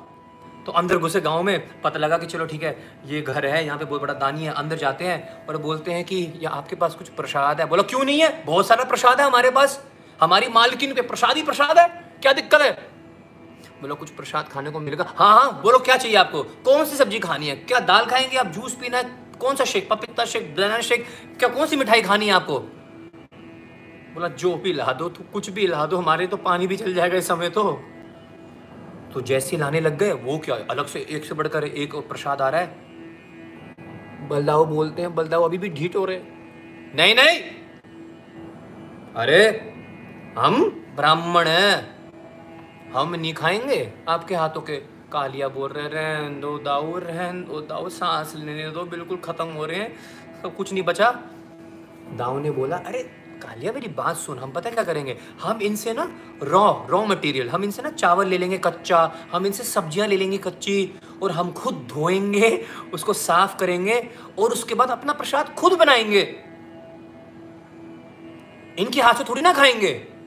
तो 0.67 0.73
अंदर 0.73 0.99
घुसे 0.99 1.21
गाँव 1.21 1.43
में। 1.43 1.83
पता 1.83 1.99
लगा 1.99 2.19
कि 2.19 2.27
चलो 2.27 2.47
ठीक 2.47 2.63
है, 2.63 3.01
ये 3.07 3.21
घर 3.21 3.47
है, 3.47 3.67
यहाँ 3.67 3.79
पे 3.79 3.85
बहुत 3.85 4.01
बड़ा 4.01 4.15
दानी 4.15 4.45
है, 4.45 4.53
अंदर 4.53 4.77
जाते 4.77 5.05
हैं 5.05 5.47
और 5.47 5.57
बोलते 5.57 5.93
हैं 5.93 6.05
कि 6.05 6.17
ये 6.17 6.47
आपके 6.47 6.77
पास 6.77 6.95
कुछ 6.95 7.09
प्रसाद 7.09 7.61
है। 7.61 7.67
बोलो, 7.67 7.83
क्यों 7.83 8.05
नहीं 8.05 8.23
है? 8.23 8.45
बहुत 8.45 8.67
सारा 8.67 8.85
प्रसाद 8.85 9.21
है 9.21 9.27
हमारे 9.27 9.51
पास। 9.51 9.85
हमारी 10.21 10.49
मालकिन 10.49 10.95
के 10.95 11.03
प्रसाद 11.03 11.37
ही 11.37 11.43
प्रसाद 11.43 11.79
है। 11.79 12.15
क्या 12.23 12.33
दिक्कत 12.33 12.61
है? 12.61 12.89
बोलो, 13.81 13.95
कुछ 13.95 14.11
प्रसाद 14.11 14.49
खाने 14.49 14.71
को 14.71 14.81
मिलेगा। 14.81 15.13
हाँ 15.17 15.41
हाँ 15.41 15.63
बोलो, 15.63 15.79
क्या 15.79 15.97
चाहिए 15.97 16.17
आपको? 16.17 16.43
कौन 16.43 16.85
सी 16.85 16.97
सब्ज़ी 16.97 17.19
खानी 17.19 17.49
है? 17.49 17.57
क्या 17.57 17.81
दाल 17.81 18.07
खाएँगे 18.07 18.37
आप? 18.37 18.47
जूस 18.47 18.75
पीना 18.75 18.99
है? 18.99 19.30
कौन 19.41 19.57
सा 19.57 19.65
शेक? 19.65 19.91
पपीता 19.91 20.25
शेक, 20.25 20.57
बनाना 20.57 20.81
शेक? 20.81 21.07
क्या 21.39 21.49
कौन 21.49 21.67
सी 21.67 21.77
मिठाई 21.77 22.03
खानी 22.03 22.27
है 22.27 22.33
आपको? 22.33 22.59
बोला, 24.15 24.29
जो 24.29 24.57
भी 24.57 24.73
ला 24.73 24.93
दो 24.93 25.09
तो 25.09 25.25
कुछ 25.33 25.51
भी 25.51 25.67
ला 25.67 25.87
दो, 25.87 25.97
हमारे 25.97 26.27
तो 26.27 26.37
पानी 26.37 26.67
भी 26.67 26.77
चल 26.77 26.95
जाएगा 26.95 27.17
इस 27.17 27.29
समय 27.29 27.51
तो। 27.51 27.85
तो 29.15 29.21
जैसे 29.21 29.57
लाने 29.57 29.81
लग 29.81 29.99
गए, 29.99 30.13
वो 30.13 30.39
क्या, 30.39 30.55
अलग 30.55 30.87
से 30.87 31.07
एक 31.11 31.25
से 31.25 31.35
बढ़कर 31.35 31.65
एक 31.65 31.95
प्रसाद 31.95 32.41
आ 32.41 32.49
रहा 32.49 32.61
है? 32.61 32.91
बलदाऊ 34.29 34.65
बोलते 34.65 35.03
हैं 35.03 35.15
बलदाऊ 35.15 35.43
अभी 35.43 35.59
भी 35.59 35.69
ढीट 35.69 35.97
हो 35.97 36.05
रहे 36.05 36.21
नहीं 36.95 37.15
नहीं। 37.15 37.41
अरे, 39.17 39.73
हम 40.39 40.71
ब्राह्मण 40.97 41.47
हैं। 41.47 42.01
हम 42.93 43.15
नहीं 43.15 43.35
खाएँगे 43.35 43.93
आपके 44.09 44.35
हाथों 44.35 44.61
के। 44.61 44.90
कालिया 45.13 45.49
बोल 45.49 45.71
रहे, 45.71 45.89
रहन 45.89 46.41
दो, 46.41 46.59
दाऊ, 46.59 46.99
रहन 46.99 47.45
दो, 47.45 47.61
दाऊ, 47.61 47.89
सांस 47.89 48.33
लेने 48.37 48.71
दो, 48.71 48.85
बिल्कुल 48.85 49.17
खत्म 49.17 49.45
हो 49.45 49.67
रहे 49.67 49.77
हैं, 49.77 49.97
सब 50.43 50.57
कुछ 50.57 50.73
नहीं 50.73 50.83
बचा। 50.83 51.11
दाऊ 52.13 52.39
ने 52.39 52.51
बोला, 52.51 52.77
अरे, 52.77 53.03
कालिया, 53.43 53.73
मेरी 53.73 53.89
बात 53.89 54.17
सुन, 54.17 54.39
हम 54.39 54.51
पता 54.51 54.71
क्या 54.71 54.85
करेंगे? 54.85 55.17
हम 55.43 55.63
इनसे 55.63 55.93
ना 55.93 56.11
रॉ 56.43 56.87
रॉ 56.87 57.05
मटेरियल 57.05 57.51
हम 57.51 57.65
इनसे 57.65 57.83
ना 57.83 57.91
चावल 57.91 58.27
ले 58.27 58.39
लेंगे 58.39 58.59
कच्चा, 58.59 59.13
हम 59.33 59.47
इनसे 59.47 59.63
सब्ज़ियाँ 59.63 60.07
ले 60.09 60.17
लेंगे 60.17 60.39
कच्ची, 60.39 60.95
और 61.23 61.31
हम 61.31 61.53
खुद 61.53 61.75
धोएँगे, 61.75 62.65
उसको 62.95 63.13
साफ़ 63.13 63.57
करेंगे, 63.57 64.11
और 64.39 64.51
उसके 64.51 64.75
बाद 64.75 64.91
अपना 64.91 65.13
प्रसाद 65.13 65.49
खुद 65.49 65.73
बनाएँगे। 65.73 66.37
इनके 68.79 69.01
हाथ 69.01 69.15
से 69.15 69.25
थोड़ी 69.25 69.43
ना 69.43 69.53
खाएँगे। 69.53 70.20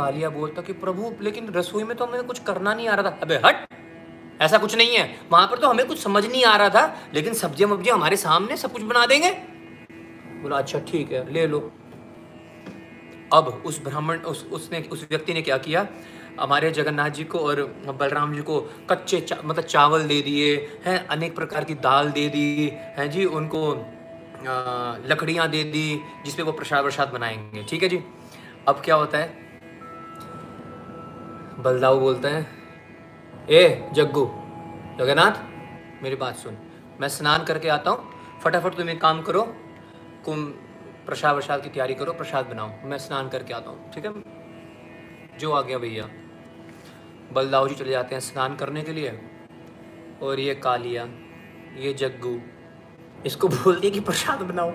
कालिया 0.00 0.30
बोलता 0.30 0.62
कि 0.62 0.72
प्रभु 0.80 1.12
लेकिन 1.22 1.52
रसोई 1.54 1.84
में 1.84 1.96
तो 1.96 2.04
हमें 2.04 2.22
कुछ 2.24 2.38
करना 2.42 2.74
नहीं 2.74 2.88
आ 2.88 2.94
रहा 2.94 3.10
था। 3.10 3.18
अबे 3.22 3.40
हट! 3.44 3.66
ऐसा 4.42 4.58
कुछ 4.58 4.74
नहीं 4.76 4.96
है। 4.96 5.04
वहाँ 5.32 5.46
पर 5.46 5.58
तो 5.58 5.68
हमें 5.68 5.86
कुछ 5.86 5.98
समझ 5.98 6.24
नहीं 6.26 6.44
आ 6.44 6.56
रहा 6.56 6.68
था 6.70 7.10
लेकिन 7.14 7.34
सब्ज़ियाँ 7.34 7.70
वब्जियाँ 7.70 7.96
हमारे 7.96 8.16
सामने 8.16 8.56
सब 8.56 8.72
कुछ 8.72 8.82
बना 8.84 9.04
देंगे। 9.06 9.30
बोला 10.42 10.58
अच्छा 10.58 10.78
ठीक 10.88 11.12
है 11.12 11.32
ले 11.32 11.46
लो। 11.46 11.58
अब 13.32 13.62
उस 13.66 13.82
ब्राह्मण 13.84 14.18
उस 14.26 14.44
उसने 14.52 14.80
उस 14.92 15.06
व्यक्ति 15.10 15.34
ने 15.34 15.42
क्या 15.42 15.56
किया? 15.58 15.86
हमारे 16.40 16.70
जगन्नाथ 16.70 17.10
जी 17.10 17.24
को 17.24 17.38
और 17.40 17.62
बलराम 17.90 18.34
जी 18.34 18.42
को 18.42 18.60
कच्चे 18.90 19.20
चा, 19.20 19.36
मतलब 19.44 19.64
चावल 19.64 20.04
दे 20.04 20.20
दिए 20.22 20.54
हैं 20.86 21.06
अनेक 21.08 21.34
प्रकार 21.36 21.64
की 21.64 21.74
दाल 21.84 22.10
दे 22.10 22.28
दी 22.28 22.72
हैं 22.98 23.10
जी 23.10 23.24
उनको 23.24 23.62
लकड़ियाँ 25.06 25.48
दे 25.50 25.62
दी 25.66 25.86
जिसपे 26.24 26.42
वो 26.42 26.52
प्रसाद 26.52 26.82
प्रसाद 26.82 27.08
बनाएँगे। 27.08 27.64
ठीक 27.70 27.82
है 27.82 27.88
जी? 27.88 28.00
अब 28.68 28.82
क्या 28.84 28.94
होता 28.94 29.18
है? 29.18 29.49
बलदाऊ 31.62 32.00
बोलते 32.00 32.28
हैं। 32.28 32.46
ए, 33.48 33.90
जग्गू 33.92 34.24
जगन्नाथ 34.98 36.02
मेरी 36.02 36.16
बात 36.16 36.36
सुन। 36.36 36.56
मैं 37.00 37.08
स्नान 37.08 37.44
करके 37.44 37.68
आता 37.68 37.90
हूँ। 37.90 38.12
फटाफट 38.40 38.74
तुम 38.74 38.90
एक 38.90 39.00
काम 39.00 39.22
करो। 39.22 39.42
कुम, 40.24 40.44
प्रसाद 41.06 41.36
वसाद 41.36 41.62
की 41.62 41.68
तैयारी 41.68 41.94
करो, 41.94 42.12
प्रसाद 42.12 42.46
बनाओ। 42.46 42.70
मैं 42.84 42.98
स्नान 42.98 43.28
करके 43.28 43.54
आता 43.54 43.70
हूँ, 43.70 43.92
ठीक 43.92 44.04
है? 44.06 44.12
जो 45.38 45.52
आ 45.52 45.62
गया 45.62 45.78
भैया। 45.78 46.08
बलदाऊ 47.32 47.68
जी 47.68 47.74
चले 47.74 47.90
जाते 47.90 48.14
हैं 48.14 48.20
स्नान 48.20 48.56
करने 48.56 48.82
के 48.82 48.92
लिए। 48.92 49.20
और 50.22 50.40
ये 50.40 50.54
कालिया, 50.54 51.08
ये 51.76 51.92
जग्गू, 51.92 52.40
इसको 53.26 53.48
बोलते 53.48 53.90
कि 53.90 54.00
प्रसाद 54.00 54.42
बनाओ। 54.42 54.72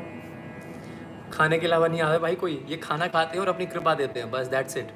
खाने 1.34 1.60
के 1.60 1.68
अलावा 1.68 1.88
नहीं 1.88 2.02
आता 2.02 2.18
भाई 2.18 2.36
कोई। 2.36 2.66
ये 2.70 2.78
खाना 2.78 3.08
खाते 3.08 3.38
हैं 3.38 3.46
और 3.46 3.50
अपनी 3.50 3.66
कृपा 3.66 3.94
देते 3.94 4.20
हैं। 4.20 4.32
बस 4.32 4.48
दैट्स 4.48 4.78
इट 4.78 4.92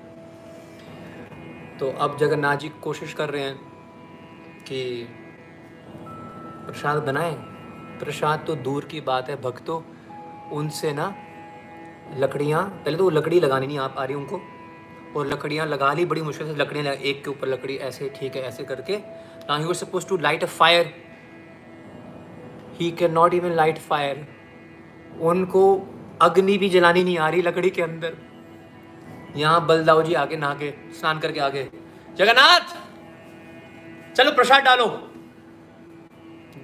तो 1.79 1.91
अब 1.99 2.17
जगन्नाथ 2.17 2.57
जी 2.57 2.69
कोशिश 2.81 3.13
कर 3.13 3.29
रहे 3.29 3.43
हैं 3.43 3.55
कि 4.63 5.07
प्रसाद 6.65 7.03
बनाएँ। 7.03 7.33
प्रसाद 7.99 8.43
तो 8.47 8.55
दूर 8.57 8.85
की 8.85 9.01
बात 9.01 9.29
है, 9.29 9.35
भक्तों, 9.41 9.81
उनसे 10.51 10.91
ना 10.93 11.13
लकड़ियाँ, 12.17 12.63
पहले 12.85 12.97
तो 12.97 13.03
वो 13.03 13.09
लकड़ी 13.09 13.39
लगानी 13.39 13.67
नहीं 13.67 13.79
आ 13.79 14.03
रही 14.03 14.15
उनको, 14.15 14.41
और 15.15 15.27
लकड़ियाँ 15.27 15.65
लगा 15.65 15.91
ली, 15.93 16.05
बड़ी 16.05 16.21
मुश्किल 16.21 16.47
से 16.47 16.55
लकड़ियाँ 16.55 16.93
एक 16.93 17.23
के 17.23 17.29
ऊपर 17.29 17.47
लकड़ी 17.47 17.75
ऐसे, 17.77 18.09
ठीक 18.09 18.35
है, 18.35 18.41
ऐसे 18.41 18.63
करके। 18.63 18.97
ना 19.49 19.57
he 19.57 19.73
supposed 19.73 20.07
to 20.07 20.17
light 20.17 20.43
a 20.43 20.47
fire 20.47 20.93
he 22.79 22.91
can 22.91 23.11
not 23.11 23.33
even 23.33 23.51
light 23.51 23.77
fire 23.79 24.27
उनको 25.21 25.63
अग्नि 26.21 26.57
भी 26.57 26.69
जलानी 26.69 27.03
नहीं 27.03 27.17
आ 27.17 27.29
रही 27.29 27.41
लकड़ी 27.41 27.69
के 27.69 27.81
अंदर। 27.81 28.17
यहाँ 29.35 29.65
बलदाऊ 29.65 30.01
जी 30.01 30.13
आगे 30.13 30.37
नहा 30.37 30.53
के 30.53 30.93
स्नान 30.93 31.19
करके 31.19 31.39
आगे। 31.39 31.69
जगन्नाथ! 32.15 32.89
चलो 34.15 34.31
प्रसाद 34.31 34.63
डालो। 34.63 35.05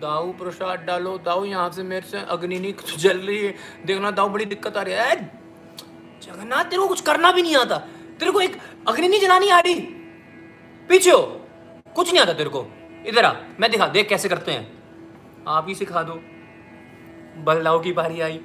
दाऊ 0.01 0.31
प्रसाद 0.31 0.79
डालो। 0.79 1.17
दाऊ 1.17 1.45
यहाँ 1.45 1.69
से 1.69 1.83
मेरे 1.83 2.07
से 2.07 2.17
अग्नि 2.19 2.59
नहीं 2.59 2.73
जल 2.97 3.17
रही 3.17 3.45
है। 3.45 3.55
देखना, 3.85 4.11
दाऊ 4.11 4.29
बड़ी 4.29 4.45
दिक्कत 4.45 4.77
आ 4.77 4.81
रही 4.81 4.93
है। 4.93 5.25
जगन्नाथ, 6.21 6.63
तेरे 6.63 6.77
को 6.77 6.87
कुछ 6.87 7.01
करना 7.01 7.31
भी 7.31 7.41
नहीं 7.41 7.55
आता। 7.55 7.77
तेरे 8.19 8.31
को 8.31 8.41
एक 8.41 8.57
अग्नि 8.87 9.07
नहीं 9.07 9.21
जलानी 9.21 9.49
आ 9.49 9.59
रही 9.59 9.79
पीछे 10.89 11.11
हो। 11.11 11.47
कुछ 11.95 12.11
नहीं 12.11 12.21
आता 12.21 12.33
तेरे 12.33 12.49
को। 12.49 12.67
इधर 13.05 13.25
आ, 13.25 13.33
मैं 13.59 13.71
दिखा, 13.71 13.87
देख 13.87 14.09
कैसे 14.09 14.29
करते 14.29 14.51
हैं। 14.51 14.73
आप 15.47 15.65
ही 15.67 15.75
सिखा 15.75 16.03
दो। 16.03 16.13
बलदाऊ 17.43 17.79
की 17.79 17.91
बारी 17.91 18.21
आई। 18.21 18.41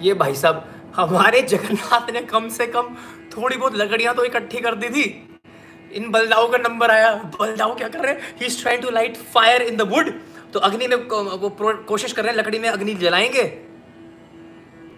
ये 0.00 0.14
भाई 0.14 0.34
साहब 0.34 0.72
हमारे 0.96 1.40
जगन्नाथ 1.42 2.10
ने 2.10 2.20
कम 2.24 2.48
से 2.48 2.66
कम 2.66 2.94
थोड़ी 3.32 3.56
बहुत 3.56 3.74
लकड़ियाँ 3.76 4.14
तो 4.14 4.24
इकट्ठी 4.24 4.60
कर 4.60 4.74
दी 4.74 4.88
थी। 4.88 5.04
इन 5.92 6.10
बलदाओ 6.10 6.50
का 6.50 6.58
नंबर 6.58 6.90
आया। 6.90 7.12
बलदाओ 7.40 7.74
क्या 7.76 7.88
कर 7.88 8.00
रहे 8.00 8.12
हैं? 8.12 8.36
He 8.40 8.46
is 8.46 8.60
trying 8.62 8.82
to 8.82 8.90
light 8.90 9.16
fire 9.34 9.62
in 9.62 9.76
the 9.76 9.82
wood 9.90 10.10
तो 10.52 10.60
अग्नि 10.60 10.86
में 10.88 10.96
वो 10.96 11.48
कोशिश 11.84 12.12
कर 12.12 12.22
रहे 12.22 12.32
हैं 12.32 12.38
लकड़ी 12.38 12.58
में 12.58 12.68
अग्नि 12.68 12.94
जलाएँगे। 12.96 13.42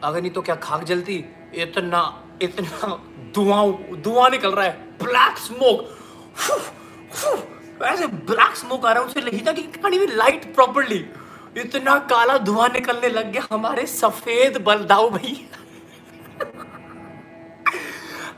अग्नि 0.04 0.30
तो 0.30 0.42
क्या 0.42 0.54
खाक 0.56 0.84
जलती? 0.84 1.24
इतना 1.54 2.02
इतना 2.42 2.88
धुआँ 3.34 3.66
धुआँ 4.02 4.28
निकल 4.30 4.50
रहा 4.50 4.64
है। 4.64 4.72
ब्लैक 5.02 5.38
स्मोक 5.38 5.96
ऐसे 7.82 8.06
ब्लैक 8.06 8.56
स्मोक 8.56 8.86
आ 8.86 8.92
रहा 8.92 9.00
है, 9.00 9.06
उनसे 9.06 9.20
लगी 9.20 9.40
था 9.46 9.52
कि 9.52 9.62
कहानी 9.62 9.98
में 9.98 10.06
लाइट 10.08 10.54
प्रॉपरली 10.54 11.04
इतना 11.56 11.98
काला 12.10 12.36
धुआँ 12.38 12.68
निकलने 12.68 13.08
लग 13.08 13.32
गया 13.32 13.46
हमारे 13.50 13.86
सफ़ेद 13.88 14.62
बलदाऊ 14.62 15.10
भैया। 15.10 15.57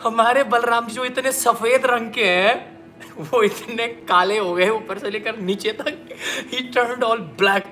हमारे 0.02 0.44
बलराम 0.44 0.86
जी 0.86 0.94
जो 0.94 1.04
इतने 1.04 1.32
सफ़ेद 1.32 1.86
रंग 1.86 2.10
के 2.10 2.24
हैं, 2.24 2.78
वो 3.20 3.42
इतने 3.42 3.86
काले 3.86 4.38
हो 4.38 4.54
गए 4.54 4.68
ऊपर 4.68 4.98
से 4.98 5.10
लेकर 5.10 5.36
नीचे 5.36 5.72
तक। 5.72 6.08
ही 6.52 6.60
टर्न 6.68 7.02
ऑल 7.02 7.18
ब्लैक 7.18 7.64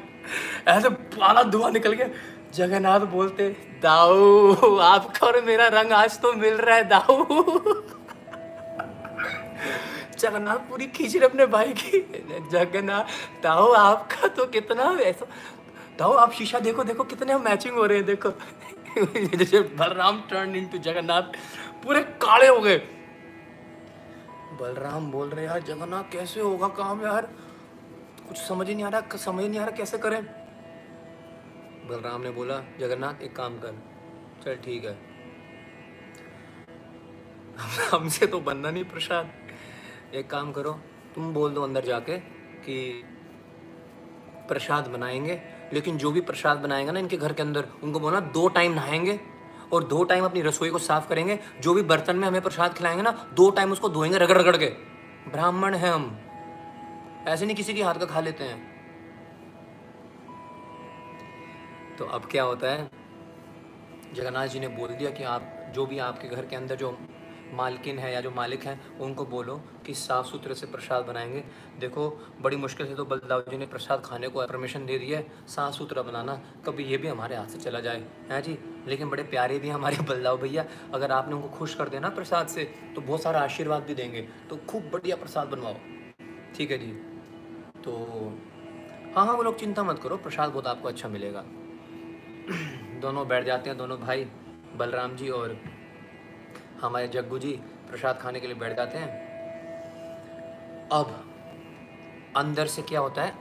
ऐसे 0.68 0.90
काला 0.90 1.42
धुआँ 1.42 1.70
निकल 1.70 1.92
गया। 1.92 2.08
जगन्नाथ 2.54 3.00
बोलते, 3.00 3.48
दाऊ, 3.82 4.76
आपका 4.76 5.26
और 5.26 5.40
मेरा 5.44 5.68
रंग 5.68 5.92
आज 5.92 6.20
तो 6.20 6.32
मिल 6.32 6.54
रहा 6.54 6.76
है, 6.76 6.84
दाऊ। 6.88 7.24
जगन्नाथ 10.18 10.56
पूरी 10.56 10.86
खींच 10.86 11.16
रहे 11.16 11.28
अपने 11.28 11.46
भाई 11.46 11.72
की। 11.72 12.00
जगन्नाथ, 12.52 13.04
दाऊ, 13.42 13.72
आपका 13.72 14.28
तो 14.28 14.46
कितना 14.46 14.96
ऐसा, 15.00 15.26
दाऊ, 15.98 16.12
आप 16.12 16.32
शीशा 16.32 16.58
देखो 16.58 16.84
देखो 16.84 17.04
कितने 17.04 17.36
मैचिंग 17.38 17.74
हो 17.74 17.86
रहे 17.86 17.98
हैं, 17.98 18.06
देखो। 18.06 18.28
जैसे 19.36 19.60
बलराम 19.60 20.20
टर्न 20.20 20.56
इनटू 20.56 20.78
जगन्नाथ। 20.78 21.22
पूरे 21.84 22.02
काले 22.02 22.46
हो 22.46 22.60
गए। 22.60 22.78
बलराम 24.60 25.10
बोल 25.10 25.28
रहे, 25.28 25.44
यार, 25.44 25.60
जगन्नाथ 25.60 26.02
कैसे 26.12 26.40
होगा 26.40 26.68
काम 26.68 27.02
यार? 27.02 27.26
कुछ 28.28 28.36
समझ 28.36 28.68
ही 28.68 28.74
नहीं 28.74 28.84
आ 28.84 28.88
रहा 28.88 29.16
समझ 29.16 29.44
नहीं 29.44 29.60
आ 29.60 29.64
रहा 29.64 29.76
कैसे 29.76 29.98
करें? 29.98 30.24
बलराम 31.88 32.20
ने 32.20 32.30
बोला, 32.30 32.60
जगन्नाथ, 32.80 33.22
एक 33.22 33.36
काम 33.36 33.58
कर। 33.58 33.82
चल, 34.44 34.56
ठीक 34.56 34.84
है। 34.84 34.98
हमसे 37.92 38.26
तो 38.26 38.40
बनना 38.40 38.70
नहीं 38.70 38.84
प्रसाद। 38.84 39.32
एक 40.14 40.30
काम 40.30 40.52
करो, 40.52 40.72
तुम 41.14 41.34
बोल 41.34 41.54
दो 41.54 41.62
अंदर 41.62 41.84
जाके 41.84 42.18
कि 42.64 43.04
प्रसाद 44.48 44.86
बनाएँगे। 44.86 45.57
लेकिन 45.72 45.98
जो 45.98 46.10
भी 46.10 46.20
प्रसाद 46.20 46.58
बनाएगा 46.58 46.92
ना 46.92 47.00
इनके 47.00 47.16
घर 47.16 47.32
के 47.32 47.42
अंदर, 47.42 47.68
उनको 47.82 48.00
बोलना 48.00 48.20
दो 48.20 48.48
टाइम 48.48 48.72
नहाएँगे 48.72 49.20
और 49.72 49.84
दो 49.84 50.04
टाइम 50.04 50.24
अपनी 50.24 50.42
रसोई 50.42 50.70
को 50.70 50.78
साफ़ 50.78 51.08
करेंगे। 51.08 51.38
जो 51.60 51.74
भी 51.74 51.82
बर्तन 51.82 52.16
में 52.16 52.28
हमें 52.28 52.40
प्रसाद 52.40 52.74
खिलाएँगे 52.74 53.02
ना, 53.02 53.30
दो 53.34 53.50
टाइम 53.50 53.72
उसको 53.72 53.88
धोएँगे 53.88 54.18
रगड़ 54.18 54.38
रगड़ 54.38 54.56
के। 54.56 54.66
ब्राह्मण 55.30 55.74
है 55.74 55.90
हम। 55.90 56.18
ऐसे 57.28 57.46
नहीं 57.46 57.56
किसी 57.56 57.74
के 57.74 57.82
हाथ 57.82 57.94
का 57.94 58.06
खा 58.06 58.20
लेते 58.20 58.44
हैं। 58.44 58.78
तो 61.98 62.04
अब 62.04 62.24
क्या 62.30 62.42
होता 62.42 62.66
है? 62.66 62.90
जगन्नाथ 64.14 64.46
जी 64.46 64.60
ने 64.60 64.68
बोल 64.68 64.88
दिया 64.88 65.10
कि 65.10 65.24
आप, 65.24 65.72
जो 65.74 65.86
भी 65.86 65.98
आपके 65.98 66.28
घर 66.28 66.46
के 66.46 66.56
अंदर 66.56 66.76
जो 66.76 66.98
मालकिन 67.52 67.98
है 67.98 68.14
या 68.14 68.20
जो 68.20 68.30
मालिक 68.30 68.64
हैं, 68.64 68.98
उनको 68.98 69.24
बोलो। 69.24 69.60
कि 69.88 69.94
साफ़ 69.94 70.26
सुथरे 70.26 70.54
से 70.54 70.66
प्रसाद 70.66 71.04
बनाएँगे। 71.04 71.44
देखो, 71.80 72.08
बड़ी 72.40 72.56
मुश्किल 72.56 72.86
से 72.86 72.94
तो 72.94 73.04
बलदाव 73.04 73.40
जी 73.40 73.58
ने 73.58 73.66
प्रसाद 73.66 74.02
खाने 74.04 74.28
को 74.28 74.46
परमिशन 74.46 74.86
दे 74.86 74.98
दी 74.98 75.06
है, 75.06 75.26
साफ़ 75.48 75.74
सुथरा 75.74 76.02
बनाना। 76.02 76.34
कभी 76.66 76.84
ये 76.84 76.96
भी 76.96 77.08
हमारे 77.08 77.36
हाथ 77.36 77.46
से 77.46 77.58
चला 77.58 77.80
जाए, 77.80 78.04
हैं 78.30 78.42
जी? 78.42 78.58
लेकिन 78.86 79.10
बड़े 79.10 79.22
प्यारे 79.22 79.58
भी 79.58 79.68
हैं 79.68 79.74
हमारे 79.74 79.96
बलदाव 79.96 80.38
भैया। 80.38 80.64
अगर 80.94 81.12
आपने 81.12 81.34
उनको 81.34 81.48
खुश 81.48 81.74
कर 81.74 81.88
देना 81.88 82.08
प्रसाद 82.08 82.48
से 82.48 82.64
तो 82.94 83.00
बहुत 83.00 83.22
सारा 83.22 83.40
आशीर्वाद 83.40 83.82
भी 83.82 83.94
देंगे। 83.94 84.22
तो 84.50 84.56
खूब 84.56 84.90
बढ़िया 84.92 85.16
प्रसाद 85.16 85.48
बनवाओ। 85.48 85.74
ठीक 86.56 86.70
है 86.70 86.78
जी? 86.78 86.92
तो 87.82 87.92
हाँ 89.16 89.26
हाँ 89.26 89.34
वो 89.34 89.42
लोग 89.42 89.58
चिंता 89.58 89.82
मत 89.82 89.98
करो, 89.98 90.16
प्रसाद 90.16 90.50
बहुत 90.50 90.66
आपको 90.66 90.88
अच्छा 90.88 91.08
मिलेगा। 91.08 91.40
दोनों 93.00 93.28
बैठ 93.28 93.44
जाते 93.44 93.70
हैं, 93.70 93.78
दोनों 93.78 93.98
भाई, 93.98 94.24
बलराम 94.76 95.16
जी 95.16 95.28
और 95.28 95.56
हमारे 96.80 97.08
जग्गू 97.08 97.38
जी, 97.38 97.52
प्रसाद 97.90 98.18
खाने 98.18 98.40
के 98.40 98.46
लिए 98.46 98.56
बैठ 98.56 98.76
जाते 98.76 98.98
हैं। 98.98 99.27
अब 100.92 101.24
अंदर 102.36 102.66
से 102.66 102.82
क्या 102.82 103.00
होता 103.00 103.22
है? 103.22 103.32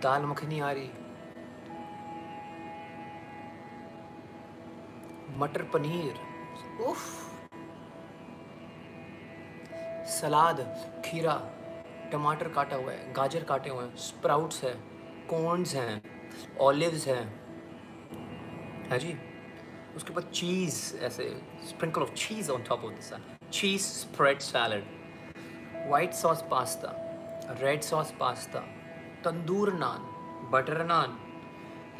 दाल 0.00 0.22
मखनी 0.22 0.60
आ 0.60 0.70
रही। 0.70 0.90
मटर 5.38 5.62
पनीर। 5.62 6.14
उफ। 6.82 6.98
सलाद, 10.10 10.60
खीरा, 11.06 11.34
टमाटर 12.12 12.48
काटा 12.48 12.76
हुआ 12.76 12.92
है, 12.92 13.12
गाजर 13.12 13.44
काटे 13.44 13.70
हुए 13.70 13.84
हैं, 13.84 13.96
स्प्राउट्स 13.96 14.64
है 14.64 14.74
कॉर्नस 15.30 15.74
हैं, 15.74 16.02
ऑलिव्स 16.58 17.06
हैं। 17.06 17.24
है 18.90 18.98
जी? 18.98 19.29
उसके 20.00 20.12
बाद 20.14 20.30
चीज़ 20.34 20.76
ऐसे 21.04 21.24
sprinkle 21.68 22.02
of 22.02 22.12
cheese 22.16 22.50
on 22.50 22.62
top 22.68 22.84
of 22.84 22.92
this 22.92 23.12
cheese 23.52 23.82
spread 23.82 24.38
salad 24.42 24.84
white 25.90 26.14
sauce 26.14 26.44
pasta 26.50 26.92
red 27.60 27.82
sauce 27.82 28.12
pasta 28.20 28.60
tandoor 29.24 29.72
naan 29.74 30.06
butter 30.52 30.84
naan, 30.84 31.18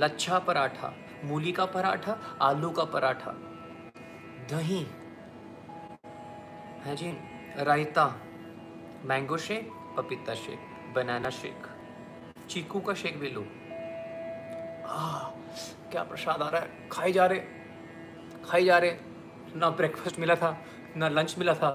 lachha 0.01 0.39
paratha, 0.39 0.93
मूली 1.25 1.53
का 1.53 1.67
पराठा, 1.67 2.17
आलू 2.43 2.71
का 2.71 2.85
पराठा, 2.95 3.33
दही, 4.51 4.81
है 6.85 6.97
जी, 6.97 7.13
रायता 7.65 8.09
मैंगो 9.05 9.37
शेक 9.47 9.71
पपीता 9.97 10.35
शेक 10.47 10.93
बनाना 10.97 11.31
शेक 11.43 11.69
चीकू 12.49 12.81
का 12.81 12.95
शेक 13.05 13.21
भी 13.21 13.31
लो। 13.31 13.47
हाँ 14.89 15.35
क्या 15.93 16.03
प्रसाद 16.03 16.43
आ 16.43 16.49
रहा 16.49 16.61
है, 16.61 16.89
खाए 16.93 17.13
जा 17.13 17.27
रहे 17.27 17.59
खाई 18.51 18.65
जा 18.65 18.79
रहे 18.79 18.93
ना 19.57 19.69
ब्रेकफास्ट 19.71 20.19
मिला 20.19 20.35
था, 20.35 20.51
ना 20.97 21.09
लंच 21.09 21.35
मिला 21.39 21.55
था। 21.55 21.71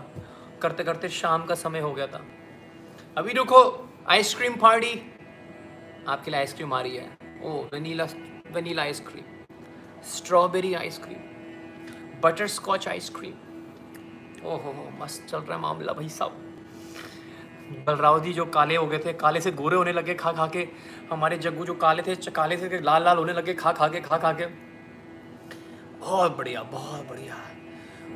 करते 0.62 0.84
करते 0.84 1.10
शाम 1.12 1.46
का 1.46 1.56
समय 1.56 1.80
हो 1.80 1.94
गया 1.94 2.08
था। 2.08 2.22
अभी 3.18 3.34
रुको 3.34 3.62
आइसक्रीम 4.10 4.56
पार्टी 4.58 4.94
आपके 6.08 6.32
लिए 6.32 6.40
आइसक्रीम 6.40 6.74
आ 6.74 6.82
रही 6.82 6.96
है। 6.96 7.06
ओ 7.44 7.50
vanilla 7.74 8.06
vanilla 8.52 8.82
ice cream 8.82 9.24
strawberry 10.08 10.74
ice cream 10.74 12.22
butterscotch 12.48 12.88
ice cream 12.88 13.34
ओहो 14.46 14.72
हो 14.72 14.90
मस्त 15.00 15.26
चल 15.28 15.38
रहा 15.38 15.56
है 15.56 15.62
मामला 15.62 15.94
भाई 15.94 16.10
साहब। 16.10 16.32
बलराव 17.88 18.20
जी 18.24 18.34
जो 18.34 18.46
काले 18.48 18.76
हो 18.76 18.86
गए 18.88 18.98
थे, 19.00 19.14
काले 19.16 19.42
से 19.42 19.52
गोरे 19.54 19.78
होने 19.78 19.92
लगे 19.94 20.14
खा 20.16 20.32
खा 20.32 20.48
के। 20.48 20.68
हमारे 21.12 21.38
जग्गू 21.38 21.66
जो 21.66 21.74
काले 21.76 22.04
थे, 22.04 22.16
काले 22.32 22.58
से 22.58 22.80
लाल 22.82 23.04
लाल 23.04 23.18
होने 23.18 23.34
लगे 23.34 23.54
खा 23.56 23.72
खा 23.72 23.88
के 23.88 24.00
खा 24.02 24.18
खा 24.18 24.32
के। 24.34 24.46
बहुत 26.06 26.38
बढ़िया 26.38 26.64
बहुत 26.64 27.08
बढ़िया। 27.08 27.36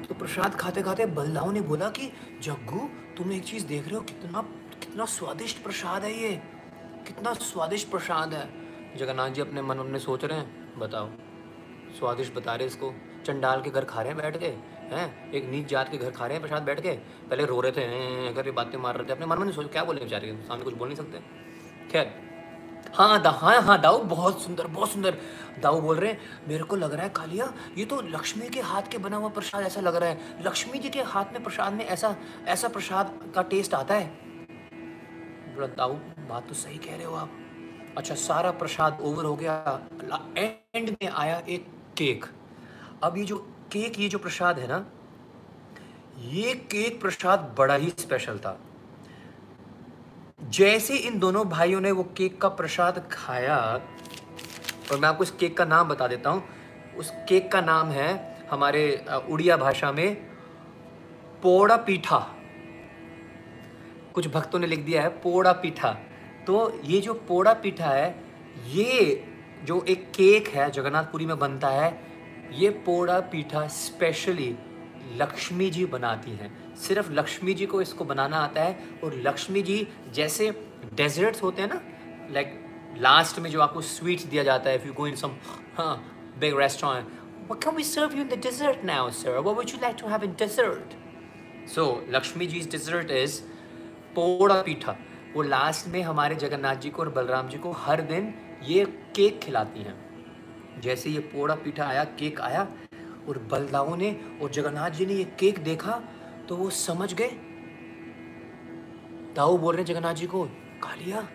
तो 0.10 0.16
प्रसाद 0.16 0.56
खाते 0.56 0.82
खाते 0.82 1.06
बलदाव 1.06 1.52
ने 1.52 1.62
बोला 1.62 1.90
कि, 1.90 2.14
जग्गू, 2.42 2.90
तुम 3.18 3.34
एक 3.34 3.44
चीज़ 3.44 3.68
देख 3.68 3.88
रहे 3.88 3.96
हो, 3.96 4.02
कितना 4.02 4.42
कितना 4.80 5.06
स्वादिष्ट 5.06 5.64
प्रसाद 5.64 6.04
है 6.04 6.22
ये। 6.22 6.36
कितना 7.08 7.34
स्वादिष्ट 7.34 7.92
प्रसाद 7.92 8.34
है। 8.34 8.50
जगन्नाथ 8.98 9.30
जी 9.30 9.42
अपने 9.42 9.62
मन 9.62 9.78
में 9.78 10.00
सोच 10.00 10.26
रहे 10.26 10.38
हैं, 10.38 10.80
बताओ, 10.80 11.10
स्वादिष्ट 12.00 12.34
बता 12.34 12.56
रहे 12.56 12.68
इसको। 12.68 12.94
चंडाल 13.26 13.62
के 13.62 13.70
घर 13.70 13.86
खा 13.86 14.02
रहे 14.02 14.12
हैं 14.12 14.18
बैठ 14.18 14.40
के, 14.40 14.48
हैं? 14.96 15.32
एक 15.32 15.46
नीच 15.46 15.68
जात 15.68 15.92
के 15.92 15.98
घर 15.98 16.12
खा 16.12 16.26
रहे 16.26 16.34
हैं 16.34 16.42
प्रसाद 16.42 16.64
बैठ 16.64 16.80
के? 16.80 16.92
पहले 17.30 17.46
रो 17.46 17.62
रहे 17.62 17.72
थे, 17.72 17.82
"हैं" 17.82 18.36
करके 18.36 18.52
बातें 18.52 18.78
मार 18.78 18.96
रहे 18.96 19.08
थे। 19.08 19.12
अपने 19.12 19.26
मन 19.26 19.40
में 19.40 19.52
सोच, 19.52 19.72
क्या 19.72 19.84
बोले 19.84 20.02
बेचारे? 20.02 20.44
सामने 20.48 20.64
कुछ 20.64 20.74
बोल 20.74 20.88
नहीं 20.88 20.98
सकते। 20.98 21.20
खैर 21.92 22.29
हाँ 22.94 23.22
दा 23.22 23.30
हाँ 23.32 23.62
हाँ 23.62 23.80
दाऊ, 23.82 24.04
बहुत 24.04 24.42
सुंदर 24.42 24.68
बहुत 24.68 24.92
सुंदर। 24.92 25.18
दाऊ 25.62 25.82
बोल 25.82 25.98
रहे 25.98 26.12
हैं, 26.12 26.20
मेरे 26.48 26.64
को 26.64 26.76
लग 26.76 26.94
रहा 26.94 27.04
है 27.04 27.10
कालिया, 27.10 27.52
ये 27.78 27.86
तो 27.86 28.00
लक्ष्मी 28.04 28.50
के 28.50 28.62
हाथ 28.62 28.90
के 28.92 28.98
बना 28.98 29.18
हुआ 29.18 29.30
प्रसाद 29.30 29.64
ऐसा 29.64 29.82
लग 29.82 29.96
रहा 29.96 30.10
है। 30.10 30.44
लक्ष्मी 30.46 30.80
जी 30.80 30.90
के 30.90 31.02
हाथ 31.04 31.34
में 31.34 31.44
प्रसाद 31.44 31.74
में 31.74 31.86
ऐसा 31.86 32.16
ऐसा 32.48 32.68
प्रसाद 32.68 33.20
का 33.36 33.42
टेस्ट 33.42 33.74
आता 33.74 33.96
है? 33.96 34.08
बोला, 35.56 35.68
दाऊ, 35.68 35.94
बात 36.30 36.48
तो 36.48 36.54
सही 36.54 36.78
कह 36.78 36.96
रहे 36.96 37.06
हो 37.06 37.16
आप। 37.16 37.32
अच्छा 37.98 38.16
सारा 38.16 38.52
प्रसाद 38.52 38.98
ओवर 39.02 39.26
हो 39.26 39.36
गया। 39.36 39.82
एंड 40.38 40.90
में 40.92 41.10
आया 41.10 41.38
एक 41.40 41.68
केक 41.98 42.26
अब 43.04 43.18
ये 43.18 43.24
जो 43.26 43.38
केक 43.72 44.00
ये 44.00 44.10
जो 44.10 44.18
प्रसाद 44.20 44.60
है 44.60 44.68
ना, 44.68 44.86
ये 46.30 46.54
केक 46.72 47.00
प्रसाद 47.02 47.54
बड़ा 47.58 47.76
ही 47.76 47.90
स्पेशल 47.90 48.38
था। 48.38 48.60
जैसे 50.40 50.96
इन 50.98 51.20
दोनों 51.20 51.44
भाइयों 51.50 51.82
ने 51.82 51.92
वो 51.92 52.04
केक 52.18 52.40
का 52.42 52.50
प्रसाद 52.50 53.04
खाया, 53.12 53.58
और 54.92 55.00
मैं 55.00 55.10
आपको 55.10 55.24
इस 55.24 55.32
केक 55.32 55.58
का 55.58 55.66
नाम 55.66 55.88
बता 55.88 56.08
देता 56.08 56.30
हूँ। 56.30 56.44
उस 56.98 57.12
केक 57.30 57.52
का 57.52 57.62
नाम 57.62 57.90
है 57.90 58.38
हमारे 58.52 59.06
उड़िया 59.30 59.58
भाषा 59.58 59.92
में 59.92 60.16
पोड़ा 61.44 61.76
पीठा। 61.78 62.18
कुछ 64.14 64.28
भक्तों 64.28 64.60
ने 64.60 64.68
लिख 64.68 64.80
दिया 64.80 65.02
है 65.02 65.10
पोड़ा 65.10 65.52
पीठा। 65.54 65.92
तो 66.48 66.82
ये 66.86 67.02
जो 67.02 67.14
पोड़ा 67.28 67.54
पीठा 67.54 67.90
है, 67.90 68.16
ये 68.68 69.24
जो 69.64 69.84
एक 69.84 70.10
केक 70.12 70.48
है, 70.48 70.70
जगन्नाथपुरी 70.72 71.26
में 71.26 71.38
बनता 71.40 71.70
है, 71.70 72.00
ये 72.54 72.70
पोड़ा 72.70 73.20
पीठा 73.20 73.68
स्पेशली 73.68 74.56
लक्ष्मी 75.18 75.70
जी 75.70 75.86
बनाती 75.86 76.32
हैं 76.32 76.52
सिर्फ़ 76.88 77.12
लक्ष्मी 77.12 77.54
जी 77.54 77.66
को 77.66 77.82
इसको 77.82 78.06
बनाना 78.06 78.38
आता 78.38 78.64
है 78.64 79.00
और 79.04 79.16
लक्ष्मी 79.26 79.62
जी 79.62 79.86
जैसे 80.14 80.50
डेजर्ट्स 80.96 81.44
होते 81.44 81.62
हैं 81.62 81.70
ना 81.70 81.82
लाइक 82.34 82.60
लास्ट 83.02 83.40
में 83.40 83.50
जो 83.50 83.62
आपको 83.62 83.82
स्वीट्स 83.82 84.26
दिया 84.26 84.44
जाता 84.44 84.70
है 84.70 84.76
if 84.76 84.86
you 84.88 84.94
go 84.94 85.08
in 85.08 85.16
some 85.16 85.36
big 86.40 86.60
restaurant 86.60 87.18
What 87.50 87.62
can 87.62 87.74
we 87.74 87.84
serve 87.84 88.14
you 88.14 88.22
in 88.22 88.28
the 88.30 88.38
dessert 88.38 88.84
now, 88.84 89.10
sir? 89.10 89.32
What 89.42 89.56
would 89.56 89.72
you 89.72 89.80
like 89.80 89.96
to 89.98 90.08
have 90.08 90.24
in 90.24 90.36
dessert? 90.36 90.92
So, 91.68 92.04
Lakshmi 92.08 92.48
ji's 92.48 92.68
dessert 92.68 93.10
is 93.12 93.38
Poda 94.16 94.62
Pitha 94.62 94.96
वो 95.34 95.42
last 95.44 95.88
में 95.88 96.02
हमारे 96.02 96.36
जगन्नाथ 96.36 96.76
जी 96.76 96.90
को 96.90 97.02
और 97.02 97.10
बलराम 97.10 97.50
जी 97.50 97.58
को 97.58 97.72
हर 97.80 98.02
दिन 98.12 98.34
ये 98.64 98.86
cake 99.16 99.40
खिलाती 99.40 99.80
हैं 99.80 99.96
जैसे 100.82 101.10
ये 101.10 101.20
पोड़ा 101.34 101.56
पीठा 101.56 101.86
आया 101.86 102.04
केक 102.20 102.42
आया 102.42 102.68
और 103.30 103.38
बलदाओं 103.52 103.96
ने 103.98 104.16
और 104.42 104.52
जगन्नाथ 104.52 104.90
जी 104.90 105.06
ने 105.06 105.14
ये 105.14 105.24
केक 105.40 105.64
देखा 105.64 106.02
तो 106.50 106.56
वो 106.56 106.70
समझ 106.70 107.14
गए। 107.14 107.30
दाऊ 109.36 109.58
बोल 109.58 109.76
रहे 109.76 109.86
जगन्नाथ 109.86 110.14
जी 110.14 110.28
को, 110.28 110.44
कालिया, 110.84 111.28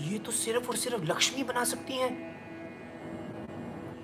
ये 0.00 0.18
तो 0.18 0.32
सिर्फ़ 0.32 0.68
और 0.68 0.76
सिर्फ़ 0.76 1.04
लक्ष्मी 1.04 1.42
बना 1.42 1.64
सकती 1.64 1.96
हैं। 1.96 2.10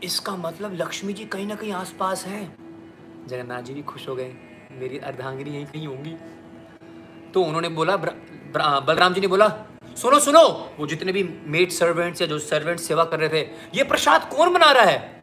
इसका 0.02 0.36
मतलब 0.36 0.74
लक्ष्मी 0.74 1.12
जी 1.12 1.24
कहीं 1.24 1.46
ना 1.46 1.54
कहीं 1.54 1.72
आसपास 1.72 2.24
है। 2.26 2.44
जगन्नाथ 3.28 3.62
जी 3.62 3.74
भी 3.74 3.82
खुश 3.82 4.08
हो 4.08 4.14
गए, 4.14 4.34
मेरी 4.72 4.98
अर्धांगिनी 5.00 5.50
यहीं 5.50 5.66
कहीं 5.66 5.86
होंगी। 5.86 6.14
तो 7.34 7.42
उन्होंने 7.42 7.68
बोला 7.70 7.96
बलराम 7.96 9.14
जी 9.14 9.20
ने 9.20 9.26
बोला, 9.26 9.48
सुनो 9.96 10.18
सुनो, 10.18 10.40
वो 10.78 10.86
जितने 10.86 11.12
भी 11.12 11.22
मेड 11.46 11.70
सर्वेंट्स 11.70 12.20
या 12.20 12.26
जो 12.26 12.38
सर्वेंट 12.40 12.80
सेवा 12.80 13.04
कर 13.04 13.20
रहे 13.20 13.28
थे, 13.30 13.48
ये 13.74 13.84
प्रसाद 13.84 14.28
कौन 14.30 14.52
बना 14.52 14.70
रहा 14.72 14.84
है? 14.84 15.13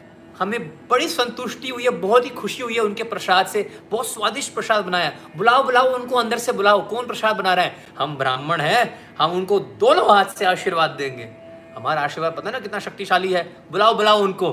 हमें 0.41 0.87
बड़ी 0.87 1.07
संतुष्टि 1.07 1.69
हुई 1.69 1.83
है, 1.83 1.89
बहुत 1.89 2.25
ही 2.25 2.29
खुशी 2.29 2.63
हुई 2.63 2.73
है 2.73 2.81
उनके 2.81 3.03
प्रसाद 3.03 3.47
से। 3.47 3.69
बहुत 3.91 4.07
स्वादिष्ट 4.07 4.53
प्रसाद 4.53 4.85
बनाया। 4.85 5.11
बुलाओ 5.37 5.63
बुलाओ, 5.63 5.85
उनको 5.85 6.15
अंदर 6.15 6.37
से 6.37 6.51
बुलाओ। 6.51 6.89
कौन 6.89 7.07
प्रसाद 7.07 7.35
बना 7.35 7.53
रहा 7.53 7.65
है? 7.65 7.75
हम 7.97 8.17
ब्राह्मण 8.17 8.61
हैं। 8.61 9.15
हम 9.17 9.31
उनको 9.31 9.59
दोनों 9.59 10.15
हाथ 10.15 10.25
से 10.25 10.45
आशीर्वाद 10.45 10.89
देंगे। 10.89 11.29
हमारा 11.75 12.01
आशीर्वाद 12.01 12.33
पता 12.33 12.47
है 12.47 12.53
ना 12.53 12.59
कितना 12.59 12.79
शक्तिशाली 12.79 13.33
है? 13.33 13.43
बुलाओ 13.71 13.95
बुलाओ 13.95 14.21
उनको। 14.21 14.49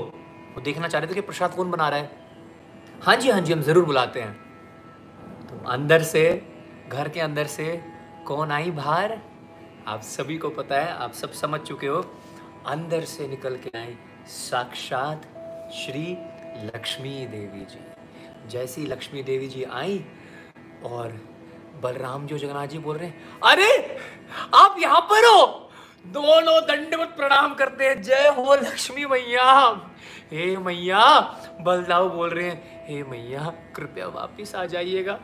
वो 0.55 0.61
देखना 0.61 0.87
चाह 0.87 1.01
रहे 1.01 1.09
थे 1.09 1.15
कि 1.15 1.21
प्रसाद 1.21 1.55
कौन 1.55 1.71
बना 1.71 1.89
रहा 1.89 1.99
है। 1.99 2.11
हाँ 3.03 3.15
जी 3.15 3.29
हाँ 3.29 3.41
जी, 3.41 3.53
हम 3.53 3.61
ज़रूर 3.61 3.85
बुलाते 3.85 4.21
हैं। 4.21 4.33
तो 5.47 5.69
अंदर 5.69 6.03
से, 6.03 6.47
घर 6.89 7.09
के 7.09 7.19
अंदर 7.19 7.47
से 7.47 7.81
कौन 8.27 8.51
आई 8.51 8.71
बाहर? 8.71 9.17
आप 9.87 10.01
सभी 10.01 10.37
को 10.37 10.49
पता 10.49 10.75
है, 10.75 10.93
आप 10.93 11.13
सब 11.13 11.31
समझ 11.31 11.59
चुके 11.61 11.87
हो। 11.87 12.01
अंदर 12.67 13.03
से 13.03 13.27
निकल 13.27 13.55
के 13.55 13.77
आई 13.77 13.97
साक्षात 14.27 15.21
श्री 15.73 16.17
लक्ष्मी 16.75 17.25
देवी 17.25 17.65
जी। 17.65 17.79
जैसी 18.47 18.85
लक्ष्मी 18.85 19.23
देवी 19.23 19.47
जी 19.47 19.63
आई 19.63 20.05
और 20.85 21.07
बलराम 21.81 22.27
जो 22.27 22.37
जगन्नाथ 22.37 22.67
जी 22.67 22.77
बोल 22.77 22.97
रहे 22.97 23.07
हैं, 23.07 23.39
अरे, 23.43 23.97
आप 24.55 24.75
यहाँ 24.79 25.01
पर 25.01 25.25
हो। 25.25 25.71
दोनों 26.05 26.61
दंडवत 26.63 27.07
प्रणाम 27.07 27.53
करते 27.53 27.85
हैं। 27.85 28.01
जय 28.01 28.33
हो 28.37 28.55
लक्ष्मी 28.55 29.05
मैया। 29.05 29.69
हे 30.31 30.57
मैया 30.57 31.19
बलदाऊ 31.61 32.09
बोल 32.09 32.29
रहे 32.29 32.49
हैं, 32.49 32.85
हे 32.87 33.03
मैया, 33.03 33.53
कृपया 33.75 34.07
वापिस 34.07 34.55
आ 34.55 34.65
जाइएगा। 34.65 35.19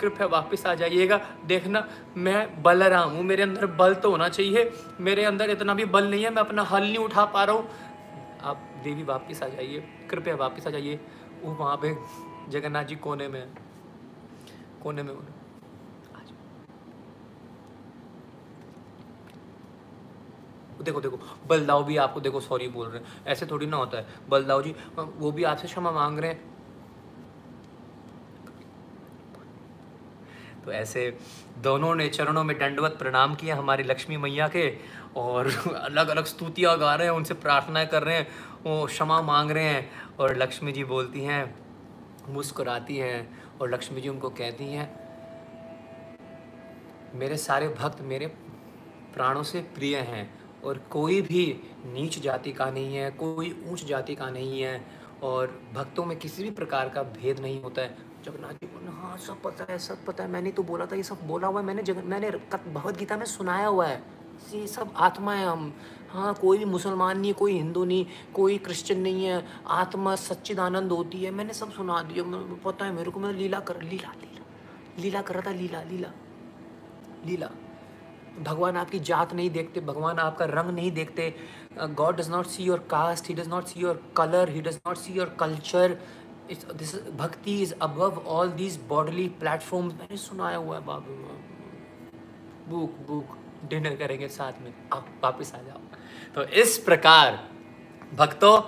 कृपया 0.00 0.26
वापस 0.26 0.66
आ 0.66 0.74
जाइएगा। 0.74 1.26
देखना, 1.46 1.88
मैं 2.16 2.62
बलराम 2.62 3.10
हूँ। 3.10 3.22
मेरे 3.22 3.42
अंदर 3.42 3.66
बल 3.66 3.94
तो 3.94 4.10
होना 4.10 4.28
चाहिए। 4.28 4.72
मेरे 5.00 5.24
अंदर 5.24 5.50
इतना 5.50 5.74
भी 5.74 5.84
बल 5.84 6.04
नहीं 6.04 6.24
है, 6.24 6.30
मैं 6.30 6.42
अपना 6.42 6.62
हल 6.62 6.82
नहीं 6.82 6.98
उठा 6.98 7.24
पा 7.24 7.44
रहा 7.44 7.56
हूँ। 7.56 7.70
आप 8.44 8.68
देवी 8.82 9.02
वापस 9.02 9.42
आ 9.42 9.48
जाइए, 9.48 9.80
कृपया 10.10 10.34
वापस 10.36 10.66
आ 10.66 10.70
जाइए। 10.70 11.00
वो 11.42 11.52
वहाँ 11.54 11.76
पे 11.76 11.94
जगन्नाथ 12.50 12.84
जी 12.84 12.96
कोने 12.96 13.28
में 13.28 13.46
कोने 14.82 15.02
में 15.02 15.16
देखो 20.82 21.00
देखो 21.00 21.18
बलदाऊ 21.46 21.82
भी 21.84 21.96
आपको, 21.96 22.20
देखो 22.20 22.40
सॉरी 22.40 22.66
बोल 22.68 22.88
रहे 22.88 23.00
हैं। 23.00 23.24
ऐसे 23.26 23.46
थोड़ी 23.46 23.66
ना 23.66 23.76
होता 23.76 23.98
है। 23.98 24.06
बलदाऊ 24.28 24.62
जी, 24.62 24.74
वो 24.98 25.30
भी 25.32 25.44
आपसे 25.44 25.68
क्षमा 25.68 25.90
मांग 25.90 26.18
रहे 26.18 26.30
हैं। 26.30 26.50
तो 30.64 30.72
ऐसे 30.72 31.18
दोनों 31.58 31.94
ने 31.94 32.08
चरणों 32.08 32.44
में 32.44 32.58
दंडवत 32.58 32.96
प्रणाम 32.98 33.34
किया 33.34 33.56
हमारी 33.56 33.82
लक्ष्मी 33.82 34.16
मैया 34.16 34.48
के 34.48 34.78
और 35.16 35.50
अलग 35.74 36.08
अलग 36.08 36.24
स्तुतियाँ 36.24 36.78
गा 36.78 36.94
रहे 36.94 37.06
हैं, 37.06 37.14
उनसे 37.14 37.34
प्रार्थनाएँ 37.34 37.86
कर 37.86 38.02
रहे 38.02 38.16
हैं। 38.16 38.26
वो 38.66 38.84
क्षमा 38.86 39.20
मांग 39.22 39.50
रहे 39.50 39.64
हैं 39.64 40.16
और 40.20 40.36
लक्ष्मी 40.36 40.72
जी 40.72 40.84
बोलती 40.84 41.20
हैं, 41.20 41.54
मुस्कुराती 42.28 42.96
हैं 42.96 43.58
और 43.58 43.72
लक्ष्मी 43.74 44.00
जी 44.00 44.08
उनको 44.08 44.28
कहती 44.30 44.66
हैं, 44.66 44.86
मेरे 47.14 47.36
सारे 47.36 47.68
भक्त 47.70 48.02
मेरे 48.02 48.26
प्राणों 49.14 49.42
से 49.42 49.60
प्रिय 49.74 49.96
हैं 49.96 50.28
और 50.64 50.78
कोई 50.90 51.20
भी 51.22 51.44
नीच 51.86 52.18
जाति 52.18 52.52
का 52.52 52.70
नहीं 52.70 52.96
है, 52.96 53.10
कोई 53.10 53.50
ऊंच 53.66 53.84
जाति 53.84 54.14
का 54.14 54.30
नहीं 54.30 54.62
है 54.62 54.80
और 55.22 55.60
भक्तों 55.74 56.04
में 56.04 56.18
किसी 56.18 56.42
भी 56.42 56.50
प्रकार 56.52 56.88
का 56.88 57.02
भेद 57.02 57.40
नहीं 57.40 57.60
होता 57.62 57.82
है। 57.82 57.96
जगन्नाथ 58.24 58.52
जी 58.52 58.66
बोले 58.66 58.90
हाँ 58.92 59.16
सब 59.18 59.42
पता 59.42 59.72
है, 59.72 59.78
सब 59.78 60.04
पता 60.04 60.24
है, 60.24 60.30
मैंने 60.30 60.50
तो 60.50 60.62
बोला 60.62 60.86
था, 60.86 60.96
ये 60.96 61.02
सब 61.02 61.26
बोला 61.26 61.48
हुआ 61.48 61.60
है, 61.60 61.66
मैंने 61.66 61.82
जगन, 61.82 62.06
मैंने 62.06 62.30
भगवत 62.30 62.96
गीता 62.98 63.16
में 63.16 63.26
सुनाया 63.26 63.66
हुआ 63.66 63.86
है, 63.86 64.02
ये 64.52 64.66
सब 64.66 64.92
आत्मा 64.96 65.34
है 65.34 65.46
हम 65.46 65.72
हाँ 66.12 66.32
कोई 66.34 66.58
भी 66.58 66.64
मुसलमान 66.64 67.20
नहीं, 67.20 67.32
कोई 67.34 67.52
हिंदू 67.52 67.84
नहीं, 67.84 68.06
कोई 68.34 68.58
क्रिश्चियन 68.58 69.00
नहीं 69.00 69.24
है। 69.24 69.44
आत्मा 69.66 70.14
सच्चिदानंद 70.16 70.92
होती 70.92 71.18
है। 71.18 71.30
मैंने 71.30 71.54
सब 71.54 71.72
सुना 71.72 72.02
दिया। 72.02 72.24
पता 72.64 72.84
है 72.84 72.92
मेरे 72.92 73.10
को 73.10 73.20
मैं 73.20 73.32
लीला 73.32 73.60
कर, 73.60 73.82
लीला 73.82 74.12
लीला। 74.20 74.44
लीला 74.98 75.22
कर 75.22 75.34
रहा 75.34 75.46
था, 75.46 75.54
लीला 75.56 75.82
लीला। 75.82 76.08
लीला। 77.26 77.48
भगवान 78.40 78.76
आपकी 78.76 78.98
जात 79.00 79.32
नहीं 79.34 79.50
देखते, 79.50 79.80
भगवान 79.80 80.18
आपका 80.18 80.44
रंग 80.44 80.70
नहीं 80.70 80.90
देखते। 80.92 81.34
God 81.80 82.16
does 82.16 82.30
not 82.30 82.46
see 82.46 82.64
your 82.64 82.78
caste 82.90 83.28
he 83.28 83.34
does 83.34 83.48
not 83.48 83.64
see 83.64 83.80
your 83.80 84.02
colour 84.16 84.48
he 84.48 84.60
does 84.60 84.80
not 84.86 84.96
see 84.96 85.12
your 85.12 85.36
culture 85.40 85.98
this 86.52 86.94
bhakti 87.10 87.60
is 87.62 87.74
above 87.82 88.22
all 88.28 88.50
these 88.52 88.78
bodily 88.88 89.28
platform 89.40 89.86
मैंने 89.88 90.16
सुनाया 90.16 90.56
हुआ 90.56 90.78
है 90.78 90.84
बाबू। 90.86 91.14
बुक 92.68 92.98
बुक 93.08 93.36
डिनर 93.70 93.96
करेंगे 93.96 94.28
साथ 94.30 94.60
में। 94.62 94.72
आप 94.92 95.06
वापस 95.24 95.54
आ 95.54 95.62
जाओ। 95.62 95.80
तो 96.34 96.42
इस 96.42 96.76
प्रकार 96.78 97.38
भक्तों, 98.14 98.60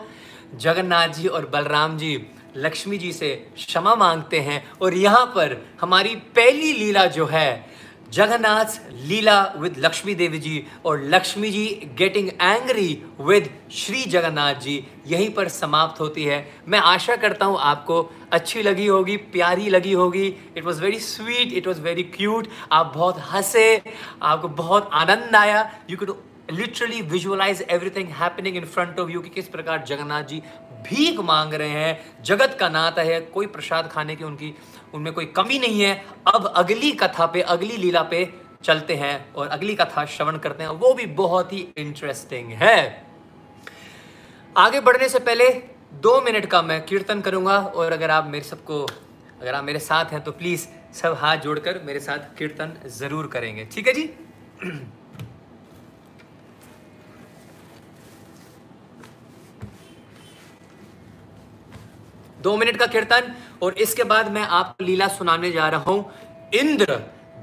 जगन्नाथ 0.58 1.08
जी 1.08 1.26
और 1.28 1.46
बलराम 1.46 1.96
जी, 1.98 2.16
लक्ष्मी 2.56 2.98
जी 2.98 3.12
से 3.12 3.34
क्षमा 3.56 3.94
मांगते 3.94 4.40
हैं 4.40 4.62
और 4.82 4.94
यहाँ 4.94 5.24
पर 5.26 5.56
हमारी 5.80 6.14
पहली 6.36 6.72
लीला 6.72 7.04
जो 7.06 7.26
है, 7.26 7.64
जगन्नाथ 8.12 8.78
लीला 9.08 9.40
विद 9.58 9.78
लक्ष्मी 9.78 10.14
देवी 10.14 10.38
जी 10.38 10.64
और 10.86 11.02
Lakshmi 11.04 11.50
ji 11.50 11.64
getting 11.98 12.28
angry 12.28 13.02
with 13.20 13.48
Shri 13.72 14.02
Jagannath 14.04 14.60
ji, 14.60 14.76
यहीं 15.06 15.30
पर 15.34 15.48
समाप्त 15.48 16.00
होती 16.00 16.24
है। 16.24 16.38
मैं 16.68 16.78
आशा 16.80 17.16
करता 17.16 17.46
हूँ 17.46 17.58
आपको 17.60 18.02
अच्छी 18.32 18.62
लगी 18.62 18.86
होगी, 18.86 19.16
प्यारी 19.16 19.68
लगी 19.70 19.92
होगी। 19.92 20.26
It 20.56 20.64
was 20.64 20.82
very 20.82 20.98
sweet 21.00 21.52
it 21.52 21.66
was 21.66 21.80
very 21.80 22.02
cute 22.12 22.48
आप 22.72 22.92
बहुत 22.94 23.18
हंसे, 23.32 23.82
आपको 24.22 24.48
बहुत 24.62 24.90
आनंद 24.92 25.36
आया। 25.36 25.70
You 25.90 25.96
could 25.96 26.14
literally 26.52 27.02
visualise 27.02 27.62
everything 27.70 28.08
happening 28.08 28.56
in 28.56 28.64
front 28.64 28.98
of 29.00 29.10
you 29.10 29.20
कि 29.20 29.28
किस 29.28 29.48
प्रकार 29.48 29.84
जगन्नाथ 29.84 30.22
जी 30.22 30.42
भीख 30.84 31.20
मांग 31.20 31.54
रहे 31.54 31.68
हैं, 31.68 32.22
जगत 32.22 32.56
का 32.60 32.68
नाथ 32.68 32.98
है, 32.98 33.20
कोई 33.20 33.46
प्रसाद 33.46 33.88
खाने 33.88 34.16
की 34.16 34.24
उनकी, 34.24 34.54
उनमें 34.94 35.12
कोई 35.12 35.26
कमी 35.26 35.58
नहीं 35.58 35.80
है। 35.80 36.04
अब 36.34 36.46
अगली 36.46 36.92
कथा 36.92 37.26
पे, 37.26 37.40
अगली 37.40 37.76
लीला 37.76 38.02
पे 38.02 38.34
चलते 38.64 38.94
हैं 38.94 39.32
और 39.34 39.48
अगली 39.48 39.74
कथा 39.74 40.04
श्रवण 40.06 40.38
करते 40.38 40.62
हैं। 40.62 40.70
वो 40.70 40.92
भी 40.94 41.06
बहुत 41.06 41.52
ही 41.52 41.68
इंटरेस्टिंग 41.76 42.52
है। 42.52 43.06
आगे 44.56 44.80
बढ़ने 44.80 45.08
से 45.08 45.18
पहले 45.18 45.48
दो 45.94 46.20
मिनट 46.20 46.46
का 46.46 46.62
मैं 46.62 46.84
कीर्तन 46.84 47.20
करूँगा 47.20 47.58
और 47.58 47.92
अगर 47.92 48.10
आप 48.10 48.26
मेरे 48.26 48.44
सबको, 48.44 48.82
अगर 49.40 49.54
आप 49.54 49.64
मेरे 49.64 49.78
साथ 49.78 50.04
हैं 50.04 50.20
तो 50.24 50.32
प्लीज़ 50.32 50.66
सब 50.92 51.16
हाथ 51.18 51.36
जोड़कर 51.36 51.80
मेरे 51.84 52.00
साथ 52.00 52.36
कीर्तन 52.38 52.76
ज़रूर 52.88 53.26
करेंगे। 53.26 53.64
ठीक 53.64 53.88
है 53.88 53.94
जी? 53.94 54.10
दो 62.44 62.56
मिनट 62.56 62.76
का 62.76 62.86
कीर्तन, 62.88 63.32
और 63.62 63.78
इसके 63.78 64.04
बाद 64.04 64.30
मैं 64.32 64.42
आपको 64.52 64.84
लीला 64.84 65.08
सुनाने 65.10 65.50
जा 65.52 65.68
रहा 65.68 65.90
हूँ। 65.90 66.50
इंद्र, 66.54 66.94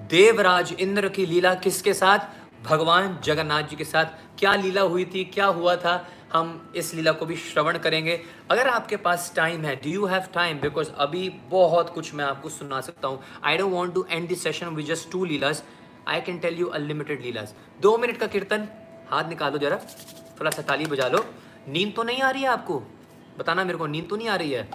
देवराज 0.09 0.73
इंद्र 0.79 1.09
की 1.09 1.25
लीला 1.25 1.53
किसके 1.57 1.93
साथ? 1.93 2.19
भगवान 2.63 3.17
जगन्नाथ 3.23 3.63
जी 3.63 3.75
के 3.75 3.83
साथ। 3.85 4.05
क्या 4.39 4.55
लीला 4.55 4.81
हुई 4.83 5.05
थी? 5.05 5.23
क्या 5.25 5.45
हुआ 5.47 5.75
था? 5.75 5.93
हम 6.33 6.71
इस 6.75 6.93
लीला 6.95 7.11
को 7.11 7.25
भी 7.25 7.35
श्रवण 7.37 7.77
करेंगे। 7.77 8.19
अगर 8.51 8.67
आपके 8.69 8.97
पास 8.97 9.31
टाइम 9.35 9.65
है 9.65 9.75
do 9.75 9.89
you 9.89 10.05
have 10.05 10.27
time 10.33 10.59
because 10.59 10.89
अभी 10.97 11.27
बहुत 11.49 11.89
कुछ 11.89 12.13
मैं 12.13 12.25
आपको 12.25 12.49
सुना 12.49 12.81
सकता 12.81 13.07
हूँ। 13.07 13.19
I 13.43 13.57
don't 13.57 13.71
want 13.73 13.93
to 13.93 14.05
end 14.09 14.27
this 14.27 14.43
session 14.43 14.67
with 14.67 14.85
just 14.85 15.11
two 15.11 15.23
leelas 15.25 15.63
I 16.07 16.21
can 16.21 16.37
tell 16.39 16.59
you 16.59 16.67
unlimited 16.69 17.21
leelas 17.21 17.55
दो 17.81 17.97
मिनट 17.97 18.17
का 18.17 18.27
कीर्तन। 18.27 18.67
हाथ 19.09 19.29
निकालो 19.29 19.57
जरा। 19.57 19.79
थोड़ा 20.39 20.51
सा 20.51 20.61
ताली 20.61 20.85
बजा 20.85 21.07
लो। 21.07 21.25
नींद 21.67 21.93
तो 21.95 22.03
नहीं 22.03 22.21
आ 22.21 22.29
रही 22.29 22.41
है 22.41 22.49
आपको? 22.49 22.79
बताना 23.37 23.63
मेरे 23.63 23.77
को, 23.77 23.87
नींद 23.87 24.07
तो 24.09 24.15
नहीं 24.15 24.27
आ 24.29 24.35
रही 24.35 24.51
है? 24.51 24.69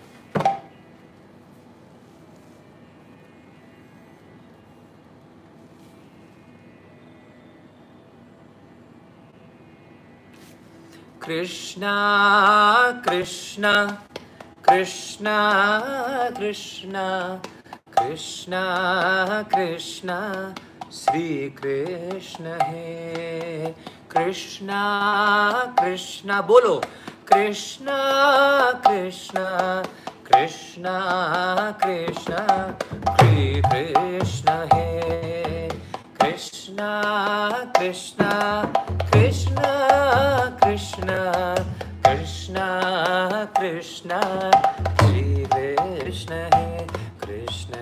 कृष्णा 11.27 11.93
कृष्णा 13.07 13.73
कृष्णा 14.69 15.39
कृष्णा 16.39 17.07
कृष्णा 17.98 18.61
कृष्णा 19.55 20.19
श्री 20.93 21.51
कृष्ण 21.59 22.57
है 22.62 23.74
कृष्णा 24.11 24.82
कृष्णा 25.81 26.40
बोलो 26.51 26.74
कृष्णा 27.32 27.98
कृष्णा 28.86 29.82
कृष्णा 30.31 30.97
कृष्णा 31.85 32.47
श्री 33.19 33.62
कृष्ण 33.62 34.59
है 34.74 35.55
Krishna, 36.77 37.70
Krishna, 37.74 38.70
Krishna, 39.11 40.59
Krishna, 40.61 41.66
Krishna, 42.05 43.51
Krishna, 43.55 44.20
Shri 45.01 45.47
Krishna, 45.48 45.77
Krishna, 46.01 46.51
Krishna, 47.19 47.78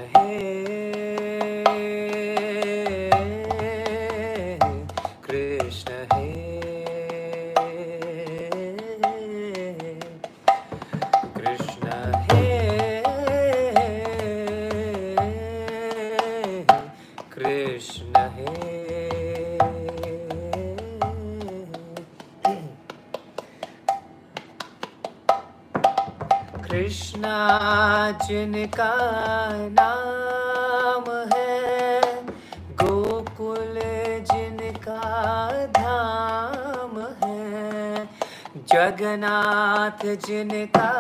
जिनका 28.29 28.95
नाम 29.81 31.29
है 31.35 32.01
गोकुल 32.73 33.75
जिनका 34.23 35.01
धाम 35.67 37.01
है। 37.25 38.05
जगन्नाथ 38.57 40.17
जिनका 40.27 40.91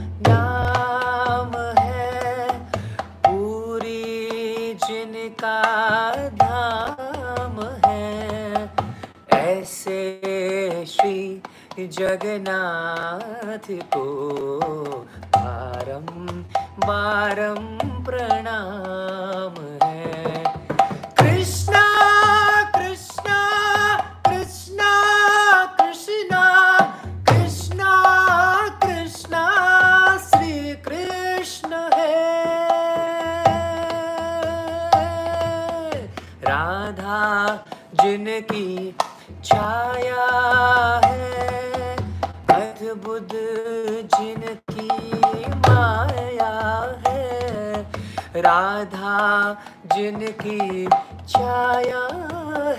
नाम 0.00 1.56
है। 1.78 2.48
पूरी 3.04 4.04
जिनका 4.74 5.62
धाम 6.28 7.62
है। 7.86 8.70
ऐसे 9.32 10.20
श्री 10.86 11.42
जगन्नाथ 11.78 13.70
को 13.70 14.04
बारम 15.50 16.06
बारम 16.80 17.64
प्रणाम 18.04 19.54
है। 19.82 20.42
कृष्णा 21.18 21.82
कृष्णा 22.76 23.38
कृष्णा 24.28 24.90
कृष्णा 25.80 26.42
कृष्णा 27.30 27.90
कृष्णा, 28.84 29.42
श्री 30.26 30.74
कृष्ण 30.86 31.80
है। 31.94 32.22
राधा, 36.46 37.20
जिनकी 38.02 38.96
छाया 39.44 40.26
है, 41.04 41.96
अद्भुत 42.50 43.34
राधा 48.42 49.16
जिनकी 49.94 50.86
छाया 51.28 52.04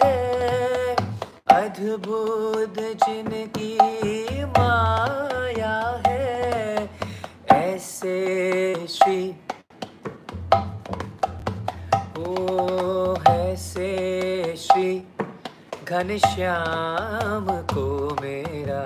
है, 0.04 0.96
अद्भुत 1.52 2.80
जिनकी 3.04 3.74
माया 4.58 5.78
है, 6.08 6.90
ऐसे 7.52 8.18
श्री 8.90 9.22
ओ 12.20 13.16
है 13.28 13.56
से 13.58 13.92
श्री 14.58 14.92
घनश्याम 15.88 17.52
को 17.74 17.88
मेरा 18.22 18.84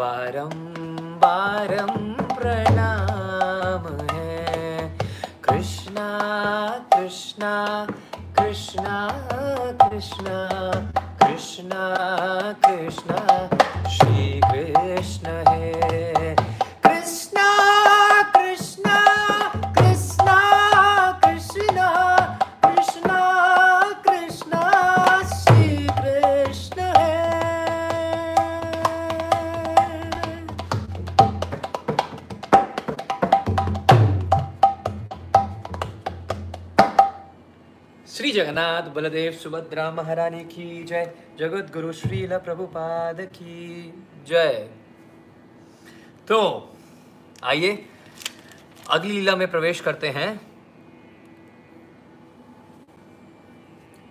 बारम 0.00 0.52
बारम 1.22 1.94
प्रणाम। 2.34 3.09
कृष्णा 6.94 7.86
कृष्णा 8.36 9.08
कृष्णा 9.08 9.08
कृष्णा 9.88 10.48
कृष्णा। 11.22 12.52
कृष्णा 12.66 13.48
श्री 13.88 14.40
कृष्ण 14.44 15.28
है 15.48 15.89
बलदेव 39.00 39.32
सुभद्रा 39.32 39.90
महारानी 39.90 40.44
की 40.44 40.82
जय। 40.84 41.12
जगत 41.38 41.70
गुरु 41.72 41.92
श्रील 41.92 42.36
प्रभुपाद 42.38 43.20
की 43.20 43.92
जय। 44.26 44.68
तो 46.28 46.40
आइए, 47.44 47.86
अगली 48.90 49.12
लीला 49.12 49.36
में 49.36 49.50
प्रवेश 49.50 49.80
करते 49.80 50.08
हैं। 50.08 50.28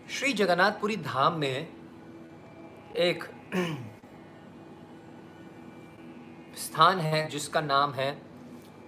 श्री 0.09 0.33
जगन्नाथपुरी 0.33 0.95
धाम 0.97 1.37
में 1.39 1.67
एक 2.97 3.23
स्थान 6.57 6.99
है, 6.99 7.27
जिसका 7.29 7.61
नाम 7.61 7.93
है 7.93 8.11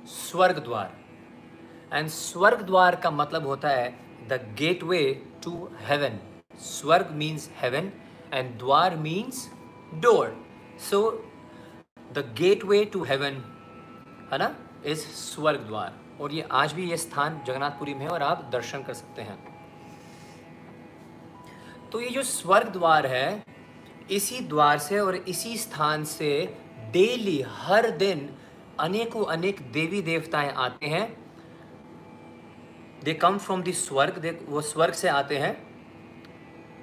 स्वर्ग 0.08 0.64
द्वार 0.64 0.98
एंड 1.94 2.08
स्वर्ग 2.10 2.62
द्वार 2.62 2.96
का 2.96 3.12
मतलब 3.12 3.48
होता 3.48 3.70
है 3.70 3.90
the 4.28 4.56
gate 4.60 4.84
heaven 5.50 6.20
swarg 6.60 7.12
means 7.12 7.50
heaven 7.56 7.92
and 8.34 8.58
dwar 8.60 8.96
means 8.96 9.50
door 9.94 10.46
so 10.90 11.28
the 12.14 12.34
gateway 12.64 12.86
to 12.86 13.04
heaven 13.04 13.44
है 14.32 14.38
ना 14.38 14.56
इस 14.86 15.34
स्वर्ग 15.34 15.60
द्वार 15.60 16.00
और 16.22 16.32
ये 16.32 16.48
आज 16.52 16.74
भी 16.74 16.90
ये 16.90 16.98
स्थान 16.98 17.42
जगन्नाथपुरी 17.48 17.94
में 17.94 18.02
है 18.02 18.10
और 18.10 18.24
आप 18.24 18.50
दर्शन 18.52 18.84
कर 18.84 18.94
सकते 18.94 19.22
हैं। 19.22 19.52
तो 21.92 22.02
ये 22.02 22.10
जो 22.10 22.24
स्वर्ग 22.24 22.68
द्वार 22.68 23.06
है, 23.08 23.44
इसी 24.12 24.40
द्वार 24.40 24.78
से 24.78 25.00
और 25.00 25.16
इसी 25.16 25.58
स्थान 25.58 26.04
से 26.04 26.58
डेली 26.92 27.42
हर 27.48 27.90
दिन 27.90 28.30
अनेकों 28.80 29.26
अनेक 29.26 29.62
देवी 29.72 30.02
देवताएँ 30.02 30.52
आते 30.52 30.86
हैं। 30.86 31.21
दे 33.04 33.14
कम 33.14 33.38
फ्रॉम 33.38 33.62
दिस 33.64 33.86
स्वर्ग 33.88 34.18
दे 34.18 34.38
वो 34.48 34.62
स्वर्ग 34.62 34.94
से 34.94 35.08
आते 35.10 35.38
हैं 35.38 35.56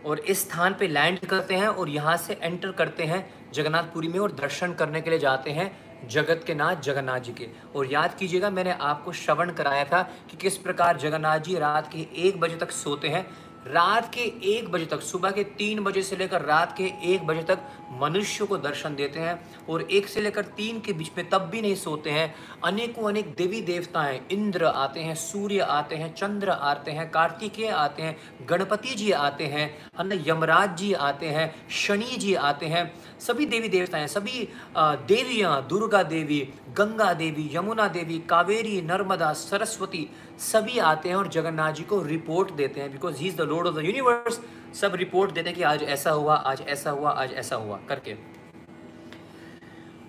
और 0.07 0.19
इस 0.19 0.41
स्थान 0.41 0.75
पे 0.75 0.89
लैंड 0.89 1.19
करते 1.27 1.55
हैं 1.55 1.69
और 1.69 1.89
यहाँ 1.89 2.17
से 2.17 2.39
एंटर 2.43 2.73
करते 2.73 3.05
हैं 3.05 3.29
जगन्नाथपुरी 3.53 4.09
में 4.09 4.19
और 4.19 4.33
दर्शन 4.33 4.73
करने 4.73 5.01
के 5.01 5.11
लिए 5.11 5.19
जाते 5.19 5.51
हैं 5.51 5.71
जगत 6.09 6.43
के 6.47 6.55
नाथ, 6.55 6.77
जगन्नाथ 6.77 7.21
जी 7.21 7.33
के। 7.33 7.47
और 7.77 7.93
याद 7.93 8.15
कीजिएगा, 8.15 8.51
मैंने 8.51 8.73
आपको 8.73 9.13
श्रवण 9.13 9.51
कराया 9.53 9.85
था 9.85 10.03
कि 10.31 10.37
किस 10.37 10.57
प्रकार 10.57 10.97
जगन्नाथ 10.97 11.39
जी 11.39 11.59
रात 11.59 11.91
के 11.93 12.07
एक 12.27 12.39
बजे 12.41 12.57
तक 12.57 12.71
सोते 12.71 13.09
हैं। 13.09 13.27
रात 13.69 14.15
के 14.15 14.21
एक 14.51 14.69
बजे 14.69 14.87
तक, 14.87 15.01
सुबह 15.01 15.31
के 15.31 15.45
तीन 15.45 15.81
बजे 15.81 16.03
से 16.03 16.17
लेकर 16.17 16.43
रात 16.43 16.75
के 16.77 16.85
एक 17.15 17.27
बजे 17.27 17.43
तक 17.43 17.59
मनुष्य 17.93 18.45
को 18.45 18.57
दर्शन 18.57 18.95
देते 18.95 19.21
हैं 19.21 19.67
और 19.71 19.83
एक 19.83 20.09
से 20.09 20.21
लेकर 20.21 20.43
तीन 20.43 20.81
के 20.81 20.93
बीच 20.93 21.11
में 21.19 21.29
तब 21.29 21.39
भी 21.39 21.63
नहीं 21.63 21.75
सोते 21.75 22.11
हैं। 22.11 22.35
अनेकों 22.65 23.09
अनेक 23.09 23.35
देवी 23.35 23.61
देवताएँ, 23.61 24.21
इंद्र 24.31 24.65
आते 24.65 25.01
हैं, 25.01 25.15
सूर्य 25.15 25.59
आते 25.59 25.97
हैं, 25.97 26.15
चंद्र 26.15 26.51
आते 26.51 26.91
हैं, 26.91 27.11
कार्तिकेय 27.11 27.69
आते 27.69 28.03
हैं, 28.03 28.17
गणपति 28.47 28.95
जी 28.95 29.11
आते 29.11 29.45
हैं 29.45 29.59
है 30.01 30.29
यमराज 30.29 30.77
जी 30.77 30.93
आते 30.93 31.27
हैं, 31.27 31.69
शनि 31.71 32.17
जी 32.17 32.35
आते 32.35 32.67
हैं। 32.67 32.95
सभी 33.21 33.47
देवी 33.47 33.69
देवताएँ, 33.69 34.07
सभी 34.07 34.49
देवियाँ, 34.79 35.67
दुर्गा 35.69 36.03
देवी, 36.03 36.41
गंगा 36.77 37.13
देवी, 37.15 37.51
यमुना 37.53 37.89
देवी, 37.89 38.19
कावेरी, 38.19 38.81
नर्मदा, 38.83 39.33
सरस्वती 39.33 40.09
सभी 40.39 40.79
आते 40.79 41.09
हैं 41.09 41.17
और 41.17 41.29
जगन्नाथ 41.29 41.73
जी 41.73 41.83
को 41.83 42.03
रिपोर्ट 42.03 42.53
देते 42.53 42.81
हैं 42.81 42.93
because 42.93 43.17
he 43.17 43.29
is 43.29 43.37
the 43.37 43.41
Lord 43.41 43.67
of 43.67 43.75
the 43.75 43.79
universe 43.79 44.41
सब 44.81 44.95
रिपोर्ट 44.95 45.33
देते 45.33 45.49
हैं 45.51 45.57
कि 45.57 45.63
आज 45.63 45.83
ऐसा 45.83 46.11
हुआ, 46.11 46.35
आज 46.35 46.61
ऐसा 46.61 46.91
हुआ, 46.91 47.11
आज 47.11 47.33
ऐसा 47.33 47.57
हुआ 47.57 47.79
करके। 47.89 48.17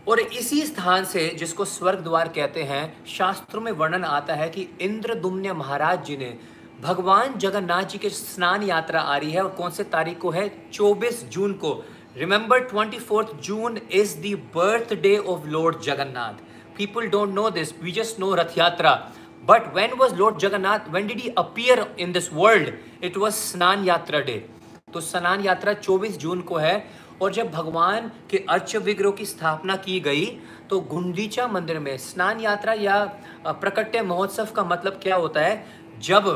और 0.08 0.20
इसी 0.20 0.62
स्थान 0.66 1.06
से 1.06 1.28
जिसको 1.30 1.66
स्वर्ग 1.66 2.00
द्वार 2.00 2.28
कहते 2.28 2.64
हैं, 2.64 3.06
शास्त्रों 3.06 3.62
में 3.62 3.72
वर्णन 3.72 4.04
आता 4.04 4.36
है 4.36 4.50
कि 4.50 4.68
इंद्रदुम्न 4.82 5.52
महाराज 5.52 6.06
जी 6.06 6.18
ने 6.18 6.38
भगवान 6.82 7.38
जगन्नाथ 7.38 7.84
जी 7.84 7.98
के 7.98 8.10
स्नान 8.10 8.64
यात्रा 8.64 9.02
आ 9.02 9.18
रही 9.18 9.32
है 9.32 9.44
और 9.44 9.50
कौन 9.50 9.72
से 9.72 9.84
तारीख 9.84 10.18
को 10.18 10.30
है? 10.32 10.72
24 10.72 11.24
जून 11.26 11.54
को। 11.54 11.84
Remember 12.18 12.60
twenty 12.70 13.00
June 13.44 13.80
is 13.92 14.18
the 14.18 14.36
birthday 15.02 15.18
of 15.18 15.48
Lord 15.48 15.80
Jagannath 15.82 16.44
people 16.78 17.08
don't 17.10 17.34
know 17.34 17.50
this 17.50 17.74
we 17.84 17.92
just 17.92 18.20
know 18.20 18.34
Rath 18.36 18.58
Yatra 18.58 19.00
But 19.42 19.74
when 19.74 19.98
was 19.98 20.14
Lord 20.14 20.40
Jagannath, 20.40 20.90
when 20.92 21.08
did 21.08 21.20
he 21.20 21.32
appear 21.38 21.88
in 21.98 22.12
this 22.12 22.32
world? 22.32 22.74
It 23.02 23.18
was 23.18 23.36
स्नान 23.36 23.84
यात्रा 23.86 24.20
day 24.20 24.34
तो 24.94 25.02
स्नान 25.02 25.42
यात्रा 25.42 25.74
24 25.82 26.18
जून 26.18 26.42
को 26.42 26.56
है 26.58 26.74
और 27.22 27.32
जब 27.34 27.52
भगवान 27.52 28.12
के 28.32 28.44
अर्च 28.50 28.76
विग्रह 28.76 29.12
की 29.12 29.26
स्थापना 29.26 29.76
की 29.86 30.00
गई 30.00 30.26
तो 30.70 30.80
गुंडीचा 30.92 31.48
मंदिर 31.48 31.80
में 31.80 31.96
स्नान 31.98 32.40
यात्रा 32.42 32.74
या 32.74 33.04
प्रकट्य 33.48 34.02
महोत्सव 34.02 34.48
का 34.56 34.64
मतलब 34.64 35.00
क्या 35.04 35.16
होता 35.16 35.42
है? 35.42 35.66
जब 36.02 36.28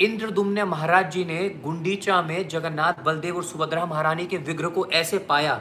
इंद्रदुम्न 0.00 0.62
महाराज 0.62 1.10
जी 1.12 1.24
ने 1.24 1.48
गुंडीचा 1.62 2.20
में 2.22 2.48
जगन्नाथ, 2.48 3.02
बलदेव 3.04 3.36
और 3.36 3.44
सुभद्रा 3.44 3.86
महारानी 3.86 4.26
के 4.26 4.36
विग्रह 4.36 4.68
को 4.68 4.86
ऐसे 4.86 5.18
पाया, 5.18 5.60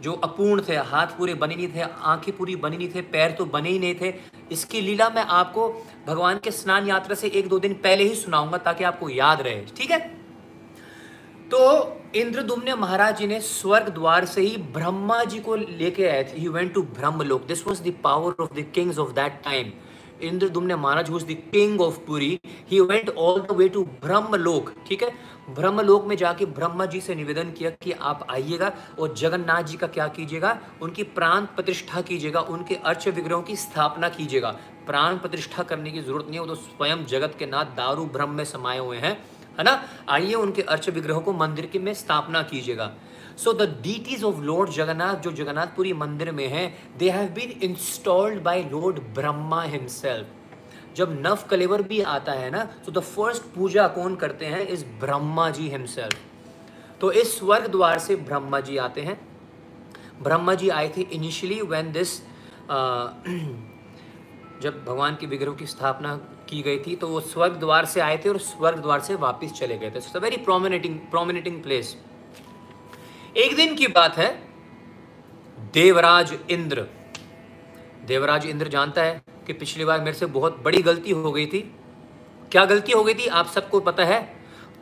जो 0.00 0.12
अपूर्ण 0.12 0.62
थे, 0.68 0.76
हाथ 0.76 1.06
पूरे 1.06 1.34
बने 1.34 1.56
नहीं 1.56 1.68
थे, 1.68 1.80
आँखें 1.80 2.36
पूरी 2.36 2.56
बनी 2.56 2.76
नहीं 2.76 2.88
थे, 2.94 3.00
पैर 3.00 3.30
तो 3.30 3.44
बने 3.44 3.68
ही 3.68 3.78
नहीं 3.78 3.94
थे। 3.94 4.14
इसकी 4.52 4.80
लीला 4.80 5.08
मैं 5.10 5.22
आपको 5.22 5.68
भगवान 6.06 6.38
के 6.38 6.50
स्नान 6.50 6.88
यात्रा 6.88 7.14
से 7.14 7.28
एक 7.28 7.48
दो 7.48 7.58
दिन 7.58 7.74
पहले 7.74 8.04
ही 8.04 8.14
सुनाऊँगा, 8.14 8.58
ताकि 8.58 8.84
आपको 8.84 9.08
याद 9.08 9.40
रहे, 9.40 9.60
ठीक 9.76 9.90
है? 9.90 9.98
तो 11.50 12.00
इंद्रदुम्न 12.16 12.74
महाराज 12.74 13.18
जी 13.18 13.26
ने 13.26 13.40
स्वर्ग 13.40 13.88
द्वार 13.88 14.24
से 14.24 14.40
ही 14.40 14.56
ब्रह्मा 14.56 15.24
जी 15.24 15.38
को 15.38 15.56
लेके 15.56 16.08
आए 16.08 16.22
थे। 16.24 16.40
He 16.40 16.48
went 16.48 16.72
to 16.74 16.82
Brahmalok. 16.82 17.46
This 17.46 17.66
was 17.66 17.80
the 17.80 17.94
power 18.04 18.42
of 18.42 18.54
the 18.54 18.64
kings 18.74 18.98
of 18.98 19.12
that 19.12 19.40
time 19.44 19.72
Indradyumna 20.22 20.74
Maharaj 20.74 21.10
who 21.10 21.18
the 21.18 21.36
king 21.52 21.80
of 21.80 21.98
Puri 21.98 22.38
he 22.70 22.80
went 22.80 23.08
all 23.10 23.40
the 23.40 23.52
way 23.52 23.68
to 23.68 23.84
Brahmalok 23.84 24.72
ठीक 24.88 25.02
है? 25.02 25.10
ब्रह्मलोक 25.50 26.06
में 26.06 26.16
जाके 26.16 26.46
ब्रह्मा 26.46 26.86
जी 26.86 27.00
से 27.00 27.14
निवेदन 27.14 27.50
किया 27.50 27.70
कि 27.70 27.92
आप 27.92 28.26
आइएगा 28.30 28.72
और 28.98 29.14
जगन्नाथ 29.14 29.62
जी 29.62 29.76
का 29.76 29.86
क्या 29.86 30.06
कीजिएगा? 30.08 30.58
उनकी 30.82 31.02
प्राण 31.02 31.46
प्रतिष्ठा 31.46 32.00
कीजिएगा, 32.00 32.40
उनके 32.40 32.74
अर्च 32.74 33.08
विग्रहों 33.08 33.42
की 33.42 33.56
स्थापना 33.56 34.08
कीजिएगा। 34.08 34.50
प्राण 34.86 35.16
प्रतिष्ठा 35.16 35.62
करने 35.62 35.90
की 35.90 36.00
ज़रूरत 36.00 36.26
नहीं 36.26 36.34
है, 36.34 36.40
वो 36.40 36.46
तो 36.46 36.54
स्वयं 36.54 37.04
जगत 37.06 37.36
के 37.38 37.46
नाथ 37.46 37.64
दारू 37.64 38.04
ब्रह्म 38.06 38.30
में 38.30 38.44
समाये 38.44 38.80
हुए 38.80 38.96
हैं, 38.96 39.12
है 39.58 39.64
ना? 39.64 39.82
आइए 40.08 40.34
उनके 40.34 40.62
अर्च 40.62 40.88
विग्रहों 40.88 41.20
को 41.20 41.32
मंदिर 41.32 41.66
के 41.66 41.78
में 41.78 41.94
स्थापना 41.94 42.42
कीजिएगा। 42.42 42.92
So 43.36 43.52
the 43.52 43.62
deities 43.82 44.24
of 44.24 44.40
Lord 44.42 44.70
Jagannath 44.70 45.16
जो 45.16 45.32
जगन्नाथपुरी 45.32 45.92
मंदिर 45.92 46.30
में 46.32 46.46
है 46.48 46.66
they 46.98 47.10
have 47.10 47.28
been 47.34 47.50
installed 47.62 48.42
by 48.42 48.62
Lord 48.72 48.98
Brahma 49.14 49.62
himself 49.62 50.96
जब 50.96 51.16
नव 51.20 51.38
कलेवर 51.50 51.82
भी 51.82 52.00
आता 52.02 52.32
है 52.32 52.50
ना 52.50 52.64
तो 52.86 52.92
द 52.92 52.98
फ़र्स्ट 53.00 53.42
पूजा 53.54 53.86
कौन 53.88 54.14
करते 54.16 54.46
हैं? 54.46 54.60
इस 54.60 54.84
ब्रह्मा 55.00 55.48
जी 55.50 55.68
हिमसेल्फ 55.68 56.16
तो 57.00 57.10
इस 57.12 57.38
स्वर्ग 57.38 57.66
द्वार 57.66 57.98
से 57.98 58.16
ब्रह्मा 58.18 58.60
जी 58.60 58.76
आते 58.76 59.00
हैं। 59.00 59.18
ब्रह्मा 60.22 60.54
जी 60.54 60.68
आए 60.70 60.88
थे 60.96 61.00
इनिशियली 61.02 61.60
व्हेन 61.62 61.92
दिस 61.92 62.16
जब 64.62 64.84
भगवान 64.86 65.16
के 65.20 65.26
विग्रह 65.26 65.52
की 65.52 65.66
स्थापना 65.66 66.14
की 66.48 66.62
गई 66.62 66.78
थी 66.78 66.94
तो 66.96 67.08
वो 67.08 67.20
स्वर्ग 67.20 67.52
द्वार 67.60 67.84
से 67.84 68.00
आए 68.00 68.16
थे 68.24 68.28
और 68.28 68.38
स्वर्ग 68.40 68.78
द्वार 68.78 69.00
से 69.00 69.14
वापस 69.16 69.52
चले 69.52 69.78
गए 69.78 69.90
थे। 69.90 70.18
वेरी 70.18 70.36
प्रोमिनेटिंग 70.36 70.98
प्रोमिनेटिंग 71.10 71.62
प्लेस 71.62 71.96
एक 73.36 73.54
दिन 73.56 73.74
की 73.74 73.86
बात 73.86 74.16
है। 74.18 74.26
देवराज 75.74 76.32
इंद्र। 76.50 76.82
देवराज 78.06 78.46
इंद्र 78.46 78.68
जानता 78.68 79.02
है 79.02 79.22
कि 79.46 79.52
पिछली 79.52 79.84
बार 79.84 80.00
मेरे 80.00 80.12
से 80.12 80.26
बहुत 80.26 80.62
बड़ी 80.62 80.82
गलती 80.82 81.10
हो 81.10 81.32
गई 81.32 81.46
थी। 81.46 81.60
क्या 82.52 82.64
गलती 82.64 82.92
हो 82.92 83.02
गई 83.04 83.14
थी, 83.14 83.26
आप 83.26 83.46
सबको 83.46 83.80
पता 83.80 84.04
है। 84.04 84.20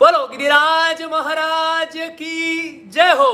बोलो, 0.00 0.26
गिरिराज 0.26 1.02
महाराज 1.02 1.92
की 1.96 2.90
जय 2.90 3.12
हो। 3.12 3.32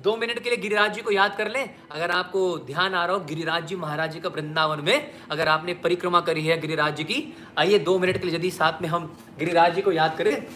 दो 0.00 0.16
मिनट 0.16 0.38
के 0.38 0.50
लिए 0.50 0.58
गिरिराज 0.58 0.94
जी 0.94 1.00
को 1.00 1.10
याद 1.10 1.36
कर 1.36 1.50
लें। 1.50 1.74
अगर 1.90 2.10
आपको 2.10 2.58
ध्यान 2.58 2.94
आ 2.94 3.04
रहा 3.04 3.16
हो, 3.16 3.20
गिरिराज 3.20 3.66
जी 3.66 3.76
महाराज 3.76 4.12
जी 4.12 4.20
का 4.20 4.28
वृंदावन 4.28 4.80
में 4.80 5.10
अगर 5.30 5.48
आपने 5.48 5.74
परिक्रमा 5.74 6.20
करी 6.20 6.46
है 6.46 6.60
गिरिराज 6.60 6.96
जी 6.96 7.04
की, 7.04 7.36
आइए 7.58 7.78
दो 7.78 7.98
मिनट 7.98 8.18
के 8.18 8.26
लिए 8.26 8.36
यदि 8.36 8.50
साथ 8.50 8.82
में 8.82 8.88
हम 8.88 9.16
गिरिराज 9.38 9.74
जी 9.74 9.82
को 9.82 9.92
याद 9.92 10.16
करें। 10.18 10.46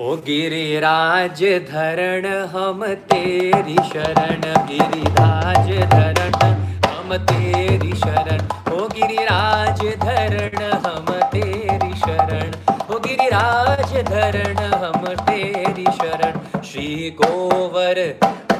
ओ 0.00 0.14
गिरिराज 0.16 1.40
धरण, 1.66 2.24
हम 2.52 2.80
तेरी 3.10 3.76
शरण। 3.90 4.40
गिरिराज 4.68 5.68
धरण, 5.90 6.42
हम 6.86 7.16
तेरी 7.26 7.92
शरण। 7.94 8.40
हो 8.68 8.88
गिरिराज 8.88 9.82
धरण, 10.02 10.56
हम 10.86 11.12
तेरी 11.34 11.92
शरण। 11.94 12.50
हो 12.88 12.98
गिरिराज 12.98 13.94
धरण, 14.08 14.58
हम 14.74 15.06
तेरी 15.22 15.86
शरण। 15.92 16.62
श्री 16.62 16.88
गोवर 17.22 18.02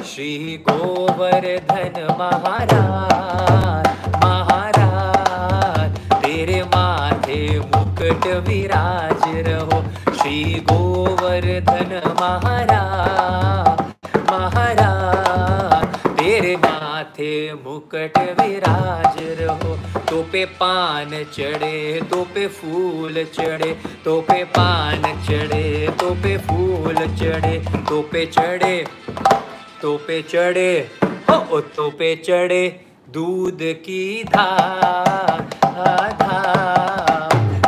श्री 0.05 0.31
गोवर 0.69 1.45
धन 1.69 2.01
महाराज 2.19 3.87
महाराज, 4.23 5.97
तेरे 6.23 6.61
माथे 6.63 7.59
मुकुट 7.59 8.27
विराज 8.47 9.23
रहो। 9.47 9.74
श्री 10.35 10.59
गोवर्धन 10.69 11.91
महाराज 12.19 14.01
महाराज 14.31 15.85
तेरे 16.17 16.55
माथे 16.55 17.31
मुकट 17.53 18.17
विराज 18.39 19.15
रहो। 19.39 19.75
तो 20.09 20.21
पे 20.31 20.43
पान 20.59 21.11
चढ़े 21.33 22.01
तो 22.11 22.19
पे 22.35 22.47
फूल 22.57 23.23
चढ़े 23.37 23.71
तो 24.05 24.19
पे 24.21 24.43
पान 24.57 25.01
चढ़े 25.23 25.63
तो 26.01 26.09
पे 26.23 26.37
फूल 26.47 26.99
चढ़े 27.15 27.55
तो 27.89 28.01
पे 28.11 28.25
चढ़े 28.25 28.75
तो 29.81 29.97
पे 30.07 30.21
चढ़े 30.21 30.71
ओ 31.31 31.59
तो 31.75 31.89
पे 31.99 32.15
चढ़े, 32.27 32.63
दूध 33.09 33.59
की 33.85 34.03
धार 34.35 35.41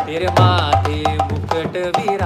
तेरे 0.05 0.27
माथे 0.27 1.17
मुकट 1.17 1.75
रहो 1.97 2.16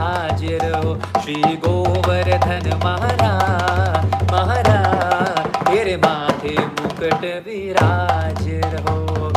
श्री 1.32 1.56
गोवर्धन 1.56 2.80
महाराज 2.84 4.32
महाराज 4.32 5.68
तेरे 5.68 5.98
माथे 5.98 6.58
मुकट 6.60 7.46
विराज 7.46 8.50
रहो। 8.50 9.30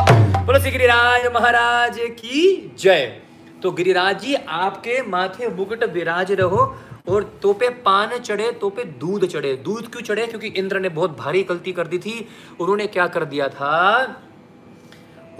बोलो, 0.45 0.59
श्री 0.59 0.71
गिरिराज 0.71 1.25
महाराज 1.35 1.99
की 1.99 2.75
जय। 2.79 3.21
तो 3.63 3.71
गिरिराज 3.71 4.21
जी, 4.21 4.35
आपके 4.35 5.01
माथे 5.01 5.49
मुकुट 5.49 5.83
विराज 5.83 6.31
रहो 6.31 6.77
और 7.09 7.39
तोपे 7.41 7.69
पान 7.69 8.17
चढ़े, 8.17 8.51
तोपे 8.51 8.83
दूध 8.83 9.25
चढ़े। 9.25 9.53
दूध 9.53 9.91
क्यों 9.91 10.01
चढ़े? 10.01 10.27
क्योंकि 10.27 10.47
इंद्र 10.47 10.79
ने 10.79 10.89
बहुत 10.89 11.17
भारी 11.17 11.43
गलती 11.43 11.71
कर 11.71 11.87
दी 11.87 11.97
थी। 11.97 12.27
उन्होंने 12.59 12.87
क्या 12.87 13.07
कर 13.07 13.25
दिया 13.25 13.47
था? 13.47 14.03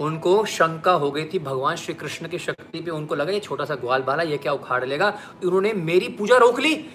उनको 0.00 0.44
शंका 0.44 0.92
हो 0.92 1.10
गई 1.10 1.24
थी, 1.24 1.38
भगवान 1.38 1.76
श्री 1.76 1.94
कृष्ण 1.94 2.28
की 2.28 2.38
शक्ति 2.38 2.80
पे 2.80 2.90
उनको 2.90 3.14
लगा, 3.14 3.32
ये 3.32 3.40
छोटा 3.40 3.64
सा 3.64 3.74
ग्वाल 3.74 4.02
बाला, 4.02 4.22
ये 4.22 4.38
क्या 4.38 4.52
उखाड़ 4.52 4.84
लेगा? 4.84 5.18
उन्होंने, 5.44 5.72
मेरी 5.72 6.08
पूजा 6.08 6.36
रोक 6.36 6.60
ली। 6.60 6.86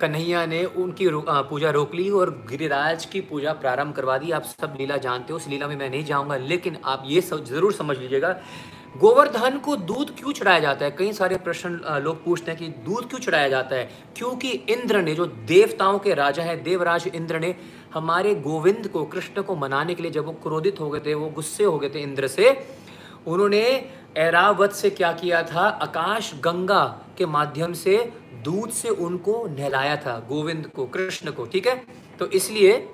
कन्हैया 0.00 0.44
ने 0.46 0.64
उनकी 0.64 1.08
रो 1.08 1.24
पूजा 1.28 1.70
रोक 1.70 1.94
ली 1.94 2.08
और 2.12 2.30
गिरिराज 2.50 3.04
की 3.04 3.20
पूजा 3.22 3.52
प्रारंभ 3.54 3.94
करवा 3.94 4.18
दी। 4.18 4.30
आप 4.30 4.44
सब 4.44 4.76
लीला 4.78 4.96
जानते 4.98 5.32
हो 5.32 5.36
उस 5.36 5.48
लीला 5.48 5.68
में 5.68 5.76
मैं 5.76 5.90
नहीं 5.90 6.04
जाऊँगा, 6.04 6.36
लेकिन 6.36 6.76
आप 6.84 7.04
ये 7.06 7.20
सब 7.20 7.44
ज़रूर 7.44 7.72
समझ 7.72 7.98
लीजिएगा, 7.98 8.32
गोवर्धन 8.98 9.58
को 9.58 9.74
दूध 9.78 10.14
क्यों 10.18 10.32
चढ़ाया 10.32 10.60
जाता 10.60 10.84
है? 10.84 10.90
कई 10.90 11.12
सारे 11.12 11.36
प्रश्न 11.38 12.00
लोग 12.02 12.24
पूछते 12.24 12.50
हैं 12.50 12.60
कि 12.60 12.68
दूध 12.84 13.08
क्यों 13.08 13.20
चढ़ाया 13.20 13.48
जाता 13.48 13.76
है? 13.76 13.90
क्योंकि 14.16 14.50
इंद्र 14.50 15.02
ने, 15.02 15.14
जो 15.14 15.26
देवताओं 15.26 15.98
के 15.98 16.14
राजा 16.14 16.42
है, 16.42 16.56
देवराज 16.62 17.06
इंद्र 17.08 17.40
ने 17.40 17.54
हमारे 17.94 18.34
गोविंद 18.36 18.88
को, 18.88 19.04
कृष्ण 19.04 19.42
को 19.42 19.56
मनाने 19.56 19.94
के 19.94 20.02
लिए 20.02 20.12
जब 20.12 20.26
वो 20.26 20.32
क्रोधित 20.42 20.80
हो 20.80 20.90
गए 20.90 21.00
थे, 21.06 21.14
वो 21.14 21.28
गुस्से 21.30 21.64
हो 21.64 21.78
गए 21.78 21.88
थे 21.88 22.02
इंद्र 22.02 22.28
से, 22.28 22.56
उन्होंने 23.26 23.62
ऐरावत 24.18 24.72
से 24.72 24.90
क्या 24.90 25.12
किया 25.12 25.42
था? 25.42 25.60
आकाश 25.60 26.34
गंगा 26.34 27.00
के 27.18 27.26
माध्यम 27.26 27.72
से 27.72 28.12
दूध 28.44 28.70
से 28.70 28.88
उनको 28.88 29.46
नहलाया 29.46 29.96
था, 29.96 30.26
गोविंद 30.28 30.66
को, 30.66 30.86
कृष्ण 30.86 31.30
को, 31.30 31.46
ठीक 31.46 31.66
है? 31.66 31.86
तो 32.18 32.26
इसलिए 32.26 32.88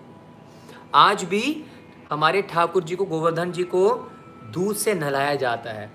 आज 0.95 1.25
भी 1.25 1.65
हमारे 2.11 2.43
ठाकुर 2.43 2.85
जी 2.85 2.97
को, 2.97 3.05
गोवर्धन 3.05 3.53
जी 3.53 3.63
को 3.63 4.11
दूध 4.45 4.77
से 4.77 4.95
नहलाया 4.95 5.35
जाता 5.35 5.71
है। 5.71 5.93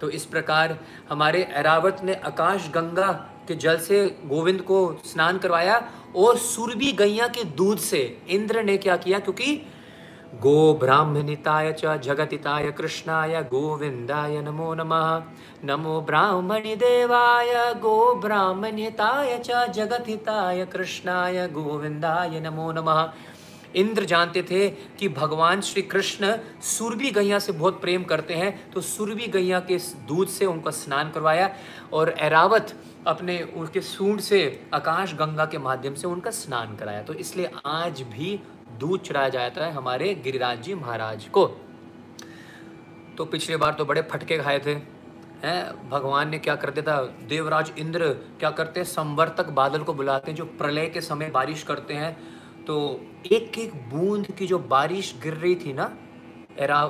तो 0.00 0.10
इस 0.10 0.24
प्रकार 0.24 0.78
हमारे 1.08 1.42
ऐरावत 1.42 1.96
ने 2.04 2.14
आकाश 2.14 2.68
गंगा 2.68 3.12
के 3.48 3.54
जल 3.54 3.78
से 3.78 4.18
गोविंद 4.24 4.60
को 4.60 5.00
स्नान 5.04 5.38
करवाया 5.38 5.92
और 6.16 6.38
सुरभि 6.38 6.92
गैया 6.92 7.26
के 7.26 7.44
दूध 7.44 7.78
से 7.78 8.22
इंद्र 8.28 8.62
ने 8.62 8.76
क्या 8.76 8.96
किया? 8.96 9.18
क्योंकि 9.18 9.66
गो 10.32 10.72
ब्राह्मणिताय 10.74 11.72
च 11.72 11.96
जगतिताय 12.02 12.70
कृष्णाय 12.70 13.42
गोविंदाय 13.42 14.40
नमो 14.42 14.72
नमः। 14.74 15.22
नमो 15.64 16.00
ब्राह्मणि 16.00 16.74
देवाय 16.76 17.52
गो 17.80 18.14
ब्राह्मणिताय 18.14 19.38
च 19.38 19.66
जगतिताय 19.74 20.64
कृष्णाय 20.66 21.46
गोविंदाय 21.48 22.40
नमो 22.40 22.70
नमः। 22.72 23.08
इंद्र 23.74 24.04
जानते 24.04 24.42
थे 24.42 24.68
कि 24.98 25.08
भगवान 25.10 25.60
श्री 25.60 25.82
कृष्ण 25.82 26.36
सुरभि 26.68 27.10
गैया 27.10 27.38
से 27.38 27.52
बहुत 27.52 27.80
प्रेम 27.80 28.02
करते 28.04 28.34
हैं 28.34 28.72
तो 28.72 28.80
सुरभि 28.80 29.26
गैया 29.26 29.60
के 29.60 29.78
दूध 30.08 30.28
से 30.28 30.46
उनका 30.46 30.70
स्नान 30.70 31.10
करवाया 31.10 31.50
और 31.92 32.14
एरावत 32.18 32.74
अपने 33.06 33.38
उनके 33.56 33.80
सूंड 33.80 34.20
से 34.20 34.40
आकाश 34.74 35.14
गंगा 35.14 35.44
के 35.44 35.58
माध्यम 35.58 35.94
से 35.94 36.06
उनका 36.06 36.30
स्नान 36.30 36.76
कराया। 36.76 37.02
तो 37.02 37.14
इसलिए 37.14 37.50
आज 37.66 38.02
भी 38.02 38.38
दूध 38.78 39.02
चढ़ाया 39.02 39.28
जाता 39.28 39.64
है 39.64 39.72
हमारे 39.72 40.14
गिरिराज 40.14 40.62
जी 40.62 40.74
महाराज 40.74 41.24
को। 41.28 41.46
तो 43.16 43.24
पिछले 43.24 43.56
बार 43.56 43.72
तो 43.72 43.84
बड़े 43.84 44.02
फटके 44.02 44.38
खाए 44.38 44.58
थे। 44.58 44.74
हैं, 45.42 45.88
भगवान 45.90 46.28
ने 46.28 46.38
क्या 46.38 46.54
कर 46.56 46.70
दिया 46.70 46.84
था 46.86 47.02
देवराज 47.28 47.72
इंद्र 47.78 48.08
क्या 48.40 48.50
करते 48.50 48.80
हैं? 48.80 48.86
संवर्तक 48.86 49.48
बादल 49.50 49.82
को 49.82 49.94
बुलाते 49.94 50.30
हैं, 50.30 50.36
जो 50.38 50.44
प्रलय 50.44 50.86
के 50.86 51.00
समय 51.00 51.30
बारिश 51.30 51.62
करते 51.62 51.94
हैं। 51.94 52.16
तो 52.64 53.00
एक 53.32 53.58
एक 53.58 53.74
बूंद 53.90 54.30
की 54.30 54.46
जो 54.46 54.58
बारिश 54.58 55.14
गिर 55.22 55.34
रही 55.34 55.54
थी 55.56 55.72
ना, 55.72 55.90
एरा 56.58 56.80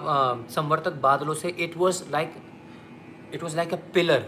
संवर्तक 0.50 0.92
बादलों 1.02 1.34
से 1.34 1.48
it 1.48 1.76
was 1.76 2.02
like 2.10 2.34
it 3.34 3.42
was 3.42 3.56
like 3.56 3.72
a 3.74 3.76
pillar 3.94 4.26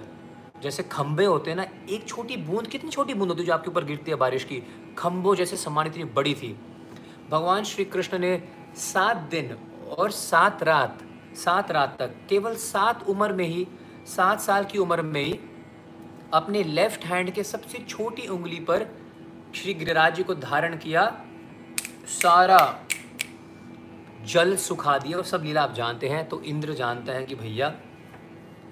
जैसे 0.62 0.82
खंबे 0.82 1.24
होते 1.24 1.50
हैं 1.50 1.56
ना, 1.56 1.66
एक 1.90 2.06
छोटी 2.08 2.36
बूंद, 2.36 2.66
कितनी 2.66 2.90
छोटी 2.90 3.14
बूंद 3.14 3.30
होती 3.30 3.42
है 3.42 3.46
जो 3.46 3.52
आपके 3.52 3.70
ऊपर 3.70 3.84
गिरती 3.84 4.10
है 4.10 4.16
बारिश 4.16 4.44
की? 4.44 4.62
खंभों 4.98 5.34
जैसे 5.34 5.56
समान 5.56 5.86
इतनी 5.86 6.04
बड़ी 6.14 6.34
थी। 6.34 6.56
भगवान 7.30 7.64
श्री 7.64 7.84
कृष्ण 7.84 8.18
ने 8.18 8.36
सात 8.76 9.16
दिन 9.30 9.56
और 9.98 10.10
सात 10.10 10.62
रात 10.62 11.02
सात 11.36 11.70
रात 11.70 11.96
तक, 11.98 12.10
केवल 12.28 12.54
सात 12.54 13.08
उम्र 13.08 13.32
में 13.32 13.44
ही, 13.44 13.66
सात 14.06 14.40
साल 14.40 14.64
की 14.64 14.78
उम्र 14.78 15.02
में 15.02 15.22
ही, 15.22 15.38
अपने 16.32 16.62
लेफ़्ट 16.62 17.04
हैंड 17.04 17.30
के 17.30 17.44
सबसे 17.44 17.78
छोटी 17.78 18.26
उंगली 18.26 18.60
पर 18.60 18.86
श्री 19.54 19.74
गिरिराज 19.74 20.14
जी 20.14 20.22
को 20.22 20.34
धारण 20.34 20.76
किया, 20.76 21.06
सारा 22.22 22.58
जल 24.24 24.56
सुखा 24.56 24.96
दिया। 24.98 25.18
और 25.18 25.24
सब 25.24 25.42
लीला 25.44 25.62
आप 25.62 25.74
जानते 25.74 26.08
हैं 26.08 26.28
तो 26.28 26.40
इंद्र 26.42 26.74
जानता 26.74 27.12
है 27.12 27.24
कि 27.24 27.34
भैया 27.34 27.74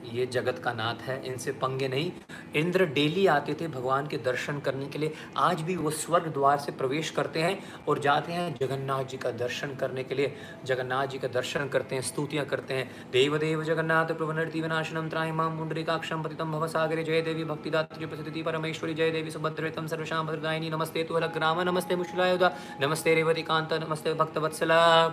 ये 0.02 0.26
जगत 0.26 0.58
का 0.58 0.72
नाथ 0.72 1.02
है, 1.02 1.24
इनसे 1.26 1.52
पंगे 1.52 1.88
नहीं। 1.88 2.12
इंद्र 2.56 2.86
डेली 2.86 3.26
आते 3.26 3.54
थे 3.54 3.68
भगवान 3.68 4.06
के 4.06 4.16
दर्शन 4.16 4.58
करने 4.60 4.86
के 4.86 4.98
लिए। 4.98 5.12
आज 5.36 5.60
भी 5.60 5.76
वो 5.76 5.90
स्वर्ग 5.90 6.26
द्वार 6.26 6.58
से 6.58 6.72
प्रवेश 6.72 7.10
करते 7.10 7.42
हैं 7.42 7.58
और 7.88 7.98
जाते 7.98 8.32
हैं 8.32 8.54
जगन्नाथ 8.60 9.04
जी 9.04 9.16
का 9.16 9.30
दर्शन 9.30 9.74
करने 9.74 10.04
के 10.04 10.14
लिए। 10.14 10.34
जगन्नाथ 10.64 11.06
जी 11.06 11.18
का 11.18 11.28
दर्शन 11.28 11.68
करते 11.68 11.94
हैं, 11.94 12.02
स्तुतियाँ 12.02 12.44
करते 12.46 12.74
हैं। 12.74 12.90
देव 13.12 13.38
देव 13.38 13.64
जगन्नाथ 13.64 14.06
प्रभुनर्ति 14.06 14.60
विनाशनम 14.60 15.08
त्राय 15.08 15.32
माम 15.32 15.52
मुंडरिकाक्षम 15.52 16.22
पतितम 16.22 16.52
भव 16.52 16.66
सागरे। 16.66 17.04
जय 17.04 17.22
देवी 17.22 17.44
भक्तिदात्री 17.44 18.06
प्रसिद्धि 18.06 18.42
परमेश्वरी। 18.42 18.94
जय 18.94 19.10
देवी 19.10 19.30
सुभद्रतम 19.30 19.86
सर्वशाम 19.86 20.26
भद्रदायिनी। 20.26 20.70
नमस्ते 20.70 21.04
तु 21.04 21.14
ग्राम 21.14 21.60
नमस्ते 21.60 21.96
मुशुलायुधा। 21.96 22.52
नमस्ते 22.80 23.14
रेवती 23.14 23.42
कांत 23.42 23.72
नमस्ते 23.72 24.14
भक्तवत्सला। 24.14 25.08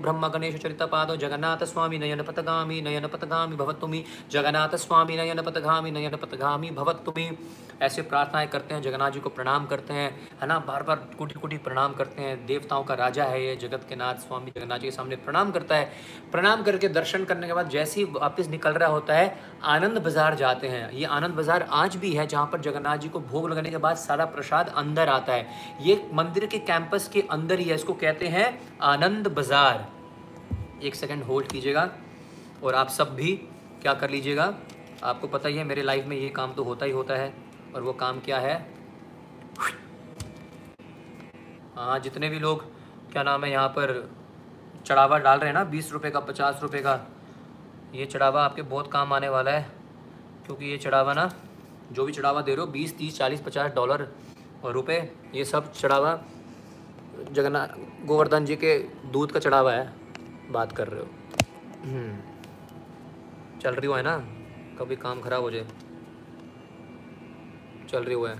ब्रह्म 0.00 0.28
गणेश 0.28 0.60
चरित 0.62 0.82
पाद, 0.82 1.14
जगन्नाथ 1.14 1.64
स्वामी 1.64 1.98
नयन 1.98 2.22
पतगामी 2.22 2.80
पतगामी 3.06 3.56
भवत्तुमी 3.56 4.04
जगन्नाथ 4.30 4.76
स्वामी 4.76 5.16
नयन 5.16 5.42
पतगामी 5.42 5.90
नयन 5.90 6.16
पतगामी 6.16 6.70
भवत्तुमी 6.70 7.30
ऐसे 7.82 8.02
प्रार्थनाएँ 8.02 8.46
करते 8.46 8.74
हैं, 8.74 8.82
जगन्नाथ 8.82 9.10
जी 9.10 9.20
को 9.20 9.28
प्रणाम 9.28 9.66
करते 9.66 9.94
हैं, 9.94 10.10
है 10.40 10.46
ना? 10.46 10.58
बार 10.58 10.82
बार 10.82 10.96
कुटी 11.18 11.34
कुटी 11.40 11.58
प्रणाम 11.58 11.92
करते 11.92 12.22
हैं। 12.22 12.46
देवताओं 12.46 12.84
का 12.84 12.94
राजा 12.94 13.24
है 13.24 13.44
ये, 13.44 13.56
जगत 13.56 13.86
के 13.88 13.96
नाथ 13.96 14.14
स्वामी, 14.14 14.50
जगन्नाथ 14.50 14.78
जी 14.78 14.86
के 14.86 14.90
सामने 14.90 15.16
प्रणाम 15.16 15.50
करता 15.50 15.76
है। 15.76 15.92
प्रणाम 16.32 16.62
करके 16.62 16.88
दर्शन 16.88 17.24
करने 17.24 17.46
के 17.46 17.52
बाद 17.52 17.68
जैसे 17.68 18.00
ही 18.00 18.06
वापस 18.12 18.48
निकल 18.48 18.72
रहा 18.72 18.88
होता 18.88 19.14
है, 19.14 19.38
आनंद 19.64 19.98
बाज़ार 19.98 20.34
जाते 20.34 20.68
हैं। 20.68 20.90
ये 20.92 21.04
आनंद 21.04 21.34
बाज़ार 21.34 21.62
आज 21.62 21.96
भी 21.96 22.12
है, 22.12 22.26
जहाँ 22.26 22.46
पर 22.46 22.60
जगन्नाथ 22.60 22.96
जी 22.96 23.08
को 23.08 23.20
भोग 23.20 23.50
लगने 23.50 23.70
के 23.70 23.76
बाद 23.76 23.96
सारा 23.96 24.24
प्रसाद 24.24 24.72
अंदर 24.76 25.08
आता 25.08 25.32
है। 25.32 25.47
ये 25.80 26.00
मंदिर 26.14 26.46
के 26.46 26.58
कैंपस 26.60 27.08
के 27.08 27.20
अंदर 27.30 27.58
ही 27.58 27.64
है, 27.64 27.74
इसको 27.74 27.94
कहते 27.94 28.28
हैं 28.28 28.46
आनंद 28.84 29.28
बाज़ार। 29.28 29.86
एक 30.82 30.94
सेकंड 30.94 31.22
होल्ड 31.24 31.50
कीजिएगा 31.50 31.90
और 32.64 32.74
आप 32.74 32.88
सब 32.90 33.14
भी 33.14 33.32
क्या 33.82 33.94
कर 33.94 34.10
लीजिएगा, 34.10 34.54
आपको 35.04 35.28
पता 35.28 35.48
ही 35.48 35.56
है, 35.56 35.64
मेरे 35.64 35.82
लाइफ 35.82 36.06
में 36.06 36.16
ये 36.16 36.28
काम 36.30 36.52
तो 36.52 36.64
होता 36.64 36.86
ही 36.86 36.92
होता 36.92 37.14
है 37.14 37.32
और 37.74 37.82
वो 37.82 37.92
काम 37.94 38.20
क्या 38.20 38.38
है? 38.38 38.54
हाँ 41.76 41.98
जितने 42.00 42.28
भी 42.28 42.38
लोग, 42.38 42.64
क्या 43.12 43.22
नाम 43.22 43.44
है 43.44 43.50
यहाँ 43.50 43.68
पर, 43.68 44.08
चढ़ावा 44.86 45.18
डाल 45.18 45.38
रहे 45.38 45.48
हैं 45.48 45.54
ना, 45.54 45.64
बीस 45.66 45.92
रुपये 45.92 46.10
का, 46.10 46.20
पचास 46.20 46.58
रुपये 46.62 46.80
का, 46.82 47.00
ये 47.94 48.06
चढ़ावा 48.06 48.44
आपके 48.44 48.62
बहुत 48.64 48.90
काम 48.92 49.12
आने 49.12 49.28
वाला 49.28 49.50
है, 49.50 49.62
क्योंकि 50.46 50.66
ये 50.66 50.78
चढ़ावा 50.78 51.14
ना, 51.14 51.30
जो 51.92 52.04
भी 52.04 52.12
चढ़ावा 52.12 52.40
दे 52.42 52.54
रहे 52.54 52.60
हो, 52.60 52.70
बीस, 52.72 52.96
तीस, 52.98 53.18
चालीस, 53.18 53.40
पचास 53.40 53.72
डॉलर 53.74 54.06
और 54.64 54.72
रुपए 54.72 55.12
ये 55.34 55.44
सब 55.44 55.72
चढ़ावा 55.72 56.22
जगन्नाथ 57.32 57.68
गोवर्धन 58.06 58.44
जी 58.44 58.56
के 58.56 58.78
दूध 59.12 59.32
का 59.32 59.40
चढ़ावा 59.40 59.72
है 59.72 59.92
बात 60.50 60.72
कर 60.72 60.88
रहे 60.88 61.00
हो। 61.00 61.06
हम्म। 61.84 62.18
चल 63.58 63.74
रही 63.74 63.86
हो 63.86 63.94
है 63.94 64.02
ना? 64.02 64.18
कभी 64.78 64.96
काम 64.96 65.20
खराब 65.20 65.42
हो 65.42 65.50
जाए। 65.50 65.66
चल 67.88 68.04
रही 68.04 68.14
हुआ 68.14 68.30
है। 68.30 68.38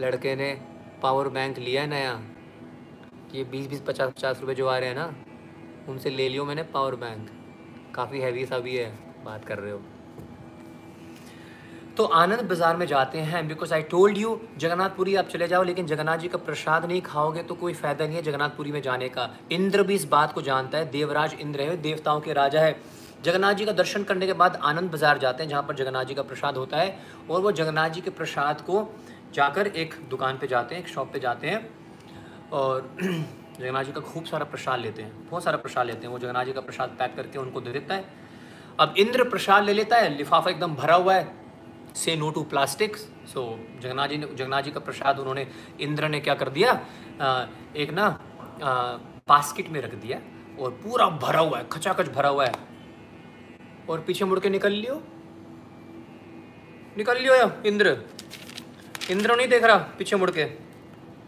लड़के 0.00 0.36
ने 0.36 0.60
पावर 1.02 1.28
बैंक 1.28 1.58
लिया 1.58 1.82
है 1.82 1.88
नया। 1.88 2.20
कि 3.32 3.44
बीस 3.44 3.66
बीस 3.66 3.80
पचास 3.80 4.10
पचास 4.10 4.40
रुपये 4.40 4.54
जो 4.54 4.66
आ 4.66 4.78
रहे 4.78 4.88
हैं 4.88 4.96
ना 4.96 5.14
उनसे 5.88 6.10
ले 6.10 6.28
लियो 6.28 6.44
मैंने 6.44 6.62
पावर 6.62 6.94
बैंक 6.94 7.30
काफ़ी 7.94 8.20
हैवी 8.20 8.46
सा 8.46 8.58
भी 8.58 8.76
है 8.76 8.98
बात 9.24 9.44
कर 9.44 9.58
रहे 9.58 9.72
हो। 9.72 9.80
तो 11.96 12.04
आनंद 12.04 12.40
बाज़ार 12.48 12.76
में 12.76 12.84
जाते 12.86 13.18
हैं 13.20 13.46
because 13.48 13.72
I 13.74 13.82
told 13.82 14.18
you 14.18 14.38
Jagannathpuri 14.58 15.14
आप 15.14 15.28
चले 15.28 15.46
जाओ, 15.48 15.62
लेकिन 15.62 15.86
जगन्नाथ 15.86 16.18
जी 16.18 16.28
का 16.28 16.38
प्रसाद 16.38 16.84
नहीं 16.84 17.00
खाओगे 17.02 17.42
तो 17.42 17.54
कोई 17.54 17.72
फ़ायदा 17.74 18.06
नहीं 18.06 18.16
है 18.16 18.22
जगन्नाथपुरी 18.22 18.72
में 18.72 18.80
जाने 18.82 19.08
का। 19.08 19.28
इंद्र 19.52 19.82
भी 19.82 19.94
इस 19.94 20.04
बात 20.06 20.32
को 20.32 20.42
जानता 20.42 20.78
है, 20.78 20.90
देवराज 20.90 21.34
इंद्र 21.34 21.60
है, 21.60 21.76
देवताओं 21.76 22.20
के 22.20 22.32
राजा 22.32 22.60
है। 22.60 22.76
जगन्नाथ 23.24 23.54
जी 23.54 23.64
का 23.64 23.72
दर्शन 23.72 24.04
करने 24.04 24.26
के 24.26 24.32
बाद 24.34 24.60
आनंद 24.64 24.90
बाज़ार 24.90 25.18
जाते 25.18 25.42
हैं, 25.42 25.50
जहाँ 25.50 25.62
पर 25.62 25.74
जगन्नाथ 25.74 26.04
जी 26.04 26.14
का 26.14 26.22
प्रसाद 26.24 26.56
होता 26.56 26.76
है, 26.76 26.98
और 27.30 27.40
वो 27.40 27.52
जगन्नाथ 27.52 27.90
जी 27.90 28.00
के 28.00 28.10
प्रसाद 28.12 28.60
को 28.60 28.86
जाकर 29.34 29.66
एक 29.66 29.94
दुकान 30.10 30.38
पर 30.38 30.46
जाते 30.46 30.74
हैं, 30.74 30.82
एक 30.82 30.88
शॉप 30.88 31.12
पर 31.12 31.18
जाते 31.18 31.46
हैं, 31.46 31.68
और 32.52 32.90
जगन्नाथ 33.02 33.84
जी 33.84 33.92
का 33.92 34.00
खूब 34.02 34.24
सारा 34.24 34.44
प्रसाद 34.46 34.80
लेते 34.80 35.02
हैं, 35.02 35.12
बहुत 35.30 35.44
सारा 35.44 35.56
प्रसाद 35.58 35.86
लेते 35.86 36.06
हैं। 36.06 36.12
वो 36.12 36.18
जगन्नाथ 36.18 36.44
जी 36.44 36.52
का 36.52 36.60
प्रसाद 36.60 36.96
पैक 36.98 37.16
करके 37.16 37.38
उनको 37.38 37.60
दे 37.60 37.72
देता 37.72 37.94
है। 37.94 38.04
अब 38.80 38.94
इंद्र 38.98 39.28
प्रसाद 39.30 39.64
ले 39.64 39.72
लेता 39.72 39.96
है, 39.96 40.16
लिफाफा 40.16 40.50
एकदम 40.50 40.74
भरा 40.74 40.94
हुआ 40.94 41.14
है 41.14 41.45
से 41.96 42.16
no 42.16 42.30
to 42.30 42.42
plastics. 42.44 43.00
So 43.26 43.42
Jagannath 43.80 44.08
ji 44.08 44.16
ने 44.16 44.26
जगन्नाथ 44.28 44.62
जी 44.62 44.70
का 44.70 44.80
प्रसाद 44.80 45.18
उन्होंने 45.18 45.46
इंद्र 45.80 46.08
ने 46.08 46.20
क्या 46.20 46.34
कर 46.34 46.48
दिया? 46.50 46.72
एक 47.76 47.90
ना 47.92 48.08
बास्केट 49.28 49.68
में 49.68 49.80
रख 49.80 49.94
दिया 49.96 50.18
और 50.60 50.70
पूरा 50.82 51.06
भरा 51.18 51.40
हुआ 51.40 51.58
है, 51.58 51.66
खचाखच 51.72 52.08
भरा 52.08 52.28
हुआ 52.28 52.46
है। 52.46 52.52
और 53.90 54.00
पीछे 54.00 54.24
मुड़ 54.24 54.40
के 54.40 54.50
निकल 54.50 54.72
लियो। 54.72 54.94
निकल 56.96 57.18
लियो 57.18 57.34
इंद्र? 57.62 57.96
इंद्र 59.10 59.36
नहीं 59.36 59.48
देख 59.48 59.64
रहा, 59.64 59.76
पीछे 59.98 60.16
मुड़ 60.16 60.30
के। 60.30 60.44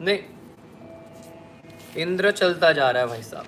नहीं। 0.01 0.19
इंद्र 1.97 2.31
चलता 2.33 2.73
जा 2.73 2.91
रहा 2.91 3.03
है 3.03 3.09
भाई 3.09 3.23
साहब। 3.23 3.47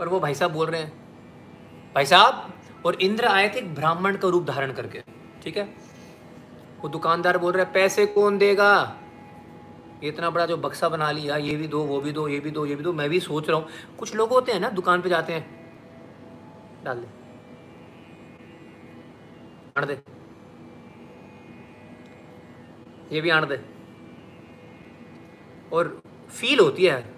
और 0.00 0.08
वो 0.08 0.20
भाई 0.20 0.34
साहब 0.34 0.52
बोल 0.52 0.66
रहे 0.66 0.80
हैं, 0.80 0.92
भाई 1.94 2.06
साहब 2.06 2.52
और 2.84 2.94
इंद्र 2.94 3.24
आए 3.24 3.48
थे 3.48 3.58
एक 3.58 3.74
ब्राह्मण 3.74 4.16
का 4.16 4.28
रूप 4.28 4.44
धारण 4.44 4.72
करके, 4.72 5.02
ठीक 5.42 5.56
है? 5.56 5.64
वो 6.80 6.88
दुकानदार 6.88 7.38
बोल 7.38 7.52
रहे 7.52 7.64
है, 7.64 7.72
पैसे 7.72 8.06
कौन 8.06 8.38
देगा? 8.38 8.96
इतना 10.04 10.30
बड़ा 10.30 10.46
जो 10.46 10.56
बक्सा 10.56 10.88
बना 10.88 11.10
लिया, 11.10 11.36
ये 11.36 11.56
भी 11.56 11.68
दो, 11.68 11.82
वो 11.82 12.00
भी 12.00 12.12
दो, 12.12 12.28
ये 12.28 12.40
भी 12.40 12.50
दो, 12.50 12.66
ये 12.66 12.74
भी 12.74 12.82
दो, 12.82 12.92
मैं 12.92 13.10
भी 13.10 13.20
सोच 13.20 13.48
रहा 13.48 13.58
हूँ। 13.58 13.68
कुछ 13.98 14.14
लोग 14.14 14.30
होते 14.30 14.52
हैं 14.52 14.60
ना, 14.60 14.70
दुकान 14.70 15.02
पे 15.02 15.08
जाते 15.08 15.32
हैं। 15.32 15.56
डाल 16.84 16.98
दे। 16.98 17.06
आण 19.78 19.86
दे। 19.86 19.98
ये 23.12 23.20
भी 23.20 23.30
आण 23.30 23.46
दे। 23.46 23.60
और 25.72 26.02
फील 26.30 26.60
होती 26.60 26.84
है 26.84 27.14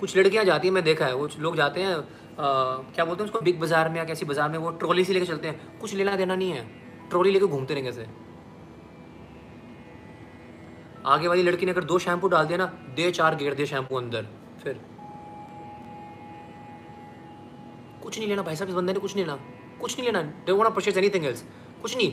कुछ 0.00 0.16
लड़कियाँ 0.16 0.44
जाती 0.44 0.68
हैं, 0.68 0.74
मैं 0.74 0.84
देखा 0.84 1.06
है, 1.06 1.16
कुछ 1.16 1.38
लोग 1.38 1.56
जाते 1.56 1.82
हैं 1.82 1.96
क्या 2.38 3.04
बोलते 3.04 3.22
हैं 3.22 3.30
उसको? 3.30 3.40
बिग 3.40 3.60
बाज़ार 3.60 3.88
में 3.88 3.96
या 3.96 4.04
कैसी 4.04 4.26
बाज़ार 4.26 4.50
में, 4.50 4.58
वो 4.58 4.70
ट्रॉली 4.72 5.04
से 5.04 5.12
लेके 5.12 5.26
चलते 5.26 5.48
हैं। 5.48 5.78
कुछ 5.78 5.94
लेना 5.94 6.16
देना 6.16 6.34
नहीं 6.34 6.52
है। 6.52 6.62
ट्रॉली 7.10 7.30
लेके 7.30 7.46
घूमते 7.46 7.74
रहेंगे 7.74 7.90
ऐसे। 7.90 8.06
आगे 11.06 11.28
वाली 11.28 11.42
लड़की 11.42 11.66
ने 11.66 11.72
अगर 11.72 11.84
दो 11.84 11.98
शैम्पू 11.98 12.28
डाल 12.28 12.46
दिया 12.46 12.58
ना, 12.58 12.66
दे 12.96 13.10
चार 13.12 13.34
गेर 13.36 13.54
दे 13.54 13.66
शैम्पू 13.66 13.96
अंदर, 13.96 14.26
फिर। 14.62 14.80
कुछ 18.02 18.18
नहीं 18.18 18.28
लेना, 18.28 18.42
भाई 18.42 18.56
साहब, 18.56 18.68
इस 18.68 18.74
बंदे 18.74 18.92
ने 18.92 19.00
कुछ 19.00 19.14
नहीं 19.16 19.24
लेना। 19.24 19.38
कुछ 19.80 19.98
नहीं 19.98 20.06
लेना। 20.06 20.22
They 20.46 20.52
want 20.52 20.74
purchase 20.74 20.98
anything 20.98 21.24
else 21.26 21.44
कुछ 21.82 21.96
नहीं। 21.96 22.10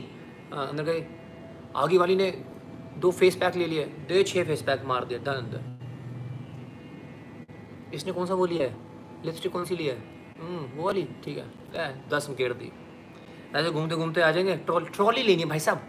अंदर 0.59 0.83
गए। 0.83 1.05
आगे 1.75 1.97
वाली 1.97 2.15
ने 2.15 2.31
दो 2.97 3.11
फेस 3.11 3.35
पैक 3.35 3.55
ले 3.55 3.65
लिए। 3.67 3.85
दे 4.07 4.23
छः 4.23 4.43
फेस 4.43 4.61
पैक 4.61 4.85
मार 4.85 5.05
दिया 5.05 5.19
डन 5.19 5.31
अंदर। 5.33 5.61
इसने 7.95 8.11
कौन 8.11 8.25
सा 8.25 8.33
वो 8.33 8.45
लिया 8.45 8.67
है? 8.67 8.88
लिपस्टिक 9.25 9.51
कौन 9.51 9.65
सी 9.65 9.75
लिया 9.75 9.93
है? 9.93 10.03
हम्म, 10.39 10.77
वो 10.77 10.83
वाली 10.83 11.07
ठीक 11.23 11.37
है। 11.37 12.09
दस 12.09 12.27
में 12.29 12.37
दी। 12.53 12.71
ऐसे 13.55 13.71
घूमते 13.71 13.95
घूमते 13.95 14.21
आ 14.21 14.31
जाएँगे 14.31 14.55
ट्रॉली 14.67 15.23
लेनी 15.23 15.41
है 15.41 15.47
भाई 15.49 15.59
साहब। 15.59 15.81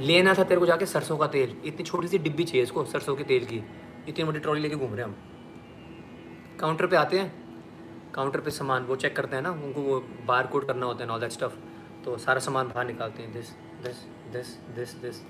लेना 0.00 0.34
था 0.34 0.44
तेरे 0.44 0.60
को 0.60 0.66
जाके 0.66 0.86
सरसों 0.86 1.16
का 1.18 1.26
तेल। 1.26 1.56
इतनी 1.64 1.84
छोटी 1.84 2.08
सी 2.08 2.18
डिब्बी 2.18 2.44
चाहिए 2.44 2.62
इसको 2.62 2.84
सरसों 2.84 3.16
के 3.16 3.24
तेल 3.24 3.44
की। 3.44 3.62
इतनी 4.08 4.24
मोटी 4.24 4.38
ट्रॉली 4.38 4.60
लेके 4.60 4.76
घूम 4.76 4.94
रहे 4.94 5.06
हैं 5.06 5.12
हम। 5.12 6.56
काउंटर 6.60 6.86
पे 6.86 6.96
आते 6.96 7.18
हैं। 7.18 8.12
काउंटर 8.14 8.40
पे 8.40 8.50
सामान 8.50 8.82
वो 8.82 8.96
चेक 8.96 9.16
करते 9.16 9.36
हैं 9.36 9.42
ना 9.42 9.50
उनको 9.50 9.80
वो 9.80 9.98
बार 10.26 10.46
कोड 10.46 10.66
करना 10.66 10.86
होता 10.86 11.04
है 11.04 11.10
ऑल 11.10 11.20
दैट 11.20 11.30
स्टफ़ 11.30 11.56
तो 12.04 12.16
सारा 12.18 12.40
सामान 12.40 12.68
बाहर 12.68 12.86
निकालते 12.86 13.22
हैं 13.22 13.32
this 13.32 13.50
this 13.82 13.96
this 14.32 14.46
this 14.76 14.94
this 14.94 15.20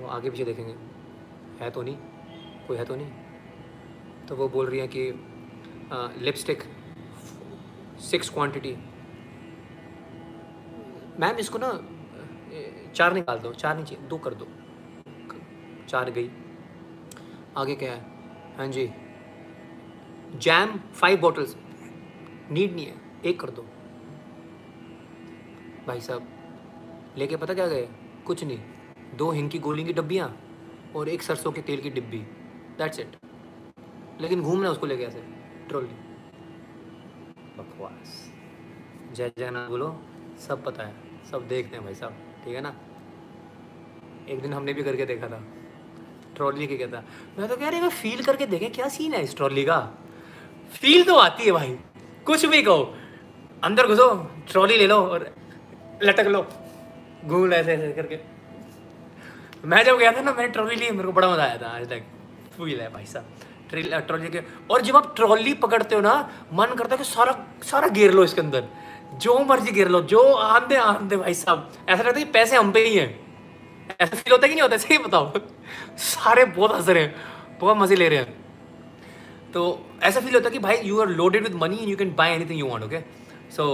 वो 0.00 0.06
आगे 0.06 0.30
पीछे 0.30 0.44
देखेंगे। 0.44 0.74
है 1.64 1.70
तो 1.70 1.82
नहीं? 1.82 1.96
कोई 2.68 2.76
है 2.76 2.84
तो 2.84 2.96
नहीं? 2.96 3.10
तो 4.28 4.36
वो 4.36 4.48
बोल 4.48 4.66
रही 4.66 4.80
हैं 4.80 4.88
कि 4.88 5.10
लिपस्टिक 5.92 6.62
सिक्स 8.00 8.28
क्वांटिटी 8.30 8.76
मैम 11.20 11.36
इसको 11.36 11.58
ना 11.58 11.70
चार 12.94 13.12
निकाल 13.14 13.38
दो, 13.38 13.52
चार 13.52 13.82
चाहिए 13.82 14.08
दो 14.08 14.18
कर 14.18 14.34
दो। 14.34 14.46
चार 15.88 16.10
गई। 16.10 16.30
आगे 17.56 17.74
क्या 17.74 17.92
है? 17.92 18.00
हाँ 18.58 18.66
जी। 18.68 18.88
जैम 20.36 20.78
फाइव 20.94 21.20
बॉटल्स 21.20 21.56
नीड 22.50 22.74
नहीं 22.74 22.86
है, 22.86 22.94
एक 23.24 23.40
कर 23.40 23.50
दो। 23.50 23.62
भाई 25.86 26.00
साहब, 26.00 26.26
लेके 27.18 27.36
पता 27.36 27.54
क्या 27.54 27.66
गए? 27.66 27.88
कुछ 28.26 28.44
नहीं। 28.44 28.58
दो 29.16 29.30
हिंग 29.30 29.50
की 29.50 29.58
गोली 29.58 29.84
की 29.84 29.92
डब्बियाँ 29.92 30.28
और 30.96 31.08
एक 31.08 31.22
सरसों 31.22 31.52
के 31.52 31.62
तेल 31.62 31.80
की 31.80 31.90
डिब्बी। 31.90 32.18
दैट्स 32.78 33.00
इट 33.00 33.16
लेकिन 34.20 34.42
घूमना 34.42 34.70
उसको 34.70 34.86
लेके 34.86 35.04
ऐसे। 35.04 35.35
ट्रॉली 35.68 35.94
बकवास। 37.58 38.10
जय 39.12 39.32
जगन्नाथ 39.38 39.68
बोलो, 39.68 39.88
सब 40.38 40.64
पता 40.64 40.82
है, 40.82 40.94
सब 41.30 41.46
देखते 41.48 41.76
हैं 41.76 41.84
भाई 41.84 41.94
साहब, 41.94 42.12
ठीक 42.44 42.54
है 42.54 42.60
ना? 42.60 42.74
एक 44.28 44.40
दिन 44.42 44.52
हमने 44.52 44.72
भी 44.72 44.82
करके 44.82 45.06
देखा 45.06 45.28
था, 45.28 45.42
ट्रॉली 46.36 46.66
के 46.66 46.86
था। 46.86 47.04
मैं 47.38 47.48
तो 47.48 47.56
कह 47.56 47.68
रही 47.68 47.88
फील 47.92 48.22
करके 48.24 48.46
देखें, 48.46 48.70
क्या 48.72 48.88
सीन 48.88 49.14
है 49.14 49.22
इस 49.22 49.36
ट्रॉली 49.36 49.64
का? 49.64 49.78
फील 50.72 51.04
तो 51.04 51.16
आती 51.16 51.44
है 51.44 51.52
भाई, 51.52 51.76
कुछ 52.26 52.44
भी 52.46 52.62
कहो, 52.62 52.94
अंदर 53.62 53.86
घुसो, 53.86 54.14
ट्रॉली 54.50 54.76
ले 54.76 54.86
लो 54.86 54.96
और 54.96 55.28
लटक 56.02 56.26
लो, 56.26 56.46
घूम 57.24 57.52
ऐसे 57.52 57.72
ऐसे 57.72 57.92
करके। 57.92 58.18
मैं 59.64 59.82
जब 59.84 59.98
गया 59.98 60.12
था 60.12 60.20
ना, 60.20 60.32
मैंने 60.32 60.48
ट्रॉली 60.48 60.76
ली, 60.76 60.90
मेरे 60.90 61.04
को 61.04 61.12
बड़ा 61.12 61.32
मज़ा 61.32 61.44
आया 61.44 61.58
था, 61.58 61.68
आज 61.68 61.88
तक। 61.90 62.02
फील 62.56 62.80
है 62.80 62.88
भाई 62.92 63.06
साहब। 63.06 63.24
ट्रॉली 63.70 64.28
के। 64.28 64.40
और 64.70 64.82
जब 64.82 64.96
आप 64.96 65.12
ट्रॉली 65.16 65.54
पकड़ते 65.56 65.94
हो 65.94 66.00
ना, 66.00 66.14
मन 66.52 66.74
करता 66.78 66.94
है 66.94 66.98
कि 66.98 67.04
सारा 67.04 67.32
सारा 67.62 67.88
घेर 67.88 68.12
लो 68.12 68.24
इसके 68.24 68.40
अंदर। 68.40 68.64
जो 69.14 69.38
मर्ज़ी 69.40 69.72
गिर 69.72 69.88
लो, 69.88 70.00
जो 70.02 70.22
आंदे 70.32 70.76
आंदे 70.76 71.16
भाई 71.16 71.34
साहब। 71.34 71.72
ऐसा 71.88 72.02
लगता 72.02 72.18
है 72.18 72.24
कि 72.24 72.30
पैसे 72.32 72.56
हम 72.56 72.72
पे 72.72 72.80
ही 72.86 72.96
हैं। 72.96 73.08
ऐसा 74.00 74.16
फील 74.16 74.32
होता 74.32 74.46
है 74.46 74.48
कि 74.48 74.54
नहीं 74.54 74.62
होता? 74.62 74.76
सही 74.76 74.98
बताओ। 74.98 75.32
सारे 75.98 76.44
बहुत 76.46 76.74
हंस 76.74 76.88
रहे 76.88 77.02
हैं। 77.02 77.14
बहुत 77.60 77.76
मज़े 77.76 77.96
ले 77.96 78.08
रहे 78.08 78.18
हैं। 78.18 78.44
तो 79.52 79.62
ऐसा 80.02 80.20
फील 80.20 80.34
होता 80.34 80.48
है 80.48 80.52
कि 80.52 80.58
भाई 80.58 80.76
you 80.84 81.00
are 81.00 81.08
loaded 81.08 81.42
with 81.42 81.54
money 81.54 81.76
and 81.76 81.88
you 81.88 81.96
can 81.96 82.14
buy 82.14 82.32
anything 82.32 82.58
you 82.60 82.66
want 82.66 82.84
okay 82.84 83.00
so 83.56 83.64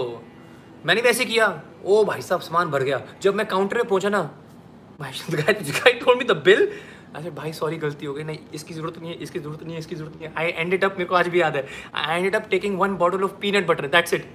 मैंने 0.86 1.00
वैसे 1.00 1.24
किया। 1.24 1.46
ओ 1.84 2.04
भाई 2.04 2.22
साहब, 2.22 2.40
सामान 2.40 2.70
भर 2.70 2.82
गया। 2.82 3.00
जब 3.22 3.34
मैं 3.34 3.46
काउंटर 3.46 3.76
पे 3.76 3.82
पहुँचा 3.84 4.08
ना, 4.08 4.22
भाई 5.00 5.12
guide 5.32 6.04
told 6.04 6.18
me 6.18 6.24
the 6.24 6.36
bill 6.44 6.68
अच्छा 7.14 7.30
भाई 7.30 7.52
सॉरी 7.52 7.76
गलती 7.76 8.06
हो 8.06 8.14
गई। 8.14 8.22
नहीं, 8.24 8.38
इसकी 8.54 8.74
ज़रूरत 8.74 8.98
नहीं 8.98 9.10
है, 9.10 9.16
इसकी 9.16 9.38
ज़रूरत 9.38 9.62
नहीं 9.62 9.72
है, 9.72 9.78
इसकी 9.78 9.94
ज़रूरत 9.94 10.16
नहीं 10.16 10.28
है। 10.28 10.34
आई 10.36 10.50
एंडेड 10.52 10.84
अप 10.84 10.92
मेरे 10.92 11.04
को 11.04 11.14
आज 11.14 11.28
भी 11.28 11.40
याद 11.40 11.56
है। 11.56 11.66
I 11.94 12.16
ended 12.16 12.36
up 12.36 12.48
taking 12.50 12.78
one 12.80 12.94
bottle 12.96 13.24
of 13.24 13.32
peanut 13.40 13.66
butter 13.66 13.86
that's 13.88 14.14
it 14.14 14.26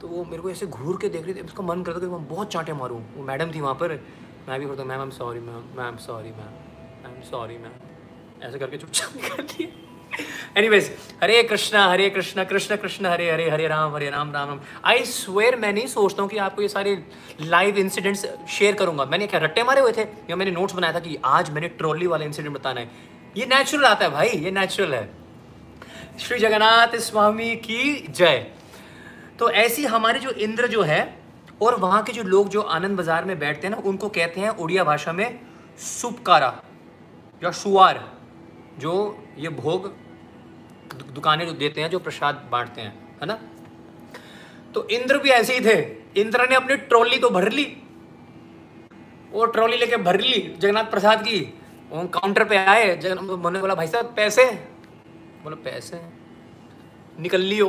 तो 0.00 0.08
वो 0.08 0.24
मेरे 0.24 0.42
को 0.42 0.50
ऐसे 0.50 0.66
घूर 0.66 0.98
के 1.00 1.08
देख 1.08 1.24
रही 1.24 1.34
थी, 1.34 1.40
उसका 1.40 1.62
मन 1.62 1.82
करता 1.82 2.00
कि 2.00 2.06
मैं 2.06 2.26
बहुत 2.28 2.52
चाटे 2.52 2.72
मारूँ। 2.72 3.00
वो 3.16 3.24
मैडम 3.24 3.52
थी 3.54 3.60
वहाँ 3.60 3.74
पर। 3.74 4.00
मैं 4.48 4.58
भी 4.60 4.66
करता 4.66 4.84
ma'am 4.84 4.98
I 4.98 5.06
am 5.06 5.10
sorry 5.12 5.40
ma'am 5.40 5.64
ma'am 5.76 5.96
sorry 6.06 6.30
ma'am 6.30 7.06
I 7.06 7.14
am 7.14 7.20
sorry 7.22 7.58
ma'am 7.58 8.42
ऐसे 8.42 8.58
करके 8.58 8.76
चुपचाप 8.76 9.12
कर 9.28 9.42
दिए 9.42 9.72
anyways 10.56 10.90
Hare 11.22 11.42
Krishna 11.42 11.86
Hare 11.86 12.10
Krishna, 12.10 12.44
Krishna 12.44 12.76
Krishna, 12.76 13.06
Hare 13.06 13.30
Hare 13.30 13.50
Hare 13.50 13.66
Ram 13.68 13.94
Hare 13.94 14.10
Ram 14.10 14.32
Ram 14.32 14.48
Ram. 14.48 14.60
I 14.84 15.04
swear 15.04 15.56
मैं 15.56 15.72
नहीं 15.72 15.86
सोचता 15.86 16.22
हूँ 16.22 16.30
कि 16.30 16.36
आपको 16.36 16.62
ये 16.62 16.68
सारे 16.68 17.04
लाइव 17.40 17.78
इंसिडेंट्स 17.78 18.26
शेयर 18.48 18.74
करूँगा। 18.74 19.04
मैंने 19.04 19.26
क्या 19.26 19.40
रट्टे 19.40 19.62
मारे 19.62 19.80
हुए 19.80 19.92
थे? 19.92 20.02
या 20.02 20.36
मैंने 20.36 20.50
नोट्स 20.50 20.74
बनाया 20.74 20.94
था 20.94 21.00
कि 21.00 21.18
आज 21.24 21.50
मैंने 21.50 21.68
ट्रॉली 21.68 22.06
वाला 22.06 22.24
इंसिडेंट 22.24 22.54
बताना 22.54 22.80
है। 22.80 22.90
ये 23.36 23.46
नेचुरल 23.46 23.84
आता 23.84 24.04
है 24.04 24.10
भाई, 24.10 24.28
ये 24.28 24.50
नेचुरल 24.50 24.94
है। 24.94 25.08
श्री 26.20 26.38
जगन्नाथ 26.38 26.96
स्वामी 26.96 27.56
की 27.56 28.06
जय। 28.10 28.46
तो 29.38 29.50
ऐसी 29.50 29.84
हमारे 29.84 30.18
जो 30.18 30.30
इंद्र 30.30 30.66
जो 30.66 30.82
है 30.82 31.18
और 31.62 31.74
वहाँ 31.74 32.02
के 32.02 32.12
जो 32.12 32.22
लोग 32.22 32.48
जो 32.48 32.60
आनंद 32.60 32.96
बाज़ार 32.96 33.24
में 33.24 33.38
बैठते 33.38 33.66
हैं 33.66 33.74
ना, 33.74 33.82
उनको 33.84 34.08
कहते 34.08 34.40
हैं 34.40 34.48
उड़िया 34.48 34.84
भाषा 34.84 35.12
में 35.12 35.40
सुपकारा 35.78 36.62
या 37.44 37.50
शुआर 37.50 38.04
जो 38.78 38.92
ये 39.38 39.48
भोग 39.48 40.01
दुकानें 40.92 41.46
जो 41.46 41.52
देते 41.52 41.80
हैं 41.80 41.90
जो 41.90 41.98
प्रसाद 41.98 42.48
बांटते 42.52 42.80
हैं, 42.80 43.18
है 43.20 43.26
ना? 43.26 43.38
तो 44.74 44.88
इंद्र 44.88 45.18
भी 45.18 45.30
ऐसे 45.30 45.58
ही 45.58 45.64
थे। 45.64 45.78
इंद्र 46.20 46.48
ने 46.48 46.54
अपनी 46.54 46.76
ट्रॉली 46.76 47.18
तो 47.18 47.30
भर 47.30 47.50
ली। 47.52 47.64
वो 49.32 49.44
ट्रॉली 49.46 49.76
लेके 49.76 49.96
भर 49.96 50.20
ली, 50.20 50.54
जगन्नाथ 50.58 50.84
प्रसाद 50.84 51.22
की। 51.22 51.40
वो 51.90 52.08
काउंटर 52.08 52.44
पे 52.44 52.56
आए, 52.56 52.96
जगन्नाथ 52.96 53.60
बोला 53.60 53.74
भाई 53.74 53.86
साहब, 53.86 54.12
पैसे 54.16 54.44
बोला, 55.44 55.56
पैसे 55.56 56.00
निकल 57.18 57.40
लियो। 57.40 57.68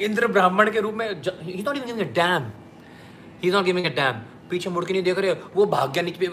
इंद्र 0.00 0.26
ब्राह्मण 0.26 0.70
के 0.70 0.80
रूप 0.80 0.94
में 0.94 1.22
damn 1.22 2.50
he 3.42 3.50
not 3.50 3.64
giving 3.64 3.86
damn 3.90 4.20
पीछे 4.52 4.70
मुड़ 4.70 4.84
के 4.84 4.92
नहीं 4.92 5.02
देख 5.02 5.18
रहे 5.18 5.32
वो 5.54 5.66
भाग 5.66 5.92
गया 5.92 6.02
नीचे 6.02 6.26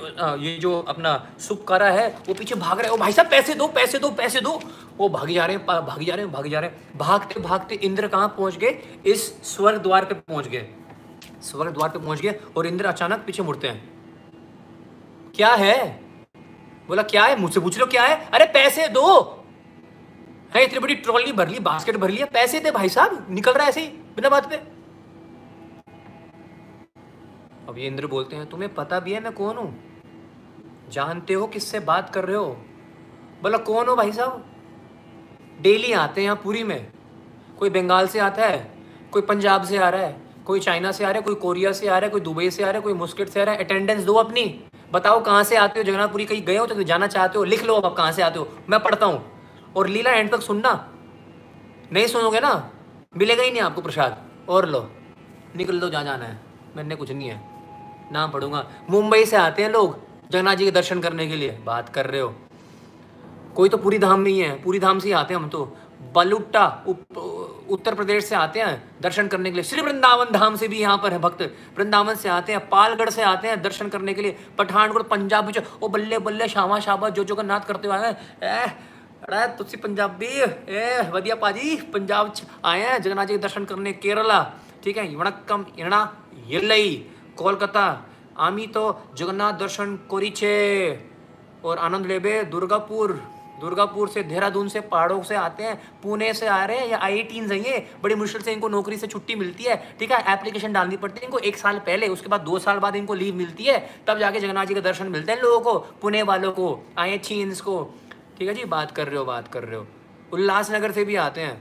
ये 0.43 0.57
जो 0.57 0.79
अपना 0.87 1.13
सुख 1.39 1.67
करा 1.67 1.89
है, 1.91 2.07
वो 2.27 2.33
पीछे 2.33 2.55
भाग 2.57 2.79
रहे 2.79 2.89
ओ 2.89 2.97
भाई 2.97 3.11
साहब, 3.11 3.29
पैसे 3.29 3.53
दो 3.55 3.67
पैसे 3.69 3.99
दो 3.99 4.09
पैसे 4.11 4.41
दो। 4.41 4.59
वो 4.97 5.07
भाग 5.09 5.29
जा 5.31 5.45
रहे 5.45 5.55
हैं 5.55 5.65
भाग 5.65 6.03
जा 6.03 6.15
रहे 6.15 6.25
हैं, 6.25 6.31
भाग 6.33 6.47
जा 6.47 6.59
रहे 6.59 6.69
हैं। 6.69 6.97
भागते 6.97 7.39
भागते 7.39 7.75
इंद्र 7.77 8.07
कहाँ 8.07 8.27
पहुँच 8.37 8.57
गए? 8.57 8.77
इस 9.05 9.25
स्वर्ग 9.47 9.81
द्वार 9.81 10.05
पे 10.05 10.13
पहुँच 10.15 10.47
गए। 10.47 10.67
स्वर्ग 11.41 11.73
द्वार 11.73 11.89
पे 11.89 11.99
पहुँच 11.99 12.21
गए 12.21 12.39
और 12.57 12.67
इंद्र 12.67 12.85
अचानक 12.85 13.23
पीछे 13.25 13.43
मुड़ते 13.43 13.67
हैं। 13.67 13.81
क्या 15.35 15.53
है? 15.55 15.75
बोला, 16.87 17.03
क्या 17.03 17.23
है? 17.23 17.39
मुझसे 17.39 17.59
पूछ 17.59 17.77
लो 17.79 17.85
क्या 17.85 18.03
है? 18.03 18.15
अरे 18.33 18.45
पैसे 18.45 18.87
दो। 18.87 19.05
है 20.55 20.63
इतनी 20.63 20.79
बड़ी 20.79 20.95
ट्रॉली 20.97 21.31
भर 21.31 21.47
ली, 21.47 21.59
बास्केट 21.61 21.97
भर 21.97 22.09
लिया, 22.09 22.25
पैसे 22.25 22.59
दे 22.59 22.71
भाई 22.71 22.89
साहब। 22.89 23.25
निकल 23.29 23.51
रहा 23.51 23.63
है 23.63 23.69
ऐसे 23.69 23.81
ही, 23.81 23.87
बिना 24.15 24.29
बात 24.29 24.49
पे। 24.49 24.61
अब 27.69 27.77
ये 27.77 27.87
इंद्र 27.87 28.07
बोलते 28.07 28.35
हैं, 28.35 28.49
तुम्हें 28.49 28.73
पता 28.73 28.99
भी 28.99 29.13
है 29.13 29.19
मैं 29.19 29.33
कौन 29.33 29.57
हूँ? 29.57 29.79
जानते 30.91 31.33
हो 31.33 31.47
किससे 31.47 31.79
बात 31.79 32.09
कर 32.09 32.25
रहे 32.25 32.35
हो? 32.35 32.45
बोला, 33.41 33.57
कौन 33.57 33.87
हो 33.87 33.95
भाई 33.95 34.11
साहब? 34.11 34.45
डेली 35.61 35.91
आते 35.91 36.21
हैं 36.21 36.25
यहाँ 36.25 36.41
पूरी 36.43 36.63
में। 36.63 36.91
कोई 37.59 37.69
बंगाल 37.69 38.07
से 38.07 38.19
आता 38.19 38.45
है, 38.45 38.71
कोई 39.11 39.21
पंजाब 39.21 39.63
से 39.63 39.77
आ 39.77 39.89
रहा 39.89 40.01
है, 40.01 40.21
कोई 40.45 40.59
चाइना 40.59 40.91
से 40.91 41.03
आ 41.03 41.07
रहा 41.07 41.17
है, 41.17 41.21
कोई 41.21 41.35
कोरिया 41.35 41.71
से 41.71 41.87
आ 41.87 41.91
रहा 41.91 42.05
है, 42.05 42.09
कोई 42.09 42.21
दुबई 42.21 42.49
से 42.49 42.63
आ 42.63 42.65
रहा 42.65 42.75
है, 42.75 42.81
कोई 42.81 42.93
मुस्किट 42.93 43.29
से 43.29 43.41
आ 43.41 43.43
रहा 43.43 43.55
है। 43.55 43.63
अटेंडेंस 43.63 44.03
दो 44.03 44.13
अपनी। 44.13 44.63
बताओ 44.91 45.23
कहाँ 45.23 45.43
से 45.43 45.55
आते 45.55 45.79
हो? 45.79 45.83
जगन्नाथपुरी 45.83 46.25
कहीं 46.25 46.45
गए 46.45 46.57
हो 46.57 46.65
तो 46.65 46.83
जाना 46.83 47.07
चाहते 47.07 47.37
हो? 47.37 47.43
लिख 47.43 47.63
लो 47.63 47.75
अब 47.75 47.95
कहाँ 47.95 48.11
से 48.11 48.21
आते 48.21 48.39
हो। 48.39 48.49
मैं 48.69 48.79
पढ़ता 48.79 49.05
हूँ। 49.05 49.31
और 49.75 49.87
लीला 49.87 50.11
एंड 50.11 50.31
तक 50.31 50.41
सुनना। 50.41 50.93
नहीं 51.93 52.07
सुनोगे 52.07 52.39
ना? 52.39 52.71
मिलेगा 53.17 53.43
ही 53.43 53.51
नहीं 53.51 53.61
आपको 53.61 53.81
प्रसाद। 53.81 54.29
और 54.49 54.69
लो, 54.69 54.91
निकल 55.55 55.79
दो 55.79 55.89
जहाँ 55.89 56.03
जाना 56.03 56.25
है। 56.25 56.39
मैंने 56.75 56.95
कुछ 56.95 57.11
नहीं 57.11 57.29
है। 57.29 57.58
नाम 58.11 58.31
पढ़ूँगा। 58.31 58.65
मुंबई 58.89 59.25
से 59.25 59.35
आते 59.37 59.63
हैं 59.63 59.69
लोग 59.71 59.97
जगन्नाथ 60.31 60.55
जी 60.55 60.65
के 60.65 60.71
दर्शन 60.71 60.99
करने 60.99 61.27
के 61.27 61.35
लिए। 61.35 61.57
बात 61.65 61.89
कर 61.89 62.05
रहे 62.05 62.21
हो। 62.21 62.33
कोई 63.55 63.69
तो 63.69 63.77
पूरी 63.77 63.97
धाम 63.99 64.19
में 64.19 64.31
ही 64.31 64.39
है। 64.39 64.51
पूरी 64.63 64.79
धाम 64.79 64.99
से 64.99 65.07
ही 65.07 65.13
आते 65.13 65.33
हैं 65.33 65.41
हम 65.41 65.49
तो। 65.49 65.77
बलुट्टा 66.15 66.65
उत्तर 67.69 67.95
प्रदेश 67.95 68.25
से 68.25 68.35
आते 68.35 68.59
हैं 68.59 68.99
दर्शन 69.01 69.27
करने 69.27 69.49
के 69.49 69.55
लिए। 69.55 69.63
श्री 69.63 69.81
वृंदावन 69.81 70.31
धाम 70.33 70.55
से 70.55 70.67
भी 70.67 70.79
यहाँ 70.79 70.97
पर 70.97 71.13
है 71.13 71.19
भक्त। 71.19 71.41
वृंदावन 71.77 72.15
से 72.15 72.29
आते 72.29 72.51
हैं, 72.51 72.67
पालगढ़ 72.69 73.09
से 73.09 73.21
आते 73.23 73.47
हैं 73.47 73.61
दर्शन 73.61 73.89
करने 73.89 74.13
के 74.13 74.21
लिए। 74.21 74.35
पठानकोट, 74.57 75.07
पंजाब 75.09 75.51
ओ 75.81 75.87
बल्ले 75.87 76.19
बल्ले 76.19 76.47
शामा 76.49 76.79
शाबा, 76.79 77.09
जो 77.09 77.23
जगन्नाथ 77.25 77.67
करते 77.67 77.87
हुए 77.87 77.97
आए 77.97 78.65
अरे 79.21 79.45
तुसी 79.57 79.77
पंजाबी 79.77 80.25
ए 80.25 81.09
वधिया 81.11 81.35
पाजी, 81.35 81.75
पंजाब 81.93 82.33
आए 82.65 82.81
हैं 82.81 83.01
जगन्नाथ 83.01 83.25
जी 83.25 83.33
के 83.33 83.39
दर्शन 83.39 83.65
करने। 83.65 83.93
केरला, 83.95 84.41
ठीक 84.83 84.97
है, 84.97 85.15
वणक्कम 85.15 85.65
इणा 85.77 86.01
येलई 86.47 87.05
कोलकाता 87.39 87.85
आमी 88.39 88.67
तो 88.69 88.85
जगन्नाथ 89.17 89.59
दर्शन 89.59 89.95
कोरी 90.09 90.29
छे 90.31 90.55
और 91.63 91.77
आनंद 91.79 92.05
लेबे 92.07 92.43
दुर्गापुर 92.51 93.19
दुर्गापुर 93.59 94.09
से 94.09 94.23
देहरादून 94.23 94.67
से 94.69 94.79
पहाड़ों 94.83 95.21
से 95.23 95.35
आते 95.35 95.63
हैं 95.63 95.75
पुणे 96.01 96.33
से 96.33 96.47
आ 96.47 96.63
रहे 96.65 96.77
हैं 96.77 96.87
या 96.87 96.97
आई 96.99 97.21
टीन 97.23 97.51
ये 97.53 97.85
बड़ी 98.03 98.15
मुश्किल 98.15 98.41
से 98.41 98.53
इनको 98.53 98.69
नौकरी 98.69 98.97
से 98.97 99.07
छुट्टी 99.07 99.35
मिलती 99.35 99.63
है 99.63 99.75
ठीक 99.99 100.11
है 100.11 100.19
एप्लीकेशन 100.33 100.73
डालनी 100.73 100.97
पड़ती 100.97 101.19
है 101.19 101.25
इनको 101.25 101.39
एक 101.43 101.57
साल 101.57 101.79
पहले 101.85 102.07
उसके 102.09 102.29
बाद 102.29 102.41
दो 102.41 102.59
साल 102.59 102.79
बाद 102.79 102.95
इनको 102.95 103.13
लीव 103.15 103.35
मिलती 103.35 103.63
है 103.65 103.79
तब 104.07 104.19
जाके 104.19 104.39
जगन्नाथ 104.39 104.65
जी 104.65 104.73
के 104.73 104.81
दर्शन 104.81 105.07
मिलते 105.09 105.31
हैं 105.31 105.41
लोगों 105.41 105.59
को 105.61 105.77
पुणे 106.01 106.21
वालों 106.25 106.51
को 106.53 106.67
आई 106.99 107.17
चीन्स 107.23 107.61
को 107.61 107.81
ठीक 108.37 108.47
है 108.47 108.53
जी 108.55 108.65
बात 108.71 108.91
कर 108.91 109.07
रहे 109.07 109.17
हो 109.17 109.25
बात 109.27 109.47
कर 109.47 109.63
रहे 109.63 109.75
हो 109.75 109.87
उल्लासनगर 110.33 110.91
से 110.91 111.03
भी 111.05 111.15
आते 111.21 111.41
हैं 111.41 111.57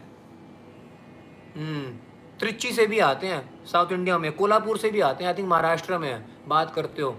त्रिची 2.41 2.73
से 2.73 2.87
भी 2.87 2.99
आते 2.99 3.27
हैं, 3.27 3.65
साउथ 3.67 3.93
इंडिया 3.93 4.19
में, 4.19 4.33
कोल्हापुर 4.33 4.79
से 4.79 4.91
भी 4.91 5.01
आते 5.01 5.25
हैं 5.25 5.31
आई 5.31 5.39
थिंक 5.39 5.49
महाराष्ट्र 5.49 5.99
में 5.99 6.25
बात 6.49 6.75
करते 6.75 7.03
हो। 7.03 7.17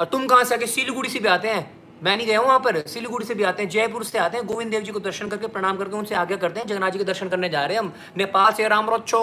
और 0.00 0.04
तुम 0.04 0.26
कहाँ 0.26 0.44
से 0.44 0.54
आके 0.54 0.66
सिलीगुड़ी 0.66 1.08
से 1.08 1.18
भी 1.18 1.28
आते 1.28 1.48
हैं? 1.48 1.78
मैं 2.02 2.16
नहीं 2.16 2.26
गया 2.26 2.38
हूँ 2.38 2.46
वहाँ 2.46 2.58
पर, 2.58 2.80
सिलीगुड़ी 2.80 3.24
से 3.26 3.34
भी 3.34 3.42
आते 3.42 3.62
हैं, 3.62 3.70
जयपुर 3.70 4.04
से 4.04 4.18
आते 4.18 4.36
हैं, 4.36 4.46
गोविंद 4.46 4.70
देव 4.70 4.82
जी 4.82 4.92
को 4.92 5.00
दर्शन 5.00 5.28
करके 5.28 5.46
प्रणाम 5.46 5.76
करके 5.76 5.96
उनसे 5.96 6.14
आगे 6.14 6.36
करते 6.36 6.60
हैं, 6.60 6.66
जगन्नाथ 6.66 6.90
जी 6.90 6.98
के 6.98 7.04
दर्शन 7.04 7.28
करने 7.28 7.48
जा 7.48 7.64
रहे 7.64 7.76
हैं 7.76 7.82
हम, 7.82 7.92
नेपाल 8.16 8.52
से 8.52 8.68
राम 8.68 8.90
रोचो 8.90 9.22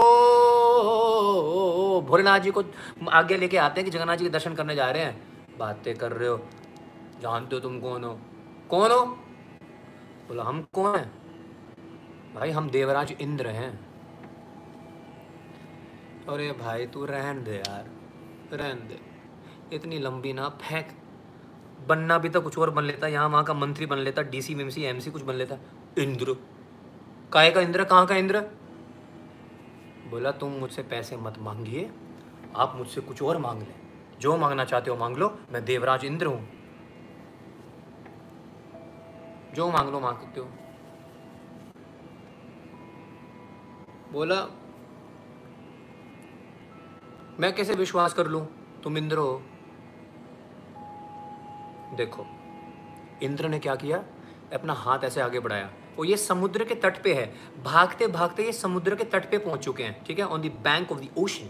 भोलेनाथ 2.02 2.40
जी 2.40 2.52
को 2.52 2.64
आगे 3.10 3.38
लेके 3.38 3.58
आते 3.58 3.82
हैं 3.82 3.90
कि 3.92 3.98
जगन्नाथ 3.98 4.18
जी 4.18 4.24
के 4.26 4.30
दर्शन 4.30 4.54
करने 4.56 4.76
जा 4.76 4.90
रहे 4.92 5.04
हैं। 5.04 5.58
बातें 5.60 5.96
कर 5.98 6.12
रहे 6.12 6.30
हो, 6.30 6.38
जानते 7.22 7.56
हो 7.56 7.62
तुम 7.62 7.80
कौन 7.80 8.04
हो? 8.04 8.20
कौन 8.70 8.92
हो? 8.92 9.00
बोला, 10.28 10.44
हम 10.44 10.66
कौन 10.74 10.96
है? 10.96 11.06
भाई, 12.36 12.52
हम 12.52 12.70
देवराज 12.70 13.14
इंद्र 13.22 13.48
हैं। 13.48 13.95
अरे 16.30 16.52
भाई, 16.52 16.86
तू 16.86 17.06
रहन 17.06 17.44
दे 17.44 17.56
यार, 17.56 17.90
रहन 18.54 18.78
दे। 18.88 19.00
इतनी 19.76 20.00
लंबी 20.00 20.34
ना, 20.34 20.50
फेंक। 20.50 20.88
बनना 21.88 22.18
भी 22.18 22.30
तो 22.30 22.42
कुछ 22.42 22.58
और 22.58 22.70
बन 22.70 22.84
लेता, 22.84 23.08
यहाँ 23.08 23.30
वहाँ 23.30 23.44
का 23.44 23.54
मंत्री 23.54 23.86
बन 23.86 23.98
लेता 23.98 24.22
डीसी 24.22 24.54
एमसी 24.54 24.84
एमसी 24.84 25.12
कुछ 25.12 25.22
बन 25.22 25.34
लेता। 25.34 25.58
इंद्र। 25.98 26.36
काय 27.32 27.52
का 27.52 27.62
इंद्र? 27.62 27.84
कहाँ 27.84 28.06
का 28.06 28.16
इंद्र? 28.16 28.42
बोला, 30.10 30.32
तुम 30.32 30.52
मुझसे 30.52 30.84
पैसे 30.84 31.18
मत 31.18 31.40
मांगिए, 31.40 31.92
आप 32.56 32.76
मुझसे 32.76 33.02
कुछ 33.02 33.22
और 33.22 33.38
मांग 33.38 33.62
लें। 33.62 33.76
जो 34.20 34.38
मांगना 34.38 34.66
चाहते 34.66 34.92
हो 34.92 34.98
मांग 34.98 35.18
लो, 35.18 35.40
मैं 35.52 35.66
देवराज 35.66 36.06
इंद्र 36.06 36.26
हूँ। 36.26 36.50
जो 39.54 39.72
मांग 39.72 39.90
लो, 39.90 40.00
मांग 40.00 40.18
सकते 40.18 40.40
हो। 40.40 40.48
बोला 44.12 44.65
मैं 47.40 47.56
कैसे 47.56 47.74
विश्वास 47.74 48.14
कर 48.14 48.28
लूँ? 48.28 48.48
तुम 48.84 48.98
इंद्र 48.98 49.18
हो। 49.18 49.44
देखो, 51.96 52.26
इंद्र 53.24 53.50
ने 53.50 53.60
क्या 53.60 53.76
किया? 53.76 54.04
अपना 54.54 54.74
हाथ 54.74 55.00
ऐसे 55.04 55.22
आगे 55.22 55.40
बढ़ाया। 55.40 55.74
और 56.00 56.06
ये 56.06 56.18
समुद्र 56.18 56.64
के 56.64 56.76
तट 56.76 57.04
पे 57.04 57.14
है। 57.14 57.36
भागते 57.64 58.08
भागते 58.08 58.44
ये 58.44 58.54
समुद्र 58.54 58.96
के 58.96 59.04
तट 59.04 59.32
पे 59.32 59.38
पहुँच 59.38 59.60
चुके 59.60 59.84
हैं, 59.84 60.04
ठीक 60.04 60.20
है? 60.20 60.26
On 60.26 60.42
the 60.42 60.46
bank 60.46 60.92
of 60.92 61.00
the 61.00 61.10
ocean 61.18 61.50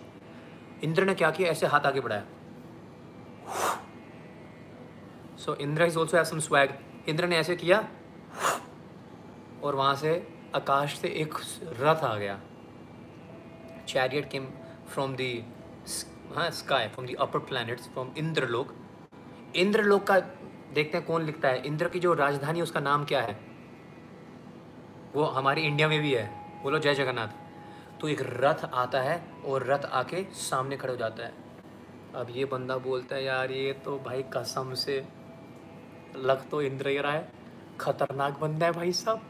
Indra 0.84 1.06
ने 1.06 1.16
क्या 1.16 1.32
किया? 1.32 1.50
ऐसे 1.50 1.68
हाथ 1.68 1.80
आगे 1.80 2.00
बढ़ाया। 2.00 2.26
So 5.38 5.56
Indra 5.56 5.84
is 5.84 5.98
also 5.98 6.24
some 6.24 6.40
swag 6.40 6.70
Indra 7.10 7.28
ने 7.28 7.38
ऐसे 7.38 7.56
किया। 7.56 7.88
और 9.64 9.76
वहाँ 9.76 9.96
से 9.96 10.34
आकाश 10.56 10.98
से 10.98 11.08
एक 11.08 11.34
रथ 11.64 12.04
आ 12.04 12.16
गया। 12.16 12.42
चैरियट 13.88 14.30
केम 14.30 14.46
फ्रॉम 14.88 15.16
दी 15.16 15.46
हाँ 16.36 16.52
sky 16.52 16.88
from 16.88 17.08
the 17.08 17.14
upper 17.14 17.40
planets 17.40 17.88
from 17.88 18.10
Indralok. 18.18 18.76
Indralok 19.56 20.04
का 20.04 20.20
देखते 20.74 20.98
हैं 20.98 21.08
कौन 21.08 21.24
लिखता 21.24 21.48
है। 21.48 21.66
इंद्र 21.66 21.90
की 21.90 22.00
जो 22.00 22.14
राजधानी, 22.14 22.62
उसका 22.62 22.80
नाम 22.80 23.06
क्या 23.06 23.22
है? 23.22 23.40
वो 25.14 25.24
हमारी 25.24 25.62
इंडिया 25.62 25.88
में 25.88 26.02
भी 26.02 26.14
है। 26.14 26.46
बोलो, 26.64 26.80
जय 26.80 26.96
जगन्नाथ। 26.96 27.28
तो 28.02 28.10
एक 28.10 28.18
रथ 28.22 28.66
आता 28.74 29.02
है 29.02 29.28
और 29.46 29.66
रथ 29.66 29.86
आके 29.86 30.24
सामने 30.24 30.78
खड़े 30.78 30.94
हो 30.94 30.98
जाता 30.98 31.24
है। 31.24 31.34
अब 32.16 32.28
ये 32.32 32.46
बंदा 32.46 32.78
बोलता 32.78 33.16
है, 33.16 33.24
यार, 33.24 33.52
ये 33.52 33.74
तो 33.74 34.00
भाई 34.00 34.24
कसम 34.24 34.74
से 34.74 35.08
लग 36.16 36.50
तो 36.50 36.62
इंद्र 36.62 36.88
ही 36.88 36.98
रहा 36.98 37.12
है। 37.12 37.32
खतरनाक 37.80 38.40
बंदा 38.40 38.66
है 38.66 38.72
भाई 38.72 38.92
साहब। 38.92 39.22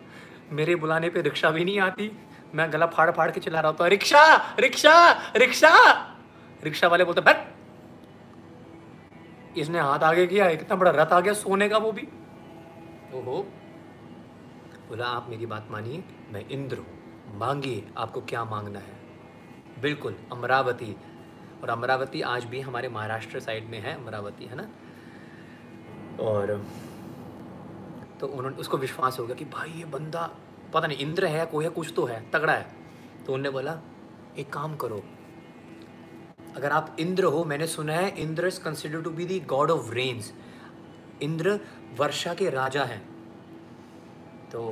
मेरे 0.51 0.75
बुलाने 0.75 1.09
पे 1.09 1.21
रिक्शा 1.21 1.49
भी 1.49 1.65
नहीं 1.65 1.79
आती। 1.79 2.19
मैं 2.55 2.73
गला 2.73 2.85
फाड़ 2.85 3.11
फाड़ 3.11 3.31
के 3.31 3.39
चला 3.39 3.59
रहा 3.59 3.71
होता 3.71 3.87
रिक्शा 3.87 4.55
रिक्शा 4.59 5.11
रिक्शा! 5.35 6.11
रिक्शा 6.65 6.87
वाले 6.87 7.03
बोलते, 7.03 7.21
बैठ। 7.21 7.47
इसने 9.57 9.79
हाथ 9.79 9.99
आगे 9.99 10.27
किया 10.27 10.55
कितना 10.55 10.75
बड़ा 10.75 10.91
रथ 10.91 11.13
आ 11.13 11.19
गया 11.19 11.33
सोने 11.33 11.69
का 11.69 11.77
वो 11.77 11.91
भी। 11.91 12.07
ओहो 13.13 13.41
बोला 14.89 15.05
आप 15.05 15.29
मेरी 15.29 15.45
बात 15.45 15.67
मानिए, 15.71 16.03
मैं 16.31 16.49
इंद्र 16.49 16.77
हूँ। 16.77 17.37
मांगिए, 17.37 17.87
आपको 17.97 18.21
क्या 18.21 18.45
मांगना 18.45 18.79
है? 18.79 18.95
बिल्कुल, 19.81 20.15
अमरावती। 20.31 20.95
और 21.63 21.69
अमरावती 21.69 22.21
आज 22.21 22.43
भी 22.43 22.61
हमारे 22.61 22.89
महाराष्ट्र 22.89 23.39
साइड 23.39 23.69
में 23.69 23.79
है, 23.79 24.03
अमरावती, 24.03 24.45
है 24.45 24.55
ना? 24.55 24.67
और 26.23 26.65
तो 28.19 28.27
उन्होंने, 28.27 28.57
उसको 28.57 28.77
विश्वास 28.77 29.19
हो 29.19 29.25
गया 29.25 29.35
कि 29.35 29.45
भाई, 29.45 29.69
ये 29.69 29.85
बंदा, 29.85 30.29
पता 30.73 30.87
नहीं, 30.87 30.97
इंद्र 30.97 31.25
है 31.25 31.45
कोई 31.45 31.63
है, 31.63 31.69
कुछ 31.69 31.93
तो 31.95 32.05
है, 32.05 32.29
तगड़ा 32.31 32.53
है। 32.53 32.63
तो 33.25 33.33
उन्होंने 33.33 33.49
बोला, 33.49 33.79
एक 34.37 34.53
काम 34.53 34.75
करो 34.75 35.03
अगर 36.55 36.71
आप 36.71 36.95
इंद्र 36.99 37.23
हो, 37.23 37.43
मैंने 37.43 37.67
सुना 37.67 37.93
है 37.93 38.09
Indra 38.21 38.47
is 38.47 38.59
consider 38.59 39.01
to 39.01 39.09
be 39.09 39.25
the 39.25 39.39
god 39.39 39.71
of 39.71 39.91
rains 39.93 40.31
Indra 41.21 41.59
वर्षा 41.99 42.33
के 42.33 42.49
राजा 42.49 42.83
हैं। 42.83 42.99
तो 44.51 44.63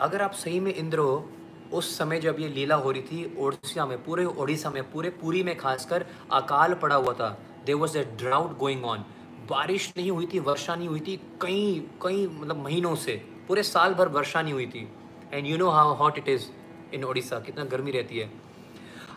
अगर 0.00 0.22
आप 0.22 0.32
सही 0.32 0.60
में 0.60 0.74
इंद्र 0.74 0.98
हो, 0.98 1.30
उस 1.72 1.96
समय 1.98 2.20
जब 2.20 2.36
ये 2.40 2.48
लीला 2.48 2.74
हो 2.74 2.90
रही 2.90 3.02
थी, 3.02 3.36
ओडिशा 3.38 3.86
में, 3.86 4.04
पूरे 4.04 4.24
ओडिशा 4.24 4.70
में, 4.70 4.82
पूरे 4.92 5.10
पूरी 5.10 5.42
में 5.42 5.56
खासकर 5.56 6.04
अकाल 6.32 6.74
पड़ा 6.74 6.96
हुआ 6.96 7.12
था। 7.12 7.28
There 7.66 7.74
was 7.74 7.98
a 7.98 8.04
drought 8.18 8.56
going 8.58 8.84
on 8.84 9.04
बारिश 9.50 9.92
नहीं 9.96 10.10
हुई 10.10 10.26
थी, 10.26 10.38
वर्षा 10.38 10.74
नहीं 10.76 10.88
हुई 10.88 11.00
थी, 11.00 11.16
कई 11.42 11.88
कई 12.02 12.26
मतलब 12.26 12.56
महीनों 12.56 12.94
से, 12.96 13.14
पूरे 13.48 13.62
साल 13.62 13.94
भर 13.94 14.08
वर्षा 14.08 14.42
नहीं 14.42 14.52
हुई 14.52 14.66
थी। 14.66 14.88
And 15.32 15.46
you 15.46 15.56
know 15.58 15.68
how 15.70 15.94
hot 15.94 16.18
it 16.18 16.28
is 16.28 16.46
in 16.94 17.04
Odisha 17.04 17.38
कितना 17.40 17.64
गर्मी 17.64 17.90
रहती 17.90 18.18
है। 18.18 18.30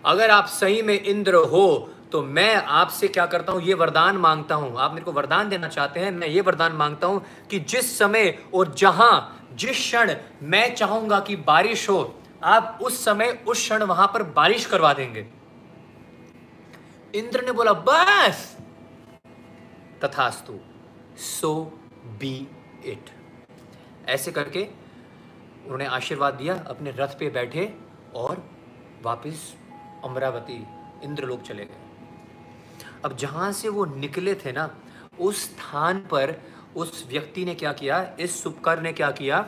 अगर 0.06 0.30
आप 0.30 0.46
सही 0.46 0.82
में 0.82 1.00
इंद्र 1.00 1.36
हो 1.52 1.90
तो 2.14 2.22
मैं 2.22 2.56
आपसे 2.56 3.08
क्या 3.08 3.26
करता 3.26 3.52
हूँ? 3.52 3.62
ये 3.62 3.74
वरदान 3.74 4.18
माँगता 4.18 4.56
हूँ। 4.56 4.78
आप 4.78 4.92
मेरे 4.92 5.06
को 5.06 5.12
वरदान 5.12 5.50
देना 5.50 5.68
चाहते 5.68 6.00
हैं, 6.00 6.12
मैं 6.12 6.28
ये 6.28 6.42
वरदान 6.42 6.74
माँगता 6.74 7.08
हूँ 7.08 7.24
कि 7.50 7.60
जिस 7.60 7.98
समय 8.00 8.38
और 8.54 8.74
जहाँ, 8.74 9.48
जिस 9.54 9.72
क्षण 9.72 10.14
मैं 10.44 10.76
चाहूँगा 10.76 11.20
कि 11.20 11.36
बारिश 11.36 11.90
हो, 11.90 12.20
आप 12.44 12.80
उस 12.82 13.04
समय, 13.06 13.32
उस 13.48 13.58
क्षण 13.58 13.84
वहाँ 13.84 14.08
पर 14.08 14.24
बारिश 14.24 14.66
करवा 14.66 14.94
देंगे। 14.94 15.26
इंद्र 17.16 17.46
ने 17.46 17.52
बोला, 17.52 17.74
बस। 17.74 18.58
तथास्तु 20.04 20.60
सो 21.18 21.54
बी 22.20 22.36
इट 22.86 23.10
ऐसे 24.08 24.32
करके 24.32 24.68
उन्होंने 25.64 25.86
आशीर्वाद 25.86 26.34
दिया, 26.34 26.64
अपने 26.68 26.92
रथ 26.92 27.20
पे 27.20 27.30
बैठे 27.30 27.74
और 28.16 28.44
वापस 29.04 29.54
अमरावती 30.04 30.66
इंद्रलोक 31.04 31.42
चले 31.42 31.66
गए। 31.66 31.83
अब 33.06 33.16
जहाँ 33.18 33.52
से 33.52 33.70
वो 33.70 33.86
निकले 33.86 34.36
थे 34.36 34.52
ना, 34.52 34.70
उस 35.20 35.44
स्थान 35.44 35.98
पर 36.12 36.36
उस 36.76 37.06
व्यक्ति 37.10 37.46
ने 37.46 37.56
क्या 37.56 37.72
किया? 37.74 38.16
इस 38.20 38.42
सुपकर 38.44 38.82
ने 38.82 38.92
क्या 38.94 39.10
किया? 39.12 39.46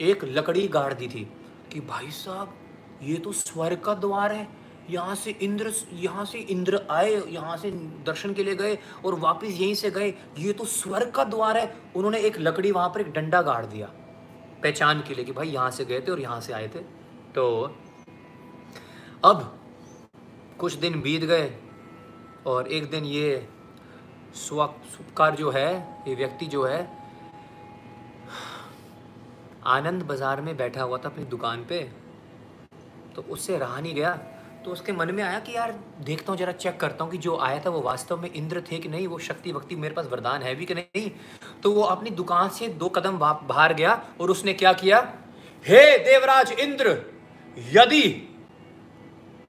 एक 0.00 0.24
लकड़ी 0.24 0.66
गाड़ 0.68 0.92
दी 0.94 1.08
थी 1.08 1.28
कि 1.72 1.80
भाई 1.80 2.10
साहब, 2.10 2.54
ये 3.02 3.16
तो 3.16 3.32
स्वर्ग 3.32 3.80
का 3.80 3.94
द्वार 3.94 4.32
है। 4.32 4.46
यहाँ 4.90 5.14
से 5.14 5.30
इंद्र, 5.32 5.72
यहाँ 5.92 6.24
से 6.24 6.38
इंद्र 6.38 6.80
आए, 6.90 7.12
यहाँ 7.28 7.56
से 7.56 7.70
दर्शन 8.06 8.32
के 8.34 8.44
लिए 8.44 8.54
गए 8.54 8.78
और 9.04 9.14
वापस 9.18 9.46
यहीं 9.46 9.74
से 9.74 9.90
गए। 9.90 10.12
ये 10.38 10.52
तो 10.52 10.64
स्वर्ग 10.64 11.10
का 11.10 11.24
द्वार 11.24 11.58
है। 11.58 11.74
उन्होंने 11.96 12.18
एक 12.20 12.38
लकड़ी 12.38 12.70
वहाँ 12.70 12.88
पर 12.88 13.00
एक 13.00 13.12
डंडा 13.12 13.42
गाड़ 13.42 13.64
दिया 13.66 13.86
पहचान 14.62 15.02
के 15.08 15.14
लिए 15.14 15.24
कि 15.24 15.32
भाई 15.32 15.48
यहाँ 15.48 15.70
से 15.70 15.84
गए 15.84 16.00
थे 16.00 16.10
और 16.12 16.20
यहाँ 16.20 16.40
से 16.40 16.52
आए 16.52 16.68
थे। 16.68 16.78
तो 17.34 17.44
अब 19.24 19.58
कुछ 20.58 20.74
दिन 20.74 21.00
बीत 21.00 21.24
गए 21.24 21.46
और 22.46 22.68
एक 22.68 22.90
दिन 22.90 23.04
ये 23.04 23.46
सुपकार 24.36 25.34
जो 25.34 25.50
है, 25.50 25.72
ये 26.08 26.14
व्यक्ति 26.14 26.46
जो 26.46 26.64
है, 26.64 26.88
आनंद 29.66 30.02
बाज़ार 30.02 30.40
में 30.40 30.56
बैठा 30.56 30.82
हुआ 30.82 30.98
था 30.98 31.08
अपनी 31.08 31.24
दुकान 31.24 31.64
पे। 31.64 31.80
तो 33.16 33.22
उससे 33.22 33.58
रहा 33.58 33.80
नहीं 33.80 33.94
गया। 33.94 34.10
तो 34.64 34.70
उसके 34.70 34.92
मन 34.92 35.10
में 35.14 35.22
आया 35.22 35.38
कि 35.38 35.54
यार, 35.56 35.72
देखता 36.00 36.32
हूँ, 36.32 36.38
जरा 36.38 36.52
चेक 36.54 36.78
करता 36.80 37.04
हूँ 37.04 37.12
कि 37.12 37.18
जो 37.18 37.36
आया 37.38 37.58
था 37.64 37.70
वो 37.70 37.80
वास्तव 37.80 38.20
में 38.20 38.30
इंद्र 38.32 38.62
थे 38.70 38.78
कि 38.78 38.88
नहीं? 38.88 39.06
वो 39.06 39.18
शक्ति 39.20 39.52
वक्ति 39.52 39.76
मेरे 39.76 39.94
पास 39.94 40.06
वरदान 40.06 40.42
है 40.42 40.54
भी 40.54 40.66
कि 40.66 40.74
नहीं? 40.74 41.10
तो 41.62 41.72
वो 41.72 41.82
अपनी 41.84 42.10
दुकान 42.12 42.48
से 42.50 42.68
दो 42.68 42.88
कदम 42.88 43.18
बाहर 43.18 43.74
गया 43.74 43.92
और 44.20 44.30
उसने 44.30 44.52
क्या 44.54 44.72
किया? 44.74 44.98
हे 45.64 45.98
देवराज 46.00 46.52
इंद्र, 46.52 46.96
यदि 47.56 48.08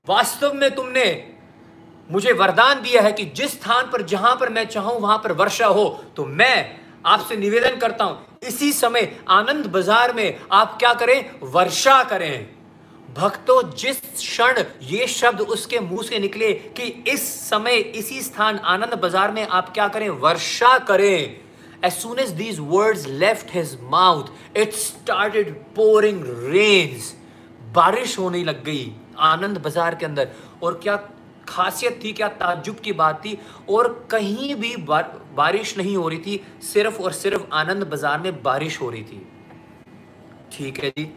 वास्तव 0.07 0.53
में 0.53 0.69
तुमने 0.75 1.05
मुझे 2.09 2.31
वरदान 2.33 2.81
दिया 2.81 3.01
है 3.01 3.11
कि 3.11 3.25
जिस 3.25 3.51
स्थान 3.51 3.89
पर, 3.91 4.01
जहाँ 4.01 4.35
पर 4.39 4.49
मैं 4.49 4.65
चाहूँ, 4.67 4.99
वहाँ 4.99 5.17
पर 5.17 5.31
वर्षा 5.33 5.67
हो। 5.67 5.87
तो 6.15 6.25
मैं 6.25 6.79
आपसे 7.05 7.35
निवेदन 7.37 7.77
करता 7.77 8.03
हूँ, 8.03 8.25
इसी 8.43 8.71
समय 8.73 9.11
आनंद 9.29 9.65
बाज़ार 9.67 10.13
में 10.13 10.39
आप 10.51 10.77
क्या 10.79 10.93
करें? 10.93 11.31
वर्षा 11.43 12.03
करें। 12.03 12.47
भक्तों, 13.09 13.61
जिस 13.71 13.99
क्षण 13.99 14.63
ये 14.83 15.07
शब्द 15.07 15.41
उसके 15.41 15.79
मुँह 15.79 16.03
से 16.03 16.19
निकले 16.19 16.53
कि 16.53 16.83
इस 17.07 17.27
समय, 17.49 17.75
इसी 17.75 18.21
स्थान, 18.21 18.57
आनंद 18.57 18.93
बाज़ार 18.93 19.31
में 19.31 19.47
आप 19.47 19.73
क्या 19.73 19.87
करें? 19.87 20.09
वर्षा 20.09 20.77
करें। 20.79 21.41
As 21.83 21.97
soon 21.97 22.19
as 22.19 22.33
these 22.35 22.59
words 22.67 23.05
left 23.21 23.51
his 23.51 23.75
mouth, 23.89 24.29
it 24.55 24.73
started 24.75 25.53
pouring 25.75 26.21
rains 26.51 27.13
बारिश 27.75 28.17
होने 28.19 28.43
लग 28.43 28.63
गई 28.63 28.91
आनंद 29.21 29.57
बाज़ार 29.57 29.95
के 29.95 30.05
अंदर। 30.05 30.29
और 30.63 30.79
क्या 30.83 30.95
खासियत 31.47 31.99
थी 32.03 32.11
क्या? 32.13 32.27
ताजुब 32.29 32.79
की 32.79 32.93
बात 32.93 33.19
थी 33.25 33.37
और 33.69 34.07
कहीं 34.11 34.55
भी 34.55 34.75
बार, 34.77 35.19
बारिश 35.35 35.77
नहीं 35.77 35.95
हो 35.97 36.07
रही 36.07 36.19
थी 36.19 36.41
सिर्फ़ 36.63 37.01
और 37.01 37.11
सिर्फ़ 37.13 37.43
आनंद 37.53 37.83
बाज़ार 37.85 38.19
में 38.19 38.41
बारिश 38.43 38.81
हो 38.81 38.89
रही 38.89 39.03
थी। 39.03 39.27
ठीक 40.51 40.83
है 40.83 40.89
जी। 40.89 41.11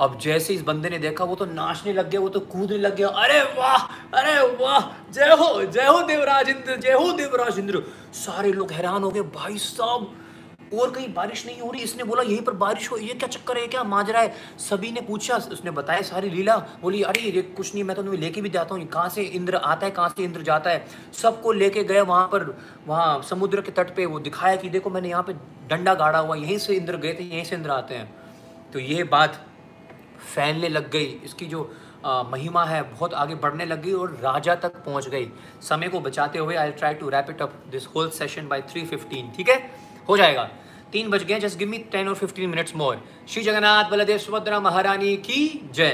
अब 0.00 0.18
जैसे 0.18 0.54
इस 0.54 0.62
बंदे 0.62 0.88
ने 0.88 0.98
देखा 0.98 1.24
वो 1.24 1.34
तो 1.34 1.44
नाचने 1.46 1.92
लग 1.92 2.08
गया 2.10 2.20
वो 2.20 2.28
तो 2.28 2.40
कूदने 2.42 2.78
लग 2.78 2.96
गया। 2.96 3.08
अरे 3.08 3.42
वाह 3.58 3.82
अरे 4.18 4.40
वाह 4.56 4.80
जय 5.12 5.34
हो 5.34 5.64
जय 5.64 5.86
हो 5.86 6.00
देवराज 6.06 6.48
इंद्र 6.48 6.76
जय 6.76 6.92
हो 6.92 7.12
देवराज 7.12 7.58
इंद्र। 7.58 7.82
सारे 8.16 8.52
लोग 8.52 8.72
हैरान 8.72 9.02
हो 9.02 9.10
गए 9.10 9.20
भाई 9.34 9.58
साहब 9.60 10.10
और 10.72 10.90
कहीं 10.90 11.12
बारिश 11.14 11.44
नहीं 11.46 11.60
हो 11.60 11.70
रही 11.70 11.82
इसने 11.82 12.04
बोला 12.04 12.22
यहीं 12.22 12.40
पर 12.42 12.52
बारिश 12.54 12.90
हो 12.90 12.96
ये 12.98 13.14
क्या 13.14 13.28
चक्कर 13.28 13.58
है 13.58 13.66
क्या 13.66 13.82
माजरा 13.84 14.20
है? 14.20 14.34
सभी 14.60 14.90
ने 14.92 15.00
पूछा 15.00 15.36
उसने 15.52 15.70
बताया 15.70 16.02
सारी 16.02 16.30
लीला 16.30 16.56
बोली 16.82 17.02
अरे 17.04 17.20
ये 17.22 17.42
कुछ 17.42 17.74
नहीं 17.74 17.84
मैं 17.84 17.96
तो 17.96 18.02
तुम्हें 18.02 18.20
लेके 18.20 18.40
भी 18.40 18.48
जाता 18.50 18.74
हूँ 18.74 18.86
कहाँ 18.86 19.08
से 19.08 19.22
इंद्र 19.22 19.56
आता 19.56 19.86
है 19.86 19.90
कहाँ 19.92 20.08
से 20.08 20.24
इंद्र 20.24 20.42
जाता 20.42 20.70
है? 20.70 20.86
सबको 21.12 21.52
लेके 21.52 21.84
गए 21.84 22.00
वहाँ 22.02 22.26
पर 22.26 22.44
वहाँ 22.86 23.22
समुद्र 23.30 23.60
के 23.60 23.72
तट 23.72 23.90
पर 23.96 24.06
वो 24.06 24.20
दिखाया 24.20 24.56
कि 24.56 24.68
देखो 24.68 24.90
मैंने 24.90 25.08
यहाँ 25.08 25.22
पर 25.22 25.40
डंडा 25.68 25.94
गाड़ा 25.94 26.18
हुआ 26.18 26.36
यहीं 26.36 26.58
से 26.58 26.74
इंद्र 26.74 26.96
गए 26.96 27.14
थे 27.14 27.24
यहीं 27.24 27.44
से 27.44 27.56
इंद्र 27.56 27.70
आते 27.70 27.94
हैं। 27.94 28.10
तो 28.72 28.78
ये 28.78 29.04
बात 29.06 29.40
फैलने 30.34 30.68
लग 30.68 30.90
गई 30.90 31.04
इसकी 31.24 31.46
जो 31.46 31.70
आ, 32.04 32.22
महिमा 32.22 32.64
है 32.64 32.82
बहुत 32.82 33.14
आगे 33.14 33.34
बढ़ने 33.34 33.64
लग 33.66 33.82
गई 33.82 33.92
और 33.92 34.10
राजा 34.22 34.54
तक 34.54 34.76
पहुँच 34.84 35.08
गई। 35.08 35.28
समय 35.62 35.88
को 35.88 36.00
बचाते 36.00 36.38
हुए 36.38 36.54
I 36.56 36.70
try 36.72 36.94
to 36.94 37.08
wrap 37.08 37.26
it 37.30 37.42
up 37.42 37.52
this 37.70 37.86
whole 37.86 38.08
session 38.10 38.48
by 38.48 38.62
3:15 38.70 39.36
ठीक 39.36 39.48
है? 39.48 39.56
हो 40.08 40.16
जाएगा। 40.16 40.48
तीन 40.92 41.10
बज 41.10 41.22
गए 41.24 41.38
जस्ट 41.40 41.58
गिव 41.58 41.68
मी 41.68 41.78
टेन 41.92 42.08
और 42.08 42.14
fifteen 42.14 42.50
minutes 42.50 42.74
more 42.76 43.02
Shri 43.28 43.42
Jagannath 43.42 43.90
Baldev 43.90 44.18
Subhadra 44.18 44.58
Maharani 44.60 45.16
की 45.18 45.70
जय। 45.74 45.90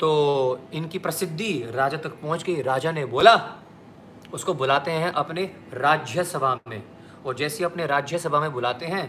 तो 0.00 0.60
इनकी 0.74 0.98
प्रसिद्धि 0.98 1.52
राजा 1.70 1.96
तक 1.96 2.12
पहुँच 2.12 2.42
गई। 2.42 2.62
राजा 2.62 2.92
ने 2.92 3.04
बोला 3.06 3.34
उसको 4.34 4.54
बुलाते 4.54 4.90
हैं 4.90 5.12
अपने 5.12 5.44
राज्य 5.74 6.24
सभा 6.24 6.58
में। 6.68 6.82
और 7.26 7.34
जैसे 7.36 7.64
अपने 7.64 7.86
राज्य 7.86 8.18
सभा 8.18 8.40
में 8.40 8.52
बुलाते 8.52 8.86
हैं 8.86 9.04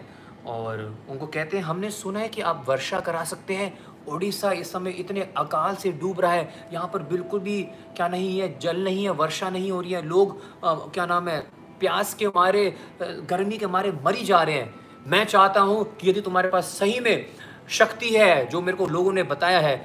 और 0.46 0.80
उनको 1.10 1.28
कहते 1.28 1.58
हैं 1.58 1.64
हमने 1.64 1.90
सुना 1.92 2.20
है 2.20 2.28
कि 2.30 2.42
आप 2.42 2.66
वर्षा 2.68 3.00
करा 3.00 3.24
सकते 3.24 3.54
हैं। 3.54 3.74
उड़ीसा 4.08 4.52
इस 4.52 4.72
समय 4.72 4.92
इतने 4.92 5.22
अकाल 5.38 5.76
से 5.76 5.92
डूब 5.92 6.22
रहा 6.22 6.32
है। 6.32 6.70
यहाँ 6.74 6.90
पर 6.94 7.04
बिल्कुल 7.04 7.40
भी 7.40 7.62
क्या 7.96 8.08
नहीं 8.08 8.40
है 8.40 8.58
जल 8.60 8.84
नहीं 8.84 9.04
है 9.04 9.12
वर्षा 9.16 9.50
नहीं 9.50 9.72
हो 9.72 9.82
रही 9.82 9.92
है। 9.92 10.02
लोग 10.02 10.40
आ, 10.66 10.74
क्या 10.76 11.06
नाम 11.06 11.28
है 11.28 11.42
प्यास 11.84 12.14
के 12.14 12.28
मारे 12.28 12.78
गर्मी 13.02 13.58
के 13.58 13.68
मारे 13.68 13.92
मरी 13.92 14.24
जा 14.24 14.42
रहे 14.44 14.56
हैं। 14.56 14.76
मैं 15.08 15.26
चाहता 15.26 15.62
हूँ 15.62 15.96
कि 15.96 16.10
यदि 16.10 16.22
तुम्हारे 16.22 16.50
पास 16.50 16.66
सही 16.66 17.00
में 17.00 17.26
शक्ति 17.70 18.10
है, 18.10 18.46
जो 18.46 18.62
मेरे 18.62 18.78
को 18.78 18.88
लोगों 18.88 19.14
ने 19.14 19.24
बताया 19.24 19.60
है, 19.60 19.76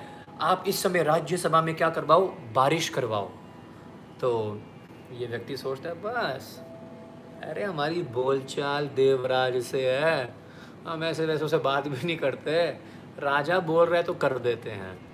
आप 0.41 0.65
इस 0.69 0.83
समय 0.83 1.03
राज्यसभा 1.03 1.63
में 1.63 1.75
क्या 1.75 1.91
करवाओ? 1.91 2.27
बारिश 2.55 2.89
करवाओ। 2.89 3.29
तो 4.21 4.61
ये 5.13 5.27
व्यक्ति 5.27 5.57
सोचता 5.57 5.89
है, 5.89 5.95
बस, 5.95 6.61
अरे 7.43 7.65
हमारी 7.65 8.03
बोलचाल 8.03 8.87
देवराज 8.87 9.63
से 9.63 9.91
है। 9.91 10.35
हम 10.87 11.05
ऐसे 11.05 11.27
वैसे 11.27 11.45
उसे 11.45 11.59
बात 11.59 11.89
भी 11.89 12.07
नहीं 12.07 12.17
करते। 12.17 12.69
राजा 13.19 13.59
बोल 13.61 13.87
रहे 13.87 14.03
तो 14.03 14.15
कर 14.15 14.39
देते 14.39 14.71
हैं। 14.71 15.08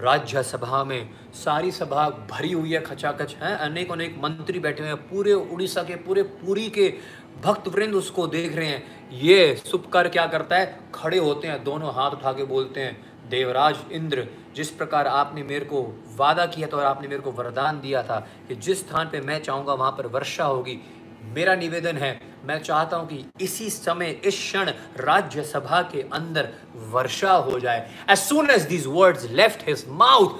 राज्य 0.00 0.42
सभा 0.42 0.84
में 0.84 1.10
सारी 1.34 1.70
सभा 1.70 2.08
भरी 2.08 2.52
हुई 2.52 2.72
है, 2.72 2.80
खचाखच 2.80 3.34
है। 3.34 3.56
अनेक 3.56 3.92
अनेक 3.92 4.20
मंत्री 4.24 4.58
बैठे 4.58 4.82
हुए 4.82 4.92
हैं। 4.92 4.96
पूरे 4.96 5.32
उड़ीसा 5.32 5.82
के, 5.82 5.94
पूरे 5.94 6.22
पूरी 6.22 6.70
के 6.70 6.94
भक्त 7.42 7.68
वृंद 7.68 7.94
उसको 7.94 8.26
देख 8.26 8.56
रहे 8.56 8.66
हैं। 8.66 9.10
ये 9.12 9.56
सुपकर 9.56 10.08
क्या 10.08 10.26
करता 10.26 10.56
है? 10.56 10.80
खड़े 10.94 11.18
होते 11.18 11.48
हैं, 11.48 11.64
दोनों 11.64 11.94
हाथ 11.94 12.10
उठा 12.10 12.32
के 12.32 12.44
बोलते 12.44 12.80
हैं, 12.80 13.28
देवराज 13.28 13.76
इंद्र, 13.92 14.26
जिस 14.54 14.70
प्रकार 14.70 15.06
आपने 15.06 15.42
मेरे 15.42 15.64
को 15.64 16.04
वादा 16.16 16.46
किया 16.46 16.68
था 16.68 16.76
और 16.76 16.84
आपने 16.84 17.08
मेरे 17.08 17.22
को 17.22 17.32
वरदान 17.32 17.80
दिया 17.80 18.02
था 18.02 18.28
कि 18.48 18.54
जिस 18.54 18.88
स्थान 18.88 19.06
पे 19.06 19.20
मैं 19.20 19.42
चाहूँगा, 19.42 19.74
वहाँ 19.74 19.92
पर 19.92 20.06
वर्षा 20.06 20.44
होगी। 20.44 20.80
मेरा 21.22 21.54
निवेदन 21.54 21.96
है 21.96 22.20
मैं 22.44 22.58
चाहता 22.62 22.96
हूँ 22.96 23.08
कि 23.08 23.24
इसी 23.40 23.70
समय, 23.70 24.20
इस 24.24 24.34
क्षण 24.34 24.70
राज्यसभा 24.98 25.82
के 25.82 26.02
अंदर 26.02 26.48
वर्षा 26.76 27.32
हो 27.32 27.60
जाए। 27.60 27.90
As 28.10 28.18
soon 28.18 28.50
as 28.50 28.62
these 28.62 28.86
words 28.86 29.24
left 29.24 29.68
his 29.68 29.84
mouth 29.88 30.38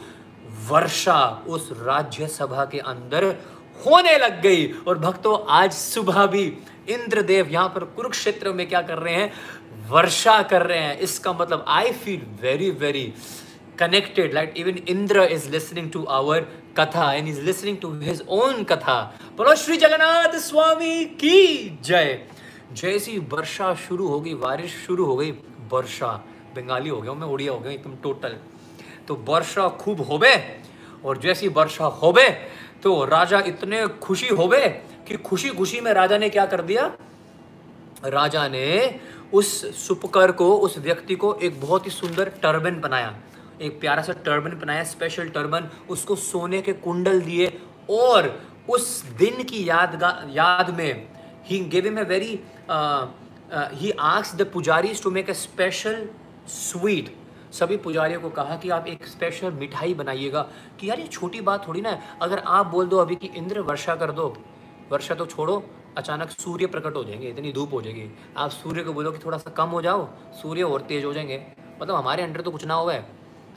वर्षा 0.71 1.45
उस 1.49 1.69
राज्यसभा 1.73 2.65
के 2.65 2.79
अंदर 2.79 3.25
होने 3.87 4.17
लग 4.19 4.41
गई। 4.43 4.73
और 4.89 4.99
भक्तों, 4.99 5.39
आज 5.49 5.73
सुबह 5.73 6.27
भी 6.27 6.59
इंद्रदेव 6.89 7.49
यहाँ 7.49 7.69
पर 7.69 7.85
कुरुक्षेत्र 7.85 8.53
में 8.53 8.69
क्या 8.69 8.83
कर 8.83 8.99
रहे 8.99 9.15
हैं? 9.15 9.33
वर्षा 9.89 10.43
कर 10.43 10.63
रहे 10.63 10.79
हैं। 10.79 10.99
इसका 10.99 11.33
मतलब 11.33 11.65
I 11.69 11.93
feel 11.93 12.23
very 12.43 12.71
very 12.71 13.13
connected 13.79 14.35
like 14.35 14.57
even 14.57 14.79
Indra 14.89 15.23
is 15.23 15.49
listening 15.51 15.93
to 15.93 16.07
our 16.11 16.41
katha 16.79 17.07
and 17.13 17.29
he's 17.29 17.41
listening 17.41 17.79
to 17.79 17.93
his 18.01 18.23
own 18.29 18.65
katha 18.65 18.99
बोलो, 19.37 19.55
श्री 19.57 19.77
जगन्नाथ 19.77 20.39
स्वामी 20.41 21.05
की 21.21 21.79
जय। 21.85 22.21
जैसी 22.73 23.19
वर्षा 23.33 23.75
शुरू 23.89 24.09
हो 24.09 24.21
गई 24.21 24.35
बारिश 24.37 24.75
शुरू 24.87 25.05
हो 25.05 25.17
गई, 25.17 25.31
वर्षा, 25.73 26.13
बंगाली 26.57 26.91
हो 26.91 27.01
गया 27.01 27.13
मैं, 27.15 27.27
उड़िया 27.27 27.53
हो 27.53 27.59
गया 27.59 27.73
एकदम 27.73 27.97
टोटल 28.03 28.37
तो 29.09 29.15
वर्षा 29.29 29.69
खूब 29.81 30.01
होबे, 30.01 30.35
और 31.05 31.19
जैसी 31.19 31.49
वर्षा 31.49 31.85
होबे 31.85 32.29
तो 32.83 33.05
राजा 33.05 33.41
इतने 33.47 33.87
खुशी 34.03 34.29
होबे 34.29 34.69
कि 35.09 35.17
खुशी 35.19 35.49
खुशी 35.51 35.81
में 35.81 35.93
राजा 35.93 36.19
ने 36.19 36.29
क्या 36.31 36.45
कर 36.47 36.63
दिया? 36.63 36.91
राजा 38.05 38.47
ने 38.49 39.01
उस 39.33 39.49
सुपकर 39.79 40.33
को, 40.33 40.55
उस 40.57 40.79
व्यक्ति 40.79 41.15
को 41.15 41.35
एक 41.35 41.61
बहुत 41.61 41.87
ही 41.87 41.91
सुंदर 41.91 42.29
टर्बन 42.43 42.81
बनाया। 42.81 43.15
एक 43.63 43.81
प्यारा 43.81 44.03
सा 44.03 44.13
टर्बन 44.25 44.59
बनाया 44.61 44.85
स्पेशल 44.85 45.29
टर्बन 45.29 45.69
उसको 45.91 46.17
सोने 46.17 46.61
के 46.63 46.73
कुंडल 46.73 47.21
दिए 47.21 47.47
और 47.91 48.31
उस 48.71 49.03
दिन 49.19 49.43
की 49.43 49.69
याद 49.69 50.03
याद 50.31 50.71
में 50.71 51.07
he 51.45 51.59
give 51.65 51.85
him 51.85 51.99
a 51.99 52.03
very 52.05 52.41
he 53.77 53.91
ask 53.91 54.37
the 54.37 54.51
pujari 54.53 54.95
to 54.95 55.11
make 55.11 55.31
a 55.31 55.33
special 55.33 56.09
sweet 56.49 57.15
सभी 57.53 57.77
पुजारियों 57.77 58.21
को 58.21 58.31
कहा 58.31 58.57
कि 58.57 58.71
आप 58.71 58.87
एक 58.87 59.07
स्पेशल 59.07 59.51
मिठाई 59.53 59.95
बनाइएगा। 59.95 60.41
कि 60.81 60.89
यार 60.89 61.01
ये 61.01 61.07
छोटी 61.07 61.41
बात 61.41 61.67
थोड़ी 61.69 61.81
ना 61.81 61.91
है। 61.91 62.17
अगर 62.23 62.39
आप 62.39 62.67
बोल 62.67 62.87
दो 62.87 62.99
अभी 62.99 63.17
कि 63.17 63.31
इंद्र 63.37 63.61
वर्षा 63.61 63.95
कर 63.97 64.11
दो, 64.13 64.27
वर्षा 64.93 65.15
तो 65.15 65.27
छोड़ो, 65.27 65.63
अचानक 65.97 66.31
सूर्य 66.31 66.67
प्रकट 66.67 66.97
हो 66.97 67.05
जाएँगे, 67.05 67.29
इतनी 67.29 67.53
धूप 67.53 67.73
हो 67.73 67.81
जाएगी। 67.83 68.11
आप 68.37 68.51
सूर्य 68.51 68.83
को 68.83 68.93
बोलो 68.93 69.13
कि 69.13 69.19
थोड़ा 69.19 69.39
सा 69.39 69.51
कम 69.51 69.69
हो 69.69 69.83
जाओ, 69.83 70.09
सूर्य 70.43 70.63
और 70.63 70.81
तेज 70.81 71.05
हो 71.05 71.13
जाएँगे। 71.13 71.43
मतलब 71.83 71.95
हमारे 71.95 72.23
अंडर 72.23 72.41
तो 72.41 72.51
कुछ 72.51 72.65
ना 72.67 72.75
हुआ 72.75 72.93
है। 72.93 73.07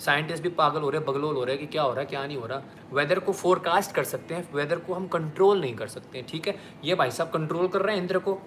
साइंटिस्ट 0.02 0.44
भी 0.44 0.50
पागल 0.52 0.82
हो 0.82 0.90
रहे, 0.90 1.02
बगलोल 1.02 1.36
हो 1.36 1.44
रहे 1.44 1.58
कि 1.58 1.66
क्या 1.66 1.82
हो 1.82 1.92
रहा 1.92 2.00
है 2.00 2.06
क्या 2.06 2.26
नहीं 2.26 2.38
हो 2.38 2.46
रहा। 2.48 2.62
वेदर 2.94 3.20
को 3.20 3.32
फोरकास्ट 3.34 3.96
कर 3.96 4.04
सकते 4.04 4.36
हैं 4.36 4.48
वेदर 4.54 4.80
को 4.80 4.94
हम 4.94 5.08
कंट्रोल 5.08 5.62
नहीं 5.62 5.76
कर 5.76 5.88
सकते 5.88 6.18
हैं, 6.18 6.28
ठीक 6.28 6.48
है? 6.48 6.56
ये 6.84 6.96
भाई 6.96 7.12
साहब 7.12 7.30
कंट्रोल 7.30 7.68
कर 7.68 7.82
रहे 7.82 7.96
हैं 7.96 8.02
इंद्र 8.02 8.20
को। 8.20 8.40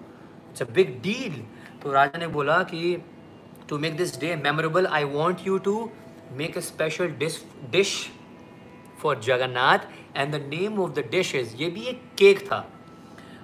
इट्स 0.49 0.61
अ 0.61 0.65
बिग 0.73 1.01
डील 1.01 1.41
तो 1.83 1.91
राजा 1.91 2.19
ने 2.19 2.27
बोला 2.27 2.61
कि 2.63 2.97
to 3.69 3.77
make 3.77 3.97
this 3.97 4.19
day 4.19 4.35
memorable 4.35 4.87
I 4.87 5.03
want 5.03 5.47
you 5.47 5.57
to 5.57 5.89
make 6.31 6.57
a 6.57 6.61
special 6.61 7.07
dish 7.19 7.43
dish 7.71 7.95
for 8.99 9.19
Jagannath 9.19 9.79
and 10.15 10.33
the 10.33 10.41
name 10.49 10.79
of 10.79 10.91
the 10.91 11.07
dish 11.11 11.35
is 11.35 11.55
ये 11.55 11.69
भी 11.69 11.85
एक 11.85 12.01
केक 12.17 12.45
था। 12.45 12.65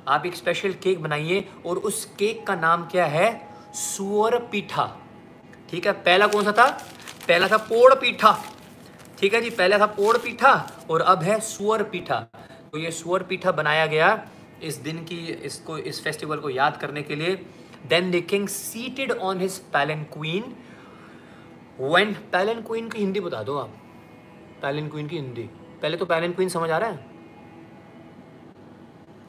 आप 0.08 0.26
एक 0.26 0.36
स्पेशल 0.36 0.74
केक 0.74 1.02
बनाइए, 1.02 1.48
और 1.66 1.78
उस 1.78 2.06
केक 2.20 2.46
का 2.48 2.56
नाम 2.56 2.86
क्या 2.86 3.06
है? 3.06 3.30
सुअर 3.74 4.38
पीठा। 4.52 4.86
ठीक 5.70 5.86
है? 5.86 5.92
पहला 5.94 6.28
कौन 6.28 6.44
सा 6.44 6.52
था? 6.52 6.66
पहला 7.28 7.48
था 7.48 7.58
पोड़ 7.58 7.94
पीठा। 7.94 8.32
ठीक 9.20 9.34
है 9.34 9.42
जी, 9.42 9.50
पहला 9.50 9.78
था 9.80 9.86
पोड़ 9.86 10.18
पीठा 10.18 10.54
और 10.90 11.02
अब 11.02 11.24
है 11.24 11.40
सुअर 11.40 11.84
पीठा। 11.84 12.20
तो 12.72 12.78
ये 12.78 12.92
सुअर 12.92 13.24
पीठा 13.24 13.52
बनाया 13.52 13.86
गया 13.86 14.28
इस 14.64 14.76
दिन 14.76 15.04
की, 15.04 15.18
इसको, 15.28 15.78
इस 15.78 16.04
फेस्टिवल 16.04 16.38
को 16.38 16.50
याद 16.50 16.78
करने 16.78 17.04
के 17.04 17.16
लिए। 17.16 17.36
Then 17.88 18.12
the 18.12 18.22
king 18.22 18.48
seated 18.48 19.12
on 19.12 19.42
his 19.42 19.58
palanquin 20.04 20.56
when 21.80 22.14
palanquin 22.62 22.90
की 22.90 23.00
हिंदी 23.00 23.20
बता 23.20 23.44
दो 23.44 23.58
आप। 23.58 23.70
पैलन 24.62 24.88
क्वीन 24.88 25.08
की 25.08 25.16
हिंदी। 25.16 25.44
पहले 25.82 25.98
तो 25.98 26.06
पैलन 26.06 26.32
क्वीन 26.32 26.50
समझ 26.50 26.70
आ 26.70 26.78
रहा 26.78 26.90
है? 26.90 27.06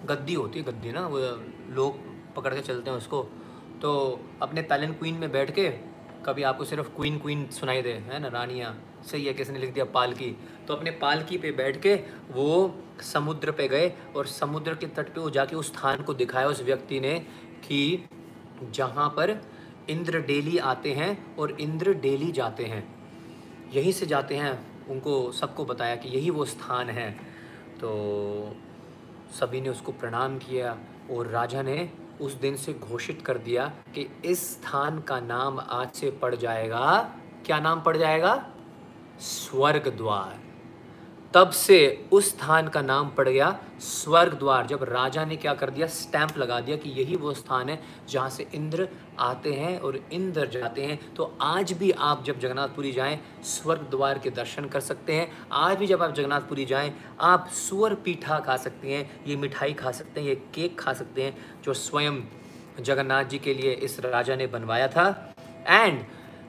गद्दी 0.05 0.35
होती 0.35 0.59
है, 0.59 0.65
गद्दी 0.65 0.93
ना, 0.93 1.07
वो 1.07 1.19
लोग 1.75 1.99
पकड़ 2.35 2.55
के 2.55 2.61
चलते 2.61 2.91
हैं 2.91 2.97
उसको। 2.97 3.23
तो 3.83 4.21
अपने 4.43 4.63
पैलन 4.63 4.93
क्वीन 4.93 5.15
में 5.15 5.33
बैठ 5.33 5.51
के 5.51 5.92
कभी 6.27 6.43
आपको 6.43 6.65
सिर्फ़ 6.65 6.89
क्वीन 6.89 7.19
क्वीन 7.19 7.47
सुनाई 7.47 7.83
दे, 7.83 7.93
है 7.93 8.19
ना, 8.19 8.29
रानियाँ, 8.29 8.73
सही 9.07 9.25
है, 9.25 9.33
किसने 9.35 9.59
लिख 9.59 9.73
दिया 9.75 9.85
पालकी। 9.85 10.37
तो 10.69 10.75
अपने 10.75 10.91
पालकी 10.91 11.39
पे 11.39 11.51
बैठ 11.53 11.81
के 11.81 11.95
वो 12.31 12.75
समुद्र 13.01 13.51
पे 13.51 13.69
गए 13.69 13.93
और 14.17 14.27
समुद्र 14.27 14.75
के 14.75 14.87
तट 14.87 15.15
पे 15.15 15.21
वो 15.21 15.31
जाके 15.31 15.57
उस 15.57 15.73
स्थान 15.73 16.03
को 16.03 16.15
दिखाया 16.15 16.47
उस 16.47 16.63
व्यक्ति 16.63 17.01
ने 17.01 17.19
कि 17.65 18.09
जहाँ 18.73 19.09
पर 19.09 19.41
इंद्र 19.91 20.21
डेली 20.21 20.59
आते 20.59 20.93
हैं 20.93 21.37
और 21.37 21.51
इंद्र 21.61 21.95
डेली 21.95 22.33
जाते 22.33 22.65
हैं। 22.65 22.85
यहीं 23.75 23.93
से 23.93 24.07
जाते 24.07 24.37
हैं, 24.37 24.87
उनको 24.89 25.33
सबको 25.33 25.65
बताया 25.65 25.97
कि 25.97 26.09
यही 26.09 26.31
वो 26.31 26.45
स्थान 26.45 26.91
है। 26.91 27.11
तो 27.81 28.57
सभी 29.41 29.61
ने 29.61 29.69
उसको 29.69 29.93
प्रणाम 29.93 30.39
किया 30.39 30.79
और 31.11 31.27
राजा 31.27 31.63
ने 31.63 31.91
उस 32.23 32.35
दिन 32.35 32.57
से 32.57 32.73
घोषित 32.75 33.23
कर 33.27 33.39
दिया 33.39 33.67
कि 33.95 34.09
इस 34.25 34.53
स्थान 34.53 35.01
का 35.01 35.21
नाम 35.21 35.61
आज 35.61 35.91
से 35.91 36.11
पड़ 36.11 36.35
जाएगा, 36.35 37.15
क्या 37.47 37.61
नाम 37.61 37.81
पड़ 37.81 37.97
जाएगा? 37.97 38.47
स्वर्ग 39.21 39.89
द्वार 39.89 40.52
तब 41.35 41.51
से 41.51 42.09
उस 42.13 42.29
स्थान 42.29 42.67
का 42.69 42.81
नाम 42.83 43.09
पड़ 43.09 43.29
गया 43.29 43.59
स्वर्ग 43.81 44.33
द्वार 44.33 44.67
जब 44.67 44.83
राजा 44.83 45.25
ने 45.25 45.37
क्या 45.37 45.55
कर 45.55 45.71
दिया? 45.71 45.87
स्टैंप 45.87 46.37
लगा 46.39 46.61
दिया 46.61 46.77
कि 46.77 46.91
यही 46.91 47.17
वो 47.17 47.33
स्थान 47.35 47.69
है 47.69 47.79
जहाँ 48.09 48.31
से 48.31 48.47
इंद्र 48.55 48.89
आते 49.19 49.53
हैं 49.53 49.79
और 49.79 49.97
इंद्र 50.13 50.47
जाते 50.47 50.83
हैं। 50.83 51.15
तो 51.15 51.37
आज 51.41 51.73
भी 51.73 51.91
आप 51.91 52.25
जब 52.25 52.39
जगन्नाथपुरी 52.39 52.93
जाएँ 52.93 53.19
स्वर्ग 53.45 53.87
द्वार 53.91 54.19
के 54.19 54.31
दर्शन 54.31 54.65
कर 54.65 54.81
सकते 54.81 55.13
हैं। 55.13 55.31
आज 55.53 55.77
भी 55.79 55.87
जब 55.87 56.03
आप 56.03 56.15
जगन्नाथपुरी 56.15 56.65
जाएँ, 56.65 56.93
आप 57.21 57.49
सुअर 57.49 57.95
पीठा 57.95 58.39
खा 58.39 58.57
सकते 58.57 58.93
हैं, 58.93 59.25
ये 59.27 59.37
मिठाई 59.37 59.73
खा 59.73 59.91
सकते 59.91 60.21
हैं, 60.21 60.29
ये 60.29 60.35
केक 60.55 60.79
खा 60.81 60.93
सकते 60.93 61.23
हैं, 61.23 61.37
जो 61.65 61.75
स्वयं 61.75 62.21
जगन्नाथ 62.81 63.25
जी 63.25 63.39
के 63.39 63.55
लिए 63.55 63.73
इस 63.73 63.99
राजा 64.01 64.37
ने 64.37 64.47
बनवाया 64.47 64.89
था। 64.89 65.35
And 65.69 66.05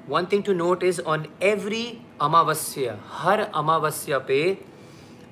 one 0.10 0.26
thing 0.26 0.44
to 0.44 0.54
note 0.54 0.84
is 0.84 1.02
on 1.02 1.26
every 1.44 1.98
amavasya, 2.22 3.00
हर 3.08 3.40
अमावस्या 3.40 4.20
पे 4.20 4.73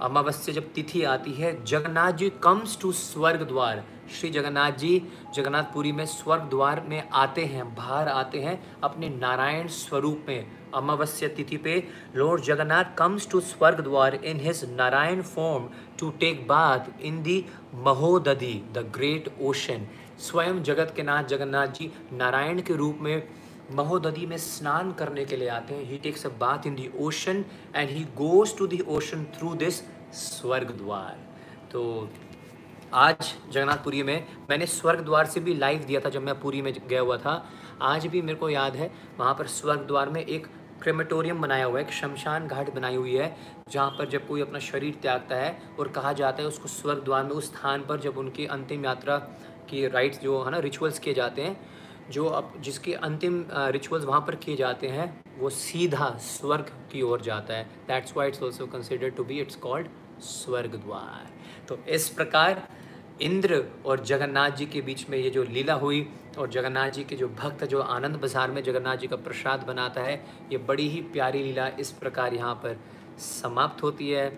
अमावस्या 0.02 0.54
जब 0.56 0.72
तिथि 0.74 1.04
आती 1.06 1.32
है, 1.34 1.64
जगन्नाथ 1.66 2.12
जी 2.14 2.30
कम्स 2.44 2.78
टू 2.82 2.92
स्वर्ग 2.92 3.42
द्वार। 3.48 3.84
श्री 4.12 4.30
जगन्नाथ 4.30 4.72
जी 4.74 5.02
जगन्नाथपुरी 5.36 5.92
में 5.92 6.06
स्वर्ग 6.06 6.50
द्वार 6.50 6.82
में 6.90 7.10
आते 7.10 7.46
हैं, 7.46 7.66
बाहर 7.76 8.08
आते 8.10 8.40
हैं 8.40 8.62
अपने 8.84 9.10
नारायण 9.10 9.68
स्वरूप 9.70 10.26
में, 10.28 10.46
अमावस्या 10.76 11.30
तिथि 11.30 11.58
पे। 11.58 11.76
Lord 12.16 12.42
Jagannath 12.44 12.96
comes 12.98 13.30
to 13.32 13.40
Swarg 13.42 13.82
Dwar 13.82 14.16
in 14.16 14.40
his 14.40 14.64
Narayan 14.72 15.22
form 15.24 15.68
to 16.00 16.10
take 16.20 16.48
bath 16.48 17.02
in 17.02 17.22
the 17.24 17.44
Mahodadhi 17.86 18.54
the 18.74 18.92
great 18.96 19.32
ocean 19.42 19.88
स्वयं 20.22 20.64
जगत 20.64 20.94
के 20.96 21.04
नाथ 21.04 21.24
जगन्नाथ 21.26 21.68
जी 21.78 21.92
नारायण 22.14 22.62
के 22.62 22.76
रूप 22.76 22.98
में 23.02 23.28
महोदधि 23.74 24.26
में 24.26 24.38
स्नान 24.38 24.92
करने 24.94 25.26
के 25.26 25.38
लिए 25.38 25.48
आते 25.50 25.74
हैं। 25.74 25.84
He 25.86 25.98
takes 25.98 26.26
a 26.26 26.30
bath 26.40 26.68
in 26.68 26.76
the 26.76 26.90
ocean 27.00 27.44
and 27.76 27.90
he 27.90 28.04
goes 28.18 28.58
to 28.58 28.68
the 28.68 28.80
ocean 28.90 29.24
through 29.38 29.54
this 29.56 29.80
Swarg 30.16 30.72
Dwar 30.78 31.18
तो 31.72 32.10
आज 32.94 33.34
जगन्नाथपुरी 33.52 34.02
में 34.04 34.28
मैंने 34.50 34.66
स्वर्ग 34.68 35.00
द्वार 35.02 35.26
से 35.26 35.40
भी 35.40 35.54
लाइव 35.56 35.84
दिया 35.84 36.00
था 36.00 36.10
जब 36.10 36.22
मैं 36.22 36.40
पुरी 36.40 36.62
में 36.62 36.74
गया 36.80 37.02
हुआ 37.02 37.18
था। 37.18 37.44
आज 37.82 38.08
भी 38.08 38.22
मेरे 38.22 38.38
को 38.40 38.50
याद 38.50 38.76
है, 38.76 38.92
वहाँ 39.20 39.34
पर 39.34 39.48
स्वर्ग 39.50 39.86
द्वार 39.88 40.10
में 40.10 40.22
एक 40.22 40.48
क्रेमेटोरियम 40.82 41.42
बनाया 41.42 41.66
हुआ 41.66 41.80
है, 41.80 41.86
एक 41.86 41.92
शमशान 41.94 42.48
घाट 42.48 42.74
बनाई 42.76 42.96
हुई 42.96 43.16
है, 43.16 43.36
जहाँ 43.72 43.90
पर 43.90 44.10
जब 44.10 44.28
कोई 44.28 44.42
अपना 44.42 44.60
शरीर 44.60 44.98
त्यागता 45.02 45.36
है 45.36 45.58
और 45.80 45.88
कहा 45.88 46.14
जाता 46.14 46.42
है 46.42 46.48
उसको 46.48 46.68
स्वर्ग 46.70 47.04
द्वार 47.04 47.24
में 47.24 47.32
उस 47.32 47.48
स्थान 47.48 47.86
पर 47.90 48.00
जब 48.00 48.18
उनकी 48.18 48.46
अंतिम 48.48 48.86
यात्रा 48.86 49.18
की 49.70 49.88
राइट्स 49.88 50.20
जो, 50.20 50.44
है 50.44 50.52
ना 50.52 50.60
रिचुअल्स 50.60 51.00
किए 51.00 51.14
जाते 51.14 51.42
हैं 51.42 51.60
जो 52.12 52.26
अब 52.28 52.54
जिसके 52.62 52.94
अंतिम 53.02 53.46
रिचुअल्स 53.52 54.06
वहाँ 54.06 54.22
पर 54.22 54.36
किए 54.36 54.56
जाते 54.56 54.88
हैं, 54.88 55.24
वो 55.40 55.50
सीधा 55.52 56.10
स्वर्ग 56.22 56.72
की 56.92 57.02
ओर 57.04 57.22
जाता 57.22 57.54
है। 57.54 57.64
That's 57.88 58.16
why 58.18 58.28
it's 58.28 58.44
also 58.44 58.68
consider 58.68 59.10
to 59.12 59.24
be 59.24 59.40
it's 59.42 59.56
called 59.58 59.88
Swarg 60.22 60.76
Dwar 60.76 61.30
तो 61.68 61.78
इस 61.90 62.10
प्रकार 62.10 62.68
इंद्र 63.22 63.64
और 63.86 64.00
जगन्नाथ 64.06 64.52
जी 64.52 64.66
के 64.66 64.82
बीच 64.82 65.06
में 65.10 65.18
ये 65.18 65.30
जो 65.30 65.44
लीला 65.46 65.74
हुई 65.76 66.08
और 66.40 66.50
जगन्नाथ 66.50 66.90
जी 66.90 67.04
के 67.04 67.16
जो 67.16 67.28
भक्त, 67.30 67.64
जो 67.66 67.82
आनंद 67.82 68.16
बाज़ार 68.16 68.52
में 68.52 68.62
जगन्नाथ 68.64 68.98
जी 68.98 69.08
का 69.08 69.16
प्रसाद 69.18 69.64
बनाता 69.68 70.02
है, 70.02 70.16
ये 70.52 70.58
बड़ी 70.60 70.88
ही 70.90 71.02
प्यारी 71.14 71.44
लीला 71.44 71.68
इस 71.80 71.92
प्रकार 71.94 72.34
यहाँ 72.34 72.54
पर 72.56 72.80
समाप्त 73.20 73.84
होती 73.84 74.10
है। 74.10 74.32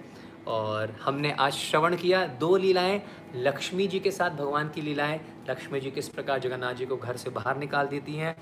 और 0.47 0.91
हमने 1.01 1.31
आज 1.31 1.53
श्रवण 1.53 1.95
किया, 1.95 2.25
दो 2.25 2.55
लीलाएँ, 2.57 3.01
लक्ष्मी 3.35 3.87
जी 3.87 3.99
के 3.99 4.11
साथ 4.11 4.31
भगवान 4.31 4.69
की 4.69 4.81
लीलाएँ 4.81 5.19
लक्ष्मी 5.49 5.79
जी 5.79 5.89
किस 5.91 6.07
प्रकार 6.09 6.39
जगन्नाथ 6.39 6.73
जी 6.73 6.85
को 6.85 6.97
घर 6.97 7.17
से 7.17 7.29
बाहर 7.29 7.57
निकाल 7.57 7.87
देती 7.87 8.13
हैं? 8.15 8.35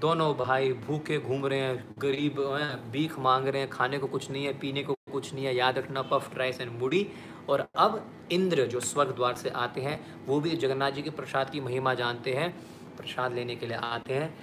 दोनों 0.00 0.32
भाई 0.36 0.72
भूखे 0.86 1.18
घूम 1.18 1.46
रहे 1.46 1.58
हैं, 1.58 1.84
गरीब 1.98 2.40
हैं, 2.40 2.90
भीख 2.90 3.18
मांग 3.18 3.46
रहे 3.48 3.60
हैं, 3.62 3.70
खाने 3.70 3.98
को 3.98 4.06
कुछ 4.06 4.30
नहीं 4.30 4.44
है, 4.44 4.52
पीने 4.58 4.82
को 4.82 4.94
कुछ 5.12 5.32
नहीं 5.34 5.44
है, 5.44 5.54
याद 5.56 5.78
रखना 5.78 6.02
पफ 6.02 6.30
राइस 6.38 6.60
एंड 6.60 6.70
मुड़ी 6.80 7.06
और 7.48 7.66
अब 7.76 8.02
इंद्र 8.32 8.66
जो 8.66 8.80
स्वर्ग 8.80 9.14
द्वार 9.14 9.34
से 9.34 9.48
आते 9.48 9.80
हैं, 9.80 10.00
वो 10.26 10.40
भी 10.40 10.56
जगन्नाथ 10.56 10.90
जी 10.90 11.02
के 11.02 11.10
प्रसाद 11.10 11.50
की 11.50 11.60
महिमा 11.60 11.94
जानते 11.94 12.32
हैं, 12.32 12.50
प्रसाद 12.96 13.34
लेने 13.34 13.56
के 13.56 13.66
लिए 13.66 13.76
आते 13.76 14.14
हैं। 14.14 14.34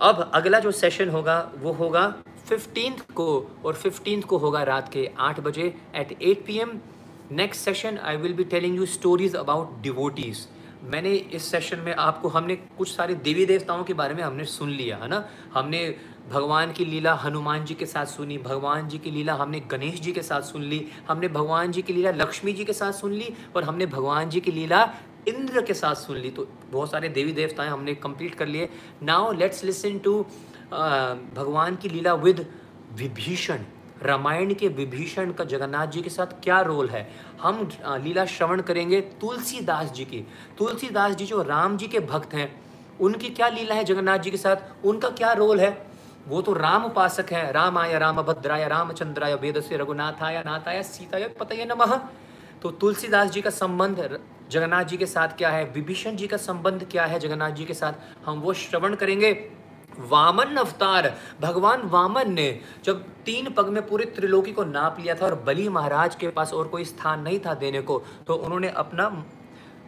अब 0.00 0.30
अगला 0.34 0.58
जो 0.58 0.70
सेशन 0.72 1.08
होगा, 1.08 1.40
वो 1.56 1.72
होगा 1.72 2.08
फिफ्टींथ 2.48 3.00
को, 3.14 3.50
और 3.64 3.74
फिफ्टींथ 3.74 4.22
को 4.22 4.38
होगा 4.38 4.62
रात 4.62 4.92
के 4.92 5.10
आठ 5.18 5.40
बजे 5.40 5.74
eight 5.96 6.12
eight 6.12 6.44
P 6.46 6.58
M 6.58 6.78
next 7.32 7.64
session 7.64 7.98
I 7.98 8.16
will 8.16 8.34
be 8.34 8.44
telling 8.44 8.76
you 8.76 8.86
stories 8.86 9.36
about 9.36 9.80
devotees 9.82 10.46
मैंने 10.82 11.14
इस 11.14 11.50
सेशन 11.50 11.78
में 11.78 11.94
आपको, 11.94 12.28
हमने 12.28 12.56
कुछ 12.56 12.94
सारे 12.96 13.14
देवी 13.14 13.46
देवताओं 13.46 13.84
के 13.84 13.94
बारे 13.94 14.14
में 14.14 14.22
हमने 14.22 14.44
सुन 14.44 14.70
लिया, 14.70 14.96
है 14.96 15.08
ना? 15.08 15.24
हमने 15.54 15.94
भगवान 16.30 16.72
की 16.72 16.84
लीला 16.84 17.14
हनुमान 17.14 17.64
जी 17.64 17.74
के 17.74 17.86
साथ 17.86 18.06
सुनी, 18.06 18.38
भगवान 18.38 18.88
जी 18.88 18.98
की 18.98 19.10
लीला 19.10 19.34
हमने 19.34 19.60
गणेश 19.60 20.00
जी 20.00 20.12
के 20.12 20.22
साथ 20.22 20.42
सुन 20.42 20.62
ली, 20.62 20.86
हमने 21.08 21.28
भगवान 21.28 21.72
जी 21.72 21.82
की 21.82 21.92
लीला 21.92 22.10
लक्ष्मी 22.10 22.52
जी 22.52 22.64
के 22.64 22.72
साथ 22.72 22.92
सुन 22.92 23.12
ली 23.12 23.32
और 23.56 23.64
हमने 23.64 23.86
भगवान 23.86 24.30
जी 24.30 24.40
की 24.40 24.50
लीला 24.50 24.82
इंद्र 25.28 25.62
के 25.62 25.74
साथ 25.74 25.94
सुन 25.94 26.16
ली। 26.16 26.30
तो 26.30 26.46
बहुत 26.70 26.90
सारे 26.90 27.08
देवी 27.08 27.32
देवताएँ 27.32 27.70
हमने 27.70 27.94
कंप्लीट 27.94 28.34
कर 28.34 28.46
लिए। 28.46 28.68
नाउ 29.02 29.32
लेट्स 29.32 29.64
लिसन 29.64 29.98
टू 29.98 30.20
भगवान 31.34 31.76
की 31.76 31.88
लीला 31.88 32.14
विद 32.14 32.46
विभीषण। 32.92 33.64
रामायण 34.02 34.54
के 34.54 34.68
विभीषण 34.68 35.32
का 35.32 35.44
जगन्नाथ 35.44 35.86
जी 35.86 36.02
के 36.02 36.10
साथ 36.10 36.40
क्या 36.42 36.60
रोल 36.60 36.88
है? 36.88 37.08
हम 37.42 37.68
लीला 37.86 38.24
श्रवण 38.26 38.60
करेंगे 38.60 39.00
तुलसीदास 39.20 39.92
जी 39.92 40.04
की। 40.04 40.26
तुलसीदास 40.58 41.14
जी 41.14 41.26
जो 41.26 41.42
राम 41.42 41.76
जी 41.76 41.88
के 41.88 42.00
भक्त 42.00 42.34
हैं, 42.34 42.50
उनकी 43.00 43.30
क्या 43.30 43.48
लीला 43.48 43.74
है 43.74 43.84
जगन्नाथ 43.84 44.18
जी 44.18 44.30
के 44.30 44.36
साथ? 44.36 44.56
उनका 44.84 45.08
क्या 45.10 45.32
रोल 45.32 45.60
है? 45.60 45.76
वो 46.28 46.40
तो 46.42 46.52
राम 46.52 46.84
उपासक 46.84 47.32
है। 47.32 47.50
राम 47.52 47.78
आय 47.78 47.98
राम 47.98 48.22
भद्राय 48.22 48.68
रामचंद्राय 48.68 49.34
वेद 49.34 49.60
से 49.60 49.76
रघुनाथाय 49.76 50.42
नाथाय 50.46 50.82
सीताय 50.82 51.28
पतय 51.40 51.64
नमः। 51.64 51.96
तो 52.62 52.70
तुलसीदास 52.70 53.30
जी 53.30 53.40
का 53.40 53.50
संबंध, 53.50 54.18
जगन्नाथ 54.50 54.84
जी 54.84 54.96
के 54.96 55.06
साथ 55.06 55.28
क्या 55.28 55.50
है? 55.50 55.64
विभीषण 55.64 56.16
जी 56.16 56.26
का 56.26 56.36
संबंध 56.36 56.86
क्या 56.90 57.04
है 57.04 57.18
जगन्नाथ 57.20 57.50
जी 57.50 57.64
के 57.64 57.74
साथ? 57.74 57.92
हम 58.26 58.40
वो 58.40 58.52
श्रवण 58.54 58.94
करेंगे। 58.94 59.32
वामन 59.98 60.56
अवतार 60.56 61.14
भगवान 61.40 61.82
वामन 61.82 62.32
ने 62.32 62.48
जब 62.84 63.04
तीन 63.24 63.50
पग 63.50 63.68
में 63.68 63.86
पूरे 63.86 64.04
त्रिलोकी 64.06 64.52
को 64.52 64.64
नाप 64.64 65.00
लिया 65.00 65.14
था 65.14 65.26
और 65.26 65.34
बलि 65.46 65.68
महाराज 65.68 66.14
के 66.14 66.28
पास 66.28 66.52
और 66.52 66.68
कोई 66.68 66.84
स्थान 66.84 67.20
नहीं 67.20 67.38
था 67.40 67.54
देने 67.54 67.80
को 67.80 68.02
तो 68.26 68.34
उन्होंने 68.34 68.68
अपना 68.68 69.06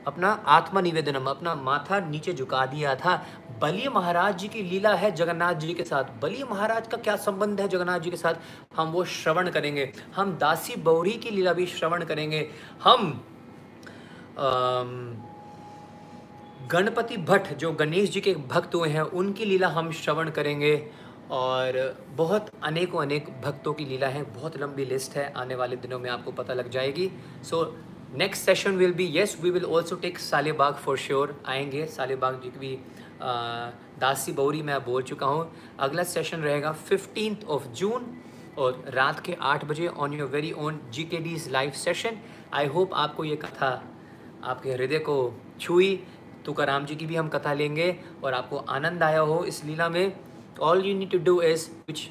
अपना 0.07 0.29
आत्मा 0.29 0.81
निवेदनम 0.81 1.27
अपना 1.27 1.55
माथा 1.55 1.99
नीचे 2.01 2.33
झुका 2.33 2.65
दिया 2.67 2.95
था। 2.95 3.17
बलि 3.61 3.89
महाराज 3.89 4.39
जी 4.39 4.49
की 4.49 4.63
लीला 4.63 4.93
है 4.95 5.11
जगन्नाथ 5.13 5.55
जी 5.55 5.75
के 5.75 5.85
साथ। 5.85 6.05
बलि 6.23 6.45
महाराज 6.51 6.87
का 6.89 6.97
क्या 6.97 7.17
संबंध 7.17 7.61
है 7.61 7.69
जगन्नाथ 7.69 7.99
जी 7.99 8.11
के 8.11 8.17
साथ? 8.17 8.35
हम 8.77 8.89
वो 8.89 9.05
श्रवण 9.05 9.51
करेंगे। 9.51 9.93
हम 10.17 10.33
दासी 10.33 10.77
बौरी 10.77 11.13
की 11.13 11.31
लीला 11.31 11.53
भी 11.53 11.67
श्रवण 11.67 12.05
करेंगे। 12.05 12.49
हम 12.85 13.13
आम, 14.39 14.91
गणपति 16.73 17.17
भट्ट, 17.19 17.53
जो 17.55 17.73
गणेश 17.73 18.11
जी 18.11 18.21
के 18.21 18.35
भक्त 18.49 18.75
हुए 18.75 18.89
हैं, 18.89 19.03
उनकी 19.03 19.45
लीला 19.45 19.69
हम 19.69 19.91
श्रवण 19.93 20.31
करेंगे। 20.31 20.75
और 21.31 21.77
बहुत 22.17 22.51
अनेकों 22.65 23.01
अनेक 23.03 23.29
भक्तों 23.43 23.73
की 23.73 23.85
लीला 23.85 24.07
है। 24.09 24.23
बहुत 24.33 24.57
लंबी 24.61 24.85
लिस्ट 24.85 25.17
है। 25.17 25.33
आने 25.37 25.55
वाले 25.55 25.77
दिनों 25.77 25.99
में 25.99 26.09
आपको 26.11 26.33
पता 26.33 26.55
लग 26.55 26.71
जाएगी। 26.71 27.11
So 27.45 27.65
next 28.15 28.45
session 28.45 28.77
will 28.77 28.93
be 28.93 29.05
yes 29.07 29.37
we 29.43 29.51
will 29.51 29.65
also 29.65 29.97
take 29.97 30.19
Salabega 30.19 30.75
for 30.77 30.97
sure 30.99 31.35
आएँगे। 31.47 31.85
सालेबाग 31.89 32.41
जी 32.43 32.51
की 32.51 32.59
भी 32.59 32.79
दासी 34.01 34.33
बौरी 34.33 34.63
मैं 34.63 34.79
बोल 34.85 35.03
चुका 35.03 35.27
हूँ। 35.27 35.51
अगला 35.79 36.03
सेशन 36.05 36.41
रहेगा 36.41 36.73
फिफ्टीन 36.73 37.37
ऑफ़ 37.49 37.69
जून 37.73 38.07
और 38.59 38.85
रात 38.89 39.21
के 39.21 39.37
आठ 39.41 39.65
बजे 39.65 39.87
on 39.89 40.13
your 40.13 40.29
very 40.29 40.53
own 40.59 40.81
G 40.91 41.05
K 41.05 41.19
D's 41.19 41.49
live 41.51 41.71
session 41.77 42.19
I 42.53 42.67
hope 42.67 42.95
आपको 42.95 43.25
ये 43.25 43.37
कथा 43.37 43.71
आपके 44.45 44.73
हृदय 44.73 44.99
को 44.99 45.17
छुई। 45.61 46.03
तुकाराम 46.45 46.87
जी 46.87 46.97
की 46.97 47.07
भी 47.07 47.17
हम 47.17 47.29
कथा 47.29 47.53
लेंगे 47.55 47.95
और 48.25 48.35
आपको 48.35 48.57
आनंद 48.71 49.03
आया 49.03 49.21
हो 49.23 49.43
इस 49.45 49.65
लीला 49.65 49.89
में। 49.89 50.13
All 50.61 50.85
you 50.87 50.97
need 50.99 51.11
to 51.11 51.19
do 51.21 51.41
is 51.43 51.69
which 51.89 52.09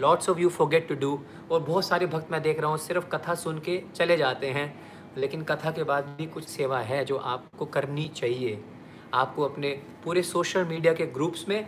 lots 0.00 0.28
of 0.28 0.38
you 0.38 0.48
forget 0.50 0.88
to 0.88 0.94
do 0.96 1.18
और 1.50 1.60
बहुत 1.62 1.86
सारे 1.86 2.06
भक्त 2.06 2.30
मैं 2.32 2.42
देख 2.42 2.60
रहा 2.60 2.70
हूँ, 2.70 2.78
सिर्फ़ 2.78 3.06
कथा 3.08 3.34
सुन 3.36 3.58
के 3.60 3.82
चले 3.94 4.16
जाते 4.16 4.46
हैं। 4.48 4.74
लेकिन 5.16 5.42
कथा 5.44 5.70
के 5.70 5.84
बाद 5.84 6.14
भी 6.18 6.26
कुछ 6.28 6.44
सेवा 6.46 6.78
है 6.80 7.04
जो 7.04 7.16
आपको 7.16 7.66
करनी 7.66 8.10
चाहिए। 8.16 8.58
आपको 9.14 9.42
अपने 9.44 9.70
पूरे 10.04 10.22
सोशल 10.24 10.64
मीडिया 10.66 10.92
के 10.92 11.06
ग्रुप्स 11.08 11.48
में 11.48 11.60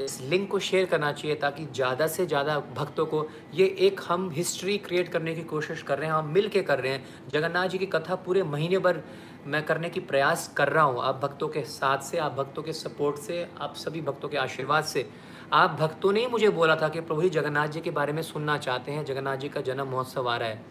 इस 0.00 0.20
लिंक 0.22 0.50
को 0.50 0.58
शेयर 0.60 0.84
करना 0.86 1.10
चाहिए 1.12 1.36
ताकि 1.36 1.64
ज़्यादा 1.66 2.06
से 2.06 2.26
ज़्यादा 2.26 2.58
भक्तों 2.76 3.06
को 3.06 3.26
ये 3.54 3.66
एक 3.80 4.00
हम 4.08 4.28
हिस्ट्री 4.32 4.76
क्रिएट 4.78 5.08
करने 5.08 5.34
की 5.34 5.42
कोशिश 5.44 5.82
कर 5.82 5.98
रहे 5.98 6.08
हैं, 6.08 6.14
हम 6.14 6.28
मिल 6.28 6.48
के 6.48 6.62
कर 6.62 6.78
रहे 6.78 6.92
हैं। 6.92 7.28
जगन्नाथ 7.32 7.68
जी 7.68 7.78
की 7.78 7.86
कथा 7.88 8.14
पूरे 8.16 8.42
महीने 8.44 8.78
भर 8.78 9.02
मैं 9.48 9.62
करने 9.64 9.88
की 9.90 10.00
प्रयास 10.02 10.46
कर 10.56 10.68
रहा 10.68 10.84
हूँ। 10.84 11.00
आप 11.02 11.20
भक्तों 11.22 11.48
के 11.48 11.62
साथ 11.66 11.98
से, 12.02 12.18
आप 12.18 12.32
भक्तों 12.32 12.62
के 12.62 12.72
सपोर्ट 12.72 13.16
से, 13.18 13.46
आप 13.60 13.74
सभी 13.76 14.00
भक्तों 14.02 14.28
के 14.28 14.36
आशीर्वाद 14.36 14.84
से। 14.84 15.08
आप 15.52 15.76
भक्तों 15.80 16.12
ने 16.12 16.20
ही 16.20 16.26
मुझे 16.26 16.48
बोला 16.50 16.76
था 16.76 16.88
कि 16.88 17.00
प्रभु 17.00 17.22
जी, 17.22 17.28
जगन्नाथ 17.30 17.68
जी 17.68 17.80
के 17.80 17.90
बारे 17.90 18.12
में 18.12 18.22
सुनना 18.22 18.56
चाहते 18.58 18.92
हैं। 18.92 19.04
जगन्नाथ 19.04 19.36
जी 19.36 19.48
का 19.48 19.60
जन्म 19.60 19.86
महोत्सव 19.88 20.28
आ 20.28 20.36
रहा 20.36 20.48
है। 20.48 20.64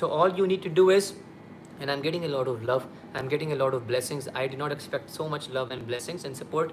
So 0.00 0.06
all 0.08 0.34
you 0.38 0.46
need 0.46 0.62
to 0.62 0.70
do 0.74 0.90
is 0.90 1.12
and 1.80 1.88
I 1.88 1.94
am 1.96 2.02
getting 2.02 2.24
a 2.24 2.28
lot 2.28 2.48
of 2.48 2.62
love 2.62 2.82
I 3.14 3.20
am 3.20 3.28
getting 3.28 3.52
a 3.52 3.54
lot 3.54 3.74
of 3.74 3.82
blessings 3.84 4.28
I 4.28 4.48
did 4.48 4.56
not 4.56 4.72
expect 4.72 5.08
so 5.10 5.28
much 5.28 5.48
love 5.54 5.72
and 5.72 5.82
blessings 5.86 6.24
and 6.26 6.34
support 6.34 6.72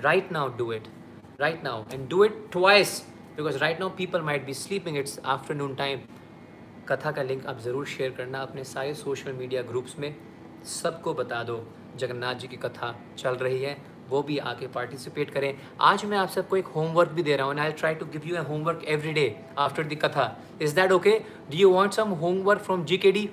right 0.00 0.32
now 0.32 0.48
do 0.56 0.72
it 0.72 0.88
right 1.40 1.64
now 1.64 1.84
and 1.92 2.08
do 2.08 2.24
it 2.24 2.44
twice 2.52 3.00
because 3.36 3.58
right 3.58 3.80
now 3.80 3.88
people 3.96 4.22
might 4.22 4.44
be 4.46 4.54
sleeping 4.54 4.96
it's 4.98 5.18
afternoon 5.26 5.74
time 5.74 6.00
कथा 6.88 7.10
का 7.12 7.22
link 7.22 7.46
आप 7.46 7.60
ज़रूर 7.60 7.86
share 7.86 8.10
करना 8.16 8.42
अपने 8.42 8.64
सारे 8.64 8.94
social 8.94 9.32
media 9.32 9.62
groups 9.62 9.98
में। 9.98 10.14
सबको 10.64 11.14
बता 11.14 11.42
दो, 11.42 11.64
जगन्नाथ 11.96 12.34
जी 12.34 12.48
की 12.48 12.56
कथा 12.56 12.94
चल 13.18 13.34
रही 13.36 13.62
है, 13.62 13.76
वो 14.08 14.22
भी 14.22 14.38
आके 14.38 14.66
पार्टिसिपेट 14.66 15.30
करें। 15.30 15.54
आज 15.80 16.04
मैं 16.04 16.18
आप 16.18 16.28
सबको 16.28 16.56
एक 16.56 16.66
होमवर्क 16.66 17.10
भी 17.10 17.22
दे 17.22 17.36
रहा 17.36 17.46
हूँ 17.46 17.58
I 17.60 17.72
try 17.72 17.94
to 17.94 18.06
give 18.06 18.22
you 18.26 18.36
a 18.36 18.44
homework 18.48 18.84
every 18.88 19.12
day 19.12 19.26
after 19.58 19.84
the 19.84 19.98
katha 20.04 20.26
is 20.62 20.74
that 20.76 20.92
okay 20.92 21.18
do 21.50 21.58
you 21.58 21.70
want 21.70 21.92
some 21.92 22.10
homework 22.22 22.60
from 22.60 22.84
G 22.84 22.96
K 22.96 23.12
D 23.12 23.28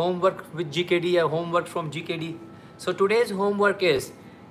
homework 0.00 0.38
with 0.56 1.68
from 1.68 1.90
G 1.90 2.00
K 2.00 2.16
D 2.16 2.34
so 2.84 2.92
today's 2.92 3.32
homework 3.32 3.82
is 3.82 4.10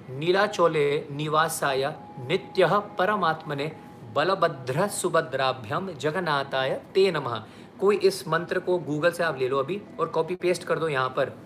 नीला 0.09 0.17
नीलाचोले 0.17 1.07
निवासाय 1.11 1.85
नित्य 2.19 2.67
परमात्मने 2.97 3.71
बलभद्र 4.15 4.87
सुभद्राभ्यम 4.87 5.91
जगन्नाथाय 5.93 6.73
ते 6.95 7.11
नमः 7.11 7.43
कोई 7.81 7.95
इस 7.95 8.27
मंत्र 8.27 8.59
को 8.59 8.77
गूगल 8.77 9.11
से 9.11 9.23
आप 9.23 9.37
ले 9.39 9.47
लो 9.47 9.57
अभी 9.57 9.81
और 9.99 10.07
कॉपी 10.07 10.35
पेस्ट 10.35 10.63
कर 10.63 10.79
दो 10.79 10.89
यहाँ 10.89 11.09
पर। 11.09 11.37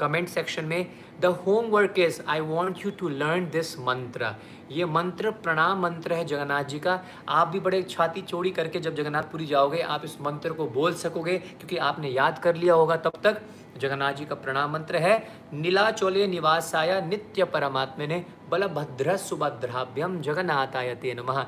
कमेंट 0.00 0.28
सेक्शन 0.28 0.64
में 0.64 0.86
the 1.20 1.26
homework 1.26 1.98
is 1.98 2.20
I 2.28 2.40
want 2.40 2.84
you 2.86 2.90
to 2.90 3.08
learn 3.08 3.48
this 3.50 3.78
mantra 3.78 4.34
ये 4.72 4.84
मंत्र 4.84 5.30
प्रणाम 5.30 5.80
मंत्र 5.82 6.12
है 6.12 6.24
जगन्नाथ 6.24 6.64
जी 6.64 6.78
का। 6.78 7.00
आप 7.28 7.48
भी 7.48 7.60
बड़े 7.60 7.82
छाती 7.82 8.22
चौड़ी 8.22 8.50
करके 8.50 8.80
जब 8.80 8.94
जगन्नाथपुरी 8.94 9.46
जाओगे, 9.46 9.80
आप 9.80 10.04
इस 10.04 10.20
मंत्र 10.20 10.52
को 10.52 10.66
बोल 10.66 10.94
सकोगे, 10.94 11.38
क्योंकि 11.38 11.76
आपने 11.76 12.08
याद 12.08 12.38
कर 12.38 12.54
लिया 12.54 12.74
होगा 12.74 12.96
तब 12.96 13.12
तक। 13.24 13.40
जगन्नाथ 13.78 14.12
जी 14.12 14.24
का 14.24 14.34
प्रणाम 14.34 14.72
मंत्र 14.72 14.96
है, 14.96 15.28
नीला 15.52 15.60
नीलाचोले 15.62 16.26
निवासाया 16.26 17.00
नित्य 17.00 17.44
परमात्मा 17.44 18.06
ने 18.06 18.24
बलभद्र 18.50 19.16
सुभद्राभ्यम 19.16 20.20
जगन्नाथ 20.20 20.66
जगन्नाथाय 20.66 20.94
ते 20.94 21.14
नमः. 21.14 21.42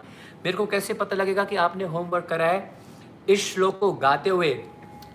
मेरे 0.45 0.53
को 0.53 0.67
कैसे 0.67 0.95
पता 0.95 1.17
लगेगा 1.17 1.45
कि 1.45 1.57
आपने 1.57 1.85
होमवर्क 1.85 2.25
करा 2.25 2.47
है? 2.47 2.80
इस 3.31 3.53
श्लोक 3.53 3.79
को 3.79 3.93
गाते 3.95 4.31
हुए 4.31 4.53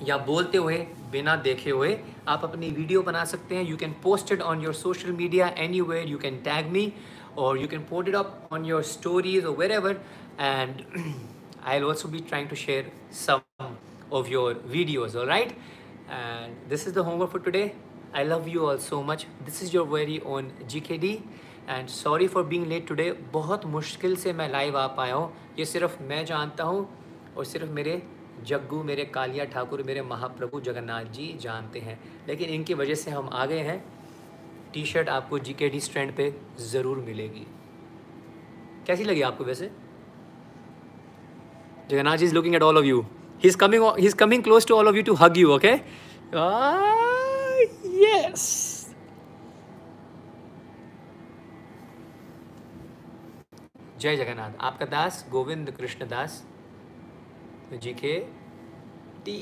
या 0.03 0.17
बोलते 0.27 0.57
हुए, 0.57 0.77
बिना 1.11 1.35
देखे 1.35 1.69
हुए, 1.69 1.97
आप 2.27 2.43
अपनी 2.43 2.69
वीडियो 2.69 3.01
बना 3.01 3.23
सकते 3.25 3.55
हैं। 3.55 3.63
You 3.63 3.77
can 3.77 3.95
post 4.03 4.31
it 4.31 4.41
on 4.41 4.61
your 4.61 4.73
social 4.73 5.11
media 5.11 5.47
anyway 5.81 6.01
you 6.03 6.17
can 6.17 6.37
tag 6.45 6.67
me 6.71 6.91
or 7.37 7.57
you 7.61 7.67
can 7.67 7.85
put 7.89 8.07
it 8.09 8.15
up 8.15 8.49
on 8.53 8.65
your 8.65 8.83
stories 8.83 9.45
or 9.45 9.55
wherever 9.71 10.01
and 10.39 10.81
I'll 11.75 11.83
also 11.83 12.07
be 12.09 12.19
trying 12.29 12.49
to 12.49 12.55
share 12.55 12.91
some 13.15 13.75
of 14.13 14.27
your 14.29 14.63
videos 14.67 15.17
or 15.17 15.25
right 15.27 15.51
and 16.09 16.55
this 16.69 16.87
is 16.87 16.95
the 16.95 17.05
homework 17.19 17.31
for 17.31 17.41
today 17.41 17.71
I 18.15 18.23
love 18.23 18.47
you 18.49 18.65
all 18.65 18.77
so 18.79 19.01
much 19.03 19.27
this 19.45 19.63
is 19.63 19.75
your 19.75 19.87
very 19.87 20.21
own 20.25 20.51
G 20.67 20.79
K 20.79 20.97
D 20.97 21.13
and 21.69 21.87
sorry 21.89 22.27
for 22.27 22.43
being 22.45 22.67
late 22.67 22.87
today 22.87 23.11
बहुत 23.33 23.65
मुश्किल 23.65 24.15
से 24.15 24.33
मैं 24.33 24.49
live 24.51 24.77
आ 24.77 24.85
पाया 24.97 25.15
हूँ। 25.15 25.31
ये 25.59 25.65
सिर्फ़ 25.65 26.01
मैं 26.03 26.25
जानता 26.25 26.63
हूँ। 26.63 26.87
और 27.37 27.45
सिर्फ़ 27.45 27.69
मेरे 27.71 28.01
जग्गू, 28.43 28.83
मेरे 28.83 29.05
कालिया 29.07 29.45
ठाकुर, 29.45 29.83
मेरे 29.83 30.01
महाप्रभु 30.03 30.59
जगन्नाथ 30.61 31.05
जी 31.13 31.27
जानते 31.41 31.79
हैं। 31.79 31.99
लेकिन 32.27 32.49
इनकी 32.49 32.73
वजह 32.73 32.95
से 32.95 33.11
हम 33.11 33.29
आ 33.33 33.45
गए 33.45 33.59
हैं। 33.61 33.83
टी 34.73 34.85
शर्ट 34.85 35.09
आपको 35.09 35.39
जी 35.39 35.53
के 35.53 35.69
डी 35.69 35.79
स्टैंड 35.81 36.15
पे 36.15 36.33
ज़रूर 36.61 36.97
मिलेगी। 36.99 37.45
कैसी 38.87 39.03
लगी 39.03 39.21
आपको 39.23 39.43
वैसे? 39.43 39.71
Jagannath 41.89 42.17
is 42.23 42.33
looking 42.35 42.55
at 42.55 42.63
all 42.63 42.77
of 42.77 42.85
you 42.85 43.01
he 43.43 43.47
is 43.47 43.57
coming 43.57 43.83
he 43.97 44.05
is 44.07 44.15
coming 44.15 44.43
close 44.43 44.67
to 44.67 44.75
all 44.75 44.87
of 44.87 44.95
you 44.95 45.03
to 45.03 45.13
hug 45.15 45.37
you 45.37 45.51
okay 45.55 45.71
yes 48.03 48.43
जय 53.99 54.15
जगन्नाथ। 54.17 54.51
आपका 54.61 54.85
दास 54.85 55.25
गोविंद 55.31 55.71
कृष्ण 55.77 56.07
दास। 56.07 56.43
जी 57.73 57.93
के 57.93 58.19
टी 59.25 59.37